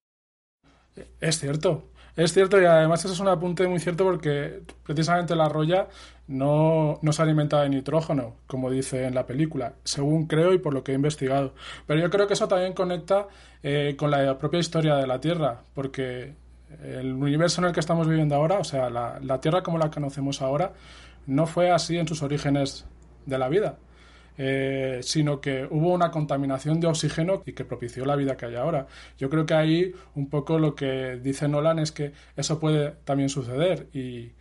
Es 1.21 1.41
cierto, 1.41 1.91
es 2.17 2.33
cierto 2.33 2.61
y 2.61 2.65
además 2.65 3.05
eso 3.05 3.15
es 3.15 3.21
un 3.21 3.29
apunte 3.29 3.67
muy 3.67 3.79
cierto 3.79 4.05
porque 4.05 4.63
precisamente 4.85 5.35
la 5.35 5.49
roya 5.49 5.89
no, 6.29 6.99
no, 7.03 7.13
se 7.13 7.23
alimenta 7.23 7.63
de 7.63 7.71
nitrógeno, 7.71 8.37
como 8.47 8.71
dice 8.71 9.05
en 9.07 9.15
la 9.15 9.27
película, 9.27 9.75
según 9.85 10.27
creo 10.27 10.53
y 10.53 10.59
por 10.59 10.75
lo 10.75 10.85
que 10.85 10.93
he 10.93 10.95
investigado. 10.95 11.55
Pero 11.87 12.01
yo 12.01 12.11
creo 12.11 12.27
que 12.27 12.35
eso 12.35 12.49
también 12.49 12.75
conecta 12.75 13.29
eh, 13.63 13.97
con 13.99 14.11
la 14.11 14.37
propia 14.39 14.61
historia 14.61 14.97
de 14.97 15.07
la 15.07 15.21
Tierra, 15.21 15.63
porque 15.75 16.35
el 16.83 17.13
universo 17.13 17.61
en 17.61 17.69
el 17.69 17.73
que 17.73 17.81
estamos 17.81 18.09
viviendo 18.09 18.35
ahora, 18.35 18.59
o 18.59 18.65
sea, 18.65 18.91
la, 18.91 19.19
la 19.21 19.41
Tierra 19.41 19.63
como 19.63 19.79
la 19.79 19.91
conocemos 19.91 20.43
ahora, 20.43 20.73
no 21.27 21.47
fue 21.47 21.71
así 21.71 21.97
en 21.97 22.07
sus 22.09 22.23
orígenes 22.23 22.87
de 23.27 23.39
la 23.39 23.49
vida. 23.49 23.77
Eh, 24.39 25.01
sino 25.03 25.43
que 25.43 25.67
hubo 25.71 25.93
una 25.93 26.11
contaminación 26.11 26.81
de 26.81 26.87
oxígeno 26.87 27.43
y 27.45 27.53
que 27.53 27.67
propició 27.67 28.07
la 28.07 28.17
vida 28.17 28.37
que 28.37 28.47
hay 28.47 28.55
ahora. 28.55 28.87
Yo 29.19 29.29
creo 29.29 29.45
que 29.45 29.55
ahí 29.55 29.93
un 30.15 30.31
poco 30.31 30.59
lo 30.59 30.75
que 30.75 31.21
dice 31.23 31.49
Nolan 31.49 31.79
es 31.79 31.93
que 31.93 32.13
eso 32.37 32.59
puede 32.59 32.93
también 33.05 33.29
suceder 33.29 33.89
y, 33.93 34.33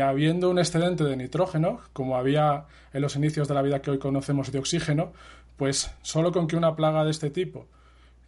habiendo 0.00 0.50
un 0.50 0.60
excedente 0.60 1.02
de 1.02 1.16
nitrógeno, 1.16 1.80
como 1.92 2.16
había 2.16 2.66
en 2.92 3.02
los 3.02 3.16
inicios 3.16 3.48
de 3.48 3.54
la 3.54 3.62
vida 3.62 3.82
que 3.82 3.90
hoy 3.90 3.98
conocemos 3.98 4.52
de 4.52 4.60
oxígeno, 4.60 5.12
pues 5.56 5.90
solo 6.02 6.30
con 6.30 6.46
que 6.46 6.56
una 6.56 6.76
plaga 6.76 7.04
de 7.04 7.10
este 7.10 7.30
tipo 7.30 7.66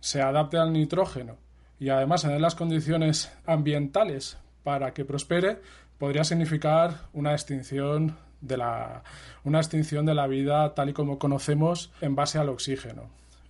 se 0.01 0.21
adapte 0.21 0.59
al 0.59 0.73
nitrógeno 0.73 1.37
y 1.79 1.91
además 1.91 2.25
en 2.25 2.43
las 2.43 2.57
condiciones 2.57 3.33
ambientales 3.47 4.39
para 4.65 4.93
que 4.93 5.05
prospere, 5.05 5.59
podría 5.99 6.25
significar 6.25 7.09
una 7.13 7.33
extinción 7.33 8.17
de 8.43 8.59
la, 8.59 9.03
una 9.45 9.59
extinción 9.59 10.05
de 10.05 10.15
la 10.15 10.27
vida 10.27 10.75
tal 10.75 10.91
y 10.91 10.93
como 10.93 11.19
conocemos 11.19 11.91
en 12.03 12.15
base 12.15 12.39
al 12.39 12.51
oxígeno 12.51 13.09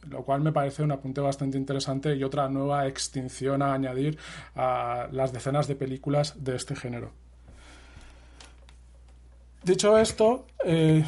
lo 0.08 0.24
cual 0.24 0.40
me 0.40 0.52
parece 0.52 0.82
un 0.82 0.92
apunte 0.92 1.20
bastante 1.20 1.58
interesante 1.58 2.16
y 2.16 2.24
otra 2.24 2.48
nueva 2.48 2.86
extinción 2.86 3.62
a 3.62 3.74
añadir 3.74 4.18
a 4.54 5.08
las 5.12 5.32
decenas 5.32 5.68
de 5.68 5.76
películas 5.76 6.42
de 6.42 6.56
este 6.56 6.74
género. 6.74 7.12
Dicho 9.62 9.96
esto, 9.96 10.46
eh, 10.64 11.04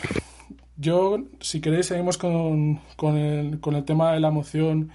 yo, 0.77 1.19
si 1.41 1.61
queréis, 1.61 1.87
seguimos 1.87 2.19
con, 2.19 2.81
con, 2.97 3.17
el, 3.17 3.61
con 3.61 3.75
el 3.75 3.85
tema 3.85 4.13
de 4.13 4.21
la 4.21 4.29
emoción 4.29 4.91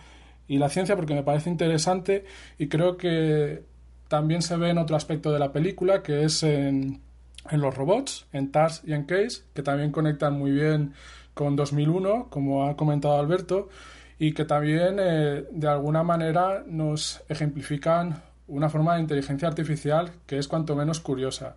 y 0.47 0.57
la 0.57 0.69
ciencia 0.69 0.95
porque 0.95 1.13
me 1.13 1.23
parece 1.23 1.49
interesante 1.49 2.25
y 2.57 2.67
creo 2.67 2.95
que 2.95 3.63
también 4.07 4.41
se 4.41 4.55
ve 4.55 4.69
en 4.69 4.77
otro 4.77 4.95
aspecto 4.95 5.31
de 5.31 5.39
la 5.39 5.51
película, 5.51 6.01
que 6.01 6.23
es 6.23 6.41
en 6.43 7.01
en 7.49 7.61
los 7.61 7.75
robots, 7.75 8.27
en 8.33 8.51
TARS 8.51 8.81
y 8.85 8.93
en 8.93 9.05
CASE, 9.05 9.43
que 9.53 9.63
también 9.63 9.91
conectan 9.91 10.37
muy 10.37 10.51
bien 10.51 10.93
con 11.33 11.55
2001, 11.55 12.27
como 12.29 12.67
ha 12.67 12.75
comentado 12.75 13.17
Alberto, 13.19 13.69
y 14.17 14.33
que 14.33 14.45
también 14.45 14.97
eh, 14.99 15.45
de 15.51 15.67
alguna 15.67 16.03
manera 16.03 16.63
nos 16.67 17.23
ejemplifican 17.29 18.21
una 18.47 18.69
forma 18.69 18.95
de 18.95 19.01
inteligencia 19.01 19.47
artificial 19.47 20.11
que 20.25 20.37
es 20.37 20.47
cuanto 20.47 20.75
menos 20.75 20.99
curiosa. 20.99 21.55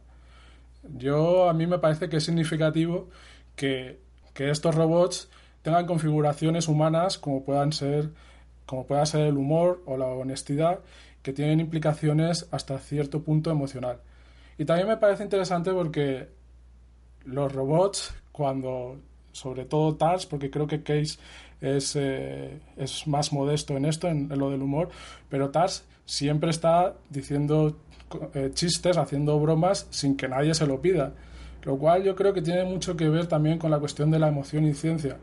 Yo 0.97 1.49
a 1.49 1.53
mí 1.53 1.67
me 1.67 1.79
parece 1.79 2.09
que 2.09 2.19
es 2.19 2.25
significativo 2.25 3.09
que, 3.57 4.01
que 4.35 4.51
estos 4.51 4.75
robots 4.75 5.29
tengan 5.63 5.87
configuraciones 5.87 6.69
humanas 6.69 7.19
como 7.19 7.45
puedan 7.45 7.73
ser 7.73 8.11
como 8.67 8.87
pueda 8.87 9.05
ser 9.07 9.27
el 9.27 9.37
humor 9.37 9.83
o 9.87 9.97
la 9.97 10.07
honestidad 10.07 10.81
que 11.23 11.33
tienen 11.33 11.61
implicaciones 11.61 12.49
hasta 12.53 12.79
cierto 12.79 13.23
punto 13.23 13.51
emocional. 13.51 13.99
Y 14.63 14.65
también 14.65 14.87
me 14.87 14.97
parece 14.97 15.25
interesante 15.25 15.73
porque 15.73 16.29
los 17.25 17.53
robots, 17.53 18.15
cuando, 18.31 18.97
sobre 19.33 19.65
todo 19.65 19.97
TARS, 19.97 20.25
porque 20.25 20.53
creo 20.53 20.69
que 20.69 20.85
Case 20.85 21.19
es, 21.61 21.97
eh, 21.97 22.61
es 22.77 23.09
más 23.09 23.33
modesto 23.33 23.77
en 23.77 23.87
esto, 23.87 24.07
en, 24.07 24.29
lo 24.29 24.51
del 24.51 24.63
humor, 24.63 24.89
pero 25.29 25.51
TARS 25.51 25.85
siempre 26.05 26.51
está 26.51 26.95
diciendo 27.11 27.77
eh, 28.35 28.53
chistes, 28.55 28.99
haciendo 28.99 29.41
bromas 29.41 29.89
sin 29.91 30.17
que 30.17 30.29
nadie 30.29 30.55
se 30.55 30.65
lo 30.65 30.81
pida. 30.81 31.13
Lo 31.65 31.77
cual 31.77 32.05
yo 32.05 32.15
creo 32.15 32.33
que 32.33 32.41
tiene 32.41 32.63
mucho 32.63 32.97
que 32.97 33.09
ver 33.09 33.27
también 33.27 33.59
con 33.59 33.73
la 33.73 33.81
cuestión 33.81 34.13
de 34.13 34.21
la 34.21 34.29
emoción 34.29 34.65
y 34.65 34.75
ciencia. 34.75 35.17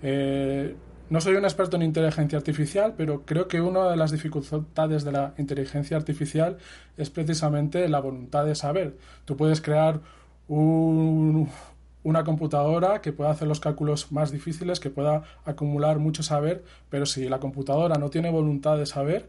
Eh, 0.00 0.76
no 1.08 1.20
soy 1.20 1.36
un 1.36 1.44
experto 1.44 1.76
en 1.76 1.82
inteligencia 1.82 2.38
artificial, 2.38 2.94
pero 2.96 3.22
creo 3.24 3.46
que 3.46 3.60
una 3.60 3.88
de 3.90 3.96
las 3.96 4.10
dificultades 4.10 5.04
de 5.04 5.12
la 5.12 5.34
inteligencia 5.38 5.96
artificial 5.96 6.58
es 6.96 7.10
precisamente 7.10 7.88
la 7.88 8.00
voluntad 8.00 8.44
de 8.44 8.54
saber. 8.54 8.96
Tú 9.24 9.36
puedes 9.36 9.60
crear 9.60 10.00
una 10.48 12.24
computadora 12.24 13.00
que 13.00 13.12
pueda 13.12 13.30
hacer 13.30 13.46
los 13.46 13.60
cálculos 13.60 14.10
más 14.10 14.32
difíciles, 14.32 14.80
que 14.80 14.90
pueda 14.90 15.22
acumular 15.44 15.98
mucho 15.98 16.22
saber, 16.22 16.64
pero 16.88 17.06
si 17.06 17.28
la 17.28 17.38
computadora 17.38 17.96
no 17.98 18.10
tiene 18.10 18.30
voluntad 18.30 18.76
de 18.76 18.86
saber, 18.86 19.28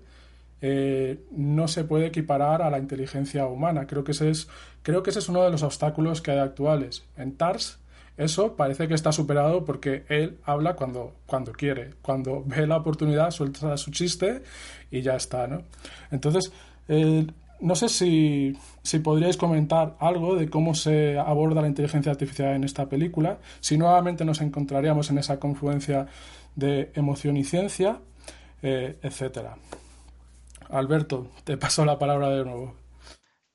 eh, 0.61 1.19
no 1.31 1.67
se 1.67 1.83
puede 1.83 2.07
equiparar 2.07 2.63
a 2.63 2.71
la 2.71 2.79
inteligencia 2.79 3.45
humana. 3.45 3.85
Creo 3.85 4.03
que, 4.03 4.13
ese 4.13 4.31
es, 4.31 4.47
creo 4.81 5.03
que 5.03 5.11
ese 5.11 5.19
es 5.19 5.29
uno 5.29 5.43
de 5.43 5.51
los 5.51 5.61
obstáculos 5.61 6.21
que 6.21 6.31
hay 6.31 6.39
actuales. 6.39 7.05
En 7.15 7.33
TARS 7.35 7.77
eso 8.17 8.55
parece 8.55 8.87
que 8.87 8.95
está 8.95 9.11
superado 9.11 9.63
porque 9.63 10.03
él 10.09 10.39
habla 10.43 10.75
cuando, 10.75 11.13
cuando 11.25 11.51
quiere, 11.51 11.91
cuando 12.01 12.43
ve 12.45 12.65
la 12.65 12.77
oportunidad, 12.77 13.31
suelta 13.31 13.77
su 13.77 13.91
chiste 13.91 14.41
y 14.89 15.01
ya 15.01 15.15
está, 15.15 15.47
¿no? 15.47 15.63
Entonces, 16.09 16.51
eh, 16.87 17.27
no 17.59 17.75
sé 17.75 17.89
si, 17.89 18.57
si, 18.83 18.99
podríais 18.99 19.37
comentar 19.37 19.95
algo 19.99 20.35
de 20.35 20.49
cómo 20.49 20.75
se 20.75 21.17
aborda 21.17 21.61
la 21.61 21.67
inteligencia 21.67 22.11
artificial 22.11 22.55
en 22.55 22.63
esta 22.63 22.87
película, 22.87 23.39
si 23.59 23.77
nuevamente 23.77 24.25
nos 24.25 24.41
encontraríamos 24.41 25.09
en 25.09 25.19
esa 25.19 25.39
confluencia 25.39 26.07
de 26.55 26.91
emoción 26.95 27.37
y 27.37 27.43
ciencia, 27.43 27.99
eh, 28.61 28.97
etcétera. 29.01 29.57
Alberto, 30.69 31.29
te 31.43 31.57
paso 31.57 31.85
la 31.85 31.97
palabra 31.97 32.29
de 32.29 32.43
nuevo. 32.43 32.86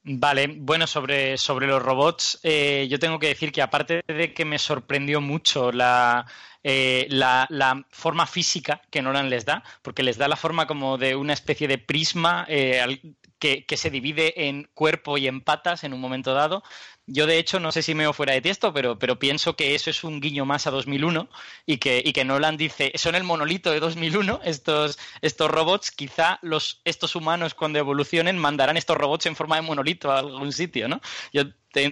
Vale, 0.04 0.48
bueno, 0.58 0.88
sobre, 0.88 1.38
sobre 1.38 1.68
los 1.68 1.80
robots, 1.80 2.40
eh, 2.42 2.88
yo 2.90 2.98
tengo 2.98 3.20
que 3.20 3.28
decir 3.28 3.52
que 3.52 3.62
aparte 3.62 4.02
de 4.04 4.34
que 4.34 4.44
me 4.44 4.58
sorprendió 4.58 5.20
mucho 5.20 5.70
la, 5.70 6.26
eh, 6.64 7.06
la, 7.08 7.46
forma 7.90 8.26
física 8.26 8.82
que 8.90 9.00
Nolan 9.00 9.30
les 9.30 9.44
da, 9.44 9.62
porque 9.80 10.02
les 10.02 10.18
da 10.18 10.26
la 10.26 10.34
forma 10.36 10.66
como 10.66 10.98
de 10.98 11.14
una 11.14 11.32
especie 11.32 11.68
de 11.68 11.78
prisma 11.78 12.44
eh, 12.48 13.14
que, 13.42 13.76
se 13.76 13.90
divide 13.90 14.48
en 14.48 14.70
cuerpo 14.74 15.18
y 15.18 15.26
en 15.26 15.40
patas 15.40 15.82
en 15.82 15.92
un 15.92 16.00
momento 16.00 16.32
dado, 16.32 16.62
yo, 17.06 17.26
de 17.26 17.38
hecho, 17.38 17.58
no 17.58 17.72
sé 17.72 17.82
si 17.82 17.94
me 17.94 18.04
veo 18.04 18.12
fuera 18.12 18.34
de 18.34 18.40
texto, 18.40 18.72
pero, 18.72 18.98
pero 18.98 19.18
pienso 19.18 19.56
que 19.56 19.74
eso 19.74 19.90
es 19.90 20.04
un 20.04 20.20
guiño 20.20 20.44
más 20.44 20.68
a 20.68 20.70
2001 20.70 21.28
y 21.66 21.78
que, 21.78 22.00
y 22.04 22.12
que 22.12 22.24
Nolan 22.24 22.56
dice, 22.56 22.92
son 22.94 23.16
el 23.16 23.24
monolito 23.24 23.72
de 23.72 23.80
2001, 23.80 24.40
estos, 24.44 24.98
estos 25.22 25.50
robots, 25.50 25.90
quizá 25.90 26.38
los, 26.42 26.80
estos 26.84 27.16
humanos 27.16 27.54
cuando 27.54 27.80
evolucionen 27.80 28.38
mandarán 28.38 28.76
estos 28.76 28.96
robots 28.96 29.26
en 29.26 29.34
forma 29.34 29.56
de 29.56 29.62
monolito 29.62 30.12
a 30.12 30.20
algún 30.20 30.52
sitio, 30.52 30.86
¿no? 30.88 31.00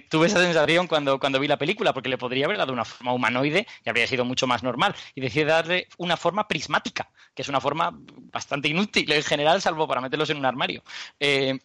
Tuve 0.09 0.27
esa 0.27 0.41
sensación 0.41 0.87
cuando, 0.87 1.19
cuando 1.19 1.39
vi 1.41 1.49
la 1.49 1.59
película, 1.59 1.93
porque 1.93 2.09
le 2.09 2.19
podría 2.19 2.47
haber 2.47 2.59
dado 2.59 2.73
una 2.73 2.85
forma 2.85 3.13
humanoide 3.13 3.67
y 3.85 3.89
habría 3.89 4.07
sido 4.07 4.25
mucho 4.25 4.47
más 4.47 4.63
normal. 4.63 4.95
Y 5.15 5.21
decidí 5.21 5.45
darle 5.45 5.89
una 5.99 6.17
forma 6.17 6.47
prismática, 6.49 7.11
que 7.35 7.43
es 7.43 7.49
una 7.49 7.61
forma 7.61 7.91
bastante 8.33 8.69
inútil 8.69 9.11
en 9.13 9.23
general, 9.23 9.61
salvo 9.63 9.89
para 9.89 10.01
meterlos 10.01 10.31
en 10.31 10.39
un 10.39 10.47
armario. 10.47 10.83
Eh, 11.19 11.59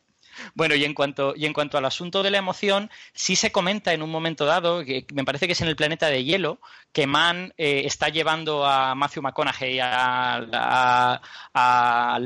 Bueno, 0.53 0.75
y 0.75 0.83
en 0.83 0.93
cuanto 0.93 1.33
y 1.35 1.45
en 1.45 1.53
cuanto 1.53 1.77
al 1.77 1.85
asunto 1.85 2.21
de 2.23 2.29
la 2.31 2.37
emoción, 2.39 2.89
sí 3.13 3.35
se 3.35 3.51
comenta 3.51 3.93
en 3.93 4.01
un 4.01 4.09
momento 4.11 4.45
dado, 4.45 4.83
que 4.83 5.05
me 5.13 5.23
parece 5.23 5.47
que 5.47 5.53
es 5.53 5.61
en 5.61 5.67
el 5.69 5.75
planeta 5.77 6.07
de 6.07 6.23
hielo, 6.25 6.59
que 6.91 7.07
Mann 7.07 7.53
eh, 7.57 7.83
está 7.85 8.09
llevando 8.09 8.65
a 8.65 8.95
Matthew 8.95 9.23
McConaughey 9.23 9.79
a, 9.81 11.21
a 11.53 12.19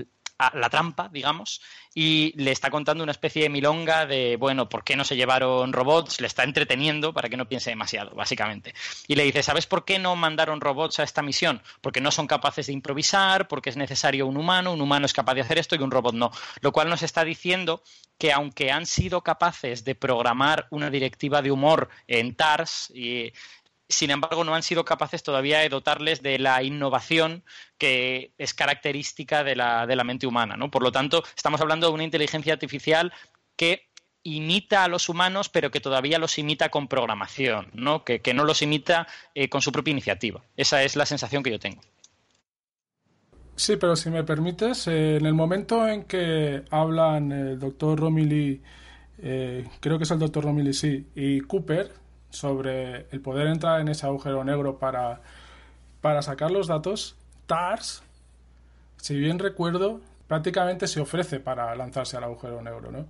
la 0.53 0.69
trampa, 0.69 1.09
digamos, 1.11 1.61
y 1.93 2.33
le 2.41 2.51
está 2.51 2.69
contando 2.69 3.03
una 3.03 3.11
especie 3.11 3.43
de 3.43 3.49
milonga 3.49 4.05
de, 4.05 4.37
bueno, 4.37 4.69
¿por 4.69 4.83
qué 4.83 4.95
no 4.95 5.03
se 5.03 5.17
llevaron 5.17 5.73
robots? 5.73 6.21
Le 6.21 6.27
está 6.27 6.43
entreteniendo 6.43 7.13
para 7.13 7.27
que 7.27 7.35
no 7.35 7.47
piense 7.47 7.71
demasiado, 7.71 8.11
básicamente. 8.15 8.73
Y 9.07 9.15
le 9.15 9.23
dice, 9.23 9.43
¿sabes 9.43 9.65
por 9.65 9.83
qué 9.83 9.99
no 9.99 10.15
mandaron 10.15 10.61
robots 10.61 10.99
a 10.99 11.03
esta 11.03 11.21
misión? 11.21 11.61
Porque 11.81 11.99
no 11.99 12.11
son 12.11 12.27
capaces 12.27 12.67
de 12.67 12.73
improvisar, 12.73 13.47
porque 13.47 13.69
es 13.69 13.77
necesario 13.77 14.27
un 14.27 14.37
humano, 14.37 14.71
un 14.71 14.81
humano 14.81 15.05
es 15.05 15.13
capaz 15.13 15.33
de 15.33 15.41
hacer 15.41 15.59
esto 15.59 15.75
y 15.75 15.79
un 15.79 15.91
robot 15.91 16.15
no. 16.15 16.31
Lo 16.61 16.71
cual 16.71 16.89
nos 16.89 17.03
está 17.03 17.25
diciendo 17.25 17.83
que 18.17 18.33
aunque 18.33 18.71
han 18.71 18.85
sido 18.85 19.21
capaces 19.21 19.83
de 19.85 19.95
programar 19.95 20.67
una 20.71 20.89
directiva 20.89 21.41
de 21.41 21.51
humor 21.51 21.89
en 22.07 22.35
TARS 22.35 22.91
y 22.93 23.31
sin 23.89 24.11
embargo, 24.11 24.43
no 24.43 24.53
han 24.53 24.63
sido 24.63 24.85
capaces 24.85 25.23
todavía 25.23 25.59
de 25.59 25.69
dotarles 25.69 26.21
de 26.21 26.37
la 26.37 26.61
innovación 26.63 27.43
que 27.77 28.33
es 28.37 28.53
característica 28.53 29.43
de 29.43 29.55
la, 29.55 29.87
de 29.87 29.95
la 29.95 30.03
mente 30.03 30.27
humana. 30.27 30.55
¿no? 30.55 30.69
Por 30.69 30.83
lo 30.83 30.91
tanto, 30.91 31.23
estamos 31.35 31.59
hablando 31.59 31.87
de 31.87 31.93
una 31.93 32.03
inteligencia 32.03 32.53
artificial 32.53 33.11
que 33.55 33.89
imita 34.23 34.83
a 34.83 34.87
los 34.87 35.09
humanos, 35.09 35.49
pero 35.49 35.71
que 35.71 35.79
todavía 35.79 36.19
los 36.19 36.37
imita 36.37 36.69
con 36.69 36.87
programación, 36.87 37.67
¿no? 37.73 38.03
Que, 38.03 38.21
no 38.33 38.43
los 38.43 38.61
imita 38.61 39.07
eh, 39.33 39.49
con 39.49 39.61
su 39.61 39.71
propia 39.71 39.91
iniciativa. 39.91 40.41
Esa 40.55 40.83
es 40.83 40.95
la 40.95 41.05
sensación 41.05 41.41
que 41.41 41.51
yo 41.51 41.59
tengo. 41.59 41.81
Sí, 43.55 43.75
pero 43.77 43.95
si 43.95 44.09
me 44.09 44.23
permites, 44.23 44.87
eh, 44.87 45.17
en 45.17 45.25
el 45.25 45.33
momento 45.33 45.87
en 45.87 46.03
que 46.03 46.63
hablan 46.69 47.31
el 47.31 47.59
doctor 47.59 47.99
Romilly, 47.99 48.61
eh, 49.17 49.67
creo 49.79 49.97
que 49.97 50.03
es 50.03 50.11
el 50.11 50.19
doctor 50.19 50.45
Romilly, 50.45 50.73
sí, 50.73 51.07
y 51.15 51.41
Cooper, 51.41 51.91
sobre 52.29 53.07
el 53.11 53.21
poder 53.21 53.47
entrar 53.47 53.81
en 53.81 53.87
ese 53.87 54.05
agujero 54.05 54.43
negro 54.43 54.77
para, 54.77 55.21
para 56.01 56.21
sacar 56.21 56.51
los 56.51 56.67
datos, 56.67 57.15
TARS, 57.47 58.03
si 58.97 59.17
bien 59.17 59.39
recuerdo, 59.39 60.01
prácticamente 60.27 60.87
se 60.87 61.01
ofrece 61.01 61.39
para 61.39 61.75
lanzarse 61.75 62.17
al 62.17 62.25
agujero 62.25 62.61
negro, 62.61 62.91
¿no? 62.91 63.05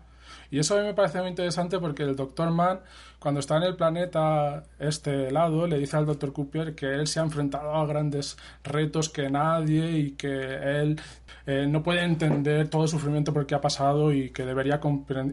Y 0.51 0.59
eso 0.59 0.75
a 0.75 0.81
mí 0.81 0.87
me 0.87 0.93
parece 0.93 1.19
muy 1.19 1.29
interesante 1.29 1.79
porque 1.79 2.03
el 2.03 2.15
Dr. 2.15 2.51
Mann, 2.51 2.79
cuando 3.19 3.39
está 3.39 3.57
en 3.57 3.63
el 3.63 3.75
planeta 3.75 4.63
este 4.79 5.31
lado, 5.31 5.67
le 5.67 5.77
dice 5.77 5.97
al 5.97 6.05
Dr. 6.05 6.33
Cooper 6.33 6.75
que 6.75 6.87
él 6.87 7.07
se 7.07 7.19
ha 7.19 7.23
enfrentado 7.23 7.73
a 7.73 7.85
grandes 7.85 8.37
retos 8.63 9.09
que 9.09 9.29
nadie 9.29 9.91
y 9.97 10.11
que 10.11 10.55
él 10.81 10.99
eh, 11.45 11.65
no 11.67 11.81
puede 11.83 12.03
entender 12.03 12.67
todo 12.67 12.83
el 12.83 12.89
sufrimiento 12.89 13.33
por 13.33 13.41
el 13.41 13.47
que 13.47 13.55
ha 13.55 13.61
pasado 13.61 14.13
y 14.13 14.29
que 14.29 14.45
debería 14.45 14.79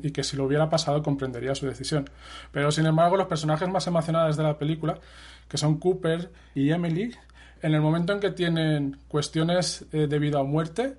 y 0.02 0.10
que 0.12 0.24
si 0.24 0.36
lo 0.36 0.44
hubiera 0.44 0.68
pasado 0.70 1.02
comprendería 1.02 1.54
su 1.54 1.66
decisión. 1.66 2.08
Pero 2.52 2.70
sin 2.70 2.86
embargo, 2.86 3.16
los 3.16 3.26
personajes 3.26 3.68
más 3.68 3.86
emocionados 3.86 4.36
de 4.36 4.42
la 4.42 4.58
película, 4.58 4.98
que 5.48 5.58
son 5.58 5.78
Cooper 5.78 6.30
y 6.54 6.70
Emily, 6.70 7.14
en 7.62 7.74
el 7.74 7.80
momento 7.80 8.12
en 8.12 8.20
que 8.20 8.30
tienen 8.30 8.98
cuestiones 9.08 9.84
eh, 9.92 10.06
de 10.06 10.18
vida 10.18 10.40
o 10.40 10.44
muerte, 10.44 10.96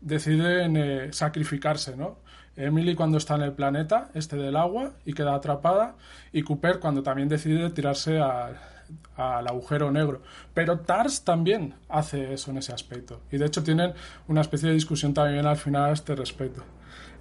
deciden 0.00 0.76
eh, 0.76 1.12
sacrificarse, 1.12 1.96
¿no? 1.96 2.18
Emily 2.64 2.94
cuando 2.94 3.18
está 3.18 3.34
en 3.36 3.42
el 3.42 3.52
planeta, 3.52 4.10
este 4.14 4.36
del 4.36 4.56
agua, 4.56 4.92
y 5.04 5.12
queda 5.12 5.34
atrapada, 5.34 5.96
y 6.32 6.42
Cooper 6.42 6.80
cuando 6.80 7.02
también 7.02 7.28
decide 7.28 7.70
tirarse 7.70 8.20
al 8.20 9.48
agujero 9.48 9.90
negro. 9.90 10.22
Pero 10.54 10.80
Tars 10.80 11.24
también 11.24 11.74
hace 11.88 12.32
eso 12.32 12.50
en 12.50 12.58
ese 12.58 12.72
aspecto. 12.72 13.20
Y 13.30 13.38
de 13.38 13.46
hecho 13.46 13.62
tienen 13.62 13.92
una 14.28 14.40
especie 14.40 14.68
de 14.68 14.74
discusión 14.74 15.14
también 15.14 15.46
al 15.46 15.56
final 15.56 15.90
a 15.90 15.92
este 15.92 16.14
respecto. 16.14 16.62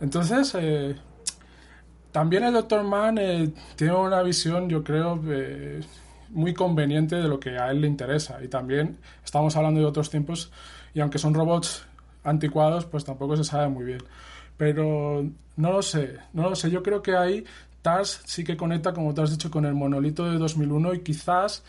Entonces, 0.01 0.55
eh, 0.55 0.95
también 2.11 2.43
el 2.43 2.53
Dr. 2.53 2.83
Mann 2.83 3.17
eh, 3.17 3.51
tiene 3.75 3.93
una 3.93 4.21
visión, 4.23 4.69
yo 4.69 4.83
creo, 4.83 5.21
eh, 5.27 5.81
muy 6.29 6.53
conveniente 6.53 7.15
de 7.15 7.27
lo 7.27 7.39
que 7.39 7.57
a 7.57 7.69
él 7.71 7.81
le 7.81 7.87
interesa. 7.87 8.43
Y 8.43 8.47
también 8.47 8.97
estamos 9.23 9.55
hablando 9.55 9.79
de 9.79 9.85
otros 9.85 10.09
tiempos, 10.09 10.51
y 10.93 11.01
aunque 11.01 11.19
son 11.19 11.33
robots 11.33 11.85
anticuados, 12.23 12.85
pues 12.85 13.05
tampoco 13.05 13.37
se 13.37 13.43
sabe 13.43 13.69
muy 13.69 13.85
bien. 13.85 14.01
Pero 14.59 15.25
no 15.55 15.71
lo 15.71 15.81
sé, 15.81 16.17
no 16.33 16.49
lo 16.49 16.55
sé. 16.57 16.69
Yo 16.69 16.83
creo 16.83 17.01
que 17.01 17.15
ahí 17.15 17.45
TARS 17.81 18.23
sí 18.25 18.43
que 18.43 18.57
conecta, 18.57 18.93
como 18.93 19.13
te 19.13 19.21
has 19.21 19.31
dicho, 19.31 19.49
con 19.49 19.63
el 19.63 19.73
monolito 19.73 20.29
de 20.29 20.37
2001 20.37 20.95
y 20.95 20.99
quizás 20.99 21.63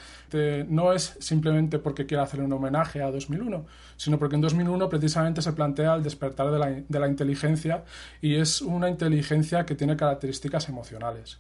no 0.67 0.93
es 0.93 1.17
simplemente 1.21 1.79
porque 1.79 2.07
quiera 2.07 2.25
hacer 2.25 2.41
un 2.41 2.53
homenaje 2.53 3.01
a 3.01 3.13
2001, 3.13 3.65
sino 3.97 4.19
porque 4.19 4.35
en 4.35 4.41
2001 4.41 4.89
precisamente 4.89 5.41
se 5.41 5.53
plantea 5.53 5.95
el 5.95 6.03
despertar 6.03 6.51
de 6.51 6.59
la, 6.59 6.67
de 6.67 6.99
la 6.99 7.07
inteligencia 7.07 7.85
y 8.21 8.35
es 8.35 8.61
una 8.61 8.89
inteligencia 8.89 9.65
que 9.65 9.77
tiene 9.77 9.97
características 9.97 10.69
emocionales. 10.69 11.39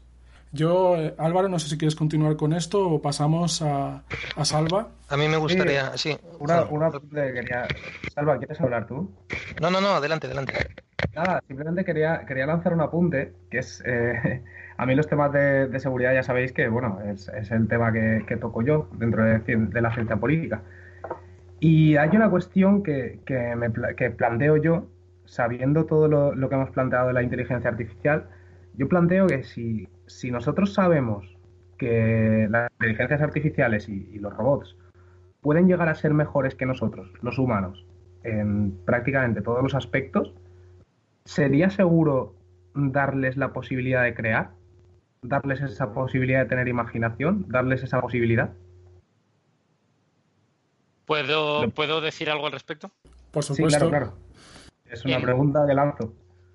Yo, 0.53 0.96
eh, 0.96 1.14
Álvaro, 1.18 1.48
no 1.48 1.59
sé 1.61 1.68
si 1.68 1.78
quieres 1.78 1.94
continuar 1.94 2.36
con 2.36 2.53
esto 2.53 2.88
o 2.88 3.01
pasamos 3.01 3.62
a, 3.62 4.03
a 4.36 4.44
Salva. 4.44 4.88
A 5.09 5.16
mí 5.16 5.28
me 5.28 5.36
gustaría, 5.36 5.96
sí. 5.96 6.16
Una, 6.40 6.64
una 6.64 6.90
quería... 6.90 7.68
Salva, 8.12 8.36
¿quieres 8.38 8.61
hablar 8.61 8.86
tú? 8.86 9.14
No, 9.61 9.70
no, 9.70 9.80
no, 9.80 9.90
adelante, 9.90 10.26
adelante. 10.26 10.55
Nada, 11.14 11.40
simplemente 11.46 11.84
quería, 11.84 12.24
quería 12.26 12.46
lanzar 12.46 12.72
un 12.72 12.80
apunte, 12.80 13.32
que 13.48 13.59
es... 13.59 13.82
Eh, 13.86 14.42
a 14.76 14.86
mí 14.86 14.94
los 14.94 15.07
temas 15.07 15.30
de, 15.30 15.78
seguridad 15.78 16.14
ya 16.14 16.22
sabéis 16.22 16.53
que, 16.53 16.66
bueno, 16.68 17.01
es, 17.05 17.28
es 17.28 17.51
el 17.51 17.68
tema 17.68 17.92
que, 17.92 18.24
que, 18.26 18.36
toco 18.36 18.62
yo 18.62 18.88
dentro 18.94 19.24
de, 19.24 19.38
de, 19.38 19.80
la 19.80 19.92
ciencia 19.92 20.16
política. 20.16 20.62
Y 21.61 21.96
hay 21.96 22.09
una 22.16 22.30
cuestión 22.30 22.82
que, 22.82 23.20
que, 23.26 23.55
me, 23.57 23.70
que 23.94 24.11
planteo 24.11 24.57
yo, 24.57 24.88
sabiendo 25.26 25.84
todo 25.84 26.09
lo, 26.09 26.34
lo 26.34 26.48
que 26.48 26.55
hemos 26.55 26.70
planteado 26.70 27.09
de 27.09 27.12
la 27.12 27.22
inteligencia 27.22 27.70
artificial, 27.70 28.30
yo 28.74 28.88
planteo 28.88 29.26
que 29.26 29.44
si 29.44 29.86
si 30.11 30.31
nosotros 30.31 30.75
sabemos 30.75 31.27
que 31.79 32.47
las 32.51 32.71
inteligencias 32.73 33.23
artificiales 33.23 33.89
y, 33.89 34.19
los 34.19 34.35
robots 34.35 34.77
pueden 35.41 35.67
llegar 35.67 35.89
a 35.89 35.95
ser 35.95 36.13
mejores 36.13 36.55
que 36.55 36.67
nosotros, 36.67 37.11
los 37.23 37.39
humanos, 37.39 37.87
en 38.23 38.77
prácticamente 38.85 39.41
todos 39.41 39.63
los 39.63 39.75
aspectos, 39.75 40.35
¿sería 41.25 41.71
seguro 41.71 42.35
darles 42.75 43.37
la 43.37 43.53
posibilidad 43.53 44.03
de 44.03 44.15
crear? 44.15 44.51
¿Darles 45.23 45.63
esa 45.63 45.93
posibilidad 45.93 46.41
de 46.41 46.47
tener 46.47 46.69
imaginación? 46.69 47.47
¿Darles 47.49 47.83
esa 47.83 48.01
posibilidad? 48.01 48.53
¿Puedo, 51.07 51.71
¿puedo 51.71 52.01
decir 52.01 52.31
algo 52.31 52.47
al 52.47 52.53
respecto? 52.53 52.91
Por 53.31 53.43
supuesto. 53.43 53.79
claro, 53.79 53.89
claro. 53.89 54.31
Es 54.85 55.05
una 55.05 55.21
pregunta 55.21 55.65
de 55.65 55.75
lanzo. 55.75 56.13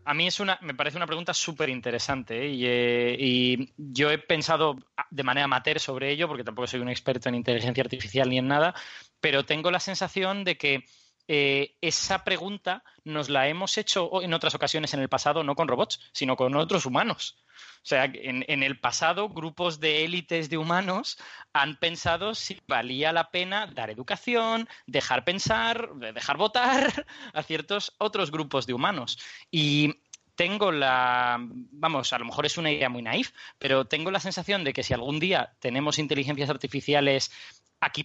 A 0.07 0.13
mí 0.13 0.27
es 0.27 0.39
una, 0.39 0.59
me 0.61 0.75
parece 0.75 0.97
una 0.97 1.07
pregunta 1.07 1.33
súper 1.33 1.69
interesante 1.69 2.45
¿eh? 2.45 2.55
Eh, 2.61 3.17
y, 3.19 3.73
yo 3.77 4.11
he 4.11 4.19
pensado 4.19 4.75
de 5.09 5.23
manera 5.23 5.45
amateur 5.45 5.79
sobre 5.79 6.11
ello, 6.11 6.27
porque 6.27 6.43
tampoco 6.43 6.67
soy 6.67 6.79
un 6.79 6.89
experto 6.89 7.27
en 7.27 7.35
inteligencia 7.35 7.83
artificial 7.83 8.29
ni 8.29 8.37
en 8.37 8.47
nada, 8.47 8.75
pero 9.19 9.45
tengo 9.45 9.71
la 9.71 9.79
sensación 9.79 10.43
de 10.43 10.57
que 10.57 10.85
eh, 11.27 11.75
esa 11.81 12.23
pregunta 12.23 12.83
nos 13.03 13.29
la 13.29 13.47
hemos 13.47 13.77
hecho 13.77 14.21
en 14.21 14.33
otras 14.33 14.55
ocasiones 14.55 14.93
en 14.93 14.99
el 14.99 15.09
pasado, 15.09 15.43
no 15.43 15.55
con 15.55 15.67
robots, 15.67 15.99
sino 16.11 16.35
con 16.35 16.55
otros 16.55 16.85
humanos. 16.85 17.37
O 17.85 17.87
sea, 17.87 18.05
en, 18.05 18.63
el 18.63 18.79
pasado, 18.79 19.29
grupos 19.29 19.79
de 19.79 20.05
élites 20.05 20.49
de 20.49 20.57
humanos 20.57 21.19
han 21.53 21.77
pensado 21.77 22.33
si 22.33 22.59
valía 22.67 23.13
la 23.13 23.29
pena 23.29 23.67
dar 23.67 23.91
educación, 23.91 24.67
dejar 24.87 25.23
pensar, 25.23 25.89
dejar 26.13 26.37
votar 26.37 27.05
a 27.33 27.43
ciertos 27.43 27.93
otros 27.99 28.31
grupos 28.31 28.65
de 28.65 28.73
humanos. 28.73 29.19
Y 29.51 30.01
tengo 30.35 30.71
la, 30.71 31.37
vamos, 31.39 32.11
a 32.11 32.19
lo 32.19 32.25
mejor 32.25 32.45
es 32.45 32.57
una 32.57 32.71
idea 32.71 32.89
muy 32.89 33.01
naif, 33.01 33.31
pero 33.57 33.85
tengo 33.85 34.11
la 34.11 34.19
sensación 34.19 34.63
de 34.63 34.73
que 34.73 34.83
si 34.83 34.93
algún 34.93 35.19
día 35.19 35.53
tenemos 35.59 35.99
inteligencias 35.99 36.49
artificiales 36.49 37.31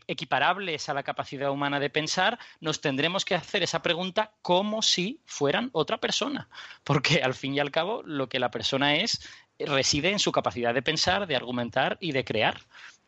equiparables 0.06 0.88
a 0.88 0.94
la 0.94 1.02
capacidad 1.02 1.50
humana 1.50 1.80
de 1.80 1.90
pensar, 1.90 2.38
nos 2.60 2.80
tendremos 2.80 3.24
que 3.24 3.34
hacer 3.34 3.62
esa 3.62 3.82
pregunta 3.82 4.32
como 4.42 4.82
si 4.82 5.20
fueran 5.24 5.70
otra 5.72 5.98
persona, 5.98 6.48
porque 6.84 7.22
al 7.22 7.34
fin 7.34 7.54
y 7.54 7.60
al 7.60 7.70
cabo 7.70 8.02
lo 8.04 8.28
que 8.28 8.38
la 8.38 8.50
persona 8.50 8.96
es 8.96 9.20
reside 9.58 10.10
en 10.10 10.18
su 10.18 10.32
capacidad 10.32 10.74
de 10.74 10.82
pensar, 10.82 11.26
de 11.26 11.36
argumentar 11.36 11.98
y 12.00 12.12
de 12.12 12.24
crear. 12.24 12.60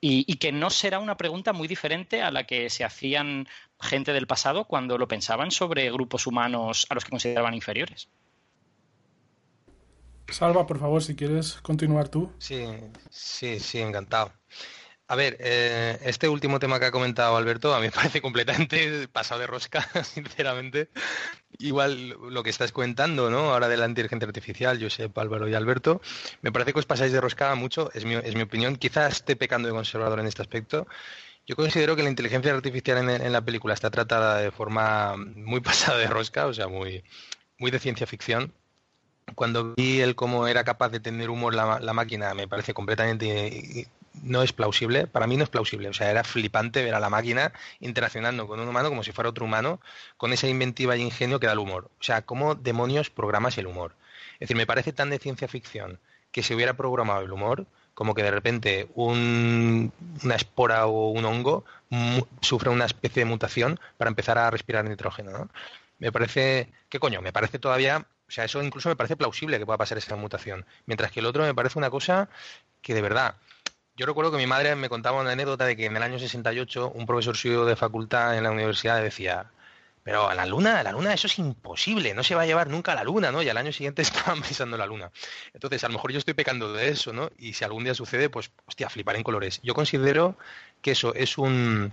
Y, 0.05 0.25
y, 0.27 0.39
que 0.39 0.51
no 0.51 0.69
será 0.69 0.99
una 0.99 1.17
pregunta 1.17 1.53
muy 1.53 1.69
diferente 1.69 2.23
a 2.23 2.33
la 2.33 2.45
que 2.45 2.69
se 2.71 2.83
hacían 2.83 3.47
gente 3.81 4.13
del 4.13 4.27
pasado 4.27 4.65
cuando 4.65 4.99
lo 4.99 5.07
pensaban 5.07 5.53
sobre 5.53 5.93
grupos 5.93 6.27
humanos 6.27 6.87
a 6.91 6.95
los 6.95 7.05
que 7.05 7.11
consideraban 7.11 7.55
inferiores. 7.55 8.09
Salva, 10.29 10.67
por 10.67 10.79
favor, 10.79 11.03
si 11.03 11.15
quieres 11.15 11.55
continuar 11.63 12.09
tú. 12.09 12.33
Sí, 12.39 12.65
sí, 13.11 13.61
sí, 13.61 13.79
encantado. 13.79 14.33
A 15.13 15.15
ver, 15.15 15.37
eh, 15.41 15.99
este 16.05 16.27
último 16.27 16.59
tema 16.59 16.81
que 16.81 16.87
ha 16.87 16.91
comentado 16.91 17.37
Alberto 17.37 17.75
a 17.75 17.81
mí 17.81 17.89
me 17.89 17.93
parece 18.01 18.23
completamente 18.23 19.09
pasado 19.09 19.43
de 19.43 19.47
rosca, 19.47 19.87
sinceramente. 20.05 20.89
Igual 21.59 22.17
lo 22.31 22.43
que 22.43 22.49
estás 22.49 22.73
comentando, 22.73 23.29
¿no? 23.29 23.53
Ahora 23.53 23.69
de 23.69 23.77
la 23.77 23.87
inteligencia 23.87 24.27
artificial, 24.27 24.83
Josep, 24.83 25.17
Álvaro 25.19 25.47
y 25.51 25.55
Alberto, 25.55 26.01
me 26.41 26.51
parece 26.51 26.73
que 26.73 26.79
os 26.79 26.87
pasáis 26.87 27.13
de 27.13 27.21
rosca 27.21 27.55
mucho, 27.57 27.91
es 27.93 28.07
mi, 28.07 28.15
es 28.15 28.35
mi 28.35 28.41
opinión. 28.41 28.77
Quizás 28.77 29.17
esté 29.17 29.37
pecando 29.37 29.69
de 29.69 29.75
conservador 29.75 30.19
en 30.19 30.25
este 30.29 30.41
aspecto. 30.41 30.87
Yo 31.47 31.57
considero 31.57 31.95
que 31.95 32.03
la 32.03 32.09
inteligencia 32.09 32.51
artificial 32.55 33.11
en, 33.11 33.33
la 33.33 33.43
película 33.43 33.75
está 33.75 33.91
tratada 33.91 34.39
de 34.39 34.51
forma 34.51 35.19
muy 35.19 35.61
pasada 35.69 35.99
de 35.99 36.07
rosca, 36.07 36.47
o 36.47 36.55
sea, 36.55 36.69
muy, 36.69 37.05
muy 37.59 37.71
de 37.71 37.81
ciencia 37.81 38.07
ficción 38.07 38.55
cuando 39.35 39.75
vi 39.77 40.01
el 40.01 40.15
cómo 40.15 40.49
era 40.49 40.65
capaz 40.65 40.89
de 40.89 41.01
tener 41.01 41.31
humor 41.31 41.55
la 41.55 41.93
máquina, 41.93 42.35
me 42.35 42.49
parece 42.49 42.75
completamente 42.75 43.89
no 44.23 44.43
es 44.43 44.53
plausible, 44.53 45.07
para 45.07 45.27
mí 45.27 45.37
no 45.37 45.45
es 45.45 45.51
plausible, 45.51 45.89
o 45.89 45.95
sea, 45.95 46.11
era 46.11 46.25
flipante 46.25 46.83
ver 46.85 46.95
a 46.95 47.01
la 47.01 47.11
máquina 47.11 47.53
interaccionando 47.81 48.47
con 48.47 48.61
un 48.61 48.69
humano 48.69 48.89
como 48.89 49.03
si 49.03 49.13
fuera 49.13 49.31
otro 49.31 49.45
humano, 49.45 49.81
con 50.17 50.33
esa 50.33 50.49
inventiva 50.49 50.97
y 50.97 51.03
ingenio 51.03 51.41
que 51.41 51.47
da 51.47 51.53
el 51.53 51.59
humor. 51.59 51.91
O 52.01 52.03
sea, 52.03 52.23
¿cómo 52.23 52.55
demonios 52.55 53.11
programas 53.11 53.57
el 53.59 53.67
humor? 53.67 53.95
Es 54.35 54.41
decir, 54.41 54.57
me 54.57 54.67
parece 54.67 54.93
tan 54.93 55.11
de 55.11 55.19
ciencia 55.19 55.49
ficción 55.49 55.99
que 56.31 56.43
se 56.43 56.55
hubiera 56.55 56.75
programado 56.75 57.23
el 57.23 57.33
humor 57.33 57.67
como 57.95 58.15
que 58.15 58.23
de 58.23 58.31
repente 58.31 58.89
una 58.95 60.35
espora 60.35 60.87
o 60.87 61.11
un 61.11 61.25
hongo 61.25 61.65
sufre 62.41 62.71
una 62.71 62.87
especie 62.87 63.25
de 63.25 63.31
mutación 63.31 63.79
para 63.99 64.09
empezar 64.09 64.39
a 64.39 64.51
respirar 64.51 64.89
nitrógeno, 64.89 65.31
¿no? 65.31 65.51
Me 65.99 66.11
parece, 66.11 66.69
¿qué 66.89 66.99
coño? 66.99 67.21
Me 67.21 67.33
parece 67.33 67.59
todavía, 67.59 68.07
o 68.27 68.31
sea, 68.31 68.45
eso 68.45 68.63
incluso 68.63 68.89
me 68.89 68.97
parece 68.97 69.17
plausible 69.17 69.59
que 69.59 69.67
pueda 69.67 69.79
pasar 69.79 69.99
esa 69.99 70.17
mutación, 70.17 70.65
mientras 70.87 71.13
que 71.13 71.21
el 71.21 71.27
otro 71.27 71.45
me 71.45 71.55
parece 71.55 71.79
una 71.79 71.91
cosa 71.91 72.29
que 72.81 72.95
de 72.95 73.03
verdad, 73.03 73.37
yo 73.97 74.07
recuerdo 74.07 74.31
que 74.31 74.39
mi 74.39 74.47
madre 74.47 74.75
me 74.75 74.89
contaba 74.89 75.21
una 75.21 75.33
anécdota 75.33 75.67
de 75.67 75.77
que 75.77 75.87
en 75.87 75.97
el 75.97 76.03
año 76.03 76.19
68 76.19 76.93
un 76.95 77.07
profesor 77.07 77.37
suyo 77.37 77.65
de 77.67 77.77
facultad 77.77 78.37
en 78.37 78.45
la 78.45 78.51
universidad 78.51 79.03
decía, 79.03 79.51
pero 80.03 80.29
a 80.29 80.35
la 80.35 80.47
luna, 80.47 80.81
a 80.81 80.83
la 80.83 80.93
luna 80.93 81.13
eso 81.13 81.27
es 81.27 81.39
imposible, 81.39 82.15
no 82.15 82.23
se 82.23 82.35
va 82.35 82.43
a 82.43 82.47
llevar 82.47 82.69
nunca 82.69 82.93
a 82.93 82.95
la 82.95 83.05
luna, 83.05 83.31
¿no? 83.31 83.43
Y 83.43 83.49
al 83.49 83.57
año 83.57 83.73
siguiente 83.73 84.03
estaban 84.03 84.41
pisando 84.43 84.77
la 84.77 84.87
luna. 84.87 85.11
Entonces, 85.53 85.85
a 85.85 85.89
lo 85.89 85.95
mejor 85.95 86.13
yo 86.13 86.19
estoy 86.19 86.35
pecando 86.35 86.73
de 86.73 86.89
eso, 86.89 87.13
¿no? 87.13 87.31
Y 87.39 87.53
si 87.53 87.65
algún 87.65 87.85
día 87.85 87.95
sucede, 87.95 88.31
pues, 88.31 88.51
hostia, 88.67 88.89
flipar 88.89 89.17
en 89.17 89.23
colores. 89.23 89.61
Yo 89.63 89.75
considero 89.75 90.37
que 90.81 90.93
eso 90.93 91.15
es 91.15 91.39
un, 91.39 91.93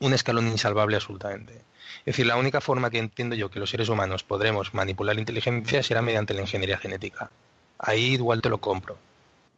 un 0.00 0.14
escalón 0.14 0.46
insalvable 0.48 0.96
absolutamente. 0.96 1.54
Es 2.00 2.16
decir, 2.16 2.26
la 2.26 2.36
única 2.36 2.60
forma 2.60 2.90
que 2.90 2.98
entiendo 2.98 3.34
yo 3.34 3.50
que 3.50 3.60
los 3.60 3.70
seres 3.70 3.88
humanos 3.88 4.22
podremos 4.22 4.72
manipular 4.72 5.16
la 5.16 5.20
inteligencia 5.20 5.82
será 5.82 6.00
mediante 6.00 6.32
la 6.32 6.42
ingeniería 6.42 6.78
genética. 6.78 7.30
Ahí 7.78 8.14
igual 8.14 8.40
te 8.40 8.48
lo 8.48 8.58
compro, 8.58 8.96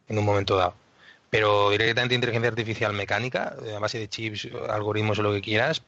en 0.09 0.19
un 0.19 0.25
momento 0.25 0.57
dado 0.57 0.86
pero 1.31 1.71
directamente 1.71 2.15
inteligencia 2.15 2.49
artificial 2.49 2.93
mecánica, 2.93 3.57
a 3.75 3.79
base 3.79 3.99
de 3.99 4.09
chips, 4.09 4.49
algoritmos 4.69 5.19
o 5.19 5.23
lo 5.23 5.33
que 5.33 5.43
quieras, 5.43 5.83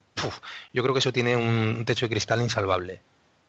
yo 0.73 0.83
creo 0.83 0.95
que 0.95 1.01
eso 1.01 1.13
tiene 1.13 1.37
un 1.37 1.85
techo 1.85 2.07
de 2.07 2.11
cristal 2.11 2.41
insalvable, 2.43 3.01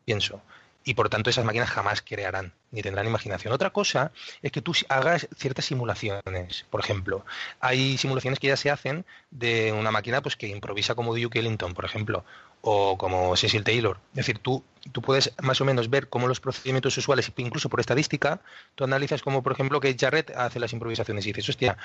pienso. 0.06 0.42
Y 0.86 0.94
por 0.94 1.10
tanto 1.10 1.30
esas 1.30 1.46
máquinas 1.46 1.70
jamás 1.70 2.02
crearán 2.02 2.54
ni 2.72 2.82
tendrán 2.82 3.06
imaginación. 3.06 3.54
Otra 3.54 3.72
cosa 3.72 4.12
es 4.42 4.52
que 4.52 4.62
tú 4.62 4.74
hagas 4.88 5.28
ciertas 5.36 5.66
simulaciones. 5.66 6.66
Por 6.70 6.80
ejemplo, 6.80 7.26
hay 7.60 7.98
simulaciones 7.98 8.40
que 8.40 8.48
ya 8.48 8.58
se 8.58 8.72
hacen 8.72 9.06
de 9.30 9.74
una 9.74 9.92
máquina 9.92 10.22
pues 10.22 10.36
que 10.36 10.48
improvisa 10.48 10.96
como 10.96 11.16
Duke 11.16 11.40
Ellington, 11.40 11.74
por 11.74 11.86
ejemplo, 11.86 12.24
o 12.62 12.98
como 12.98 13.36
Cecil 13.36 13.64
Taylor. 13.64 14.00
Es 14.12 14.18
decir, 14.18 14.40
tú, 14.40 14.64
tú 14.92 15.02
puedes 15.02 15.34
más 15.42 15.62
o 15.62 15.66
menos 15.66 15.90
ver 15.90 16.10
cómo 16.10 16.28
los 16.28 16.40
procedimientos 16.40 16.98
usuales, 16.98 17.32
incluso 17.38 17.70
por 17.70 17.80
estadística, 17.80 18.42
tú 18.76 18.84
analizas 18.84 19.22
como, 19.22 19.42
por 19.44 19.54
ejemplo, 19.54 19.80
que 19.80 19.96
Jarrett 19.98 20.32
hace 20.36 20.60
las 20.60 20.74
improvisaciones 20.74 21.26
y 21.26 21.30
dices, 21.30 21.50
hostia, 21.50 21.78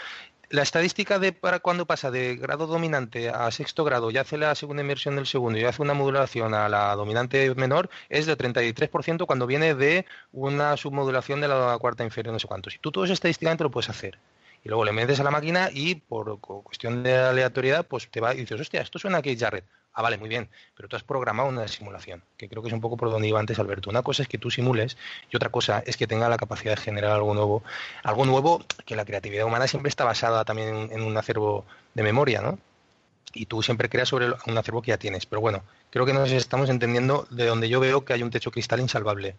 la 0.51 0.63
estadística 0.63 1.19
de 1.19 1.33
para 1.33 1.61
cuando 1.61 1.87
pasa 1.87 2.11
de 2.11 2.37
grado 2.37 2.67
dominante 2.67 3.29
a 3.29 3.51
sexto 3.51 3.85
grado 3.85 4.11
y 4.11 4.19
hace 4.19 4.37
la 4.37 4.55
segunda 4.55 4.83
inversión 4.83 5.17
del 5.17 5.27
segundo 5.27 5.59
y 5.59 5.65
hace 5.65 5.83
una 5.83 5.95
modulación 5.95 6.55
a 6.55 6.69
la 6.69 6.95
dominante 6.97 7.55
menor 7.55 7.89
es 8.09 8.27
de 8.27 8.37
33% 8.37 9.27
cuando 9.27 9.47
viene 9.47 9.75
de 9.75 10.07
una 10.33 10.77
submodulación 10.77 11.41
de 11.41 11.49
la 11.49 11.77
cuarta 11.79 12.05
inferior, 12.05 12.33
no 12.33 12.41
sé 12.41 12.49
cuánto. 12.49 12.71
Si 12.71 12.79
tú 12.79 12.91
todo 12.91 13.05
eso 13.05 13.13
estadísticamente 13.13 13.65
lo 13.65 13.71
puedes 13.71 13.91
hacer 13.91 14.19
y 14.65 14.69
luego 14.69 14.85
le 14.85 14.93
metes 14.93 15.21
a 15.21 15.25
la 15.25 15.31
máquina 15.31 15.69
y 15.73 15.95
por 15.97 16.41
cuestión 16.41 17.03
de 17.03 17.17
aleatoriedad, 17.17 17.87
pues 17.87 18.09
te 18.11 18.21
va 18.21 18.35
y 18.35 18.39
dices, 18.39 18.61
hostia, 18.61 18.81
esto 18.81 18.99
suena 18.99 19.19
a 19.19 19.23
Keith 19.23 19.39
Jarrett. 19.39 19.65
Ah, 19.97 20.03
vale, 20.03 20.19
muy 20.19 20.29
bien, 20.29 20.49
pero 20.77 20.89
tú 20.89 20.97
has 20.97 21.05
programado 21.05 21.49
una 21.49 21.69
simulación, 21.69 22.23
que 22.37 22.49
creo 22.49 22.63
que 22.63 22.69
es 22.69 22.75
un 22.75 22.81
poco 22.81 22.97
por 22.97 23.11
donde 23.11 23.29
iba 23.29 23.39
antes 23.39 23.61
Alberto. 23.61 23.91
Una 23.91 24.03
cosa 24.03 24.23
es 24.23 24.29
que 24.29 24.39
tú 24.39 24.51
simules 24.51 24.97
y 25.31 25.37
otra 25.37 25.51
cosa 25.51 25.85
es 25.87 25.97
que 25.97 26.09
tenga 26.09 26.29
la 26.29 26.37
capacidad 26.37 26.75
de 26.75 26.83
generar 26.83 27.13
algo 27.13 27.33
nuevo. 27.33 27.63
Algo 28.03 28.25
nuevo 28.27 28.65
que 28.87 28.97
la 28.97 29.05
creatividad 29.05 29.47
humana 29.47 29.69
siempre 29.69 29.89
está 29.91 30.05
basada 30.05 30.45
también 30.45 30.91
en, 30.91 31.03
un 31.03 31.17
acervo 31.17 31.65
de 31.95 32.03
memoria, 32.03 32.41
¿no? 32.43 32.59
Y 33.35 33.47
tú 33.47 33.63
siempre 33.63 33.89
creas 33.89 34.09
sobre 34.09 34.33
un 34.47 34.59
acervo 34.59 34.83
que 34.83 34.91
ya 34.91 34.99
tienes. 34.99 35.27
Pero 35.27 35.41
bueno, 35.41 35.63
creo 35.91 36.07
que 36.07 36.13
nos 36.13 36.31
estamos 36.33 36.71
entendiendo 36.71 37.27
de 37.31 37.47
donde 37.47 37.69
yo 37.69 37.79
veo 37.81 38.05
que 38.05 38.15
hay 38.15 38.23
un 38.25 38.31
techo 38.31 38.51
cristal 38.51 38.81
insalvable 38.81 39.37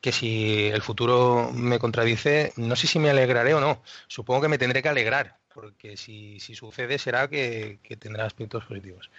que 0.00 0.12
si 0.12 0.66
el 0.68 0.82
futuro 0.82 1.50
me 1.52 1.78
contradice, 1.78 2.52
no 2.56 2.74
sé 2.76 2.86
si 2.86 2.98
me 2.98 3.10
alegraré 3.10 3.54
o 3.54 3.60
no. 3.60 3.82
Supongo 4.08 4.42
que 4.42 4.48
me 4.48 4.58
tendré 4.58 4.82
que 4.82 4.88
alegrar, 4.88 5.36
porque 5.52 5.96
si, 5.96 6.40
sucede 6.40 6.98
será 6.98 7.28
que, 7.28 7.78
tendrá 7.98 8.24
aspectos 8.24 8.64
positivos. 8.64 9.10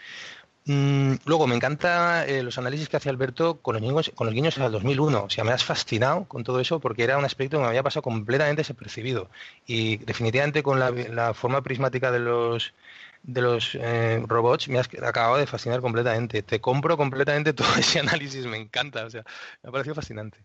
Mm, 0.66 1.16
luego, 1.26 1.48
me 1.48 1.56
encanta 1.56 2.26
eh, 2.28 2.44
los 2.44 2.58
análisis 2.60 2.88
que 2.88 2.96
hace 2.98 3.10
Alberto 3.10 3.60
con 3.62 3.74
los, 3.74 3.82
niños, 3.82 4.12
con 4.14 4.28
los 4.28 4.34
guiños 4.36 4.58
al 4.60 4.72
2001. 4.72 5.24
O 5.24 5.30
sea, 5.30 5.44
me 5.44 5.52
has 5.52 5.64
fascinado 5.64 6.26
con 6.26 6.44
todo 6.44 6.60
eso 6.60 6.80
porque 6.80 7.04
era 7.04 7.18
un 7.18 7.26
aspecto 7.26 7.58
que 7.58 7.64
me 7.64 7.70
había 7.70 7.84
pasado 7.84 8.04
completamente 8.04 8.62
desapercibido. 8.62 9.30
Y 9.66 9.98
definitivamente 9.98 10.62
con 10.64 10.80
la, 10.80 11.34
forma 11.34 11.62
prismática 11.64 12.12
de 12.12 12.20
los, 12.20 12.74
de 13.24 13.42
los 13.42 13.76
eh, 13.76 14.24
robots 14.28 14.68
me 14.70 14.80
has 14.80 14.90
acabado 15.04 15.38
de 15.38 15.48
fascinar 15.48 15.82
completamente. 15.82 16.44
Te 16.44 16.62
compro 16.62 16.96
completamente 16.98 17.54
todo 17.54 17.74
ese 17.78 18.00
análisis, 18.00 18.46
me 18.46 18.58
encanta. 18.58 19.06
O 19.06 19.10
sea, 19.10 19.24
me 19.64 19.70
ha 19.70 19.72
parecido 19.72 19.96
fascinante. 19.96 20.38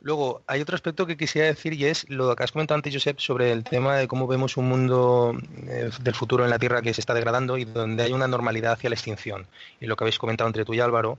Luego, 0.00 0.42
hay 0.46 0.60
otro 0.60 0.76
aspecto 0.76 1.06
que 1.06 1.16
quisiera 1.16 1.48
decir 1.48 1.72
y 1.72 1.84
es 1.86 2.08
lo 2.08 2.34
que 2.36 2.44
has 2.44 2.52
comentado 2.52 2.76
antes, 2.76 2.94
Josep, 2.94 3.18
sobre 3.18 3.50
el 3.50 3.64
tema 3.64 3.96
de 3.96 4.06
cómo 4.06 4.28
vemos 4.28 4.56
un 4.56 4.68
mundo 4.68 5.36
eh, 5.66 5.90
del 6.00 6.14
futuro 6.14 6.44
en 6.44 6.50
la 6.50 6.58
Tierra 6.58 6.82
que 6.82 6.94
se 6.94 7.00
está 7.00 7.14
degradando 7.14 7.58
y 7.58 7.64
donde 7.64 8.04
hay 8.04 8.12
una 8.12 8.28
normalidad 8.28 8.72
hacia 8.72 8.90
la 8.90 8.94
extinción. 8.94 9.46
Y 9.80 9.86
lo 9.86 9.96
que 9.96 10.04
habéis 10.04 10.18
comentado 10.18 10.46
entre 10.46 10.64
tú 10.64 10.72
y 10.72 10.80
Álvaro, 10.80 11.18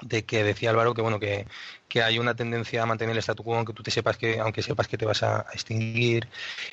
de 0.00 0.24
que 0.24 0.42
decía 0.42 0.70
Álvaro 0.70 0.94
que 0.94 1.02
bueno 1.02 1.20
que, 1.20 1.46
hay 2.02 2.18
una 2.18 2.34
tendencia 2.34 2.82
a 2.82 2.86
mantener 2.86 3.14
el 3.14 3.22
statu 3.22 3.44
quo 3.44 3.54
aunque 3.54 3.72
tú 3.72 3.84
te 3.84 3.92
sepas 3.92 4.16
que 4.16 4.40
aunque 4.40 4.62
sepas 4.62 4.88
que 4.88 4.98
te 4.98 5.06
vas 5.06 5.22
a, 5.22 5.46
extinguir 5.52 6.26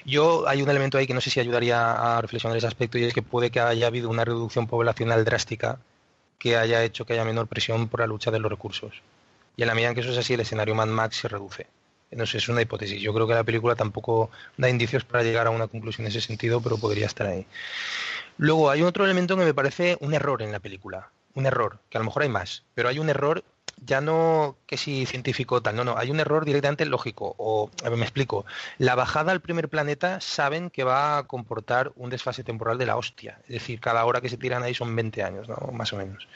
yo 0.03 0.47
hay 0.47 0.63
un 0.63 0.69
elemento 0.69 0.97
ahí 0.97 1.05
que 1.05 1.13
no 1.13 1.21
sé 1.21 1.29
si 1.29 1.39
ayudaría 1.39 2.17
a 2.17 2.21
reflexionar 2.21 2.57
ese 2.57 2.65
aspecto 2.65 2.97
y 2.97 3.03
es 3.03 3.13
que 3.13 3.21
puede 3.21 3.51
que 3.51 3.59
haya 3.59 3.85
habido 3.85 4.09
una 4.09 4.25
reducción 4.25 4.65
poblacional 4.65 5.23
drástica 5.23 5.77
que 6.39 6.57
haya 6.57 6.83
hecho 6.83 7.05
que 7.05 7.13
haya 7.13 7.23
menor 7.23 7.47
presión 7.47 7.87
por 7.87 7.99
la 7.99 8.07
lucha 8.07 8.31
de 8.31 8.39
los 8.39 8.49
recursos 8.49 9.03
y 9.55 9.61
en 9.63 9.67
la 9.67 9.75
medida 9.75 9.89
en 9.89 9.95
que 9.95 10.01
eso 10.01 10.11
es 10.11 10.17
así, 10.17 10.33
el 10.33 10.39
escenario 10.39 10.75
Mad 10.75 10.87
Max 10.87 11.17
se 11.17 11.27
reduce. 11.27 11.67
No 12.11 12.25
es 12.25 12.49
una 12.49 12.61
hipótesis. 12.61 13.01
Yo 13.01 13.13
creo 13.13 13.25
que 13.25 13.33
la 13.33 13.43
película 13.43 13.75
tampoco 13.75 14.29
da 14.57 14.69
indicios 14.69 15.05
para 15.05 15.23
llegar 15.23 15.47
a 15.47 15.49
una 15.49 15.67
conclusión 15.67 16.05
en 16.05 16.11
ese 16.11 16.19
sentido, 16.19 16.59
pero 16.59 16.77
podría 16.77 17.05
estar 17.05 17.25
ahí. 17.25 17.45
Luego, 18.37 18.69
hay 18.69 18.81
otro 18.81 19.05
elemento 19.05 19.37
que 19.37 19.45
me 19.45 19.53
parece 19.53 19.97
un 20.01 20.13
error 20.13 20.41
en 20.41 20.51
la 20.51 20.59
película. 20.59 21.09
Un 21.35 21.45
error, 21.45 21.79
que 21.89 21.97
a 21.97 22.01
lo 22.01 22.05
mejor 22.05 22.23
hay 22.23 22.29
más, 22.29 22.63
pero 22.73 22.89
hay 22.89 22.99
un 22.99 23.09
error 23.09 23.43
ya 23.83 23.99
no 23.99 24.57
que 24.67 24.77
si 24.77 25.05
científico 25.05 25.61
tal, 25.61 25.75
no, 25.75 25.83
no, 25.83 25.97
hay 25.97 26.11
un 26.11 26.19
error 26.19 26.45
directamente 26.45 26.85
lógico. 26.85 27.35
O, 27.37 27.71
a 27.83 27.89
ver, 27.89 27.97
me 27.97 28.05
explico. 28.05 28.45
La 28.77 28.95
bajada 28.95 29.31
al 29.31 29.41
primer 29.41 29.69
planeta 29.69 30.21
saben 30.21 30.69
que 30.69 30.83
va 30.83 31.17
a 31.17 31.23
comportar 31.23 31.91
un 31.95 32.09
desfase 32.09 32.43
temporal 32.43 32.77
de 32.77 32.85
la 32.85 32.97
hostia. 32.97 33.39
Es 33.43 33.53
decir, 33.53 33.79
cada 33.79 34.05
hora 34.05 34.21
que 34.21 34.29
se 34.29 34.37
tiran 34.37 34.63
ahí 34.63 34.73
son 34.73 34.95
20 34.95 35.23
años, 35.23 35.49
¿no? 35.49 35.55
Más 35.73 35.91
o 35.93 35.97
menos. 35.97 36.27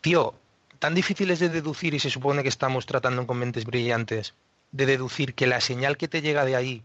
Tío, 0.00 0.34
tan 0.80 0.94
difíciles 0.94 1.38
de 1.38 1.50
deducir, 1.50 1.94
y 1.94 2.00
se 2.00 2.10
supone 2.10 2.42
que 2.42 2.48
estamos 2.48 2.86
tratando 2.86 3.26
con 3.26 3.38
mentes 3.38 3.64
brillantes, 3.64 4.34
de 4.72 4.86
deducir 4.86 5.34
que 5.34 5.46
la 5.46 5.60
señal 5.60 5.96
que 5.96 6.08
te 6.08 6.22
llega 6.22 6.44
de 6.44 6.56
ahí 6.56 6.82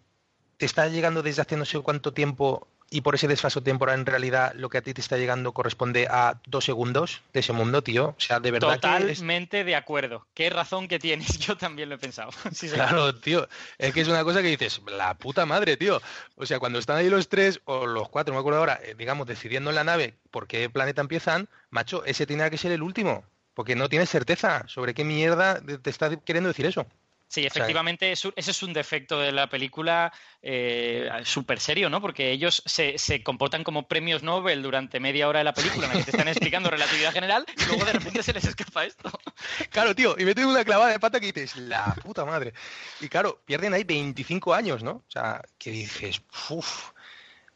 te 0.58 0.66
está 0.66 0.88
llegando 0.88 1.24
desde 1.24 1.42
hace 1.42 1.58
no 1.58 1.66
sé 1.66 1.80
cuánto 1.80 2.14
tiempo 2.14 2.68
y 2.90 3.02
por 3.02 3.16
ese 3.16 3.28
desfaso 3.28 3.62
temporal 3.62 4.00
en 4.00 4.06
realidad 4.06 4.54
lo 4.56 4.70
que 4.70 4.78
a 4.78 4.82
ti 4.82 4.94
te 4.94 5.02
está 5.02 5.18
llegando 5.18 5.54
corresponde 5.54 6.08
a 6.10 6.40
dos 6.46 6.66
segundos 6.66 7.24
de 7.34 7.40
ese 7.40 7.52
mundo, 7.52 7.82
tío. 7.82 8.10
O 8.10 8.20
sea, 8.20 8.40
de 8.40 8.52
verdad. 8.52 8.76
Totalmente 8.76 9.64
de 9.64 9.76
acuerdo. 9.76 10.28
Qué 10.34 10.50
razón 10.50 10.88
que 10.88 11.00
tienes, 11.00 11.28
yo 11.40 11.58
también 11.58 11.90
lo 11.90 11.96
he 11.96 11.98
pensado. 11.98 12.32
claro, 12.74 13.16
tío. 13.16 13.48
Es 13.78 13.94
que 13.94 14.02
es 14.02 14.08
una 14.08 14.24
cosa 14.24 14.42
que 14.42 14.50
dices, 14.50 14.82
la 14.88 15.16
puta 15.16 15.46
madre, 15.46 15.78
tío. 15.78 16.02
O 16.36 16.46
sea, 16.46 16.60
cuando 16.60 16.80
están 16.80 16.98
ahí 16.98 17.10
los 17.10 17.28
tres 17.28 17.60
o 17.66 17.86
los 17.86 18.08
cuatro, 18.08 18.34
no 18.34 18.38
me 18.38 18.42
acuerdo 18.42 18.60
ahora, 18.60 18.80
eh, 18.84 18.94
digamos, 18.98 19.26
decidiendo 19.28 19.72
en 19.72 19.76
la 19.76 19.84
nave 19.84 20.16
por 20.30 20.48
qué 20.48 20.70
planeta 20.70 21.02
empiezan, 21.02 21.50
macho, 21.72 22.06
ese 22.06 22.26
tiene 22.26 22.50
que 22.52 22.58
ser 22.58 22.72
el 22.72 22.84
último 22.84 23.26
porque 23.56 23.76
no 23.76 23.90
tienes 23.90 24.10
certeza 24.10 24.64
sobre 24.68 24.94
qué 24.94 25.03
mierda 25.03 25.60
te 25.60 25.90
está 25.90 26.15
queriendo 26.18 26.49
decir 26.49 26.68
eso. 26.68 26.86
Sí, 27.27 27.45
efectivamente, 27.45 28.11
ese 28.11 28.32
es 28.36 28.64
un 28.64 28.72
defecto 28.72 29.19
de 29.19 29.32
la 29.32 29.49
película 29.49 30.14
eh, 30.41 31.10
súper 31.23 31.60
serio, 31.60 31.90
¿no? 31.90 31.99
Porque 31.99 32.32
ellos 32.32 32.61
se, 32.65 33.23
comportan 33.23 33.64
como 33.64 33.88
premios 33.88 34.22
Nobel 34.22 34.61
durante 34.61 34.99
media 34.99 35.27
hora 35.27 35.40
de 35.40 35.45
la 35.45 35.53
película 35.53 35.88
en 35.88 35.94
la 35.94 35.99
que 35.99 36.06
te 36.06 36.11
están 36.11 36.27
explicando 36.27 36.69
relatividad 36.69 37.11
general 37.11 37.45
y 37.57 37.65
luego 37.65 37.84
de 37.84 37.94
repente 37.94 38.22
se 38.22 38.32
les 38.32 38.45
escapa 38.45 38.86
esto. 38.86 39.10
Claro, 39.69 39.94
tío, 39.94 40.15
y 40.18 40.23
me 40.23 40.34
tengo 40.34 40.49
una 40.49 40.64
clavada 40.64 40.91
de 40.91 40.99
pata 40.99 41.19
que 41.19 41.27
dices, 41.27 41.57
la 41.57 41.94
puta 42.02 42.23
madre. 42.23 42.53
Y 43.02 43.10
claro, 43.10 43.41
pierden 43.45 43.73
ahí 43.73 43.84
25 43.84 44.53
años, 44.53 44.82
¿no? 44.82 44.91
O 44.91 45.11
sea, 45.11 45.41
que 45.57 45.72
dices, 45.72 46.22
uff, 46.49 46.91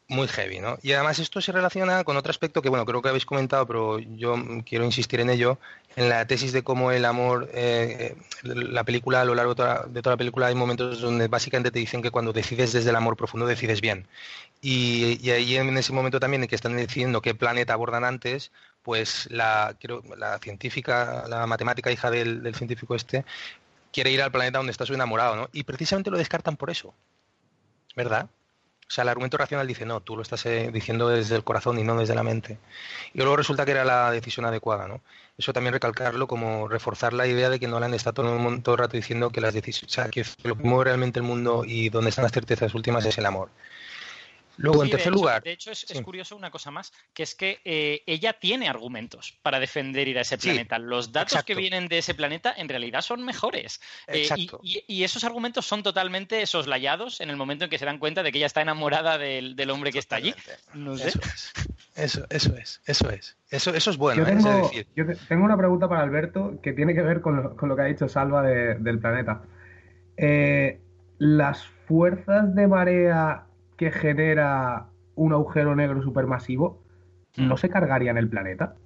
muy 0.08 0.28
heavy, 0.28 0.58
¿no? 0.58 0.78
Y 0.82 0.92
además 0.92 1.18
esto 1.20 1.40
se 1.40 1.52
relaciona 1.52 2.04
con 2.04 2.16
otro 2.16 2.30
aspecto 2.30 2.60
que, 2.60 2.68
bueno, 2.68 2.84
creo 2.84 3.00
que 3.00 3.08
habéis 3.08 3.24
comentado, 3.24 3.66
pero 3.66 3.98
yo 3.98 4.36
quiero 4.66 4.84
insistir 4.84 5.20
en 5.20 5.30
ello, 5.30 5.58
en 5.96 6.08
la 6.08 6.26
tesis 6.26 6.52
de 6.52 6.62
cómo 6.62 6.92
el 6.92 7.04
amor, 7.04 7.50
eh, 7.52 8.16
la 8.42 8.84
película, 8.84 9.22
a 9.22 9.24
lo 9.24 9.34
largo 9.34 9.54
de 9.54 10.02
toda, 10.02 10.12
la 10.12 10.16
película 10.16 10.46
hay 10.46 10.54
momentos 10.54 11.00
donde 11.00 11.28
básicamente 11.28 11.70
te 11.70 11.78
dicen 11.78 12.02
que 12.02 12.10
cuando 12.10 12.32
decides 12.32 12.72
desde 12.72 12.90
el 12.90 12.96
amor 12.96 13.16
profundo 13.16 13.46
decides 13.46 13.80
bien. 13.80 14.06
Y, 14.62 15.30
ahí 15.30 15.56
en 15.56 15.76
ese 15.76 15.92
momento 15.92 16.20
también 16.20 16.42
en 16.42 16.48
que 16.48 16.54
están 16.54 16.76
decidiendo 16.76 17.22
qué 17.22 17.34
planeta 17.34 17.72
abordan 17.72 18.04
antes, 18.04 18.52
pues 18.82 19.28
la, 19.30 19.76
la 20.16 20.38
científica, 20.38 21.24
la 21.28 21.46
matemática 21.46 21.90
hija 21.90 22.10
del, 22.10 22.42
del 22.42 22.54
científico 22.54 22.94
este, 22.94 23.24
quiere 23.92 24.10
ir 24.10 24.22
al 24.22 24.32
planeta 24.32 24.58
donde 24.58 24.72
está 24.72 24.86
su 24.86 24.94
enamorado, 24.94 25.36
¿no? 25.36 25.48
Y 25.52 25.64
precisamente 25.64 26.10
lo 26.10 26.18
descartan 26.18 26.56
por 26.56 26.70
eso. 26.70 26.94
¿Verdad? 27.96 28.28
O 28.90 28.92
sea, 28.92 29.02
el 29.02 29.08
argumento 29.08 29.36
racional 29.36 29.68
dice, 29.68 29.86
no, 29.86 30.00
tú 30.00 30.16
lo 30.16 30.22
estás 30.22 30.44
eh, 30.46 30.68
diciendo 30.72 31.08
desde 31.08 31.36
el 31.36 31.44
corazón 31.44 31.78
y 31.78 31.84
no 31.84 31.96
desde 31.96 32.16
la 32.16 32.24
mente. 32.24 32.58
Y 33.14 33.18
luego 33.18 33.36
resulta 33.36 33.64
que 33.64 33.70
era 33.70 33.84
la 33.84 34.10
decisión 34.10 34.46
adecuada, 34.46 34.88
¿no? 34.88 35.00
Eso 35.38 35.52
también 35.52 35.74
recalcarlo 35.74 36.26
como 36.26 36.66
reforzar 36.66 37.12
la 37.12 37.28
idea 37.28 37.50
de 37.50 37.60
que 37.60 37.68
Nolan 37.68 37.94
está 37.94 38.12
todo 38.12 38.36
el, 38.36 38.62
todo 38.64 38.74
el 38.74 38.80
rato 38.80 38.96
diciendo 38.96 39.30
que 39.30 39.40
las 39.40 39.54
decisiones, 39.54 39.92
o 39.92 39.94
sea, 39.94 40.08
que 40.08 40.24
lo 40.42 40.56
que 40.56 40.64
mueve 40.64 40.86
realmente 40.86 41.20
el 41.20 41.24
mundo 41.24 41.62
y 41.64 41.88
donde 41.88 42.10
están 42.10 42.24
las 42.24 42.32
certezas 42.32 42.74
últimas 42.74 43.06
es 43.06 43.16
el 43.16 43.26
amor. 43.26 43.50
Luego, 44.60 44.84
en 44.84 44.90
tercer 44.90 45.12
lugar. 45.12 45.42
De 45.42 45.52
hecho, 45.52 45.70
es, 45.70 45.86
curioso 46.02 46.36
una 46.36 46.50
cosa 46.50 46.70
más, 46.70 46.92
que 47.14 47.22
es 47.22 47.34
que 47.34 47.60
eh, 47.64 48.02
ella 48.06 48.34
tiene 48.34 48.68
argumentos 48.68 49.38
para 49.42 49.58
defender 49.58 50.06
ir 50.06 50.18
a 50.18 50.20
ese 50.20 50.36
planeta. 50.36 50.78
Los 50.78 51.12
datos 51.12 51.42
que 51.44 51.54
vienen 51.54 51.88
de 51.88 51.98
ese 51.98 52.14
planeta 52.14 52.52
en 52.56 52.68
realidad 52.68 53.00
son 53.00 53.24
mejores. 53.24 53.80
Eh, 54.06 54.28
y, 54.62 55.02
esos 55.02 55.24
argumentos 55.24 55.66
son 55.66 55.82
totalmente 55.82 56.44
soslayados 56.46 57.20
en 57.22 57.30
el 57.30 57.36
momento 57.36 57.64
en 57.64 57.70
que 57.70 57.78
se 57.78 57.86
dan 57.86 57.98
cuenta 57.98 58.22
de 58.22 58.32
que 58.32 58.38
ella 58.38 58.46
está 58.46 58.60
enamorada 58.60 59.16
del, 59.16 59.70
hombre 59.70 59.92
que 59.92 59.98
está 59.98 60.16
allí. 60.16 60.34
Eso 60.74 60.94
es. 60.94 61.52
Eso, 61.94 62.26
eso 62.28 62.56
es, 62.56 62.82
eso 62.84 63.10
es. 63.10 63.36
Eso, 63.50 63.74
eso 63.74 63.90
es 63.90 63.96
bueno. 63.96 64.22
Yo, 64.24 64.28
¿eh? 64.28 64.36
tengo, 64.94 65.14
tengo, 65.28 65.44
una 65.44 65.56
pregunta 65.56 65.88
para 65.88 66.02
Alberto 66.02 66.60
que 66.62 66.72
tiene 66.72 66.94
que 66.94 67.02
ver 67.02 67.20
con 67.22 67.56
lo, 67.60 67.76
que 67.76 67.82
ha 67.82 67.86
dicho 67.86 68.08
Salva 68.08 68.42
del 68.42 68.98
planeta. 68.98 69.42
las 71.18 71.66
fuerzas 71.86 72.54
de 72.54 72.68
marea 72.68 73.46
que 73.80 73.90
genera 73.90 74.90
un 75.14 75.32
agujero 75.32 75.74
negro 75.74 76.02
supermasivo, 76.02 76.84
¿no 77.36 77.54
mm. 77.54 77.56
se 77.56 77.70
cargaría 77.70 78.10
en 78.10 78.18
el 78.18 78.28
planeta? 78.28 78.76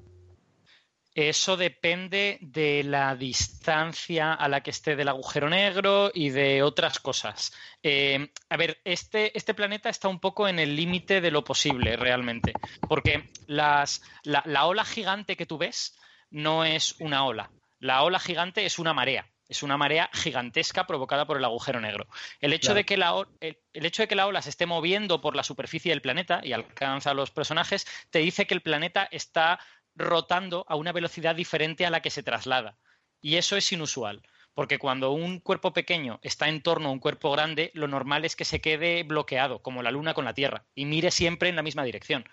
Eso 1.16 1.56
depende 1.56 2.38
de 2.40 2.84
la 2.84 3.16
distancia 3.16 4.34
a 4.34 4.48
la 4.48 4.60
que 4.60 4.70
esté 4.70 4.94
del 4.94 5.08
agujero 5.08 5.48
negro 5.48 6.12
y 6.14 6.30
de 6.30 6.62
otras 6.62 7.00
cosas. 7.00 7.52
Eh, 7.82 8.30
a 8.48 8.56
ver, 8.56 8.78
este, 8.84 9.36
este, 9.36 9.52
planeta 9.52 9.88
está 9.88 10.06
un 10.06 10.20
poco 10.20 10.46
en 10.46 10.60
el 10.60 10.76
límite 10.76 11.20
de 11.20 11.32
lo 11.32 11.42
posible 11.42 11.96
realmente, 11.96 12.52
porque 12.88 13.28
la, 13.48 13.84
la 14.22 14.66
ola 14.66 14.84
gigante 14.84 15.36
que 15.36 15.46
tú 15.46 15.58
ves 15.58 15.98
no 16.30 16.64
es 16.64 17.00
una 17.00 17.24
ola, 17.24 17.50
la 17.80 18.04
ola 18.04 18.20
gigante 18.20 18.64
es 18.64 18.78
una 18.78 18.94
marea. 18.94 19.26
Es 19.48 19.62
una 19.62 19.76
marea 19.76 20.10
gigantesca 20.12 20.86
provocada 20.86 21.26
por 21.26 21.36
el 21.36 21.44
agujero 21.44 21.80
negro. 21.80 22.06
El 22.40 22.52
hecho, 22.52 22.74
de 22.74 22.84
que 22.84 22.96
la, 22.96 23.26
el, 23.40 23.56
hecho 23.72 24.02
de 24.02 24.08
que 24.08 24.14
la 24.14 24.26
ola 24.26 24.42
se 24.42 24.50
esté 24.50 24.66
moviendo 24.66 25.20
por 25.20 25.36
la 25.36 25.42
superficie 25.42 25.90
del 25.92 26.00
planeta 26.00 26.40
y 26.42 26.52
alcanza 26.52 27.10
a 27.10 27.14
los 27.14 27.30
personajes 27.30 27.86
te 28.10 28.20
dice 28.20 28.46
que 28.46 28.54
el 28.54 28.62
planeta 28.62 29.06
está 29.10 29.60
rotando 29.94 30.64
a 30.68 30.76
una 30.76 30.92
velocidad 30.92 31.34
diferente 31.34 31.86
a 31.86 31.90
la 31.90 32.00
que 32.00 32.10
se 32.10 32.22
traslada. 32.22 32.78
Y 33.20 33.36
eso 33.36 33.56
es 33.56 33.70
inusual, 33.72 34.22
porque 34.54 34.78
cuando 34.78 35.12
un 35.12 35.40
cuerpo 35.40 35.72
pequeño 35.72 36.20
está 36.22 36.48
en 36.48 36.62
torno 36.62 36.88
a 36.88 36.92
un 36.92 36.98
cuerpo 36.98 37.30
grande, 37.32 37.70
lo 37.74 37.88
normal 37.88 38.24
es 38.24 38.36
que 38.36 38.44
se 38.44 38.60
quede 38.60 39.02
bloqueado, 39.02 39.62
como 39.62 39.82
la 39.82 39.90
Luna 39.90 40.14
con 40.14 40.24
la 40.24 40.34
Tierra, 40.34 40.64
y 40.74 40.84
mire 40.84 41.10
siempre 41.10 41.48
en 41.48 41.56
la 41.56 41.62
misma 41.62 41.84
dirección. 41.84 42.28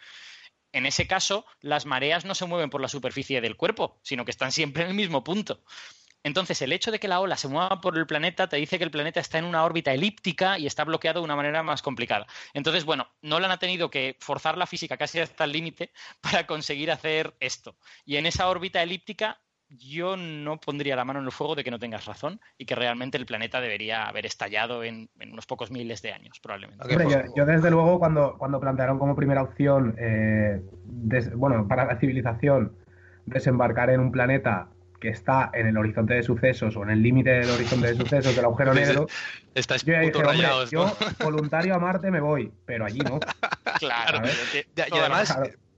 En 0.73 0.85
ese 0.85 1.07
caso, 1.07 1.45
las 1.59 1.85
mareas 1.85 2.23
no 2.23 2.35
se 2.35 2.45
mueven 2.45 2.69
por 2.69 2.81
la 2.81 2.87
superficie 2.87 3.41
del 3.41 3.57
cuerpo, 3.57 3.99
sino 4.03 4.23
que 4.23 4.31
están 4.31 4.51
siempre 4.51 4.83
en 4.83 4.89
el 4.89 4.95
mismo 4.95 5.23
punto. 5.23 5.61
Entonces, 6.23 6.61
el 6.61 6.71
hecho 6.71 6.91
de 6.91 6.99
que 6.99 7.07
la 7.07 7.19
ola 7.19 7.37
se 7.37 7.47
mueva 7.47 7.81
por 7.81 7.97
el 7.97 8.05
planeta 8.05 8.47
te 8.47 8.57
dice 8.57 8.77
que 8.77 8.83
el 8.83 8.91
planeta 8.91 9.19
está 9.19 9.39
en 9.39 9.45
una 9.45 9.63
órbita 9.63 9.93
elíptica 9.93 10.59
y 10.59 10.67
está 10.67 10.83
bloqueado 10.83 11.19
de 11.19 11.25
una 11.25 11.35
manera 11.35 11.63
más 11.63 11.81
complicada. 11.81 12.27
Entonces, 12.53 12.85
bueno, 12.85 13.07
Nolan 13.21 13.51
ha 13.51 13.57
tenido 13.57 13.89
que 13.89 14.17
forzar 14.19 14.57
la 14.57 14.67
física 14.67 14.97
casi 14.97 15.19
hasta 15.19 15.43
el 15.43 15.51
límite 15.51 15.91
para 16.21 16.45
conseguir 16.45 16.91
hacer 16.91 17.35
esto. 17.39 17.75
Y 18.05 18.17
en 18.17 18.25
esa 18.25 18.49
órbita 18.49 18.81
elíptica 18.81 19.39
yo 19.77 20.17
no 20.17 20.59
pondría 20.59 20.95
la 20.95 21.05
mano 21.05 21.19
en 21.19 21.25
el 21.25 21.31
fuego 21.31 21.55
de 21.55 21.63
que 21.63 21.71
no 21.71 21.79
tengas 21.79 22.05
razón 22.05 22.41
y 22.57 22.65
que 22.65 22.75
realmente 22.75 23.17
el 23.17 23.25
planeta 23.25 23.61
debería 23.61 24.03
haber 24.03 24.25
estallado 24.25 24.83
en, 24.83 25.09
unos 25.31 25.45
pocos 25.45 25.71
miles 25.71 26.01
de 26.01 26.11
años, 26.11 26.39
probablemente. 26.41 26.85
yo, 27.35 27.45
desde 27.45 27.71
luego, 27.71 27.97
cuando, 27.97 28.35
cuando 28.37 28.59
plantearon 28.59 28.99
como 28.99 29.15
primera 29.15 29.41
opción, 29.41 29.95
eh, 29.97 30.61
bueno, 31.35 31.67
para 31.67 31.85
la 31.85 31.97
civilización, 31.99 32.75
desembarcar 33.25 33.91
en 33.91 34.01
un 34.01 34.11
planeta 34.11 34.67
que 35.01 35.09
está 35.09 35.49
en 35.53 35.67
el 35.67 35.77
horizonte 35.77 36.13
de 36.13 36.23
sucesos 36.23 36.77
o 36.77 36.83
en 36.83 36.91
el 36.91 37.01
límite 37.01 37.31
del 37.31 37.49
horizonte 37.49 37.87
de 37.87 37.95
sucesos 37.95 38.35
del 38.35 38.45
agujero 38.45 38.73
negro, 38.73 39.07
yo 39.55 40.33
ya 40.33 40.65
yo 40.71 40.95
voluntario 41.19 41.75
a 41.75 41.79
Marte 41.79 42.11
me 42.11 42.21
voy, 42.21 42.53
pero 42.65 42.85
allí 42.85 42.99
no. 42.99 43.19
claro. 43.79 44.21
Y, 44.53 44.97
además, 44.97 45.37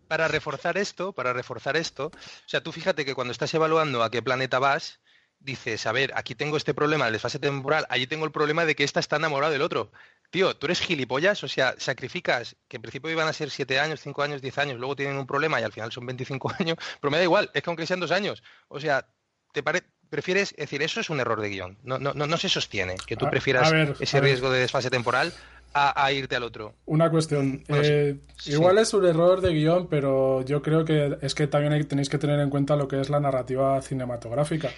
para 0.10 0.28
reforzar 0.28 0.78
esto, 0.78 1.14
para 1.14 1.32
reforzar 1.34 1.78
esto, 1.78 2.08
o 2.08 2.48
sea, 2.50 2.62
tú 2.62 2.72
fíjate 2.72 3.06
que 3.06 3.16
cuando 3.16 3.32
estás 3.32 3.54
evaluando 3.54 4.04
a 4.04 4.12
qué 4.12 4.22
planeta 4.22 4.60
vas, 4.60 5.00
dices, 5.40 5.88
a 5.88 5.94
ver, 5.94 6.12
aquí 6.16 6.36
tengo 6.36 6.58
este 6.58 6.74
problema 6.74 7.06
del 7.06 7.14
desfase 7.14 7.40
temporal, 7.40 7.88
allí 7.90 8.06
tengo 8.08 8.26
el 8.26 8.32
problema 8.32 8.66
de 8.66 8.76
que 8.76 8.84
esta 8.84 9.00
está 9.00 9.16
enamorada 9.16 9.54
del 9.54 9.62
otro. 9.62 9.90
Tío, 10.34 10.56
tú 10.56 10.66
eres 10.66 10.80
gilipollas, 10.80 11.44
o 11.44 11.48
sea, 11.48 11.76
sacrificas, 11.78 12.56
que 12.68 12.78
en 12.78 12.82
principio 12.82 13.12
iban 13.12 13.28
a 13.28 13.34
ser 13.34 13.52
7 13.52 13.80
años, 13.80 14.02
5 14.02 14.24
años, 14.24 14.42
10 14.42 14.58
años, 14.58 14.80
luego 14.80 14.96
tienen 14.96 15.16
un 15.18 15.28
problema 15.28 15.62
y 15.62 15.64
al 15.64 15.72
final 15.72 15.92
son 15.92 16.08
25 16.08 16.52
años, 16.60 16.76
pero 17.00 17.12
me 17.12 17.20
da 17.20 17.24
igual, 17.24 17.52
es 17.54 17.62
que 17.62 17.70
aunque 17.70 17.86
sean 17.86 18.00
dos 18.00 18.10
años, 18.10 18.42
o 18.68 18.80
sea, 18.80 19.06
te 19.52 19.62
prefieres, 20.10 20.54
es 20.54 20.58
decir, 20.58 20.82
eso 20.82 21.02
es 21.02 21.12
un 21.12 21.20
error 21.20 21.40
de 21.40 21.50
guion, 21.50 21.78
no, 21.84 22.00
no, 22.00 22.16
no, 22.16 22.38
se 22.38 22.50
sostiene, 22.50 22.96
que 23.06 23.16
tú 23.16 23.30
prefieras 23.30 23.72
ese 24.00 24.22
riesgo 24.22 24.50
de 24.50 24.62
desfase 24.62 24.90
temporal 24.90 25.32
a, 25.74 26.12
irte 26.12 26.36
al 26.36 26.44
otro. 26.44 26.76
Una 26.86 27.10
cuestión. 27.10 27.64
Eh, 27.68 28.18
igual 28.46 28.78
es 28.78 28.94
un 28.94 29.06
error 29.06 29.42
de 29.42 29.54
guion, 29.54 29.88
pero 29.88 30.44
yo 30.44 30.62
creo 30.62 30.86
que 30.86 31.18
es 31.22 31.36
que 31.36 31.48
también 31.48 31.88
tenéis 31.88 32.10
que 32.10 32.18
tener 32.18 32.40
en 32.40 32.50
cuenta 32.50 32.76
lo 32.76 32.88
que 32.88 33.02
es 33.02 33.10
la 33.10 33.20
narrativa 33.20 33.82
cinematográfica. 33.82 34.70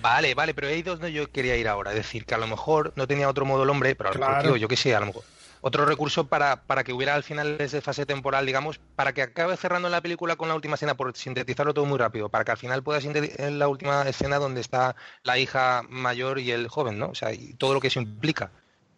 Vale, 0.00 0.34
vale, 0.34 0.54
pero 0.54 0.68
ahí 0.68 0.80
es 0.80 0.84
donde 0.84 1.12
yo 1.12 1.30
quería 1.30 1.56
ir 1.56 1.68
ahora. 1.68 1.90
Es 1.90 1.96
decir, 1.98 2.24
que 2.24 2.34
a 2.34 2.38
lo 2.38 2.46
mejor 2.46 2.92
no 2.96 3.06
tenía 3.06 3.28
otro 3.28 3.44
modo 3.44 3.64
el 3.64 3.70
hombre, 3.70 3.94
pero 3.94 4.10
a 4.10 4.14
lo 4.14 4.20
mejor, 4.20 4.58
yo 4.58 4.68
qué 4.68 4.76
sé, 4.76 4.94
a 4.94 5.00
lo 5.00 5.06
mejor. 5.06 5.22
Otro 5.60 5.84
recurso 5.84 6.28
para, 6.28 6.62
para 6.62 6.84
que 6.84 6.92
hubiera 6.92 7.14
al 7.14 7.24
final 7.24 7.56
ese 7.60 7.80
fase 7.80 8.06
temporal, 8.06 8.46
digamos, 8.46 8.78
para 8.94 9.12
que 9.12 9.22
acabe 9.22 9.56
cerrando 9.56 9.88
la 9.88 10.00
película 10.00 10.36
con 10.36 10.48
la 10.48 10.54
última 10.54 10.76
escena, 10.76 10.94
por 10.94 11.16
sintetizarlo 11.16 11.74
todo 11.74 11.84
muy 11.84 11.98
rápido, 11.98 12.28
para 12.28 12.44
que 12.44 12.52
al 12.52 12.58
final 12.58 12.82
pueda 12.82 13.00
en 13.02 13.58
la 13.58 13.68
última 13.68 14.02
escena 14.08 14.38
donde 14.38 14.60
está 14.60 14.94
la 15.24 15.38
hija 15.38 15.82
mayor 15.88 16.38
y 16.38 16.52
el 16.52 16.68
joven, 16.68 16.98
¿no? 16.98 17.08
O 17.08 17.14
sea, 17.14 17.32
y 17.32 17.54
todo 17.54 17.74
lo 17.74 17.80
que 17.80 17.88
eso 17.88 18.00
implica. 18.00 18.52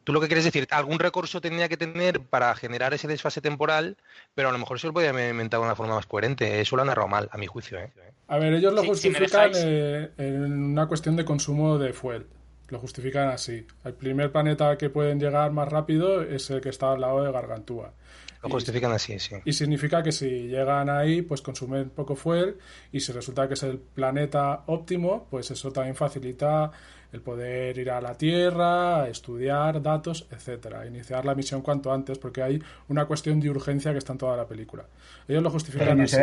Tú 0.05 0.13
lo 0.13 0.21
que 0.21 0.27
quieres 0.27 0.45
decir, 0.45 0.67
algún 0.71 0.99
recurso 0.99 1.41
tenía 1.41 1.69
que 1.69 1.77
tener 1.77 2.21
para 2.21 2.55
generar 2.55 2.95
ese 2.95 3.07
desfase 3.07 3.41
temporal, 3.41 3.97
pero 4.35 4.49
a 4.49 4.53
lo 4.53 4.59
mejor 4.59 4.81
se 4.81 4.87
lo 4.87 4.93
podía 4.93 5.11
haber 5.11 5.31
inventado 5.31 5.63
de 5.63 5.69
una 5.69 5.77
forma 5.77 5.95
más 5.95 6.07
coherente. 6.07 6.61
Eso 6.61 6.77
lo 6.77 6.83
han 6.83 6.89
narrado 6.89 7.09
mal, 7.09 7.29
a 7.31 7.39
mi 7.39 7.47
juicio. 7.47 7.79
¿eh? 7.79 7.93
A 8.29 8.39
ver, 8.39 8.55
ellos 8.55 8.73
lo 8.73 8.85
justifican 8.85 9.51
eh, 9.55 10.11
en 10.17 10.53
una 10.53 10.87
cuestión 10.87 11.17
de 11.17 11.25
consumo 11.25 11.79
de 11.79 11.93
fuel. 11.93 12.27
Lo 12.69 12.79
justifican 12.79 13.29
así. 13.29 13.67
El 13.85 13.95
primer 13.95 14.31
planeta 14.31 14.79
que 14.79 14.91
pueden 14.91 15.19
llegar 15.19 15.51
más 15.51 15.69
rápido 15.69 16.23
es 16.23 16.49
el 16.51 16.61
que 16.61 16.69
está 16.69 16.93
al 16.93 17.01
lado 17.01 17.25
de 17.25 17.33
Gargantúa. 17.33 17.93
Lo 18.43 18.49
justifican 18.49 18.93
así, 18.93 19.19
sí. 19.19 19.37
Y 19.45 19.53
significa 19.53 20.03
que 20.03 20.13
si 20.13 20.49
llegan 20.49 20.89
ahí, 20.89 21.21
pues 21.21 21.43
consumen 21.43 21.91
poco 21.91 22.17
fuel 22.17 22.57
y 22.91 23.01
si 23.01 23.13
resulta 23.13 23.47
que 23.49 23.55
es 23.55 23.63
el 23.65 23.79
planeta 23.79 24.63
óptimo, 24.67 25.27
pues 25.31 25.51
eso 25.51 25.71
también 25.73 25.95
facilita 25.95 26.71
el 27.13 27.21
poder 27.21 27.77
ir 27.79 27.91
a 27.91 28.01
la 28.01 28.15
Tierra, 28.15 29.09
estudiar 29.09 29.83
datos, 29.83 30.29
etcétera, 30.31 30.87
iniciar 30.87 31.25
la 31.25 31.35
misión 31.35 31.63
cuanto 31.63 31.93
antes, 31.93 32.19
porque 32.19 32.43
hay 32.43 32.63
una 32.89 33.07
cuestión 33.07 33.41
de 33.41 33.51
urgencia 33.51 33.93
que 33.93 33.99
está 33.99 34.13
en 34.13 34.19
toda 34.19 34.37
la 34.37 34.47
película. 34.47 34.85
Ellos 35.27 35.43
lo 35.43 35.51
justifican 35.51 36.01
así. 36.01 36.17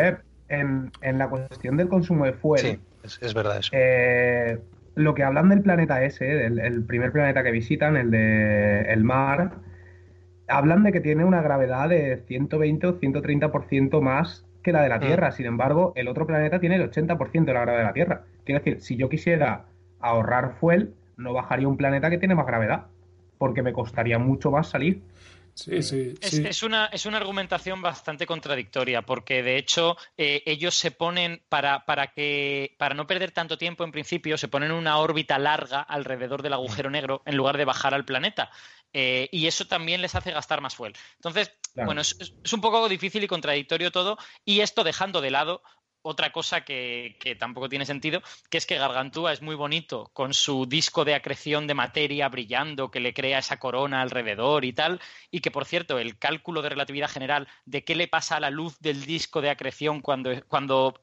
En, 0.50 0.90
en, 1.02 1.18
la 1.18 1.28
cuestión 1.28 1.76
del 1.76 1.88
consumo 1.88 2.24
de 2.24 2.32
fuel. 2.32 2.60
Sí, 3.04 3.18
es, 3.20 3.34
verdad 3.34 3.58
eso. 3.58 3.70
Eh, 3.74 4.58
lo 4.94 5.14
que 5.14 5.22
hablan 5.22 5.50
del 5.50 5.60
planeta 5.60 6.02
ese, 6.02 6.46
el, 6.46 6.84
primer 6.84 7.12
planeta 7.12 7.42
que 7.42 7.50
visitan, 7.50 7.98
el 7.98 8.10
de 8.10 8.80
el 8.90 9.04
mar, 9.04 9.52
hablan 10.48 10.82
de 10.84 10.92
que 10.92 11.00
tiene 11.00 11.24
una 11.24 11.42
gravedad 11.42 11.90
de 11.90 12.24
120 12.26 12.86
o 12.86 12.98
130% 12.98 14.00
más 14.00 14.46
que 14.62 14.72
la 14.72 14.82
de 14.82 14.88
la 14.88 14.96
mm. 14.96 15.00
Tierra. 15.00 15.32
Sin 15.32 15.44
embargo, 15.44 15.92
el 15.96 16.08
otro 16.08 16.26
planeta 16.26 16.58
tiene 16.58 16.76
el 16.76 16.90
80% 16.90 17.44
de 17.44 17.52
la 17.52 17.60
gravedad 17.60 17.78
de 17.78 17.84
la 17.84 17.92
Tierra. 17.92 18.22
Quiero 18.44 18.60
decir, 18.60 18.80
si 18.80 18.96
yo 18.96 19.10
quisiera 19.10 19.66
ahorrar 20.00 20.56
fuel, 20.58 20.94
no 21.16 21.32
bajaría 21.32 21.68
un 21.68 21.76
planeta 21.76 22.10
que 22.10 22.18
tiene 22.18 22.34
más 22.34 22.46
gravedad, 22.46 22.86
porque 23.38 23.62
me 23.62 23.72
costaría 23.72 24.18
mucho 24.18 24.50
más 24.50 24.68
salir. 24.68 25.02
Sí, 25.54 25.82
sí, 25.82 26.14
es, 26.20 26.62
una, 26.62 26.86
es 26.86 27.04
una 27.04 27.16
argumentación 27.16 27.82
bastante 27.82 28.26
contradictoria, 28.26 29.02
porque 29.02 29.42
de 29.42 29.56
hecho 29.56 29.96
eh, 30.16 30.40
ellos 30.46 30.76
se 30.76 30.92
ponen, 30.92 31.42
para, 31.48 31.84
para, 31.84 32.12
que, 32.12 32.76
para 32.78 32.94
no 32.94 33.08
perder 33.08 33.32
tanto 33.32 33.58
tiempo 33.58 33.82
en 33.82 33.90
principio, 33.90 34.38
se 34.38 34.46
ponen 34.46 34.70
una 34.70 34.98
órbita 34.98 35.36
larga 35.36 35.80
alrededor 35.80 36.42
del 36.42 36.52
agujero 36.52 36.90
negro 36.90 37.22
en 37.26 37.36
lugar 37.36 37.56
de 37.56 37.64
bajar 37.64 37.92
al 37.92 38.04
planeta. 38.04 38.50
Eh, 38.92 39.28
y 39.32 39.48
eso 39.48 39.66
también 39.66 40.00
les 40.00 40.14
hace 40.14 40.30
gastar 40.30 40.60
más 40.60 40.76
fuel. 40.76 40.94
Entonces, 41.16 41.52
bueno, 41.74 42.00
es, 42.00 42.34
un 42.52 42.60
poco 42.60 42.88
difícil 42.88 43.24
y 43.24 43.28
contradictorio 43.28 43.90
todo, 43.90 44.16
y 44.44 44.60
esto 44.60 44.84
dejando 44.84 45.20
de 45.20 45.30
lado 45.30 45.62
otra 46.02 46.32
cosa 46.32 46.62
que, 46.64 47.16
tampoco 47.38 47.68
tiene 47.68 47.86
sentido, 47.86 48.22
que 48.50 48.58
es 48.58 48.66
que 48.66 48.78
Gargantúa 48.78 49.32
es 49.32 49.42
muy 49.42 49.54
bonito 49.54 50.10
con 50.12 50.34
su 50.34 50.66
disco 50.66 51.04
de 51.04 51.14
acreción 51.14 51.66
de 51.66 51.74
materia 51.74 52.28
brillando 52.28 52.90
que 52.90 53.00
le 53.00 53.14
crea 53.14 53.38
esa 53.38 53.58
corona 53.58 54.02
alrededor 54.02 54.64
y 54.64 54.72
tal, 54.72 55.00
y 55.30 55.40
que 55.40 55.50
por 55.50 55.64
cierto, 55.64 55.98
el 55.98 56.18
cálculo 56.18 56.62
de 56.62 56.70
relatividad 56.70 57.10
general 57.10 57.48
de 57.64 57.84
qué 57.84 57.94
le 57.94 58.08
pasa 58.08 58.36
a 58.36 58.40
la 58.40 58.50
luz 58.50 58.78
del 58.80 59.04
disco 59.04 59.40
de 59.40 59.50
acreción 59.50 60.00
cuando, 60.00 60.30
cuando 60.48 60.94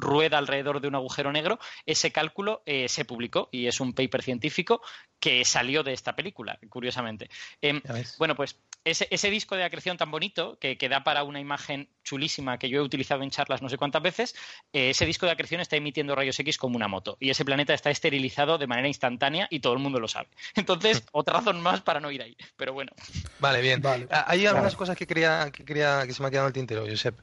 rueda 0.00 0.38
alrededor 0.38 0.80
de 0.80 0.88
un 0.88 0.94
agujero 0.94 1.32
negro, 1.32 1.58
ese 1.86 2.12
cálculo 2.12 2.62
eh, 2.66 2.88
se 2.88 3.04
publicó 3.04 3.48
y 3.52 3.66
es 3.66 3.80
un 3.80 3.92
paper 3.92 4.22
científico 4.22 4.82
que 5.18 5.44
salió 5.44 5.82
de 5.82 5.92
esta 5.92 6.16
película, 6.16 6.58
curiosamente. 6.68 7.30
Em, 7.60 7.80
bueno, 8.18 8.34
pues 8.34 8.56
ese, 8.84 9.30
disco 9.30 9.56
de 9.56 9.64
acreción 9.64 9.98
tan 9.98 10.10
bonito, 10.10 10.58
que, 10.58 10.78
que, 10.78 10.88
da 10.88 11.04
para 11.04 11.22
una 11.22 11.38
imagen 11.38 11.88
chulísima 12.02 12.58
que 12.58 12.70
yo 12.70 12.80
he 12.80 12.82
utilizado 12.82 13.22
en 13.22 13.30
charlas 13.30 13.60
no 13.60 13.68
sé 13.68 13.76
cuántas 13.76 14.02
veces, 14.02 14.34
eh, 14.72 14.90
ese 14.90 15.04
disco 15.04 15.26
de 15.26 15.32
acreción 15.32 15.60
está 15.60 15.76
emitiendo 15.76 16.14
rayos 16.14 16.38
X 16.40 16.56
como 16.56 16.76
una 16.76 16.88
moto. 16.88 17.18
Y 17.20 17.30
ese 17.30 17.44
planeta 17.44 17.74
está 17.74 17.90
esterilizado 17.90 18.56
de 18.56 18.66
manera 18.66 18.88
instantánea 18.88 19.46
y 19.50 19.60
todo 19.60 19.74
el 19.74 19.80
mundo 19.80 20.00
lo 20.00 20.08
sabe. 20.08 20.28
Entonces, 20.54 21.02
otra 21.12 21.34
razón 21.34 21.60
más 21.60 21.82
para 21.82 22.00
no 22.00 22.10
ir 22.10 22.22
ahí. 22.22 22.36
Pero 22.56 22.72
bueno. 22.72 22.92
Vale, 23.38 23.60
bien. 23.60 23.82
Ah, 24.10 24.24
hay 24.26 24.46
algunas 24.46 24.76
cosas 24.76 24.96
que 24.96 25.06
quería, 25.06 25.50
que 25.52 25.64
quería 25.64 26.06
que 26.06 26.14
se 26.14 26.22
me 26.22 26.28
ha 26.28 26.30
quedado 26.30 26.46
en 26.46 26.50
el 26.50 26.54
tintero, 26.54 26.86
Josep. 26.88 27.18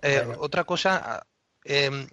Eh, 0.00 0.26
otra 0.38 0.64
cosa, 0.64 1.26
em, 1.64 2.08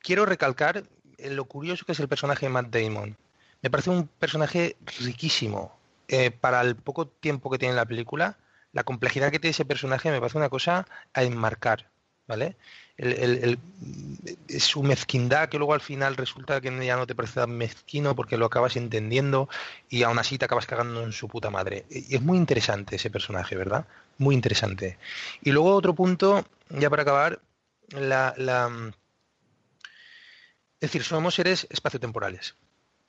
quiero 0.00 0.26
recalcar 0.26 0.84
lo 1.18 1.44
curioso 1.46 1.84
que 1.84 1.92
es 1.92 2.00
el 2.00 2.08
personaje 2.08 2.46
de 2.46 2.50
Matt 2.50 2.68
Damon. 2.68 3.16
Me 3.62 3.70
parece 3.70 3.90
un 3.90 4.06
personaje 4.06 4.76
riquísimo 5.00 5.76
eh, 6.08 6.30
para 6.30 6.60
el 6.60 6.76
poco 6.76 7.06
tiempo 7.06 7.50
que 7.50 7.58
tiene 7.58 7.74
la 7.74 7.86
película, 7.86 8.36
la 8.72 8.84
complejidad 8.84 9.30
que 9.30 9.38
tiene 9.38 9.52
ese 9.52 9.64
personaje 9.64 10.10
me 10.10 10.20
parece 10.20 10.36
una 10.36 10.50
cosa 10.50 10.86
a 11.14 11.22
enmarcar, 11.22 11.88
¿vale? 12.26 12.56
El, 12.96 13.58
su 14.58 14.82
mezquindad 14.82 15.48
que 15.48 15.58
luego 15.58 15.74
al 15.74 15.80
final 15.80 16.16
resulta 16.16 16.60
que 16.60 16.84
ya 16.84 16.96
no 16.96 17.06
te 17.06 17.14
parece 17.14 17.40
tan 17.40 17.50
mezquino 17.50 18.14
porque 18.14 18.36
lo 18.36 18.46
acabas 18.46 18.76
entendiendo 18.76 19.48
y 19.88 20.02
aún 20.02 20.18
así 20.18 20.38
te 20.38 20.44
acabas 20.44 20.66
cagando 20.66 21.02
en 21.02 21.12
su 21.12 21.26
puta 21.28 21.50
madre. 21.50 21.86
Y 21.88 22.14
es 22.14 22.22
muy 22.22 22.36
interesante 22.36 22.96
ese 22.96 23.10
personaje, 23.10 23.56
¿verdad? 23.56 23.86
Muy 24.18 24.34
interesante. 24.34 24.98
Y 25.42 25.52
luego 25.52 25.74
otro 25.74 25.94
punto, 25.94 26.44
ya 26.68 26.90
para 26.90 27.02
acabar, 27.02 27.40
la, 27.94 28.34
la... 28.36 28.92
es 30.80 30.80
decir, 30.80 31.04
somos 31.04 31.34
seres 31.34 31.66
espaciotemporales. 31.70 32.56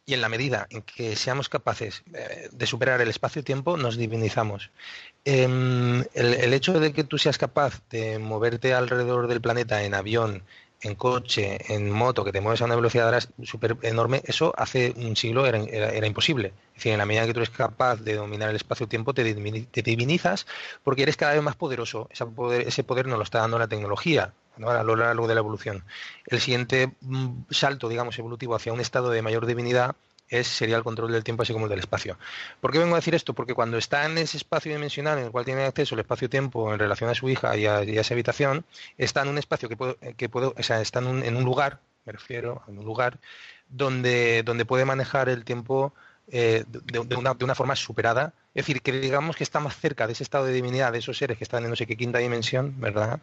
Y 0.08 0.14
en 0.14 0.22
la 0.22 0.30
medida 0.30 0.68
en 0.70 0.84
que 0.84 1.16
seamos 1.16 1.50
capaces 1.50 2.04
eh, 2.14 2.50
de 2.52 2.68
superar 2.68 3.02
el 3.02 3.10
espacio-tiempo, 3.10 3.76
nos 3.76 3.98
divinizamos. 3.98 4.70
Em, 5.24 6.04
el, 6.14 6.54
hecho 6.54 6.80
de 6.80 6.94
que 6.94 7.04
tú 7.04 7.18
seas 7.18 7.40
capaz 7.40 7.82
de 7.90 8.20
moverte 8.20 8.76
alrededor 8.76 9.28
del 9.28 9.42
planeta 9.42 9.84
en 9.84 9.96
avión, 9.96 10.44
en 10.86 10.96
coche, 10.96 11.58
en 11.74 11.90
moto, 11.92 12.24
que 12.24 12.32
te 12.32 12.42
mueves 12.42 12.62
a 12.62 12.66
una 12.66 12.76
velocidad 12.76 13.20
súper 13.44 13.78
enorme, 13.82 14.22
eso 14.26 14.54
hace 14.56 14.94
un 14.98 15.16
siglo 15.16 15.46
era, 15.46 15.58
era, 15.60 16.06
imposible. 16.06 16.54
Es 16.70 16.76
decir, 16.76 16.92
en 16.92 17.00
la 17.00 17.06
medida 17.06 17.26
que 17.26 17.34
tú 17.34 17.40
eres 17.40 17.50
capaz 17.50 17.98
de 18.02 18.16
dominar 18.16 18.50
el 18.50 18.56
espacio-tiempo, 18.56 19.14
te, 19.14 19.24
divinizas 19.24 20.46
porque 20.84 21.04
eres 21.04 21.18
cada 21.18 21.34
vez 21.34 21.42
más 21.42 21.56
poderoso. 21.56 22.08
Ese 22.12 22.26
poder, 22.26 22.68
ese 22.68 22.84
poder 22.84 23.08
nos 23.08 23.18
lo 23.18 23.24
está 23.24 23.40
dando 23.40 23.58
la 23.58 23.68
tecnología 23.68 24.34
a 24.58 24.84
lo 24.84 24.96
largo 24.96 25.28
de 25.28 25.34
la 25.34 25.40
evolución. 25.40 25.84
El 26.28 26.40
siguiente 26.40 26.92
mm, 27.02 27.46
salto, 27.50 27.90
digamos, 27.90 28.18
evolutivo 28.20 28.56
hacia 28.56 28.72
un 28.72 28.80
estado 28.80 29.10
de 29.10 29.22
mayor 29.22 29.46
divinidad 29.46 29.96
es, 30.30 30.48
sería 30.48 30.78
el 30.78 30.84
control 30.84 31.12
del 31.12 31.24
tiempo 31.24 31.44
así 31.44 31.54
como 31.54 31.66
el 31.66 31.70
del 31.70 31.80
espacio. 31.80 32.18
¿Por 32.62 32.72
qué 32.72 32.80
vengo 32.80 32.96
a 32.96 33.00
decir 33.00 33.16
esto? 33.16 33.34
Porque 33.34 33.54
cuando 33.54 33.78
está 33.78 34.06
en 34.06 34.18
ese 34.18 34.38
espacio 34.38 34.72
dimensional 34.72 35.20
en 35.20 35.26
el 35.26 35.32
cual 35.32 35.46
tiene 35.46 35.64
acceso 35.64 35.96
el 35.96 36.02
espacio-tiempo 36.02 36.74
en 36.74 36.80
relación 36.80 37.10
a 37.10 37.16
su 37.16 37.30
hija 37.30 37.56
y 37.58 37.66
a, 37.66 37.82
esa 37.82 38.14
habitación, 38.14 38.66
está 38.98 39.22
en 39.22 39.30
un 39.30 39.38
espacio 39.38 39.70
que 39.70 39.78
puedo, 39.78 39.98
que 40.18 40.30
puedo 40.30 40.54
o 40.58 40.64
sea, 40.64 40.82
está 40.82 41.00
en 41.00 41.08
un, 41.08 41.24
en 41.24 41.36
un 41.36 41.44
lugar, 41.44 41.80
me 42.06 42.14
refiero, 42.14 42.64
en 42.68 42.80
un 42.80 42.86
lugar 42.86 43.20
donde, 43.70 44.44
donde 44.44 44.66
puede 44.66 44.86
manejar 44.86 45.30
el 45.30 45.44
tiempo 45.44 45.94
eh, 46.28 46.64
de, 46.68 47.00
una, 47.00 47.34
de, 47.36 47.46
una, 47.46 47.56
forma 47.56 47.76
superada. 47.76 48.34
Es 48.56 48.66
decir, 48.66 48.82
que 48.82 48.92
digamos 48.92 49.36
que 49.36 49.44
está 49.44 49.60
más 49.60 49.78
cerca 49.78 50.08
de 50.08 50.14
ese 50.14 50.24
estado 50.24 50.46
de 50.46 50.54
divinidad 50.54 50.92
de 50.92 51.00
esos 51.00 51.18
seres 51.18 51.38
que 51.38 51.44
están 51.44 51.64
en 51.64 51.70
no 51.70 51.76
sé 51.76 51.86
qué 51.86 51.96
quinta 51.96 52.20
dimensión, 52.20 52.80
¿verdad? 52.80 53.20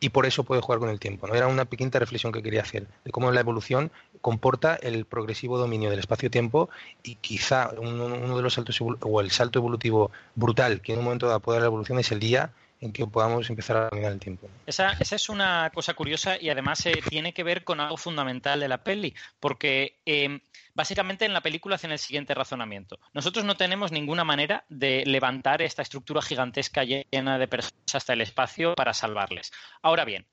Y 0.00 0.10
por 0.10 0.26
eso 0.26 0.44
puede 0.44 0.60
jugar 0.60 0.78
con 0.78 0.90
el 0.90 1.00
tiempo. 1.00 1.26
¿no? 1.26 1.34
Era 1.34 1.48
una 1.48 1.64
pequeña 1.64 1.98
reflexión 1.98 2.32
que 2.32 2.42
quería 2.42 2.62
hacer 2.62 2.86
de 3.04 3.10
cómo 3.10 3.30
la 3.32 3.40
evolución 3.40 3.90
comporta 4.20 4.76
el 4.76 5.04
progresivo 5.04 5.58
dominio 5.58 5.90
del 5.90 5.98
espacio-tiempo 5.98 6.68
y 7.02 7.16
quizá 7.16 7.70
uno, 7.78 8.36
de 8.36 8.42
los 8.42 8.54
saltos 8.54 8.80
o 8.80 9.20
el 9.20 9.30
salto 9.30 9.58
evolutivo 9.58 10.10
brutal 10.34 10.80
que 10.80 10.92
en 10.92 10.98
un 10.98 11.04
momento 11.06 11.26
dado 11.26 11.40
puede 11.40 11.56
dar 11.56 11.62
la 11.62 11.68
evolución 11.68 11.98
es 11.98 12.12
el 12.12 12.20
día 12.20 12.52
en 12.80 12.92
que 12.92 13.06
podamos 13.06 13.48
empezar 13.50 13.76
a 13.76 13.88
dominar 13.88 14.12
el 14.12 14.20
tiempo. 14.20 14.48
Esa, 14.66 14.92
es 15.00 15.28
una 15.28 15.70
cosa 15.74 15.94
curiosa 15.94 16.40
y 16.40 16.50
además 16.50 16.84
eh, 16.86 17.00
tiene 17.08 17.32
que 17.32 17.42
ver 17.42 17.64
con 17.64 17.80
algo 17.80 17.96
fundamental 17.96 18.60
de 18.60 18.68
la 18.68 18.82
peli, 18.84 19.14
porque 19.40 19.96
eh, 20.06 20.40
básicamente 20.74 21.24
en 21.24 21.32
la 21.32 21.40
película 21.40 21.76
hacen 21.76 21.92
el 21.92 21.98
siguiente 21.98 22.34
razonamiento. 22.34 22.98
Nosotros 23.12 23.44
no 23.44 23.56
tenemos 23.56 23.90
ninguna 23.90 24.24
manera 24.24 24.64
de 24.68 25.04
levantar 25.06 25.62
esta 25.62 25.82
estructura 25.82 26.22
gigantesca 26.22 26.84
llena 26.84 27.38
de 27.38 27.48
personas 27.48 27.94
hasta 27.94 28.12
el 28.12 28.20
espacio 28.20 28.74
para 28.74 28.94
salvarles. 28.94 29.52
Ahora 29.82 30.04
bien, 30.04 30.26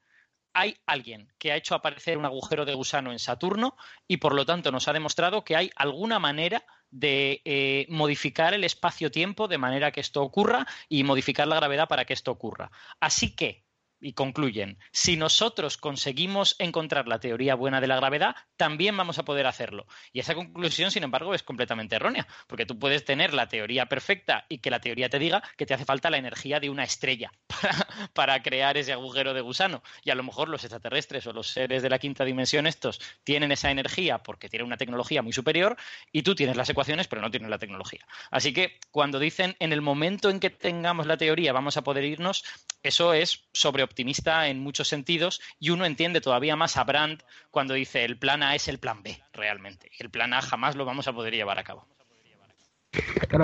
hay 0.56 0.78
alguien 0.86 1.28
que 1.38 1.52
ha 1.52 1.58
hecho 1.58 1.76
aparecer 1.76 2.18
un 2.18 2.26
agujero 2.26 2.64
de 2.64 2.74
gusano 2.74 3.12
en 3.12 3.20
Saturno 3.20 3.76
y 4.08 4.18
por 4.18 4.34
lo 4.34 4.46
tanto 4.46 4.72
nos 4.72 4.88
ha 4.88 4.94
demostrado 4.94 5.44
que 5.44 5.58
hay 5.58 5.70
alguna 5.76 6.18
manera 6.18 6.64
de 6.92 7.42
eh, 7.44 7.86
modificar 7.90 8.54
el 8.54 8.64
espacio-tiempo 8.64 9.50
de 9.50 9.58
manera 9.58 9.92
que 9.92 10.00
esto 10.00 10.24
ocurra 10.24 10.66
y 10.88 11.04
modificar 11.04 11.46
la 11.48 11.58
gravedad 11.58 11.90
para 11.90 12.06
que 12.06 12.14
esto 12.14 12.32
ocurra. 12.32 12.72
Así 13.02 13.36
que 13.36 13.65
y 14.00 14.14
concluyen, 14.14 14.78
si 14.92 15.18
nosotros 15.18 15.78
conseguimos 15.78 16.56
encontrar 16.60 17.08
la 17.08 17.20
teoría 17.20 17.56
buena 17.56 17.82
de 17.82 17.88
la 17.88 17.96
gravedad, 17.96 18.36
también 18.58 18.96
vamos 18.96 19.20
a 19.20 19.26
poder 19.26 19.48
hacerlo. 19.48 19.88
Y 20.14 20.20
esa 20.20 20.36
conclusión, 20.36 20.92
sin 20.92 21.04
embargo, 21.04 21.34
es 21.34 21.44
completamente 21.44 21.96
errónea, 21.96 22.28
porque 22.48 22.66
tú 22.66 22.78
puedes 22.78 23.06
tener 23.06 23.34
la 23.34 23.48
teoría 23.48 23.88
perfecta 23.88 24.46
y 24.50 24.60
que 24.60 24.70
la 24.70 24.80
teoría 24.80 25.10
te 25.10 25.20
diga 25.20 25.44
que 25.58 25.66
te 25.66 25.74
hace 25.74 25.86
falta 25.86 26.10
la 26.10 26.18
energía 26.18 26.60
de 26.60 26.70
una 26.70 26.84
estrella 26.84 27.32
para, 28.14 28.42
crear 28.42 28.78
ese 28.78 28.94
agujero 28.94 29.34
de 29.34 29.42
gusano. 29.42 29.82
Y 30.04 30.12
a 30.12 30.16
lo 30.16 30.24
mejor 30.24 30.50
los 30.50 30.64
extraterrestres 30.64 31.26
o 31.28 31.34
los 31.34 31.48
seres 31.48 31.82
de 31.82 31.90
la 31.90 32.00
quinta 32.00 32.26
dimensión 32.26 32.68
estos 32.68 33.00
tienen 33.24 33.52
esa 33.52 33.72
energía 33.72 34.20
porque 34.20 34.50
tienen 34.50 34.68
una 34.68 34.78
tecnología 34.78 35.22
muy 35.22 35.34
superior 35.34 35.78
y 36.12 36.24
tú 36.24 36.36
tienes 36.36 36.58
las 36.58 36.70
ecuaciones 36.70 37.08
pero 37.08 37.22
no 37.22 37.32
tienes 37.32 37.50
la 37.50 37.58
tecnología. 37.58 38.06
Así 38.30 38.54
que 38.54 38.80
cuando 38.92 39.20
dicen 39.20 39.56
en 39.60 39.74
el 39.74 39.82
momento 39.82 40.30
en 40.30 40.40
que 40.40 40.50
tengamos 40.50 41.08
la 41.08 41.18
teoría 41.18 41.54
vamos 41.54 41.78
a 41.78 41.84
poder 41.84 42.04
irnos, 42.04 42.44
eso 42.84 43.14
es 43.14 43.46
sobre 43.54 43.85
optimista 43.86 44.48
en 44.48 44.60
muchos 44.60 44.88
sentidos 44.88 45.42
y 45.60 45.70
uno 45.70 45.86
entiende 45.86 46.22
todavía 46.22 46.56
más 46.56 46.78
a 46.78 46.84
Brandt 46.84 47.24
cuando 47.52 47.74
dice 47.74 48.04
el 48.04 48.18
plan 48.18 48.44
A 48.44 48.56
es 48.56 48.68
el 48.68 48.80
plan 48.80 49.02
B 49.04 49.20
realmente. 49.34 49.92
El 50.00 50.10
plan 50.10 50.34
A 50.34 50.42
jamás 50.42 50.76
lo 50.76 50.86
vamos 50.86 51.08
a 51.08 51.14
poder 51.14 51.34
llevar 51.34 51.60
a 51.60 51.64
cabo. 51.64 51.88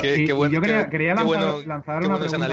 qué, 0.02 0.34
bueno, 0.34 0.54
yo 0.54 0.62
quería, 0.62 1.16
lanzar, 1.16 2.04
una 2.04 2.20
pregunta. 2.20 2.48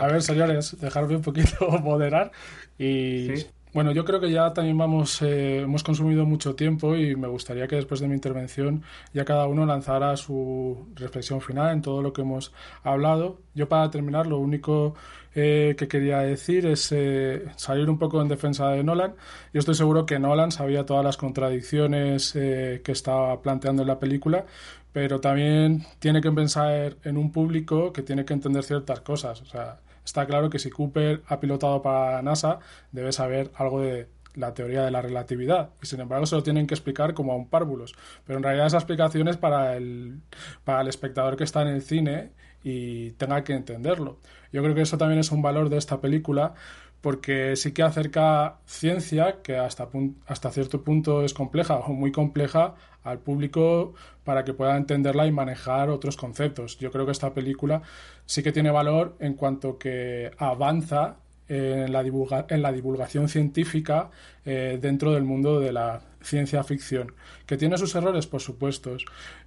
A 0.00 0.06
ver, 0.06 0.22
señores, 0.22 0.80
dejarme 0.80 1.16
un 1.16 1.22
poquito 1.22 1.68
moderar 1.82 2.32
y 2.78 3.44
bueno, 3.72 3.92
yo 3.92 4.04
creo 4.04 4.18
que 4.18 4.32
ya 4.32 4.52
también 4.52 4.76
vamos, 4.76 5.22
eh, 5.22 5.60
hemos 5.60 5.84
consumido 5.84 6.26
mucho 6.26 6.56
tiempo 6.56 6.96
y 6.96 7.14
me 7.14 7.28
gustaría 7.28 7.68
que 7.68 7.76
después 7.76 8.00
de 8.00 8.08
mi 8.08 8.14
intervención 8.14 8.82
ya 9.14 9.24
cada 9.24 9.46
uno 9.46 9.64
lanzara 9.64 10.16
su 10.16 10.88
reflexión 10.96 11.40
final 11.40 11.72
en 11.72 11.80
todo 11.80 12.02
lo 12.02 12.12
que 12.12 12.22
hemos 12.22 12.52
hablado. 12.82 13.38
Yo 13.54 13.68
para 13.68 13.88
terminar, 13.88 14.26
lo 14.26 14.38
único 14.38 14.96
eh, 15.34 15.74
que 15.78 15.88
quería 15.88 16.18
decir 16.18 16.66
es 16.66 16.90
eh, 16.92 17.44
salir 17.56 17.88
un 17.90 17.98
poco 17.98 18.20
en 18.20 18.28
defensa 18.28 18.68
de 18.70 18.84
Nolan. 18.84 19.14
Yo 19.52 19.60
estoy 19.60 19.74
seguro 19.74 20.06
que 20.06 20.18
Nolan 20.18 20.52
sabía 20.52 20.86
todas 20.86 21.04
las 21.04 21.16
contradicciones 21.16 22.32
que 22.32 22.82
estaba 22.86 23.40
planteando 23.42 23.82
en 23.82 23.88
la 23.88 23.98
película, 23.98 24.46
pero 24.92 25.20
también 25.20 25.84
tiene 25.98 26.20
que 26.20 26.32
pensar 26.32 26.96
en 27.04 27.16
un 27.16 27.32
público 27.32 27.92
que 27.92 28.02
tiene 28.02 28.24
que 28.24 28.34
entender 28.34 28.64
ciertas 28.64 29.00
cosas. 29.00 29.40
O 29.42 29.46
sea, 29.46 29.80
Está 30.04 30.26
claro 30.26 30.50
que 30.50 30.58
si 30.58 30.70
Cooper 30.70 31.22
ha 31.28 31.38
pilotado 31.40 31.82
para 31.82 32.20
NASA, 32.22 32.58
debe 32.90 33.12
saber 33.12 33.50
algo 33.54 33.80
de 33.80 34.08
la 34.34 34.54
teoría 34.54 34.82
de 34.82 34.90
la 34.90 35.02
relatividad 35.02 35.70
y 35.82 35.86
sin 35.86 36.00
embargo 36.00 36.26
se 36.26 36.36
lo 36.36 36.42
tienen 36.42 36.66
que 36.66 36.74
explicar 36.74 37.14
como 37.14 37.32
a 37.32 37.36
un 37.36 37.48
párvulos 37.48 37.94
pero 38.24 38.36
en 38.36 38.44
realidad 38.44 38.68
esa 38.68 38.76
explicación 38.76 39.26
es 39.26 39.36
para 39.36 39.76
el, 39.76 40.20
para 40.62 40.82
el 40.82 40.88
espectador 40.88 41.36
que 41.36 41.42
está 41.42 41.62
en 41.62 41.68
el 41.68 41.82
cine 41.82 42.30
y 42.62 43.10
tenga 43.12 43.42
que 43.44 43.52
entenderlo 43.54 44.18
yo 44.52 44.62
creo 44.62 44.74
que 44.74 44.82
eso 44.82 44.98
también 44.98 45.20
es 45.20 45.30
un 45.30 45.42
valor 45.42 45.68
de 45.68 45.76
esta 45.78 46.00
película 46.00 46.54
porque 47.00 47.56
sí 47.56 47.72
que 47.72 47.82
acerca 47.82 48.58
ciencia 48.66 49.40
que 49.42 49.56
hasta, 49.56 49.88
hasta 50.26 50.50
cierto 50.50 50.82
punto 50.82 51.24
es 51.24 51.32
compleja 51.32 51.76
o 51.76 51.92
muy 51.92 52.12
compleja 52.12 52.74
al 53.02 53.18
público 53.20 53.94
para 54.24 54.44
que 54.44 54.52
pueda 54.52 54.76
entenderla 54.76 55.26
y 55.26 55.32
manejar 55.32 55.88
otros 55.88 56.16
conceptos. 56.16 56.78
Yo 56.78 56.90
creo 56.90 57.06
que 57.06 57.12
esta 57.12 57.32
película 57.32 57.82
sí 58.26 58.42
que 58.42 58.52
tiene 58.52 58.70
valor 58.70 59.16
en 59.20 59.34
cuanto 59.34 59.78
que 59.78 60.30
avanza 60.36 61.16
en 61.48 61.90
la, 61.92 62.04
en 62.48 62.62
la 62.62 62.72
divulgación 62.72 63.28
científica 63.28 64.10
eh, 64.44 64.78
dentro 64.80 65.12
del 65.12 65.24
mundo 65.24 65.58
de 65.58 65.72
la 65.72 66.00
ciencia 66.22 66.62
ficción. 66.64 67.14
Que 67.46 67.56
tiene 67.56 67.78
sus 67.78 67.94
errores, 67.94 68.26
por 68.26 68.40
supuesto. 68.40 68.96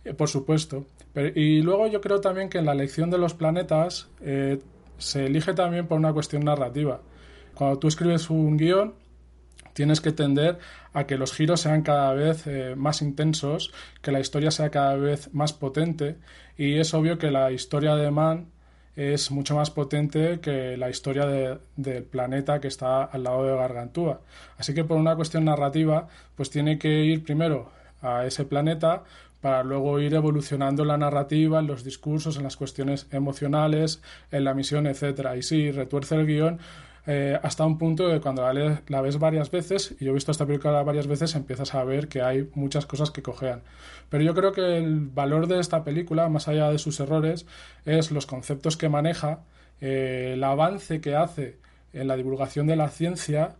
Eh, 0.03 0.13
por 0.13 0.29
supuesto. 0.29 0.85
y 1.35 1.61
luego 1.61 1.87
yo 1.87 2.01
creo 2.01 2.21
también 2.21 2.49
que 2.49 2.59
en 2.59 2.65
la 2.65 2.73
elección 2.73 3.09
de 3.09 3.17
los 3.17 3.33
planetas 3.33 4.09
eh, 4.21 4.59
se 4.97 5.25
elige 5.25 5.53
también 5.53 5.87
por 5.87 5.97
una 5.97 6.13
cuestión 6.13 6.43
narrativa. 6.43 7.01
Cuando 7.53 7.77
tú 7.79 7.87
escribes 7.87 8.29
un 8.29 8.57
guion, 8.57 8.95
tienes 9.73 10.01
que 10.01 10.11
tender 10.11 10.59
a 10.93 11.05
que 11.05 11.17
los 11.17 11.33
giros 11.33 11.61
sean 11.61 11.81
cada 11.81 12.13
vez 12.13 12.47
eh, 12.47 12.75
más 12.75 13.01
intensos, 13.01 13.71
que 14.01 14.11
la 14.11 14.19
historia 14.19 14.51
sea 14.51 14.69
cada 14.69 14.95
vez 14.95 15.33
más 15.33 15.53
potente 15.53 16.17
y 16.57 16.79
es 16.79 16.93
obvio 16.93 17.17
que 17.17 17.31
la 17.31 17.51
historia 17.51 17.95
de 17.95 18.11
Mann 18.11 18.52
es 18.95 19.31
mucho 19.31 19.55
más 19.55 19.71
potente 19.71 20.39
que 20.39 20.77
la 20.77 20.89
historia 20.89 21.25
del 21.75 22.03
planeta 22.03 22.59
que 22.59 22.67
está 22.67 23.03
al 23.03 23.23
lado 23.23 23.45
de 23.45 23.55
Gargantúa. 23.55 24.21
Así 24.57 24.73
que 24.73 24.83
por 24.83 24.97
una 24.97 25.15
cuestión 25.15 25.45
narrativa, 25.45 26.07
pues 26.35 26.49
tiene 26.49 26.77
que 26.77 27.03
ir 27.03 27.23
primero 27.23 27.71
a 28.01 28.25
ese 28.25 28.45
planeta 28.45 29.03
para 29.41 29.63
luego 29.63 29.99
ir 29.99 30.13
evolucionando 30.13 30.85
la 30.85 30.97
narrativa, 30.97 31.59
en 31.59 31.67
los 31.67 31.83
discursos, 31.83 32.37
en 32.37 32.43
las 32.43 32.55
cuestiones 32.55 33.07
emocionales, 33.11 34.01
en 34.31 34.45
la 34.45 34.53
misión, 34.53 34.87
etcétera. 34.87 35.35
Y 35.35 35.43
sí, 35.43 35.71
retuerce 35.71 36.15
el 36.15 36.25
guion 36.25 36.59
eh, 37.05 37.37
hasta 37.43 37.65
un 37.65 37.77
punto 37.77 38.07
de 38.07 38.21
cuando 38.21 38.43
la, 38.87 39.01
ves 39.01 39.19
varias 39.19 39.51
veces, 39.51 39.95
y 39.99 40.05
yo 40.05 40.11
he 40.11 40.13
visto 40.13 40.31
esta 40.31 40.45
película 40.45 40.83
varias 40.83 41.07
veces, 41.07 41.35
empiezas 41.35 41.73
a 41.75 41.83
ver 41.83 42.07
que 42.07 42.21
hay 42.21 42.49
muchas 42.55 42.85
cosas 42.85 43.11
que 43.11 43.21
cojean. 43.21 43.61
Pero 44.09 44.23
yo 44.23 44.33
creo 44.33 44.53
que 44.53 44.77
el 44.77 44.99
valor 45.01 45.47
de 45.47 45.59
esta 45.59 45.83
película, 45.83 46.29
más 46.29 46.47
allá 46.47 46.69
de 46.71 46.77
sus 46.77 46.99
errores, 46.99 47.45
es 47.85 48.11
los 48.11 48.25
conceptos 48.25 48.77
que 48.77 48.87
maneja, 48.87 49.41
eh, 49.81 50.31
el 50.35 50.43
avance 50.43 51.01
que 51.01 51.15
hace 51.15 51.57
en 51.91 52.07
la 52.07 52.15
divulgación 52.15 52.67
de 52.67 52.77
la 52.77 52.89
ciencia 52.89 53.55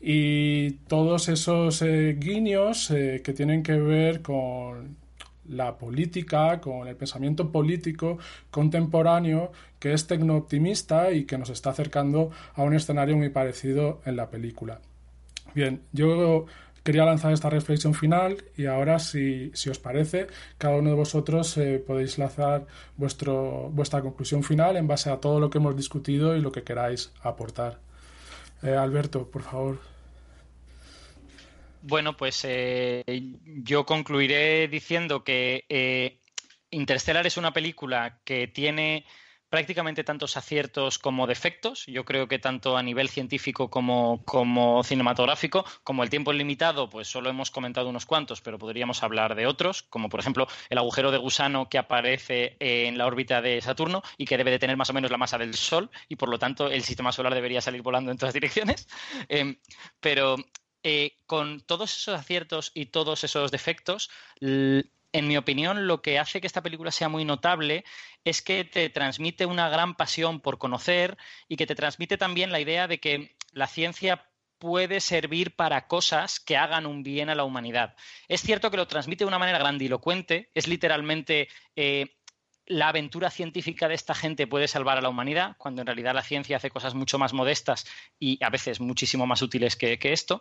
y 0.00 0.72
todos 0.86 1.28
esos 1.28 1.82
eh, 1.82 2.16
guiños 2.18 2.88
que 2.88 3.32
tienen 3.34 3.64
que 3.64 3.74
ver 3.74 4.22
con 4.22 4.97
la 5.48 5.76
política, 5.76 6.60
con 6.60 6.88
el 6.88 6.96
pensamiento 6.96 7.50
político 7.50 8.18
contemporáneo 8.50 9.52
que 9.78 9.92
es 9.92 10.06
tecno-optimista 10.06 11.12
y 11.12 11.24
que 11.24 11.38
nos 11.38 11.50
está 11.50 11.70
acercando 11.70 12.30
a 12.54 12.62
un 12.62 12.74
escenario 12.74 13.16
muy 13.16 13.30
parecido 13.30 14.00
en 14.04 14.16
la 14.16 14.30
película. 14.30 14.80
Bien, 15.54 15.82
yo 15.92 16.46
quería 16.82 17.04
lanzar 17.04 17.32
esta 17.32 17.50
reflexión 17.50 17.94
final 17.94 18.44
y 18.56 18.66
ahora, 18.66 18.98
si, 18.98 19.52
os 19.70 19.78
parece, 19.78 20.26
cada 20.56 20.76
uno 20.76 20.90
de 20.90 20.96
vosotros 20.96 21.56
eh, 21.58 21.82
podéis 21.84 22.18
lanzar 22.18 22.66
vuestro, 22.96 23.70
vuestra 23.70 24.00
conclusión 24.00 24.42
final 24.42 24.76
en 24.76 24.86
base 24.86 25.10
a 25.10 25.18
todo 25.18 25.40
lo 25.40 25.50
que 25.50 25.58
hemos 25.58 25.76
discutido 25.76 26.36
y 26.36 26.40
lo 26.40 26.52
que 26.52 26.62
queráis 26.62 27.12
aportar. 27.22 27.78
Eh, 28.62 28.74
Alberto, 28.74 29.28
por 29.30 29.42
favor. 29.42 29.97
Bueno, 31.82 32.16
pues 32.16 32.44
eh, 32.44 33.04
yo 33.44 33.86
concluiré 33.86 34.68
diciendo 34.68 35.22
que 35.22 35.64
eh, 35.68 36.20
Interstellar 36.70 37.26
es 37.26 37.36
una 37.36 37.52
película 37.52 38.20
que 38.24 38.48
tiene 38.48 39.06
prácticamente 39.48 40.04
tantos 40.04 40.36
aciertos 40.36 40.98
como 40.98 41.26
defectos. 41.26 41.86
Yo 41.86 42.04
creo 42.04 42.28
que 42.28 42.38
tanto 42.38 42.76
a 42.76 42.82
nivel 42.82 43.08
científico 43.08 43.70
como, 43.70 44.22
cinematográfico, 44.84 45.64
como 45.82 46.02
el 46.02 46.10
tiempo 46.10 46.32
es 46.32 46.38
limitado, 46.38 46.90
pues 46.90 47.08
solo 47.08 47.30
hemos 47.30 47.50
comentado 47.50 47.88
unos 47.88 48.06
cuantos, 48.06 48.40
pero 48.40 48.58
podríamos 48.58 49.02
hablar 49.02 49.34
de 49.34 49.46
otros, 49.46 49.82
como 49.84 50.08
por 50.08 50.20
ejemplo 50.20 50.46
el 50.68 50.78
agujero 50.78 51.10
de 51.10 51.18
gusano 51.18 51.68
que 51.68 51.78
aparece 51.78 52.56
en 52.60 52.98
la 52.98 53.06
órbita 53.06 53.40
de 53.40 53.60
Saturno 53.60 54.02
y 54.16 54.26
que 54.26 54.36
debe 54.36 54.50
de 54.50 54.58
tener 54.58 54.76
más 54.76 54.90
o 54.90 54.92
menos 54.92 55.10
la 55.10 55.18
masa 55.18 55.38
del 55.38 55.54
Sol 55.54 55.90
y 56.08 56.16
por 56.16 56.28
lo 56.28 56.38
tanto 56.38 56.70
el 56.70 56.82
sistema 56.82 57.12
solar 57.12 57.34
debería 57.34 57.60
salir 57.60 57.82
volando 57.82 58.10
en 58.10 58.18
todas 58.18 58.34
direcciones. 58.34 58.86
Em, 59.28 59.56
pero 60.00 60.36
eh, 60.88 61.18
con 61.26 61.60
todos 61.60 61.94
esos 61.94 62.18
aciertos 62.18 62.72
y 62.74 62.86
todos 62.86 63.22
esos 63.22 63.50
defectos, 63.50 64.10
en 64.40 65.28
mi 65.28 65.36
opinión, 65.36 65.86
lo 65.86 66.00
que 66.00 66.18
hace 66.18 66.40
que 66.40 66.46
esta 66.46 66.62
película 66.62 66.90
sea 66.90 67.10
muy 67.10 67.26
notable 67.26 67.84
es 68.24 68.40
que 68.40 68.64
te 68.64 68.88
transmite 68.88 69.44
una 69.44 69.68
gran 69.68 69.96
pasión 69.96 70.40
por 70.40 70.56
conocer 70.56 71.18
y 71.46 71.56
que 71.56 71.66
te 71.66 71.74
transmite 71.74 72.16
también 72.16 72.52
la 72.52 72.60
idea 72.60 72.88
de 72.88 73.00
que 73.00 73.36
la 73.52 73.66
ciencia 73.66 74.30
puede 74.58 75.00
servir 75.00 75.54
para 75.54 75.86
cosas 75.86 76.40
que 76.40 76.56
hagan 76.56 76.86
un 76.86 77.02
bien 77.02 77.28
a 77.28 77.34
la 77.34 77.44
humanidad. 77.44 77.94
Es 78.26 78.40
cierto 78.40 78.70
que 78.70 78.76
lo 78.76 78.88
transmite 78.88 79.24
de 79.24 79.28
una 79.28 79.38
manera 79.38 79.58
grandilocuente, 79.58 80.50
es 80.54 80.66
literalmente 80.66 81.48
eh, 81.76 82.17
la 82.68 82.88
aventura 82.88 83.30
científica 83.30 83.88
de 83.88 83.94
esta 83.94 84.14
gente 84.14 84.46
puede 84.46 84.68
salvar 84.68 84.98
a 84.98 85.00
la 85.00 85.08
humanidad, 85.08 85.56
cuando 85.58 85.80
en 85.80 85.86
realidad 85.86 86.14
la 86.14 86.22
ciencia 86.22 86.58
hace 86.58 86.70
cosas 86.70 86.94
mucho 86.94 87.18
más 87.18 87.32
modestas 87.32 87.86
y 88.18 88.42
a 88.44 88.50
veces 88.50 88.80
muchísimo 88.80 89.26
más 89.26 89.42
útiles 89.42 89.76
que, 89.76 89.98
esto, 90.02 90.40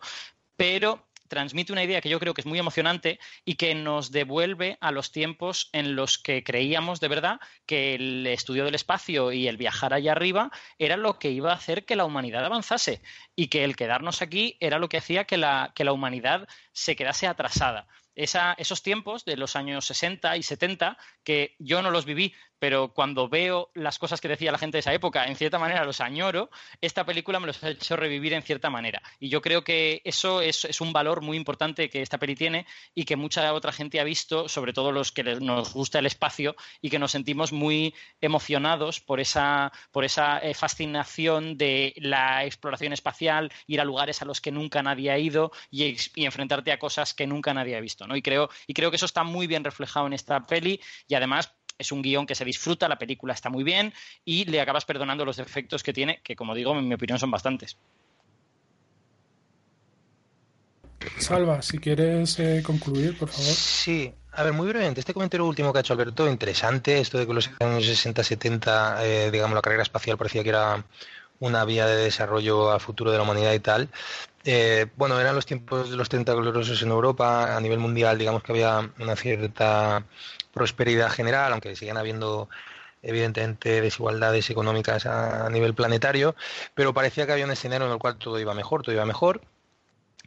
pero 0.55 1.07
transmite 1.27 1.73
una 1.73 1.83
idea 1.83 1.99
que 1.99 2.09
yo 2.09 2.19
creo 2.19 2.33
que 2.33 2.41
es 2.41 2.47
muy 2.47 2.59
emocionante 2.59 3.19
y 3.43 3.55
que 3.55 3.75
nos 3.75 4.11
devuelve 4.11 4.77
a 4.79 4.91
los 4.91 5.11
tiempos 5.11 5.69
en 5.73 5.95
los 5.95 6.17
que 6.17 6.43
creíamos 6.43 7.01
de 7.01 7.07
verdad 7.09 7.39
que 7.65 7.95
el 7.95 8.27
estudio 8.27 8.63
del 8.63 8.75
espacio 8.75 9.33
y 9.33 9.47
el 9.47 9.57
viajar 9.57 9.93
allá 9.93 10.13
arriba 10.13 10.51
era 10.79 10.95
lo 10.95 11.19
que 11.19 11.31
iba 11.31 11.51
a 11.51 11.55
hacer 11.55 11.85
que 11.85 11.97
la 11.97 12.05
humanidad 12.05 12.45
avanzase 12.45 13.01
y 13.35 13.47
que 13.47 13.65
el 13.65 13.75
quedarnos 13.75 14.21
aquí 14.21 14.55
era 14.61 14.79
lo 14.79 14.87
que 14.87 14.97
hacía 14.97 15.25
que 15.25 15.37
la, 15.37 15.73
que 15.75 15.83
la 15.83 15.91
humanidad 15.91 16.47
se 16.71 16.95
quedase 16.95 17.27
atrasada 17.27 17.87
esos 18.17 18.81
tiempos 18.81 19.25
de 19.25 19.37
los 19.37 19.55
años 19.55 19.85
60 19.85 20.37
y 20.37 20.43
70 20.43 20.97
que 21.23 21.55
yo 21.59 21.81
no 21.81 21.91
los 21.91 22.05
viví, 22.05 22.33
pero 22.59 22.93
cuando 22.93 23.29
veo 23.29 23.69
las 23.73 23.99
cosas 23.99 24.21
que 24.21 24.27
decía 24.27 24.51
la 24.51 24.57
gente 24.57 24.77
de 24.77 24.79
esa 24.79 24.93
época, 24.93 25.25
en 25.25 25.35
cierta 25.35 25.59
manera 25.59 25.85
los 25.85 26.01
añoro, 26.01 26.49
esta 26.81 27.05
película 27.05 27.39
me 27.39 27.47
los 27.47 27.63
ha 27.63 27.69
hecho 27.69 27.95
revivir 27.95 28.33
en 28.33 28.43
cierta 28.43 28.69
manera. 28.69 29.01
Y 29.19 29.29
yo 29.29 29.41
creo 29.41 29.63
que 29.63 30.01
eso 30.03 30.41
es, 30.41 30.65
un 30.81 30.93
valor 30.93 31.21
muy 31.21 31.37
importante 31.37 31.89
que 31.89 32.01
esta 32.01 32.17
peli 32.17 32.35
tiene 32.35 32.65
y 32.93 33.05
que 33.05 33.15
mucha 33.15 33.53
otra 33.53 33.71
gente 33.71 33.99
ha 33.99 34.03
visto, 34.03 34.47
sobre 34.47 34.73
todo 34.73 34.91
los 34.91 35.11
que 35.11 35.23
nos 35.23 35.73
gusta 35.73 35.99
el 35.99 36.05
espacio 36.05 36.55
y 36.81 36.89
que 36.89 36.99
nos 36.99 37.11
sentimos 37.11 37.51
muy 37.51 37.93
emocionados 38.21 38.99
por 38.99 39.19
esa, 39.19 39.71
por 39.91 40.05
esa 40.05 40.39
eh, 40.39 40.53
fascinación 40.53 41.57
de 41.57 41.93
la 41.97 42.45
exploración 42.45 42.93
espacial, 42.93 43.51
ir 43.65 43.81
a 43.81 43.85
lugares 43.85 44.21
a 44.21 44.25
los 44.25 44.41
que 44.41 44.51
nunca 44.51 44.83
nadie 44.83 45.11
ha 45.11 45.17
ido 45.17 45.51
y, 45.71 45.97
y 46.15 46.25
enfrentarte 46.25 46.71
a 46.71 46.79
cosas 46.79 47.13
que 47.13 47.27
nunca 47.27 47.53
nadie 47.53 47.75
ha 47.75 47.81
visto. 47.81 48.07
¿no? 48.07 48.15
Y, 48.15 48.21
creo, 48.21 48.49
y 48.67 48.73
creo 48.73 48.89
que 48.89 48.97
eso 48.97 49.05
está 49.05 49.23
muy 49.23 49.47
bien 49.47 49.63
reflejado 49.63 50.07
en 50.07 50.13
esta 50.13 50.45
peli 50.45 50.79
y 51.07 51.15
además 51.15 51.56
es 51.77 51.91
un 51.91 52.01
guion 52.01 52.25
que 52.25 52.35
se 52.35 52.45
disfruta, 52.45 52.87
la 52.87 52.97
película 52.97 53.33
está 53.33 53.49
muy 53.49 53.63
bien 53.63 53.93
y 54.25 54.45
le 54.45 54.61
acabas 54.61 54.85
perdonando 54.85 55.25
los 55.25 55.37
defectos 55.37 55.83
que 55.83 55.93
tiene, 55.93 56.21
que 56.23 56.35
como 56.35 56.55
digo, 56.55 56.77
en 56.77 56.87
mi 56.87 56.95
opinión 56.95 57.19
son 57.19 57.31
bastantes. 57.31 57.77
Salva, 61.19 61.61
si 61.61 61.77
quieres 61.77 62.39
eh, 62.39 62.61
concluir, 62.65 63.17
por 63.17 63.29
favor. 63.29 63.53
Sí, 63.53 64.13
a 64.33 64.43
ver, 64.43 64.53
muy 64.53 64.67
brevemente, 64.67 64.99
este 64.99 65.13
comentario 65.13 65.45
último 65.45 65.71
que 65.71 65.79
ha 65.79 65.81
hecho 65.81 65.93
Alberto, 65.93 66.29
interesante, 66.29 66.99
esto 66.99 67.17
de 67.17 67.25
que 67.25 67.33
los 67.33 67.49
años 67.59 67.85
60-70, 67.85 68.97
eh, 69.01 69.31
digamos, 69.31 69.55
la 69.55 69.61
carrera 69.61 69.83
espacial 69.83 70.17
parecía 70.17 70.43
que 70.43 70.49
era 70.49 70.83
una 71.39 71.65
vía 71.65 71.85
de 71.85 71.95
desarrollo 71.97 72.71
a 72.71 72.79
futuro 72.79 73.11
de 73.11 73.17
la 73.17 73.23
humanidad 73.23 73.53
y 73.53 73.59
tal. 73.59 73.89
Eh, 74.43 74.87
bueno, 74.95 75.19
eran 75.19 75.35
los 75.35 75.45
tiempos 75.45 75.89
de 75.89 75.97
los 75.97 76.09
30 76.09 76.33
gloriosos 76.33 76.81
en 76.81 76.89
Europa, 76.89 77.55
a 77.55 77.59
nivel 77.59 77.79
mundial, 77.79 78.17
digamos 78.17 78.43
que 78.43 78.51
había 78.53 78.89
una 78.99 79.15
cierta 79.15 80.05
prosperidad 80.57 81.09
general, 81.11 81.51
aunque 81.53 81.75
siguen 81.75 81.97
habiendo 81.97 82.49
evidentemente 83.03 83.79
desigualdades 83.81 84.49
económicas 84.49 85.05
a 85.05 85.49
nivel 85.49 85.73
planetario, 85.73 86.35
pero 86.73 86.93
parecía 86.93 87.25
que 87.25 87.33
había 87.33 87.45
un 87.45 87.51
escenario 87.51 87.85
en 87.87 87.93
el 87.93 87.99
cual 87.99 88.17
todo 88.17 88.39
iba 88.39 88.53
mejor, 88.53 88.81
todo 88.81 88.93
iba 88.93 89.05
mejor, 89.05 89.41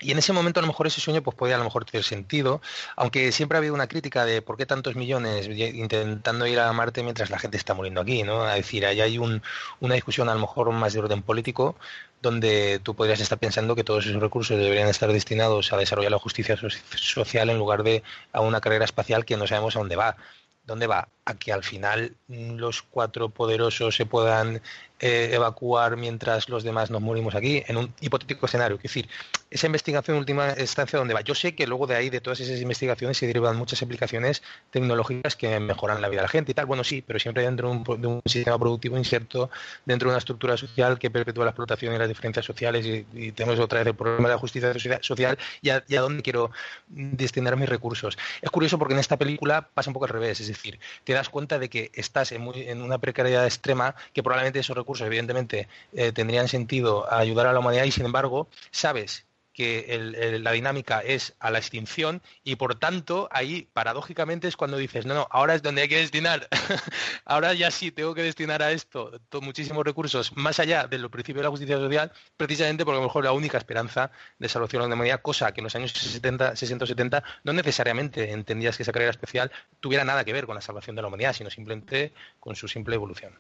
y 0.02 0.12
en 0.12 0.18
ese 0.18 0.32
momento 0.32 0.60
a 0.60 0.62
lo 0.62 0.66
mejor 0.66 0.86
ese 0.86 1.00
sueño 1.00 1.22
pues 1.22 1.36
podía 1.36 1.56
a 1.56 1.58
lo 1.58 1.64
mejor 1.64 1.84
tener 1.84 2.04
sentido, 2.04 2.62
aunque 2.96 3.32
siempre 3.32 3.56
ha 3.56 3.60
habido 3.60 3.74
una 3.74 3.86
crítica 3.86 4.24
de 4.24 4.40
por 4.40 4.56
qué 4.56 4.64
tantos 4.64 4.96
millones 4.96 5.46
intentando 5.46 6.46
ir 6.46 6.58
a 6.58 6.72
Marte 6.72 7.02
mientras 7.02 7.28
la 7.28 7.38
gente 7.38 7.58
está 7.58 7.74
muriendo 7.74 8.00
aquí, 8.00 8.22
¿no? 8.22 8.48
Es 8.48 8.56
decir, 8.56 8.86
ahí 8.86 9.00
hay 9.02 9.18
una 9.18 9.94
discusión 9.94 10.28
a 10.30 10.34
lo 10.34 10.40
mejor 10.40 10.72
más 10.72 10.94
de 10.94 11.00
orden 11.00 11.22
político 11.22 11.76
donde 12.22 12.80
tú 12.82 12.94
podrías 12.94 13.20
estar 13.20 13.38
pensando 13.38 13.74
que 13.74 13.84
todos 13.84 14.06
esos 14.06 14.20
recursos 14.20 14.58
deberían 14.58 14.88
estar 14.88 15.12
destinados 15.12 15.72
a 15.72 15.76
desarrollar 15.76 16.12
la 16.12 16.18
justicia 16.18 16.56
social 16.94 17.50
en 17.50 17.58
lugar 17.58 17.82
de 17.82 18.02
a 18.32 18.40
una 18.40 18.60
carrera 18.60 18.84
espacial 18.84 19.24
que 19.24 19.36
no 19.36 19.46
sabemos 19.46 19.76
a 19.76 19.80
dónde 19.80 19.96
va. 19.96 20.16
¿Dónde 20.64 20.86
va? 20.86 21.08
A 21.24 21.34
que 21.34 21.52
al 21.52 21.64
final 21.64 22.14
los 22.28 22.82
cuatro 22.82 23.30
poderosos 23.30 23.96
se 23.96 24.06
puedan 24.06 24.60
eh, 25.02 25.30
evacuar 25.32 25.96
mientras 25.96 26.50
los 26.50 26.62
demás 26.62 26.90
nos 26.90 27.00
morimos 27.00 27.34
aquí, 27.34 27.64
en 27.66 27.78
un 27.78 27.94
hipotético 28.02 28.44
escenario. 28.44 28.76
Es 28.76 28.82
decir, 28.82 29.08
esa 29.50 29.66
investigación 29.66 30.16
en 30.16 30.20
última 30.20 30.54
instancia, 30.58 30.98
¿dónde 30.98 31.14
va? 31.14 31.22
Yo 31.22 31.34
sé 31.34 31.54
que 31.54 31.66
luego 31.66 31.86
de 31.86 31.96
ahí, 31.96 32.10
de 32.10 32.20
todas 32.20 32.38
esas 32.40 32.60
investigaciones, 32.60 33.16
se 33.16 33.26
derivan 33.26 33.56
muchas 33.56 33.80
aplicaciones 33.82 34.42
tecnológicas 34.70 35.36
que 35.36 35.58
mejoran 35.58 36.02
la 36.02 36.10
vida 36.10 36.20
de 36.20 36.24
la 36.24 36.28
gente 36.28 36.52
y 36.52 36.54
tal. 36.54 36.66
Bueno, 36.66 36.84
sí, 36.84 37.02
pero 37.04 37.18
siempre 37.18 37.44
dentro 37.44 37.70
de 37.96 38.06
un, 38.06 38.20
sistema 38.26 38.58
productivo 38.58 38.98
inserto, 38.98 39.48
dentro 39.86 40.08
de 40.08 40.12
una 40.12 40.18
estructura 40.18 40.58
social 40.58 40.98
que 40.98 41.10
perpetúa 41.10 41.46
la 41.46 41.52
explotación 41.52 41.94
y 41.94 41.98
las 41.98 42.08
diferencias 42.08 42.44
sociales. 42.44 42.84
Y, 42.84 43.32
tenemos 43.32 43.58
otra 43.58 43.78
vez 43.78 43.88
el 43.88 43.94
problema 43.94 44.28
de 44.28 44.34
la 44.34 44.38
justicia 44.38 44.74
social 45.00 45.38
y 45.62 45.70
a, 45.70 45.82
dónde 46.00 46.22
quiero 46.22 46.50
destinar 46.88 47.56
mis 47.56 47.70
recursos. 47.70 48.18
Es 48.42 48.50
curioso 48.50 48.78
porque 48.78 48.92
en 48.92 49.00
esta 49.00 49.16
película 49.16 49.66
pasa 49.72 49.88
un 49.88 49.94
poco 49.94 50.04
al 50.04 50.10
revés. 50.10 50.40
Es 50.40 50.48
decir, 50.48 50.78
te 51.04 51.14
das 51.14 51.30
cuenta 51.30 51.58
de 51.58 51.70
que 51.70 51.90
estás 51.94 52.32
en, 52.32 52.46
en 52.54 52.82
una 52.82 52.98
precariedad 52.98 53.46
extrema 53.46 53.94
que 54.12 54.22
probablemente 54.22 54.58
esos 54.58 54.76
recursos 54.76 54.89
evidentemente, 55.00 55.68
eh, 55.92 56.12
tendrían 56.12 56.48
sentido 56.48 57.12
ayudar 57.12 57.46
a 57.46 57.52
la 57.52 57.60
humanidad 57.60 57.84
y, 57.84 57.92
sin 57.92 58.06
embargo, 58.06 58.48
sabes 58.70 59.24
que 59.60 60.38
la 60.40 60.52
dinámica 60.52 61.00
es 61.00 61.34
a 61.38 61.50
la 61.50 61.58
extinción 61.58 62.22
y 62.44 62.56
por 62.56 62.76
tanto 62.76 63.28
ahí 63.30 63.68
paradójicamente 63.72 64.48
es 64.48 64.56
cuando 64.56 64.78
dices, 64.78 65.04
no, 65.04 65.14
no, 65.14 65.26
ahora 65.30 65.54
es 65.54 65.62
donde 65.62 65.82
hay 65.82 65.88
que 65.88 65.98
destinar, 65.98 66.48
ahora 67.26 67.52
ya 67.52 67.70
sí 67.70 67.90
tengo 67.90 68.14
que 68.14 68.22
destinar 68.22 68.62
a 68.62 68.72
esto 68.72 69.20
muchísimos 69.42 69.84
recursos 69.84 70.34
más 70.34 70.60
allá 70.60 70.86
de 70.86 70.98
los 70.98 71.10
principios 71.10 71.40
de 71.40 71.44
la 71.44 71.50
justicia 71.50 71.76
social, 71.76 72.10
precisamente 72.38 72.86
porque 72.86 72.96
a 72.96 73.00
lo 73.00 73.06
mejor 73.08 73.24
la 73.24 73.32
única 73.32 73.58
esperanza 73.58 74.10
de 74.38 74.48
salvación 74.48 74.82
de 74.82 74.88
la 74.88 74.94
humanidad, 74.94 75.20
cosa 75.20 75.52
que 75.52 75.60
en 75.60 75.64
los 75.64 75.74
años 75.74 75.92
70, 75.92 76.56
60 76.56 76.86
70 76.86 77.22
no 77.44 77.52
necesariamente 77.52 78.32
entendías 78.32 78.78
que 78.78 78.84
esa 78.84 78.92
carrera 78.92 79.10
especial 79.10 79.52
tuviera 79.80 80.04
nada 80.04 80.24
que 80.24 80.32
ver 80.32 80.46
con 80.46 80.54
la 80.54 80.62
salvación 80.62 80.96
de 80.96 81.02
la 81.02 81.08
humanidad, 81.08 81.34
sino 81.34 81.50
simplemente 81.50 82.12
con 82.38 82.56
su 82.56 82.66
simple 82.66 82.94
evolución. 82.94 83.32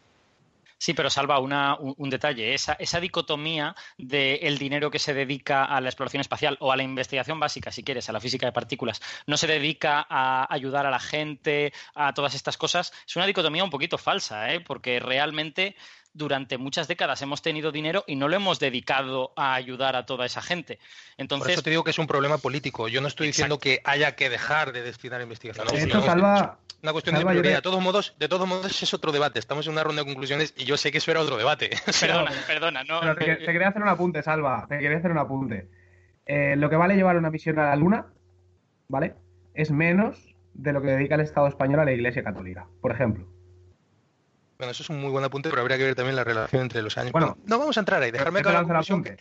Sí, 0.80 0.94
pero 0.94 1.10
salva 1.10 1.38
una, 1.40 1.76
un, 1.76 2.08
detalle. 2.08 2.54
Esa, 2.54 2.72
esa 2.72 3.00
dicotomía 3.00 3.76
del 3.98 4.56
dinero 4.56 4.90
que 4.90 4.98
se 4.98 5.12
dedica 5.12 5.62
a 5.66 5.78
la 5.82 5.90
exploración 5.90 6.22
espacial 6.22 6.56
o 6.58 6.72
a 6.72 6.76
la 6.78 6.82
investigación 6.82 7.38
básica, 7.38 7.70
si 7.70 7.84
quieres, 7.84 8.08
a 8.08 8.12
la 8.12 8.20
física 8.20 8.46
de 8.46 8.52
partículas, 8.52 9.02
no 9.26 9.36
se 9.36 9.46
dedica 9.46 10.06
a 10.08 10.46
ayudar 10.50 10.86
a 10.86 10.90
la 10.90 10.98
gente, 10.98 11.74
a 11.94 12.14
todas 12.14 12.34
estas 12.34 12.56
cosas, 12.56 12.94
es 13.06 13.14
una 13.14 13.26
dicotomía 13.26 13.62
un 13.62 13.68
poquito 13.68 13.98
falsa, 13.98 14.54
¿eh? 14.54 14.60
porque 14.60 15.00
realmente 15.00 15.76
durante 16.12 16.58
muchas 16.58 16.88
décadas 16.88 17.22
hemos 17.22 17.42
tenido 17.42 17.72
dinero 17.72 18.04
y 18.06 18.16
no 18.16 18.28
lo 18.28 18.36
hemos 18.36 18.58
dedicado 18.58 19.32
a 19.36 19.54
ayudar 19.54 19.96
a 19.96 20.06
toda 20.06 20.26
esa 20.26 20.42
gente. 20.42 20.78
Entonces, 21.16 21.44
Por 21.44 21.52
eso 21.52 21.62
te 21.62 21.70
digo 21.70 21.84
que 21.84 21.90
es 21.90 21.98
un 21.98 22.06
problema 22.06 22.38
político. 22.38 22.88
Yo 22.88 23.00
no 23.00 23.08
estoy 23.08 23.28
diciendo 23.28 23.58
que 23.58 23.80
haya 23.84 24.16
que 24.16 24.28
dejar 24.28 24.72
de 24.72 24.82
destinar 24.82 25.20
a 25.20 25.22
investigación. 25.22 25.66
No, 25.88 26.02
salva, 26.02 26.58
una 26.82 26.92
cuestión 26.92 27.16
de 27.16 27.24
prioridad. 27.24 27.56
De 27.56 27.62
todos 27.62 27.80
modos, 27.80 28.14
de 28.18 28.28
todos 28.28 28.48
modos 28.48 28.82
es 28.82 28.94
otro 28.94 29.12
debate. 29.12 29.38
Estamos 29.38 29.66
en 29.66 29.72
una 29.72 29.84
ronda 29.84 30.02
de 30.02 30.06
conclusiones 30.06 30.54
y 30.56 30.64
yo 30.64 30.76
sé 30.76 30.90
que 30.90 30.98
eso 30.98 31.10
era 31.10 31.20
otro 31.20 31.36
debate. 31.36 31.70
Perdona, 32.00 32.32
perdona. 32.46 32.84
No, 32.84 33.00
te, 33.14 33.38
quería 33.38 33.68
hacer 33.68 33.82
un 33.82 33.88
apunte, 33.88 34.22
Salva. 34.22 34.66
Te 34.68 34.78
quería 34.78 34.98
hacer 34.98 35.10
un 35.10 35.18
apunte. 35.18 35.68
Eh, 36.26 36.54
lo 36.56 36.70
que 36.70 36.76
vale 36.76 36.96
llevar 36.96 37.16
una 37.16 37.30
misión 37.30 37.58
a 37.58 37.64
la 37.64 37.76
Luna, 37.76 38.06
¿vale? 38.88 39.14
Es 39.54 39.70
menos 39.70 40.34
de 40.54 40.72
lo 40.72 40.82
que 40.82 40.88
dedica 40.88 41.14
el 41.14 41.22
Estado 41.22 41.46
español 41.46 41.80
a 41.80 41.84
la 41.84 41.92
Iglesia 41.92 42.22
Católica, 42.22 42.66
por 42.80 42.92
ejemplo. 42.92 43.26
Bueno, 44.60 44.72
eso 44.72 44.82
es 44.82 44.90
un 44.90 45.00
muy 45.00 45.08
buen 45.08 45.24
apunte, 45.24 45.48
pero 45.48 45.62
habría 45.62 45.78
que 45.78 45.84
ver 45.84 45.94
también 45.94 46.14
la 46.14 46.22
relación 46.22 46.60
entre 46.60 46.82
los 46.82 46.98
años. 46.98 47.12
Bueno, 47.12 47.38
no 47.46 47.58
vamos 47.58 47.78
a 47.78 47.80
entrar 47.80 48.02
ahí. 48.02 48.10
Dejarme 48.10 48.40
acabar 48.40 48.60
la 48.60 48.68
conclusión. 48.68 49.16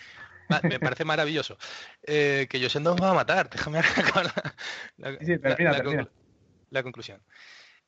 me 0.63 0.79
parece 0.81 1.05
maravilloso. 1.05 1.57
Eh, 2.03 2.45
que 2.49 2.59
yo 2.59 2.67
no 2.81 2.93
me 2.95 2.99
va 2.99 3.11
a 3.11 3.13
matar. 3.13 3.49
Déjame 3.49 3.79
acabar 3.95 4.33
la, 4.97 5.17
sí, 5.21 5.37
la 6.71 6.83
conclusión. 6.83 7.21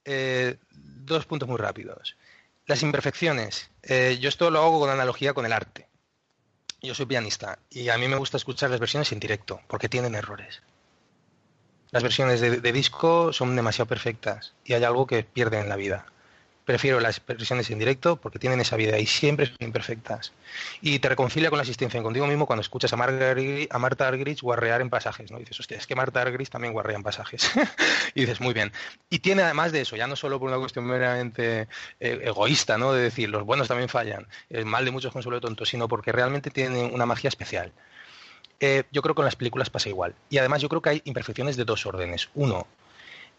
Eh, 0.06 0.60
dos 0.70 1.26
puntos 1.26 1.50
muy 1.50 1.58
rápidos. 1.58 2.16
Las 2.68 2.84
imperfecciones. 2.84 3.70
Eh, 3.84 4.18
yo 4.22 4.30
esto 4.30 4.50
lo 4.50 4.60
hago 4.60 4.80
con 4.80 4.90
analogía 4.90 5.34
con 5.34 5.46
el 5.46 5.52
arte. 5.52 5.90
Yo 6.82 6.96
soy 6.96 7.06
pianista 7.06 7.60
y 7.70 7.90
a 7.90 7.98
mí 7.98 8.08
me 8.08 8.16
gusta 8.16 8.38
escuchar 8.38 8.70
las 8.70 8.80
versiones 8.80 9.12
en 9.12 9.20
directo 9.20 9.60
porque 9.68 9.90
tienen 9.90 10.16
errores. 10.16 10.62
Las 11.90 12.02
versiones 12.02 12.40
de 12.40 12.72
disco 12.72 13.34
son 13.34 13.58
demasiado 13.58 13.90
perfectas 13.90 14.54
y 14.64 14.72
hay 14.72 14.86
algo 14.86 15.06
que 15.06 15.26
pierde 15.26 15.60
en 15.60 15.68
la 15.68 15.76
vida 15.76 16.06
prefiero 16.66 17.00
las 17.00 17.26
versiones 17.26 17.70
en 17.72 17.80
directo 17.80 18.16
porque 18.16 18.40
tienen 18.40 18.62
esa 18.62 18.76
vida 18.76 18.98
y 19.00 19.06
siempre 19.06 19.48
son 19.48 19.58
imperfectas. 19.60 20.34
Y 20.82 21.00
te 21.00 21.10
reconcilia 21.10 21.50
con 21.50 21.58
la 21.58 21.64
asistencia 21.64 22.02
contigo 22.02 22.28
mismo 22.28 22.46
cuando 22.46 22.62
escuchas 22.62 22.94
a, 22.94 22.96
a 22.96 23.80
Marta 23.80 24.08
Argerich 24.08 24.42
guarrear 24.42 24.82
en 24.82 24.90
pasajes, 24.90 25.32
¿no? 25.32 25.40
dices, 25.40 25.60
hostia, 25.60 25.78
es 25.78 25.88
que 25.88 25.96
Marta 25.96 26.22
Argerich 26.22 26.50
también 26.50 26.74
guarrea 26.74 26.96
en 26.96 27.04
pasajes. 27.04 27.52
y 28.16 28.22
dices, 28.22 28.42
muy 28.42 28.54
bien. 28.54 28.72
Y 29.10 29.20
tiene 29.20 29.44
además 29.44 29.72
de 29.72 29.82
eso, 29.82 29.96
ya 29.96 30.08
no 30.08 30.16
solo 30.16 30.40
por 30.40 30.50
una 30.50 30.60
cuestión 30.60 30.86
meramente 30.86 31.68
eh, 32.00 32.20
egoísta, 32.24 32.78
¿no? 32.78 32.94
De 32.94 33.02
decir, 33.02 33.30
los 33.30 33.44
buenos 33.44 33.68
también 33.68 33.90
fallan, 33.90 34.28
el 34.50 34.66
mal 34.66 34.86
de 34.86 34.92
muchos 34.92 35.12
consuelo 35.12 35.38
de 35.38 35.42
tontos, 35.42 35.70
sino 35.70 35.88
porque 35.88 36.12
realmente 36.12 36.52
tiene 36.52 36.84
una 36.86 37.06
magia 37.06 37.28
especial. 37.28 37.72
Eh, 38.60 38.84
yo 38.92 39.02
creo 39.02 39.16
que 39.16 39.18
con 39.18 39.26
las 39.26 39.36
películas 39.36 39.72
pasa 39.72 39.90
igual. 39.90 40.14
Y 40.30 40.38
además 40.38 40.62
yo 40.62 40.70
creo 40.70 40.82
que 40.82 40.90
hay 40.90 41.02
imperfecciones 41.06 41.58
de 41.58 41.66
dos 41.66 41.86
órdenes. 41.88 42.30
Uno, 42.36 42.68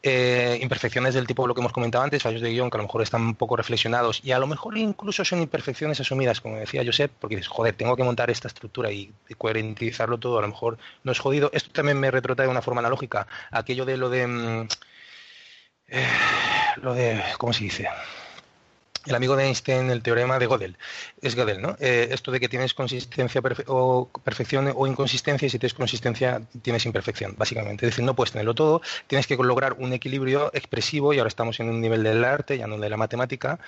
eh, 0.05 0.59
imperfecciones 0.61 1.15
del 1.15 1.27
tipo 1.29 1.47
lo 1.47 1.55
que 1.55 1.61
hemos 1.61 1.73
comentado 1.73 2.03
antes, 2.03 2.23
fallos 2.23 2.41
de 2.41 2.51
guion 2.51 2.71
que 2.71 2.77
a 2.77 2.79
lo 2.79 2.85
mejor 2.85 3.03
están 3.03 3.35
poco 3.37 3.57
reflexionados 3.57 4.21
y 4.25 4.33
a 4.33 4.39
lo 4.39 4.49
mejor 4.49 4.77
incluso 4.77 5.25
son 5.25 5.41
imperfecciones 5.41 6.01
asumidas, 6.01 6.41
como 6.41 6.57
decía 6.57 6.83
Josep, 6.85 7.13
porque 7.21 7.37
dices, 7.37 7.49
joder, 7.49 7.75
tengo 7.75 7.97
que 7.97 8.03
montar 8.03 8.29
esta 8.31 8.49
estructura 8.49 8.91
y, 8.91 9.13
coherentizarlo 9.39 10.19
todo, 10.19 10.39
a 10.39 10.43
lo 10.43 10.49
mejor 10.49 10.79
no 11.05 11.13
es 11.13 11.19
jodido. 11.21 11.51
Esto 11.53 11.71
también 11.73 12.01
me 12.01 12.11
retrotrae 12.11 12.47
de 12.47 12.51
una 12.51 12.63
forma 12.63 12.81
analógica 12.81 13.27
aquello 13.51 13.85
de 13.85 13.97
lo 13.97 14.11
de... 14.11 14.27
Mm, 14.27 14.69
eh, 15.89 16.07
lo 16.83 16.95
de... 16.95 17.23
¿Cómo 17.39 17.53
se 17.53 17.65
dice? 17.65 17.89
El 19.07 19.15
amigo 19.15 19.37
de 19.37 19.45
Einstein, 19.45 19.91
el 19.91 20.03
teorema 20.03 20.39
de 20.39 20.47
Gödel. 20.47 20.77
Es 21.21 21.35
Gödel, 21.35 21.61
¿no? 21.61 21.77
Eh, 21.81 22.09
esto 22.11 22.31
de 22.31 22.41
que 22.41 22.49
tienes 22.49 22.75
consistencia 22.75 23.41
o 23.67 24.09
perfección 24.25 24.73
o 24.75 24.87
inconsistencia, 24.87 25.47
y 25.47 25.51
si 25.51 25.59
tienes 25.59 25.75
consistencia, 25.75 26.43
tienes 26.63 26.87
imperfección, 26.87 27.35
básicamente. 27.37 27.87
Es 27.87 27.93
decir, 27.93 28.05
no 28.05 28.15
puedes 28.15 28.33
tenerlo 28.33 28.55
todo, 28.55 28.83
tienes 29.07 29.27
que 29.27 29.37
lograr 29.37 29.75
un 29.75 29.93
equilibrio 29.93 30.51
expresivo, 30.55 31.13
y 31.13 31.19
ahora 31.19 31.29
estamos 31.29 31.59
en 31.61 31.69
un 31.69 31.81
nivel 31.81 32.03
del 32.03 32.25
arte, 32.25 32.59
ya 32.59 32.67
no 32.67 32.79
de 32.79 32.91
la 32.91 32.97
matemática, 32.97 33.59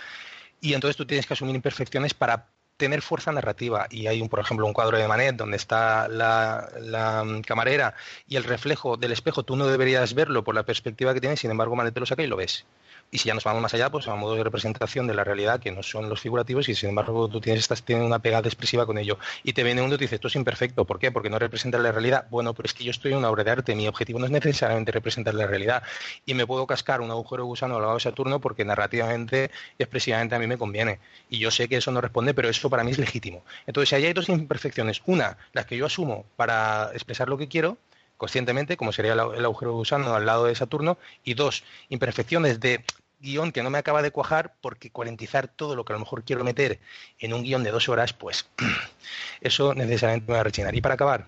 y 0.61 0.75
entonces 0.75 0.97
tú 0.97 1.07
tienes 1.07 1.27
que 1.27 1.35
asumir 1.35 1.55
imperfecciones 1.55 2.15
para 2.15 2.47
tener 2.77 3.03
fuerza 3.03 3.33
narrativa. 3.33 3.87
Y 3.91 4.07
hay, 4.07 4.21
un, 4.21 4.29
por 4.29 4.41
ejemplo, 4.41 4.67
un 4.67 4.73
cuadro 4.73 4.99
de 4.99 5.07
Manet 5.07 5.37
donde 5.37 5.57
está 5.57 6.09
la, 6.09 6.69
la, 6.81 7.25
camarera 7.47 7.95
y 8.29 8.37
el 8.37 8.45
reflejo 8.45 8.97
del 8.97 9.13
espejo, 9.13 9.43
tú 9.43 9.57
no 9.57 9.67
deberías 9.67 10.15
verlo 10.15 10.45
por 10.45 10.55
la 10.55 10.65
perspectiva 10.65 11.15
que 11.15 11.21
tienes, 11.21 11.41
sin 11.41 11.51
embargo, 11.51 11.77
Manet 11.77 11.95
te 11.95 12.01
lo 12.01 12.07
saca 12.07 12.23
y 12.23 12.27
lo 12.27 12.37
ves. 12.37 12.65
Y 13.11 13.19
si 13.19 13.29
ya 13.29 13.35
nos 13.35 13.45
vamos 13.45 13.63
más 13.63 13.75
allá, 13.75 13.91
pues 13.91 14.09
a 14.09 14.15
modo 14.15 14.35
de 14.35 14.45
representación 14.45 15.07
de 15.07 15.15
la 15.15 15.25
realidad, 15.25 15.61
que 15.61 15.71
no 15.71 15.83
son 15.83 16.09
los 16.09 16.21
figurativos, 16.21 16.69
y 16.69 16.75
sin 16.75 16.89
embargo 16.91 17.29
tú 17.29 17.41
tienes, 17.41 17.61
estás, 17.61 17.83
una 17.89 18.19
pegada 18.19 18.49
expresiva 18.49 18.87
con 18.87 18.99
ello. 18.99 19.19
Y 19.43 19.53
te 19.53 19.63
viene 19.63 19.83
uno 19.83 19.95
y 19.95 19.99
te 19.99 20.05
dice, 20.05 20.17
esto 20.17 20.29
es 20.29 20.37
imperfecto. 20.37 20.85
¿Por 20.85 20.99
qué? 20.99 21.13
Porque 21.13 21.31
no 21.31 21.39
representa 21.39 21.79
la 21.79 21.93
realidad. 21.93 22.27
Bueno, 22.31 22.55
pero 22.55 22.67
es 22.67 22.75
que 22.75 22.85
yo 22.85 22.91
estoy 22.91 23.13
en 23.13 23.19
una 23.19 23.31
obra 23.31 23.45
de 23.45 23.51
arte. 23.51 23.75
Mi 23.75 23.87
objetivo 23.87 24.19
no 24.19 24.27
es 24.27 24.33
necesariamente 24.33 24.93
representar 24.93 25.35
la 25.35 25.47
realidad. 25.47 25.83
Y 26.27 26.35
me 26.35 26.47
puedo 26.47 26.67
cascar 26.67 27.01
un 27.01 27.11
agujero 27.11 27.45
gusano 27.45 27.77
al 27.77 27.83
lado 27.83 27.95
de 27.95 28.01
Saturno 28.01 28.41
porque 28.41 28.65
narrativamente 28.65 29.51
y 29.79 29.83
expresivamente 29.83 30.35
a 30.35 30.39
mí 30.39 30.47
me 30.47 30.59
conviene. 30.59 30.99
Y 31.29 31.39
yo 31.39 31.51
sé 31.51 31.69
que 31.69 31.77
eso 31.77 31.91
no 31.93 32.01
responde, 32.01 32.35
pero 32.35 32.49
eso 32.49 32.71
para 32.71 32.85
mí 32.85 32.91
es 32.91 32.99
legítimo. 32.99 33.45
Entonces, 33.67 33.91
si 33.91 33.95
hay 33.95 34.13
dos 34.13 34.29
imperfecciones, 34.29 35.03
una, 35.07 35.37
las 35.53 35.67
que 35.67 35.77
yo 35.77 35.87
asumo 35.87 36.25
para 36.37 36.91
expresar 36.93 37.29
lo 37.29 37.39
que 37.39 37.49
quiero, 37.49 37.79
conscientemente, 38.17 38.77
como 38.77 38.93
sería 38.93 39.13
el 39.13 39.45
agujero 39.45 39.73
de 39.73 39.77
gusano 39.77 40.15
al 40.15 40.27
lado 40.27 40.47
de 40.47 40.55
Saturno, 40.55 40.99
y 41.25 41.35
dos, 41.35 41.65
imperfecciones 41.89 42.61
de 42.61 42.85
guion 43.21 43.53
que 43.53 43.63
no 43.63 43.71
me 43.71 43.79
acaba 43.79 44.03
de 44.03 44.11
cuajar 44.11 44.55
porque 44.61 44.91
cuarentizar 44.91 45.49
todo 45.49 45.75
lo 45.75 45.85
que 45.85 45.93
a 45.93 45.97
lo 45.97 46.01
mejor 46.01 46.25
quiero 46.25 46.45
meter 46.45 46.79
en 47.19 47.33
un 47.33 47.43
guion 47.43 47.65
de 47.65 47.71
dos 47.71 47.89
horas, 47.89 48.13
pues 48.13 48.47
eso 49.41 49.75
necesariamente 49.75 50.31
me 50.31 50.35
va 50.35 50.41
a 50.41 50.45
rechinar. 50.45 50.75
Y 50.75 50.81
para 50.81 50.95
acabar, 50.95 51.27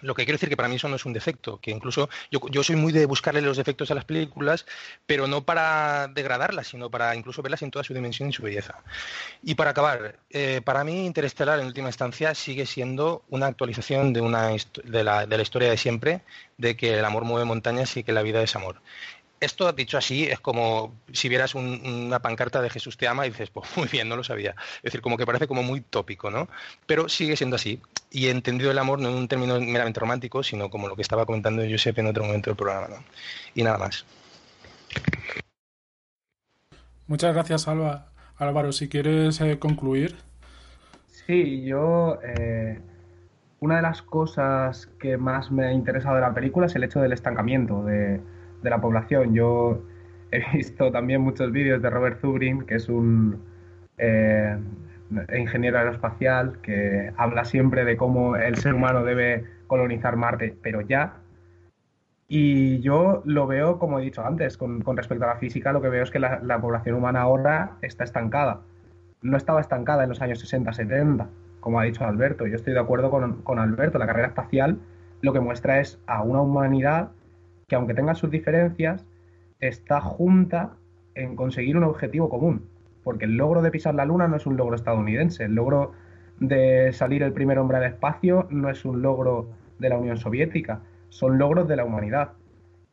lo 0.00 0.14
que 0.14 0.24
quiero 0.24 0.36
decir 0.36 0.48
que 0.48 0.56
para 0.56 0.68
mí 0.68 0.76
eso 0.76 0.88
no 0.88 0.96
es 0.96 1.04
un 1.04 1.12
defecto, 1.12 1.58
que 1.60 1.70
incluso 1.70 2.08
yo, 2.30 2.62
soy 2.62 2.76
muy 2.76 2.92
de 2.92 3.06
buscarle 3.06 3.40
los 3.40 3.56
defectos 3.56 3.90
a 3.90 3.94
las 3.94 4.04
películas, 4.04 4.66
pero 5.06 5.26
no 5.26 5.44
para 5.44 6.08
degradarlas, 6.08 6.68
sino 6.68 6.90
para 6.90 7.14
incluso 7.14 7.42
verlas 7.42 7.62
en 7.62 7.70
toda 7.70 7.84
su 7.84 7.94
dimensión 7.94 8.28
y 8.28 8.32
su 8.32 8.42
belleza. 8.42 8.82
Y 9.42 9.54
para 9.54 9.70
acabar, 9.70 10.18
eh, 10.30 10.60
para 10.64 10.84
mí 10.84 11.06
Interestelar 11.06 11.58
en 11.60 11.66
última 11.66 11.88
instancia 11.88 12.34
sigue 12.34 12.66
siendo 12.66 13.24
una 13.28 13.46
actualización 13.46 14.12
de, 14.12 14.20
una, 14.20 14.50
de, 14.84 15.04
la, 15.04 15.26
de 15.26 15.36
la 15.36 15.42
historia 15.42 15.70
de 15.70 15.76
siempre, 15.76 16.22
de 16.56 16.76
que 16.76 16.98
el 16.98 17.04
amor 17.04 17.24
mueve 17.24 17.44
montañas 17.44 17.96
y 17.96 18.04
que 18.04 18.12
la 18.12 18.22
vida 18.22 18.42
es 18.42 18.54
amor 18.56 18.80
esto 19.40 19.72
dicho 19.72 19.98
así 19.98 20.24
es 20.24 20.40
como 20.40 20.94
si 21.12 21.28
vieras 21.28 21.54
una 21.54 22.18
pancarta 22.20 22.60
de 22.60 22.70
Jesús 22.70 22.96
te 22.96 23.08
ama 23.08 23.26
y 23.26 23.30
dices, 23.30 23.50
pues 23.50 23.68
muy 23.76 23.88
bien, 23.88 24.08
no 24.08 24.16
lo 24.16 24.24
sabía. 24.24 24.54
Es 24.78 24.84
decir, 24.84 25.00
como 25.00 25.16
que 25.16 25.26
parece 25.26 25.46
como 25.46 25.62
muy 25.62 25.80
tópico, 25.80 26.30
¿no? 26.30 26.48
Pero 26.86 27.08
sigue 27.08 27.36
siendo 27.36 27.56
así. 27.56 27.80
Y 28.10 28.26
he 28.26 28.30
entendido 28.30 28.70
el 28.70 28.78
amor 28.78 29.00
no 29.00 29.08
en 29.08 29.16
un 29.16 29.28
término 29.28 29.60
meramente 29.60 30.00
romántico, 30.00 30.42
sino 30.42 30.70
como 30.70 30.88
lo 30.88 30.96
que 30.96 31.02
estaba 31.02 31.26
comentando 31.26 31.62
Josep 31.68 31.98
en 31.98 32.06
otro 32.06 32.24
momento 32.24 32.50
del 32.50 32.56
programa, 32.56 32.88
¿no? 32.88 33.04
Y 33.54 33.62
nada 33.62 33.78
más. 33.78 34.04
Muchas 37.06 37.34
gracias, 37.34 37.68
Alba. 37.68 38.12
Álvaro, 38.36 38.72
si 38.72 38.88
quieres 38.88 39.40
eh, 39.40 39.58
concluir. 39.58 40.16
Sí, 41.26 41.64
yo... 41.64 42.18
Eh, 42.22 42.80
una 43.60 43.76
de 43.76 43.82
las 43.82 44.02
cosas 44.02 44.86
que 45.00 45.16
más 45.16 45.50
me 45.50 45.66
ha 45.66 45.72
interesado 45.72 46.14
de 46.14 46.20
la 46.20 46.32
película 46.32 46.66
es 46.66 46.76
el 46.76 46.84
hecho 46.84 47.00
del 47.00 47.12
estancamiento, 47.12 47.84
de 47.84 48.20
de 48.62 48.70
la 48.70 48.80
población. 48.80 49.34
Yo 49.34 49.82
he 50.30 50.42
visto 50.56 50.90
también 50.90 51.20
muchos 51.20 51.52
vídeos 51.52 51.82
de 51.82 51.90
Robert 51.90 52.20
Zubrin, 52.20 52.62
que 52.62 52.76
es 52.76 52.88
un 52.88 53.42
eh, 53.98 54.56
ingeniero 55.36 55.78
aeroespacial, 55.78 56.58
que 56.62 57.12
habla 57.16 57.44
siempre 57.44 57.84
de 57.84 57.96
cómo 57.96 58.36
el 58.36 58.56
ser 58.56 58.74
humano 58.74 59.04
debe 59.04 59.44
colonizar 59.66 60.16
Marte, 60.16 60.56
pero 60.62 60.80
ya. 60.80 61.14
Y 62.30 62.80
yo 62.80 63.22
lo 63.24 63.46
veo, 63.46 63.78
como 63.78 63.98
he 63.98 64.02
dicho 64.02 64.24
antes, 64.24 64.58
con, 64.58 64.84
respecto 64.96 65.24
a 65.24 65.28
la 65.28 65.36
física, 65.36 65.72
lo 65.72 65.80
que 65.80 65.88
veo 65.88 66.02
es 66.02 66.10
que 66.10 66.18
la, 66.18 66.60
población 66.60 66.96
humana 66.96 67.22
ahora 67.22 67.76
está 67.80 68.04
estancada. 68.04 68.60
No 69.22 69.36
estaba 69.36 69.60
estancada 69.60 70.02
en 70.02 70.10
los 70.10 70.20
años 70.20 70.44
60-70, 70.44 71.26
como 71.60 71.80
ha 71.80 71.84
dicho 71.84 72.04
Alberto. 72.04 72.46
Yo 72.46 72.56
estoy 72.56 72.74
de 72.74 72.80
acuerdo 72.80 73.10
con, 73.10 73.42
con 73.42 73.58
Alberto. 73.58 73.98
La 73.98 74.06
carrera 74.06 74.28
espacial 74.28 74.78
lo 75.22 75.32
que 75.32 75.40
muestra 75.40 75.80
es 75.80 75.98
a 76.06 76.22
una 76.22 76.42
humanidad 76.42 77.10
que 77.68 77.76
aunque 77.76 77.94
tenga 77.94 78.14
sus 78.14 78.30
diferencias, 78.30 79.04
está 79.60 80.00
junta 80.00 80.72
en 81.14 81.36
conseguir 81.36 81.76
un 81.76 81.84
objetivo 81.84 82.28
común. 82.28 82.66
Porque 83.04 83.26
el 83.26 83.36
logro 83.36 83.62
de 83.62 83.70
pisar 83.70 83.94
la 83.94 84.06
Luna 84.06 84.26
no 84.26 84.36
es 84.36 84.46
un 84.46 84.56
logro 84.56 84.74
estadounidense, 84.74 85.44
el 85.44 85.54
logro 85.54 85.92
de 86.40 86.92
salir 86.92 87.22
el 87.22 87.32
primer 87.32 87.58
hombre 87.58 87.76
al 87.76 87.84
espacio 87.84 88.46
no 88.50 88.70
es 88.70 88.84
un 88.84 89.02
logro 89.02 89.50
de 89.78 89.88
la 89.88 89.98
Unión 89.98 90.16
Soviética, 90.16 90.80
son 91.08 91.38
logros 91.38 91.68
de 91.68 91.76
la 91.76 91.84
humanidad. 91.84 92.32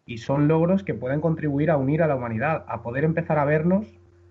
Y 0.06 0.20
son 0.20 0.48
logros 0.48 0.84
que 0.84 0.94
pueden 0.94 1.20
contribuir 1.20 1.72
a 1.72 1.78
unir 1.78 2.04
a 2.04 2.08
la 2.08 2.16
humanidad, 2.16 2.64
a 2.68 2.84
poder 2.84 3.06
empezar 3.06 3.40
a 3.40 3.46
vernos 3.46 3.88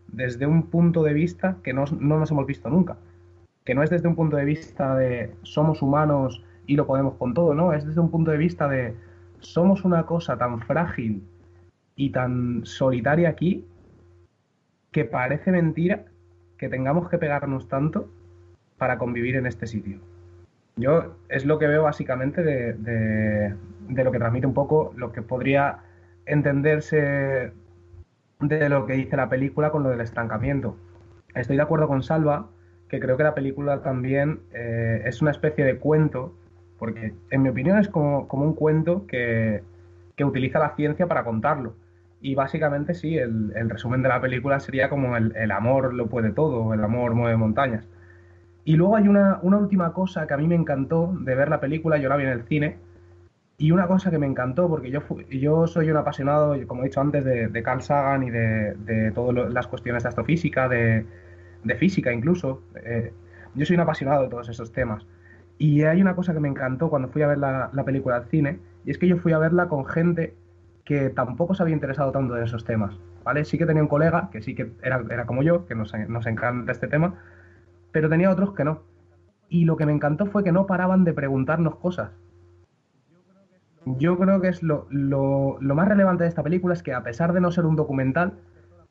desde 0.07 0.47
un 0.47 0.65
punto 0.65 1.03
de 1.03 1.15
vista 1.15 1.57
que 1.65 1.73
no, 1.73 1.85
no 1.99 2.19
nos 2.19 2.31
hemos 2.31 2.47
visto 2.47 2.69
nunca. 2.71 2.97
Que 3.65 3.75
no 3.75 3.83
es 3.83 3.91
desde 3.91 4.07
un 4.07 4.15
punto 4.15 4.37
de 4.37 4.45
vista 4.45 4.95
de 4.95 5.33
somos 5.43 5.83
humanos 5.83 6.45
y 6.67 6.77
lo 6.77 6.87
podemos 6.87 7.15
con 7.15 7.35
todo, 7.35 7.55
no, 7.55 7.73
es 7.73 7.85
desde 7.85 8.01
un 8.01 8.11
punto 8.11 8.31
de 8.31 8.37
vista 8.37 8.69
de 8.69 8.95
somos 9.45 9.85
una 9.85 10.07
cosa 10.07 10.37
tan 10.37 10.61
frágil 10.61 11.23
y 11.97 12.11
tan 12.11 12.65
solitaria 12.65 13.29
aquí 13.29 13.67
que 14.91 15.05
parece 15.05 15.53
mentira 15.53 16.05
que 16.59 16.69
tengamos 16.69 17.09
que 17.09 17.19
pegarnos 17.19 17.69
tanto 17.69 18.09
para 18.79 18.99
convivir 18.99 19.37
en 19.37 19.47
este 19.47 19.67
sitio. 19.67 19.99
Yo 20.77 21.17
es 21.29 21.45
lo 21.45 21.59
que 21.59 21.67
veo 21.67 21.85
básicamente 21.85 22.43
de, 22.43 22.73
de, 22.75 24.05
lo 24.05 24.11
que 24.11 24.19
transmite 24.19 24.47
un 24.47 24.55
poco 24.55 24.93
lo 24.97 25.13
que 25.13 25.23
podría 25.23 25.79
entenderse 26.27 27.53
de 28.41 28.69
lo 28.69 28.87
que 28.87 28.95
dice 28.95 29.17
la 29.17 29.29
película 29.29 29.71
con 29.71 29.83
lo 29.83 29.91
del 29.91 30.01
estancamiento. 30.01 30.77
Estoy 31.35 31.57
de 31.57 31.63
acuerdo 31.63 31.87
con 31.87 32.03
Salva, 32.03 32.49
que 32.89 33.01
creo 33.01 33.17
que 33.17 33.23
la 33.23 33.35
película 33.35 33.83
también 33.83 34.41
eh, 34.53 35.03
es 35.05 35.23
una 35.23 35.31
especie 35.31 35.65
de 35.65 35.79
cuento, 35.79 36.35
porque 36.79 37.15
en 37.31 37.43
mi 37.43 37.49
opinión 37.49 37.79
es 37.79 37.89
como, 37.89 38.29
como 38.29 38.45
un 38.45 38.55
cuento 38.55 39.07
que, 39.07 39.63
que, 40.17 40.25
utiliza 40.25 40.59
la 40.59 40.75
ciencia 40.75 41.07
para 41.07 41.25
contarlo. 41.25 41.75
Y 42.21 42.35
básicamente 42.35 42.95
sí, 42.95 43.19
el, 43.19 43.53
el 43.55 43.71
resumen 43.71 44.03
de 44.03 44.09
la 44.09 44.21
película 44.21 44.61
sería 44.61 44.89
como 44.89 45.17
el, 45.17 45.35
el, 45.37 45.51
amor 45.51 45.95
lo 45.95 46.07
puede 46.07 46.31
todo, 46.31 46.73
el 46.75 46.83
amor 46.83 47.15
mueve 47.15 47.37
montañas. 47.37 47.87
Y 48.65 48.77
luego 48.77 48.97
hay 48.97 49.09
una, 49.09 49.39
una 49.43 49.59
última 49.59 49.93
cosa 49.93 50.27
que 50.27 50.35
a 50.35 50.37
mí 50.39 50.47
me 50.47 50.55
encantó 50.55 51.15
de 51.21 51.35
ver 51.35 51.49
la 51.49 51.61
película, 51.61 51.99
yo 51.99 52.09
la 52.09 52.17
vi 52.17 52.25
en 52.25 52.31
el 52.31 52.45
cine, 52.45 52.79
y 53.57 53.71
una 53.71 53.87
cosa 53.87 54.11
que 54.11 54.19
me 54.19 54.27
encantó, 54.27 54.69
porque 54.69 54.91
yo, 54.91 55.01
yo 55.31 55.67
soy 55.67 55.91
un 55.91 55.97
apasionado, 55.97 56.57
como 56.67 56.83
he 56.83 56.87
dicho 56.87 57.01
antes, 57.01 57.25
de, 57.25 57.63
Carl 57.63 57.83
Sagan 57.83 58.25
y 58.25 58.31
de, 58.31 58.75
de 58.75 59.13
todas 59.13 59.53
las 59.53 59.67
cuestiones 59.69 60.03
de 60.03 60.09
astrofísica, 60.09 60.69
de, 60.69 61.07
de 61.65 61.75
física 61.77 62.13
incluso. 62.13 62.63
Eh, 62.85 63.13
yo 63.55 63.67
soy 63.67 63.75
un 63.75 63.81
apasionado 63.81 64.25
de 64.25 64.29
todos 64.29 64.49
esos 64.49 64.73
temas. 64.73 65.07
Y 65.59 65.83
hay 65.83 66.01
una 66.01 66.17
cosa 66.17 66.33
que 66.33 66.41
me 66.41 66.49
encantó 66.49 66.91
cuando 66.91 67.09
fui 67.09 67.23
a 67.23 67.29
ver 67.29 67.39
la, 67.39 67.71
película 67.85 68.17
al 68.17 68.27
cine, 68.27 68.61
y 68.85 68.91
es 68.91 68.99
que 68.99 69.07
yo 69.07 69.17
fui 69.17 69.33
a 69.33 69.39
verla 69.39 69.69
con 69.69 69.87
gente 69.87 70.35
que 70.85 71.11
tampoco 71.11 71.55
se 71.55 71.63
había 71.63 71.75
interesado 71.75 72.13
tanto 72.13 72.37
en 72.37 72.43
esos 72.43 72.65
temas. 72.65 72.97
¿vale? 73.23 73.45
Sí 73.45 73.57
que 73.57 73.67
tenía 73.67 73.83
un 73.83 73.89
colega 73.89 74.29
que 74.31 74.43
sí 74.43 74.55
que 74.55 74.73
era, 74.83 75.03
era 75.11 75.27
como 75.27 75.43
yo, 75.43 75.67
que 75.67 75.75
nos, 75.75 75.93
nos 76.09 76.27
encanta 76.27 76.73
este 76.73 76.89
tema, 76.89 77.15
pero 77.93 78.09
tenía 78.09 78.31
otros 78.31 78.53
que 78.53 78.65
no. 78.65 78.83
Y 79.49 79.65
lo 79.65 79.77
que 79.77 79.87
me 79.87 79.93
encantó 79.93 80.27
fue 80.27 80.45
que 80.45 80.53
no 80.53 80.67
paraban 80.67 81.05
de 81.05 81.13
preguntarnos 81.13 81.77
cosas 81.77 82.11
yo 83.87 84.19
creo 84.19 84.41
que 84.41 84.49
es 84.49 84.63
lo, 84.63 84.87
lo, 84.91 85.59
más 85.61 85.89
relevante 85.89 86.25
de 86.25 86.29
esta 86.29 86.43
película 86.43 86.75
es 86.75 86.83
que 86.83 86.95
a 86.95 87.03
pesar 87.03 87.33
de 87.33 87.41
no 87.41 87.51
ser 87.51 87.67
un 87.67 87.77
documental, 87.77 88.35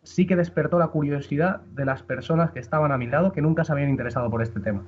sí 0.03 0.27
que 0.27 0.35
despertó 0.35 0.79
la 0.79 0.87
curiosidad 0.87 1.61
de 1.73 1.85
las 1.85 2.03
personas 2.03 2.51
que 2.51 2.59
estaban 2.59 2.91
a 2.91 2.97
mi 2.97 3.07
lado 3.07 3.31
que 3.31 3.41
nunca 3.41 3.63
se 3.63 3.71
habían 3.71 3.89
interesado 3.89 4.29
por 4.29 4.41
este 4.41 4.59
tema. 4.59 4.83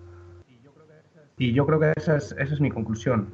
Y 1.37 1.53
yo 1.53 1.65
creo 1.65 1.79
que 1.79 1.93
esa 1.95 2.17
es, 2.17 2.35
esa 2.37 2.53
es 2.53 2.61
mi 2.61 2.69
conclusión. 2.69 3.29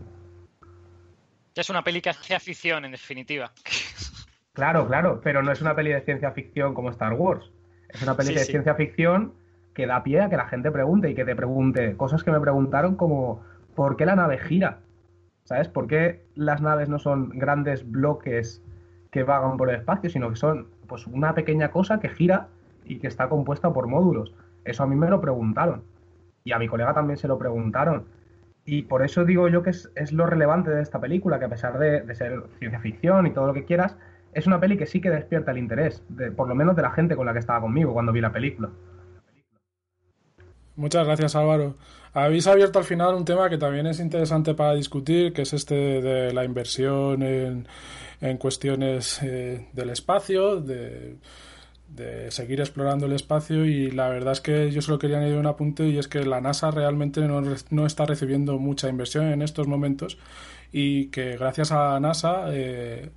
Es 1.55 1.69
una 1.69 1.83
peli 1.83 2.01
que 2.01 2.09
hace 2.09 2.39
ficción, 2.39 2.85
en 2.85 2.91
definitiva. 2.91 3.51
Claro, 4.53 4.85
claro, 4.85 5.21
pero 5.23 5.41
no 5.41 5.53
es 5.53 5.61
una 5.61 5.73
peli 5.75 5.91
de 5.91 6.01
ciencia 6.01 6.31
ficción 6.31 6.73
como 6.73 6.89
Star 6.89 7.13
Wars. 7.13 7.49
Es 7.87 8.01
una 8.01 8.17
peli 8.17 8.33
de 8.33 8.43
ciencia 8.43 8.75
ficción 8.75 9.33
que 9.73 9.87
da 9.87 10.03
pie 10.03 10.19
a 10.21 10.29
que 10.29 10.35
la 10.35 10.47
gente 10.47 10.71
pregunte 10.71 11.09
y 11.09 11.15
que 11.15 11.23
te 11.23 11.35
pregunte 11.35 11.95
cosas 11.95 12.23
que 12.23 12.31
me 12.31 12.39
preguntaron 12.41 12.95
como 12.95 13.41
¿por 13.75 13.95
qué 13.95 14.05
la 14.05 14.17
nave 14.17 14.37
gira? 14.39 14.79
¿Sabes? 15.45 15.69
¿Por 15.69 15.87
qué 15.87 16.25
las 16.35 16.61
naves 16.61 16.89
no 16.89 16.99
son 16.99 17.29
grandes 17.29 17.89
bloques 17.89 18.61
que 19.09 19.23
vagan 19.23 19.55
por 19.55 19.69
el 19.69 19.77
espacio, 19.77 20.09
sino 20.09 20.29
que 20.29 20.35
son 20.35 20.67
pues 20.87 21.07
una 21.07 21.33
pequeña 21.33 21.71
cosa 21.71 22.01
que 22.01 22.09
gira 22.09 22.49
y 22.83 22.99
que 22.99 23.07
está 23.07 23.29
compuesta 23.29 23.71
por 23.71 23.87
módulos? 23.87 24.33
Eso 24.65 24.83
a 24.83 24.87
mí 24.87 24.95
me 24.95 25.09
lo 25.09 25.21
preguntaron. 25.21 25.83
Y 26.43 26.51
a 26.51 26.59
mi 26.59 26.67
colega 26.67 26.93
también 26.93 27.17
se 27.17 27.27
lo 27.27 27.37
preguntaron. 27.37 28.05
Y 28.65 28.83
por 28.83 29.03
eso 29.03 29.25
digo 29.25 29.47
yo 29.47 29.63
que 29.63 29.71
es, 29.71 30.11
lo 30.11 30.25
relevante 30.25 30.69
de 30.69 30.81
esta 30.81 30.99
película, 30.99 31.39
que 31.39 31.45
a 31.45 31.49
pesar 31.49 31.79
de, 31.79 32.13
ser 32.15 32.43
ciencia 32.59 32.79
ficción 32.79 33.27
y 33.27 33.31
todo 33.31 33.47
lo 33.47 33.53
que 33.53 33.65
quieras, 33.65 33.97
es 34.33 34.47
una 34.47 34.59
peli 34.59 34.77
que 34.77 34.85
sí 34.85 35.01
que 35.01 35.09
despierta 35.09 35.51
el 35.51 35.57
interés, 35.57 36.03
de, 36.09 36.31
por 36.31 36.47
lo 36.47 36.55
menos 36.55 36.75
de 36.75 36.83
la 36.83 36.91
gente 36.91 37.15
con 37.15 37.25
la 37.25 37.33
que 37.33 37.39
estaba 37.39 37.61
conmigo 37.61 37.93
cuando 37.93 38.11
vi 38.11 38.21
la 38.21 38.31
película. 38.31 38.69
Muchas 40.75 41.05
gracias 41.05 41.35
Álvaro. 41.35 41.75
Habéis 42.13 42.47
abierto 42.47 42.79
al 42.79 42.85
final 42.85 43.15
un 43.15 43.25
tema 43.25 43.49
que 43.49 43.57
también 43.57 43.87
es 43.87 43.99
interesante 43.99 44.53
para 44.53 44.73
discutir, 44.73 45.33
que 45.33 45.41
es 45.41 45.53
este 45.53 45.75
de 45.75 46.33
la 46.33 46.43
inversión 46.43 47.23
en, 47.23 47.67
en 48.21 48.37
cuestiones 48.37 49.21
eh, 49.23 49.67
del 49.73 49.89
espacio, 49.89 50.61
de, 50.61 51.17
seguir 52.29 52.59
explorando 52.59 53.05
el 53.05 53.13
espacio 53.13 53.65
y 53.65 53.91
la 53.91 54.09
verdad 54.09 54.33
es 54.33 54.41
que 54.41 54.71
yo 54.71 54.81
solo 54.81 54.99
quería 54.99 55.17
añadir 55.17 55.37
un 55.37 55.47
apunte 55.47 55.87
y 55.87 55.97
es 55.97 56.07
que 56.07 56.23
la 56.23 56.41
NASA 56.41 56.71
realmente 56.71 57.21
no, 57.21 57.41
no 57.69 57.85
está 57.85 58.05
recibiendo 58.05 58.57
mucha 58.57 58.89
inversión 58.89 59.27
en 59.27 59.41
estos 59.41 59.67
momentos 59.67 60.17
y 60.71 61.07
que 61.07 61.37
gracias 61.37 61.71
a 61.71 61.99
NASA 61.99 62.45
eh, 62.49 63.09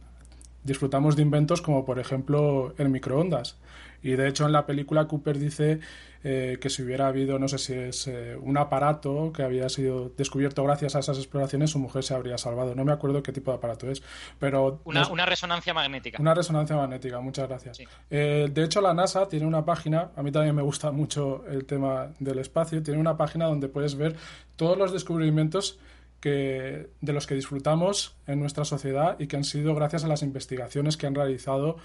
disfrutamos 0.64 1.16
de 1.16 1.22
inventos 1.22 1.62
como 1.62 1.84
por 1.84 1.98
ejemplo 1.98 2.74
el 2.78 2.88
microondas. 2.88 3.56
Y 4.04 4.12
de 4.16 4.28
hecho 4.28 4.46
en 4.46 4.52
la 4.52 4.66
película 4.66 5.08
Cooper 5.08 5.38
dice 5.38 5.80
eh, 6.22 6.58
que 6.60 6.70
si 6.70 6.82
hubiera 6.82 7.08
habido, 7.08 7.38
no 7.38 7.48
sé 7.48 7.58
si 7.58 7.72
es 7.72 8.06
eh, 8.06 8.36
un 8.40 8.56
aparato 8.58 9.32
que 9.32 9.42
había 9.42 9.68
sido 9.68 10.10
descubierto 10.16 10.62
gracias 10.62 10.94
a 10.94 11.00
esas 11.00 11.16
exploraciones, 11.16 11.70
su 11.70 11.78
mujer 11.78 12.04
se 12.04 12.14
habría 12.14 12.38
salvado. 12.38 12.74
No 12.74 12.84
me 12.84 12.92
acuerdo 12.92 13.22
qué 13.22 13.32
tipo 13.32 13.50
de 13.50 13.56
aparato 13.56 13.90
es, 13.90 14.02
pero... 14.38 14.80
Una, 14.84 15.08
una 15.08 15.26
resonancia 15.26 15.72
magnética. 15.72 16.20
Una 16.20 16.34
resonancia 16.34 16.76
magnética, 16.76 17.20
muchas 17.20 17.48
gracias. 17.48 17.78
Eh, 18.10 18.48
de 18.52 18.64
hecho, 18.64 18.82
la 18.82 18.92
NASA 18.92 19.26
tiene 19.26 19.46
una 19.46 19.64
página, 19.64 20.10
a 20.16 20.22
mí 20.22 20.30
también 20.30 20.54
me 20.54 20.62
gusta 20.62 20.92
mucho 20.92 21.44
el 21.48 21.64
tema 21.64 22.12
del 22.18 22.38
espacio, 22.38 22.82
tiene 22.82 23.00
una 23.00 23.16
página 23.16 23.46
donde 23.46 23.68
puedes 23.68 23.96
ver 23.96 24.16
todos 24.56 24.76
los 24.76 24.92
descubrimientos 24.92 25.78
que, 26.24 26.88
de 27.02 27.12
los 27.12 27.26
que 27.26 27.34
disfrutamos 27.34 28.16
en 28.26 28.40
nuestra 28.40 28.64
sociedad 28.64 29.16
y 29.18 29.26
que 29.26 29.36
han 29.36 29.44
sido 29.44 29.74
gracias 29.74 30.04
a 30.04 30.08
las 30.08 30.22
investigaciones 30.22 30.96
que 30.96 31.06
han 31.06 31.14
realizado 31.14 31.76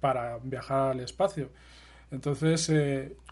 para 0.00 0.38
viajar 0.42 0.92
al 0.92 1.00
espacio. 1.00 1.50
Entonces, 2.10 2.70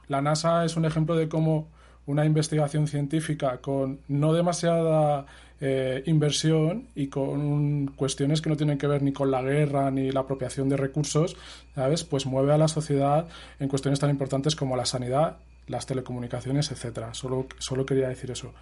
la 0.08 0.20
NASA 0.20 0.64
es 0.64 0.76
un 0.76 0.84
ejemplo 0.84 1.16
de 1.16 1.28
cómo 1.28 1.68
una 2.06 2.24
investigación 2.24 2.86
científica 2.86 3.58
con 3.58 4.00
no 4.08 4.32
demasiada 4.32 5.26
eh, 5.60 6.02
inversión 6.06 6.88
y 6.94 7.08
con 7.08 7.88
cuestiones 7.88 8.40
que 8.40 8.48
no 8.48 8.56
tienen 8.56 8.78
que 8.78 8.86
ver 8.86 9.02
ni 9.02 9.12
con 9.12 9.30
la 9.30 9.42
guerra 9.42 9.90
ni 9.90 10.12
la 10.12 10.20
apropiación 10.20 10.68
de 10.68 10.76
recursos, 10.76 11.36
¿sabes? 11.74 12.04
Pues 12.04 12.26
mueve 12.26 12.52
a 12.52 12.58
la 12.58 12.68
sociedad 12.68 13.26
en 13.58 13.68
cuestiones 13.68 13.98
tan 13.98 14.10
importantes 14.10 14.54
como 14.54 14.76
la 14.76 14.86
sanidad, 14.86 15.38
las 15.66 15.86
telecomunicaciones, 15.86 16.70
etcétera. 16.70 17.12
Solo, 17.14 17.46
solo 17.58 17.84
quería 17.84 18.08
decir 18.08 18.30
eso. 18.30 18.52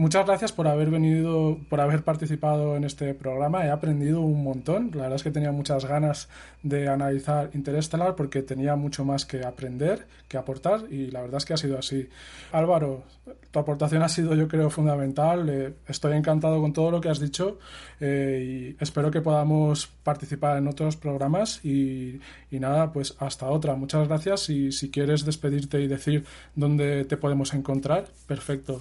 Muchas 0.00 0.24
gracias 0.24 0.50
por 0.50 0.66
haber 0.66 0.88
venido, 0.88 1.58
por 1.68 1.78
haber 1.78 2.02
participado 2.04 2.74
en 2.74 2.84
este 2.84 3.12
programa. 3.12 3.66
He 3.66 3.70
aprendido 3.70 4.22
un 4.22 4.42
montón. 4.42 4.92
La 4.94 5.02
verdad 5.02 5.16
es 5.16 5.22
que 5.22 5.30
tenía 5.30 5.52
muchas 5.52 5.84
ganas 5.84 6.30
de 6.62 6.88
analizar 6.88 7.50
Interestelar 7.52 8.16
porque 8.16 8.40
tenía 8.40 8.76
mucho 8.76 9.04
más 9.04 9.26
que 9.26 9.44
aprender, 9.44 10.06
que 10.26 10.38
aportar 10.38 10.90
y 10.90 11.10
la 11.10 11.20
verdad 11.20 11.36
es 11.36 11.44
que 11.44 11.52
ha 11.52 11.58
sido 11.58 11.78
así. 11.78 12.08
Álvaro, 12.50 13.02
tu 13.50 13.58
aportación 13.58 14.02
ha 14.02 14.08
sido 14.08 14.34
yo 14.34 14.48
creo 14.48 14.70
fundamental. 14.70 15.46
Eh, 15.50 15.74
estoy 15.86 16.16
encantado 16.16 16.62
con 16.62 16.72
todo 16.72 16.90
lo 16.90 17.02
que 17.02 17.10
has 17.10 17.20
dicho 17.20 17.58
eh, 18.00 18.76
y 18.78 18.82
espero 18.82 19.10
que 19.10 19.20
podamos 19.20 19.86
participar 20.02 20.56
en 20.56 20.66
otros 20.66 20.96
programas 20.96 21.62
y, 21.62 22.18
y 22.50 22.58
nada, 22.58 22.90
pues 22.90 23.16
hasta 23.18 23.50
otra. 23.50 23.74
Muchas 23.74 24.08
gracias 24.08 24.48
y 24.48 24.72
si 24.72 24.90
quieres 24.90 25.26
despedirte 25.26 25.78
y 25.78 25.88
decir 25.88 26.24
dónde 26.54 27.04
te 27.04 27.18
podemos 27.18 27.52
encontrar, 27.52 28.06
perfecto. 28.26 28.80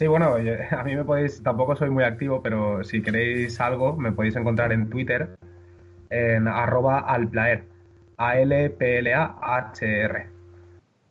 Sí, 0.00 0.06
bueno, 0.06 0.36
a 0.70 0.82
mí 0.82 0.96
me 0.96 1.04
podéis, 1.04 1.42
tampoco 1.42 1.76
soy 1.76 1.90
muy 1.90 2.04
activo, 2.04 2.42
pero 2.42 2.82
si 2.84 3.02
queréis 3.02 3.60
algo, 3.60 3.98
me 3.98 4.12
podéis 4.12 4.34
encontrar 4.34 4.72
en 4.72 4.88
Twitter, 4.88 5.36
en 6.08 6.48
arroba 6.48 7.00
alplaer, 7.00 7.64
A-L-P-L-A-H-R. 8.16 10.26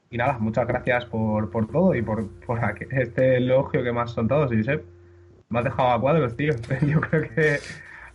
Y 0.09 0.17
nada, 0.17 0.39
muchas 0.39 0.65
gracias 0.65 1.05
por, 1.05 1.51
todo 1.67 1.93
y 1.93 2.01
por, 2.01 2.29
este 2.89 3.37
elogio 3.37 3.83
que 3.83 3.91
me 3.91 4.01
has 4.01 4.09
soltado, 4.09 4.47
Josep. 4.47 4.83
Me 5.49 5.59
has 5.59 5.65
dejado 5.65 5.89
a 5.89 6.01
cuadros, 6.01 6.35
tío. 6.35 6.55
Yo 6.81 6.99
creo 6.99 7.29
que 7.29 7.59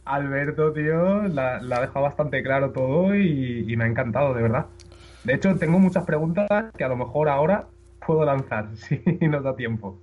Alberto, 0.04 0.72
tío, 0.72 1.22
la, 1.28 1.58
ha 1.58 1.80
dejado 1.82 2.02
bastante 2.02 2.42
claro 2.42 2.72
todo 2.72 3.14
y 3.14 3.72
me 3.76 3.84
ha 3.84 3.86
encantado, 3.86 4.34
de 4.34 4.42
verdad. 4.42 4.66
De 5.22 5.34
hecho, 5.34 5.54
tengo 5.54 5.78
muchas 5.78 6.04
preguntas 6.04 6.48
que 6.76 6.82
a 6.82 6.88
lo 6.88 6.96
mejor 6.96 7.28
ahora 7.28 7.68
puedo 8.04 8.24
lanzar, 8.24 8.70
si 8.74 9.00
nos 9.28 9.44
da 9.44 9.54
tiempo. 9.54 10.00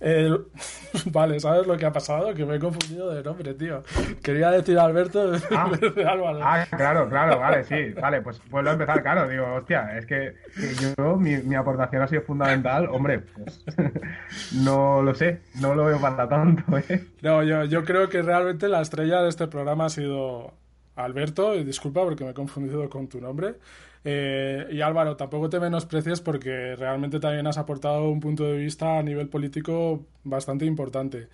vale, 1.12 1.40
¿sabes 1.40 1.66
lo 1.66 1.76
que 1.76 1.86
ha 1.86 1.92
pasado? 1.92 2.32
Que 2.32 2.44
me 2.44 2.56
he 2.56 2.58
confundido 2.58 3.12
de 3.12 3.22
nombre, 3.22 3.54
tío. 3.54 3.82
Quería 4.22 4.50
decir 4.50 4.78
Alberto 4.78 5.32
de, 5.32 5.40
ah, 5.50 5.64
Álvaro. 6.08 6.40
Ah, 6.42 6.66
claro, 6.76 7.08
claro, 7.08 7.38
vale, 7.38 7.64
sí. 7.64 7.92
Vale, 8.00 8.22
pues 8.22 8.40
vuelvo 8.48 8.70
a 8.70 8.72
empezar, 8.74 9.02
claro. 9.02 9.28
Digo, 9.28 9.54
hostia, 9.54 9.98
es 9.98 10.06
que, 10.06 10.34
yo, 10.96 11.16
mi, 11.16 11.54
aportación 11.54 12.02
ha 12.02 12.08
sido 12.08 12.22
fundamental. 12.22 12.88
Hombre, 12.90 13.20
pues 13.20 13.64
no 14.54 15.02
lo 15.02 15.14
sé, 15.14 15.40
no 15.60 15.74
lo 15.74 15.86
veo 15.86 16.00
para 16.00 16.28
tanto, 16.28 16.62
¿eh? 16.78 17.04
No, 17.22 17.42
yo, 17.42 17.64
yo 17.64 17.84
creo 17.84 18.08
que 18.08 18.22
realmente 18.22 18.68
la 18.68 18.80
estrella 18.80 19.22
de 19.22 19.28
este 19.28 19.48
programa 19.48 19.86
ha 19.86 19.90
sido 19.90 20.52
Alberto, 20.94 21.54
y 21.54 21.64
disculpa 21.64 22.02
porque 22.04 22.24
me 22.24 22.30
he 22.30 22.34
confundido 22.34 22.88
con 22.88 23.08
tu 23.08 23.20
nombre. 23.20 23.54
Eh, 24.10 24.66
y 24.70 24.80
Álvaro, 24.80 25.16
tampoco 25.16 25.50
te 25.50 25.60
menosprecies 25.60 26.22
porque 26.22 26.74
realmente 26.76 27.20
también 27.20 27.46
has 27.46 27.58
aportado 27.58 28.08
un 28.08 28.20
punto 28.20 28.44
de 28.44 28.56
vista 28.56 28.98
a 28.98 29.02
nivel 29.02 29.28
político 29.28 30.06
bastante 30.24 30.64
importante, 30.64 31.28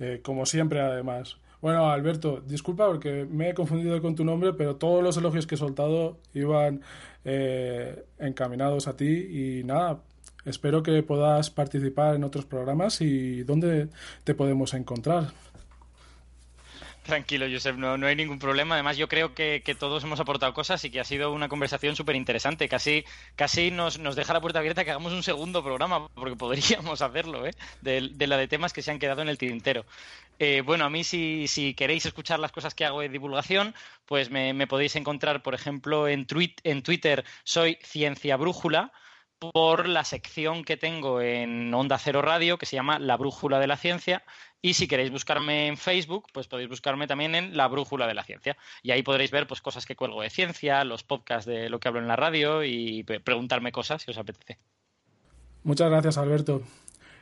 eh, 0.00 0.20
como 0.22 0.46
siempre 0.46 0.80
además. 0.80 1.36
Bueno, 1.60 1.90
Alberto, 1.90 2.40
disculpa 2.40 2.86
porque 2.86 3.26
me 3.30 3.50
he 3.50 3.54
confundido 3.54 4.00
con 4.00 4.14
tu 4.14 4.24
nombre, 4.24 4.54
pero 4.54 4.76
todos 4.76 5.04
los 5.04 5.18
elogios 5.18 5.46
que 5.46 5.56
he 5.56 5.58
soltado 5.58 6.16
iban 6.32 6.80
eh, 7.26 8.06
encaminados 8.18 8.88
a 8.88 8.96
ti 8.96 9.58
y 9.60 9.64
nada, 9.64 10.00
espero 10.46 10.82
que 10.82 11.02
puedas 11.02 11.50
participar 11.50 12.14
en 12.14 12.24
otros 12.24 12.46
programas 12.46 13.02
y 13.02 13.42
dónde 13.42 13.88
te 14.24 14.34
podemos 14.34 14.72
encontrar. 14.72 15.32
Tranquilo, 17.06 17.46
Josep, 17.48 17.76
no, 17.76 17.96
no 17.96 18.08
hay 18.08 18.16
ningún 18.16 18.40
problema. 18.40 18.74
Además, 18.74 18.96
yo 18.96 19.08
creo 19.08 19.32
que, 19.32 19.62
todos 19.78 20.02
hemos 20.02 20.18
aportado 20.18 20.52
cosas 20.52 20.84
y 20.84 20.90
que 20.90 20.98
ha 20.98 21.04
sido 21.04 21.32
una 21.32 21.48
conversación 21.48 21.94
súper 21.94 22.16
interesante. 22.16 22.68
Casi, 22.68 23.04
casi 23.36 23.70
nos, 23.70 24.00
nos, 24.00 24.16
deja 24.16 24.32
la 24.32 24.40
puerta 24.40 24.58
abierta 24.58 24.84
que 24.84 24.90
hagamos 24.90 25.12
un 25.12 25.22
segundo 25.22 25.62
programa, 25.62 26.08
porque 26.08 26.34
podríamos 26.34 27.00
hacerlo, 27.02 27.46
¿eh? 27.46 27.52
de, 27.80 28.26
la 28.26 28.36
de 28.36 28.48
temas 28.48 28.72
que 28.72 28.82
se 28.82 28.90
han 28.90 28.98
quedado 28.98 29.22
en 29.22 29.28
el 29.28 29.38
tintero. 29.38 29.86
Eh, 30.40 30.62
bueno, 30.66 30.84
a 30.84 30.90
mí 30.90 31.04
si, 31.04 31.46
si, 31.46 31.74
queréis 31.74 32.04
escuchar 32.06 32.40
las 32.40 32.50
cosas 32.50 32.74
que 32.74 32.84
hago 32.84 33.00
de 33.00 33.08
divulgación, 33.08 33.72
pues 34.06 34.30
me, 34.30 34.66
podéis 34.66 34.96
encontrar, 34.96 35.42
por 35.42 35.54
ejemplo, 35.54 36.08
en, 36.08 36.26
en 36.64 36.82
Twitter 36.82 37.24
soy 37.44 37.78
Ciencia 37.82 38.36
Brújula 38.36 38.92
por 39.38 39.88
la 39.88 40.04
sección 40.04 40.64
que 40.64 40.76
tengo 40.76 41.20
en 41.20 41.72
Onda 41.72 41.98
Cero 41.98 42.22
Radio 42.22 42.58
que 42.58 42.66
se 42.66 42.76
llama 42.76 42.98
La 42.98 43.16
Brújula 43.16 43.58
de 43.58 43.66
la 43.66 43.76
Ciencia 43.76 44.22
y 44.62 44.74
si 44.74 44.88
queréis 44.88 45.10
buscarme 45.10 45.66
en 45.66 45.76
Facebook, 45.76 46.26
pues 46.32 46.48
podéis 46.48 46.68
buscarme 46.68 47.06
también 47.06 47.34
en 47.34 47.56
La 47.56 47.68
Brújula 47.68 48.06
de 48.06 48.14
la 48.14 48.24
Ciencia. 48.24 48.56
Y 48.82 48.90
ahí 48.90 49.02
podréis 49.02 49.30
ver 49.30 49.46
pues 49.46 49.60
cosas 49.60 49.86
que 49.86 49.94
cuelgo 49.94 50.22
de 50.22 50.30
ciencia, 50.30 50.84
los 50.84 51.04
podcasts 51.04 51.46
de 51.46 51.68
lo 51.68 51.78
que 51.78 51.88
hablo 51.88 52.00
en 52.00 52.08
la 52.08 52.16
radio 52.16 52.64
y 52.64 53.02
preguntarme 53.02 53.72
cosas 53.72 54.02
si 54.02 54.10
os 54.10 54.18
apetece. 54.18 54.58
Muchas 55.62 55.90
gracias, 55.90 56.18
Alberto. 56.18 56.62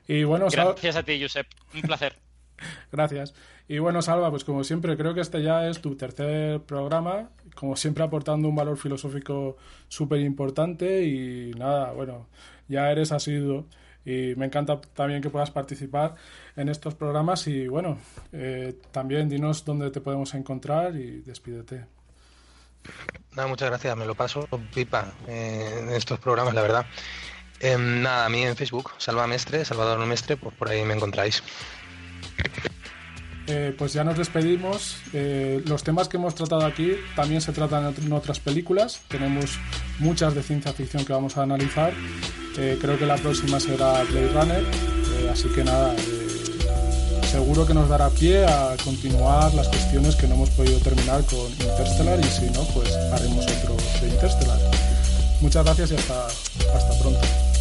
Y 0.06 0.24
bueno, 0.24 0.46
gracias 0.50 0.96
a 0.96 1.02
ti, 1.02 1.20
Josep. 1.20 1.46
Un 1.74 1.82
placer. 1.82 2.16
gracias. 2.92 3.34
Y 3.68 3.78
bueno, 3.78 4.02
Salva, 4.02 4.30
pues 4.30 4.44
como 4.44 4.62
siempre, 4.64 4.96
creo 4.96 5.14
que 5.14 5.20
este 5.20 5.42
ya 5.42 5.68
es 5.68 5.80
tu 5.80 5.96
tercer 5.96 6.60
programa, 6.60 7.30
como 7.54 7.76
siempre 7.76 8.04
aportando 8.04 8.48
un 8.48 8.56
valor 8.56 8.76
filosófico 8.76 9.56
súper 9.88 10.20
importante 10.20 11.04
y 11.04 11.52
nada, 11.52 11.92
bueno, 11.92 12.26
ya 12.68 12.90
eres 12.90 13.12
asiduo 13.12 13.66
y 14.04 14.34
me 14.36 14.46
encanta 14.46 14.80
también 14.80 15.22
que 15.22 15.30
puedas 15.30 15.50
participar 15.50 16.14
en 16.56 16.68
estos 16.68 16.94
programas 16.94 17.46
y 17.46 17.68
bueno, 17.68 17.98
eh, 18.32 18.74
también 18.90 19.28
dinos 19.28 19.64
dónde 19.64 19.90
te 19.90 20.00
podemos 20.00 20.34
encontrar 20.34 20.94
y 20.96 21.22
despídete. 21.22 21.86
Nada, 23.34 23.48
muchas 23.48 23.70
gracias, 23.70 23.96
me 23.96 24.04
lo 24.04 24.14
paso 24.14 24.46
pipa 24.74 25.12
eh, 25.26 25.78
en 25.80 25.88
estos 25.90 26.18
programas, 26.18 26.54
la 26.54 26.62
verdad. 26.62 26.86
Em, 27.60 28.02
nada, 28.02 28.26
a 28.26 28.28
mí 28.28 28.42
en 28.42 28.56
Facebook, 28.56 28.90
Salva 28.98 29.26
Mestre, 29.26 29.64
Salvador 29.64 30.04
Mestre, 30.06 30.36
pues 30.36 30.54
por 30.54 30.68
ahí 30.68 30.84
me 30.84 30.94
encontráis. 30.94 31.42
Eh, 33.46 33.74
pues 33.76 33.92
ya 33.92 34.04
nos 34.04 34.16
despedimos. 34.16 34.96
los 35.12 35.82
temas 35.82 36.08
que 36.08 36.16
hemos 36.16 36.34
tratado 36.34 36.64
aquí 36.64 36.92
también 37.14 37.40
se 37.40 37.52
tratan 37.52 37.94
en 38.02 38.12
otras 38.12 38.40
películas. 38.40 39.00
Tenemos 39.08 39.58
muchas 39.98 40.34
de 40.34 40.42
ciencia 40.42 40.72
ficción 40.72 41.04
que 41.04 41.12
vamos 41.12 41.36
a 41.36 41.42
analizar 41.42 41.92
eh, 42.56 42.78
creo 42.80 42.96
que 42.96 43.04
la 43.04 43.16
próxima 43.16 43.58
será 43.58 44.04
Blade 44.04 44.28
Runner, 44.28 44.62
eh, 44.62 45.30
así 45.32 45.48
que 45.48 45.64
nada, 45.64 45.92
eh, 45.92 47.28
seguro 47.28 47.66
que 47.66 47.74
nos 47.74 47.88
dará 47.88 48.08
pie 48.10 48.46
a 48.46 48.76
continuar 48.84 49.52
las 49.54 49.68
cuestiones 49.68 50.14
que 50.14 50.28
no 50.28 50.34
hemos 50.36 50.50
podido 50.50 50.78
terminar 50.78 51.24
con 51.24 51.50
Interstellar 51.50 52.20
y 52.20 52.24
si 52.24 52.50
no, 52.50 52.62
pues 52.72 52.94
haremos 53.12 53.44
otro 53.44 53.76
de 54.00 54.08
Interstellar. 54.08 54.58
Muchas 55.40 55.64
gracias 55.64 55.90
y 55.90 55.94
hasta, 55.96 56.26
hasta 56.26 56.98
pronto. 57.00 57.53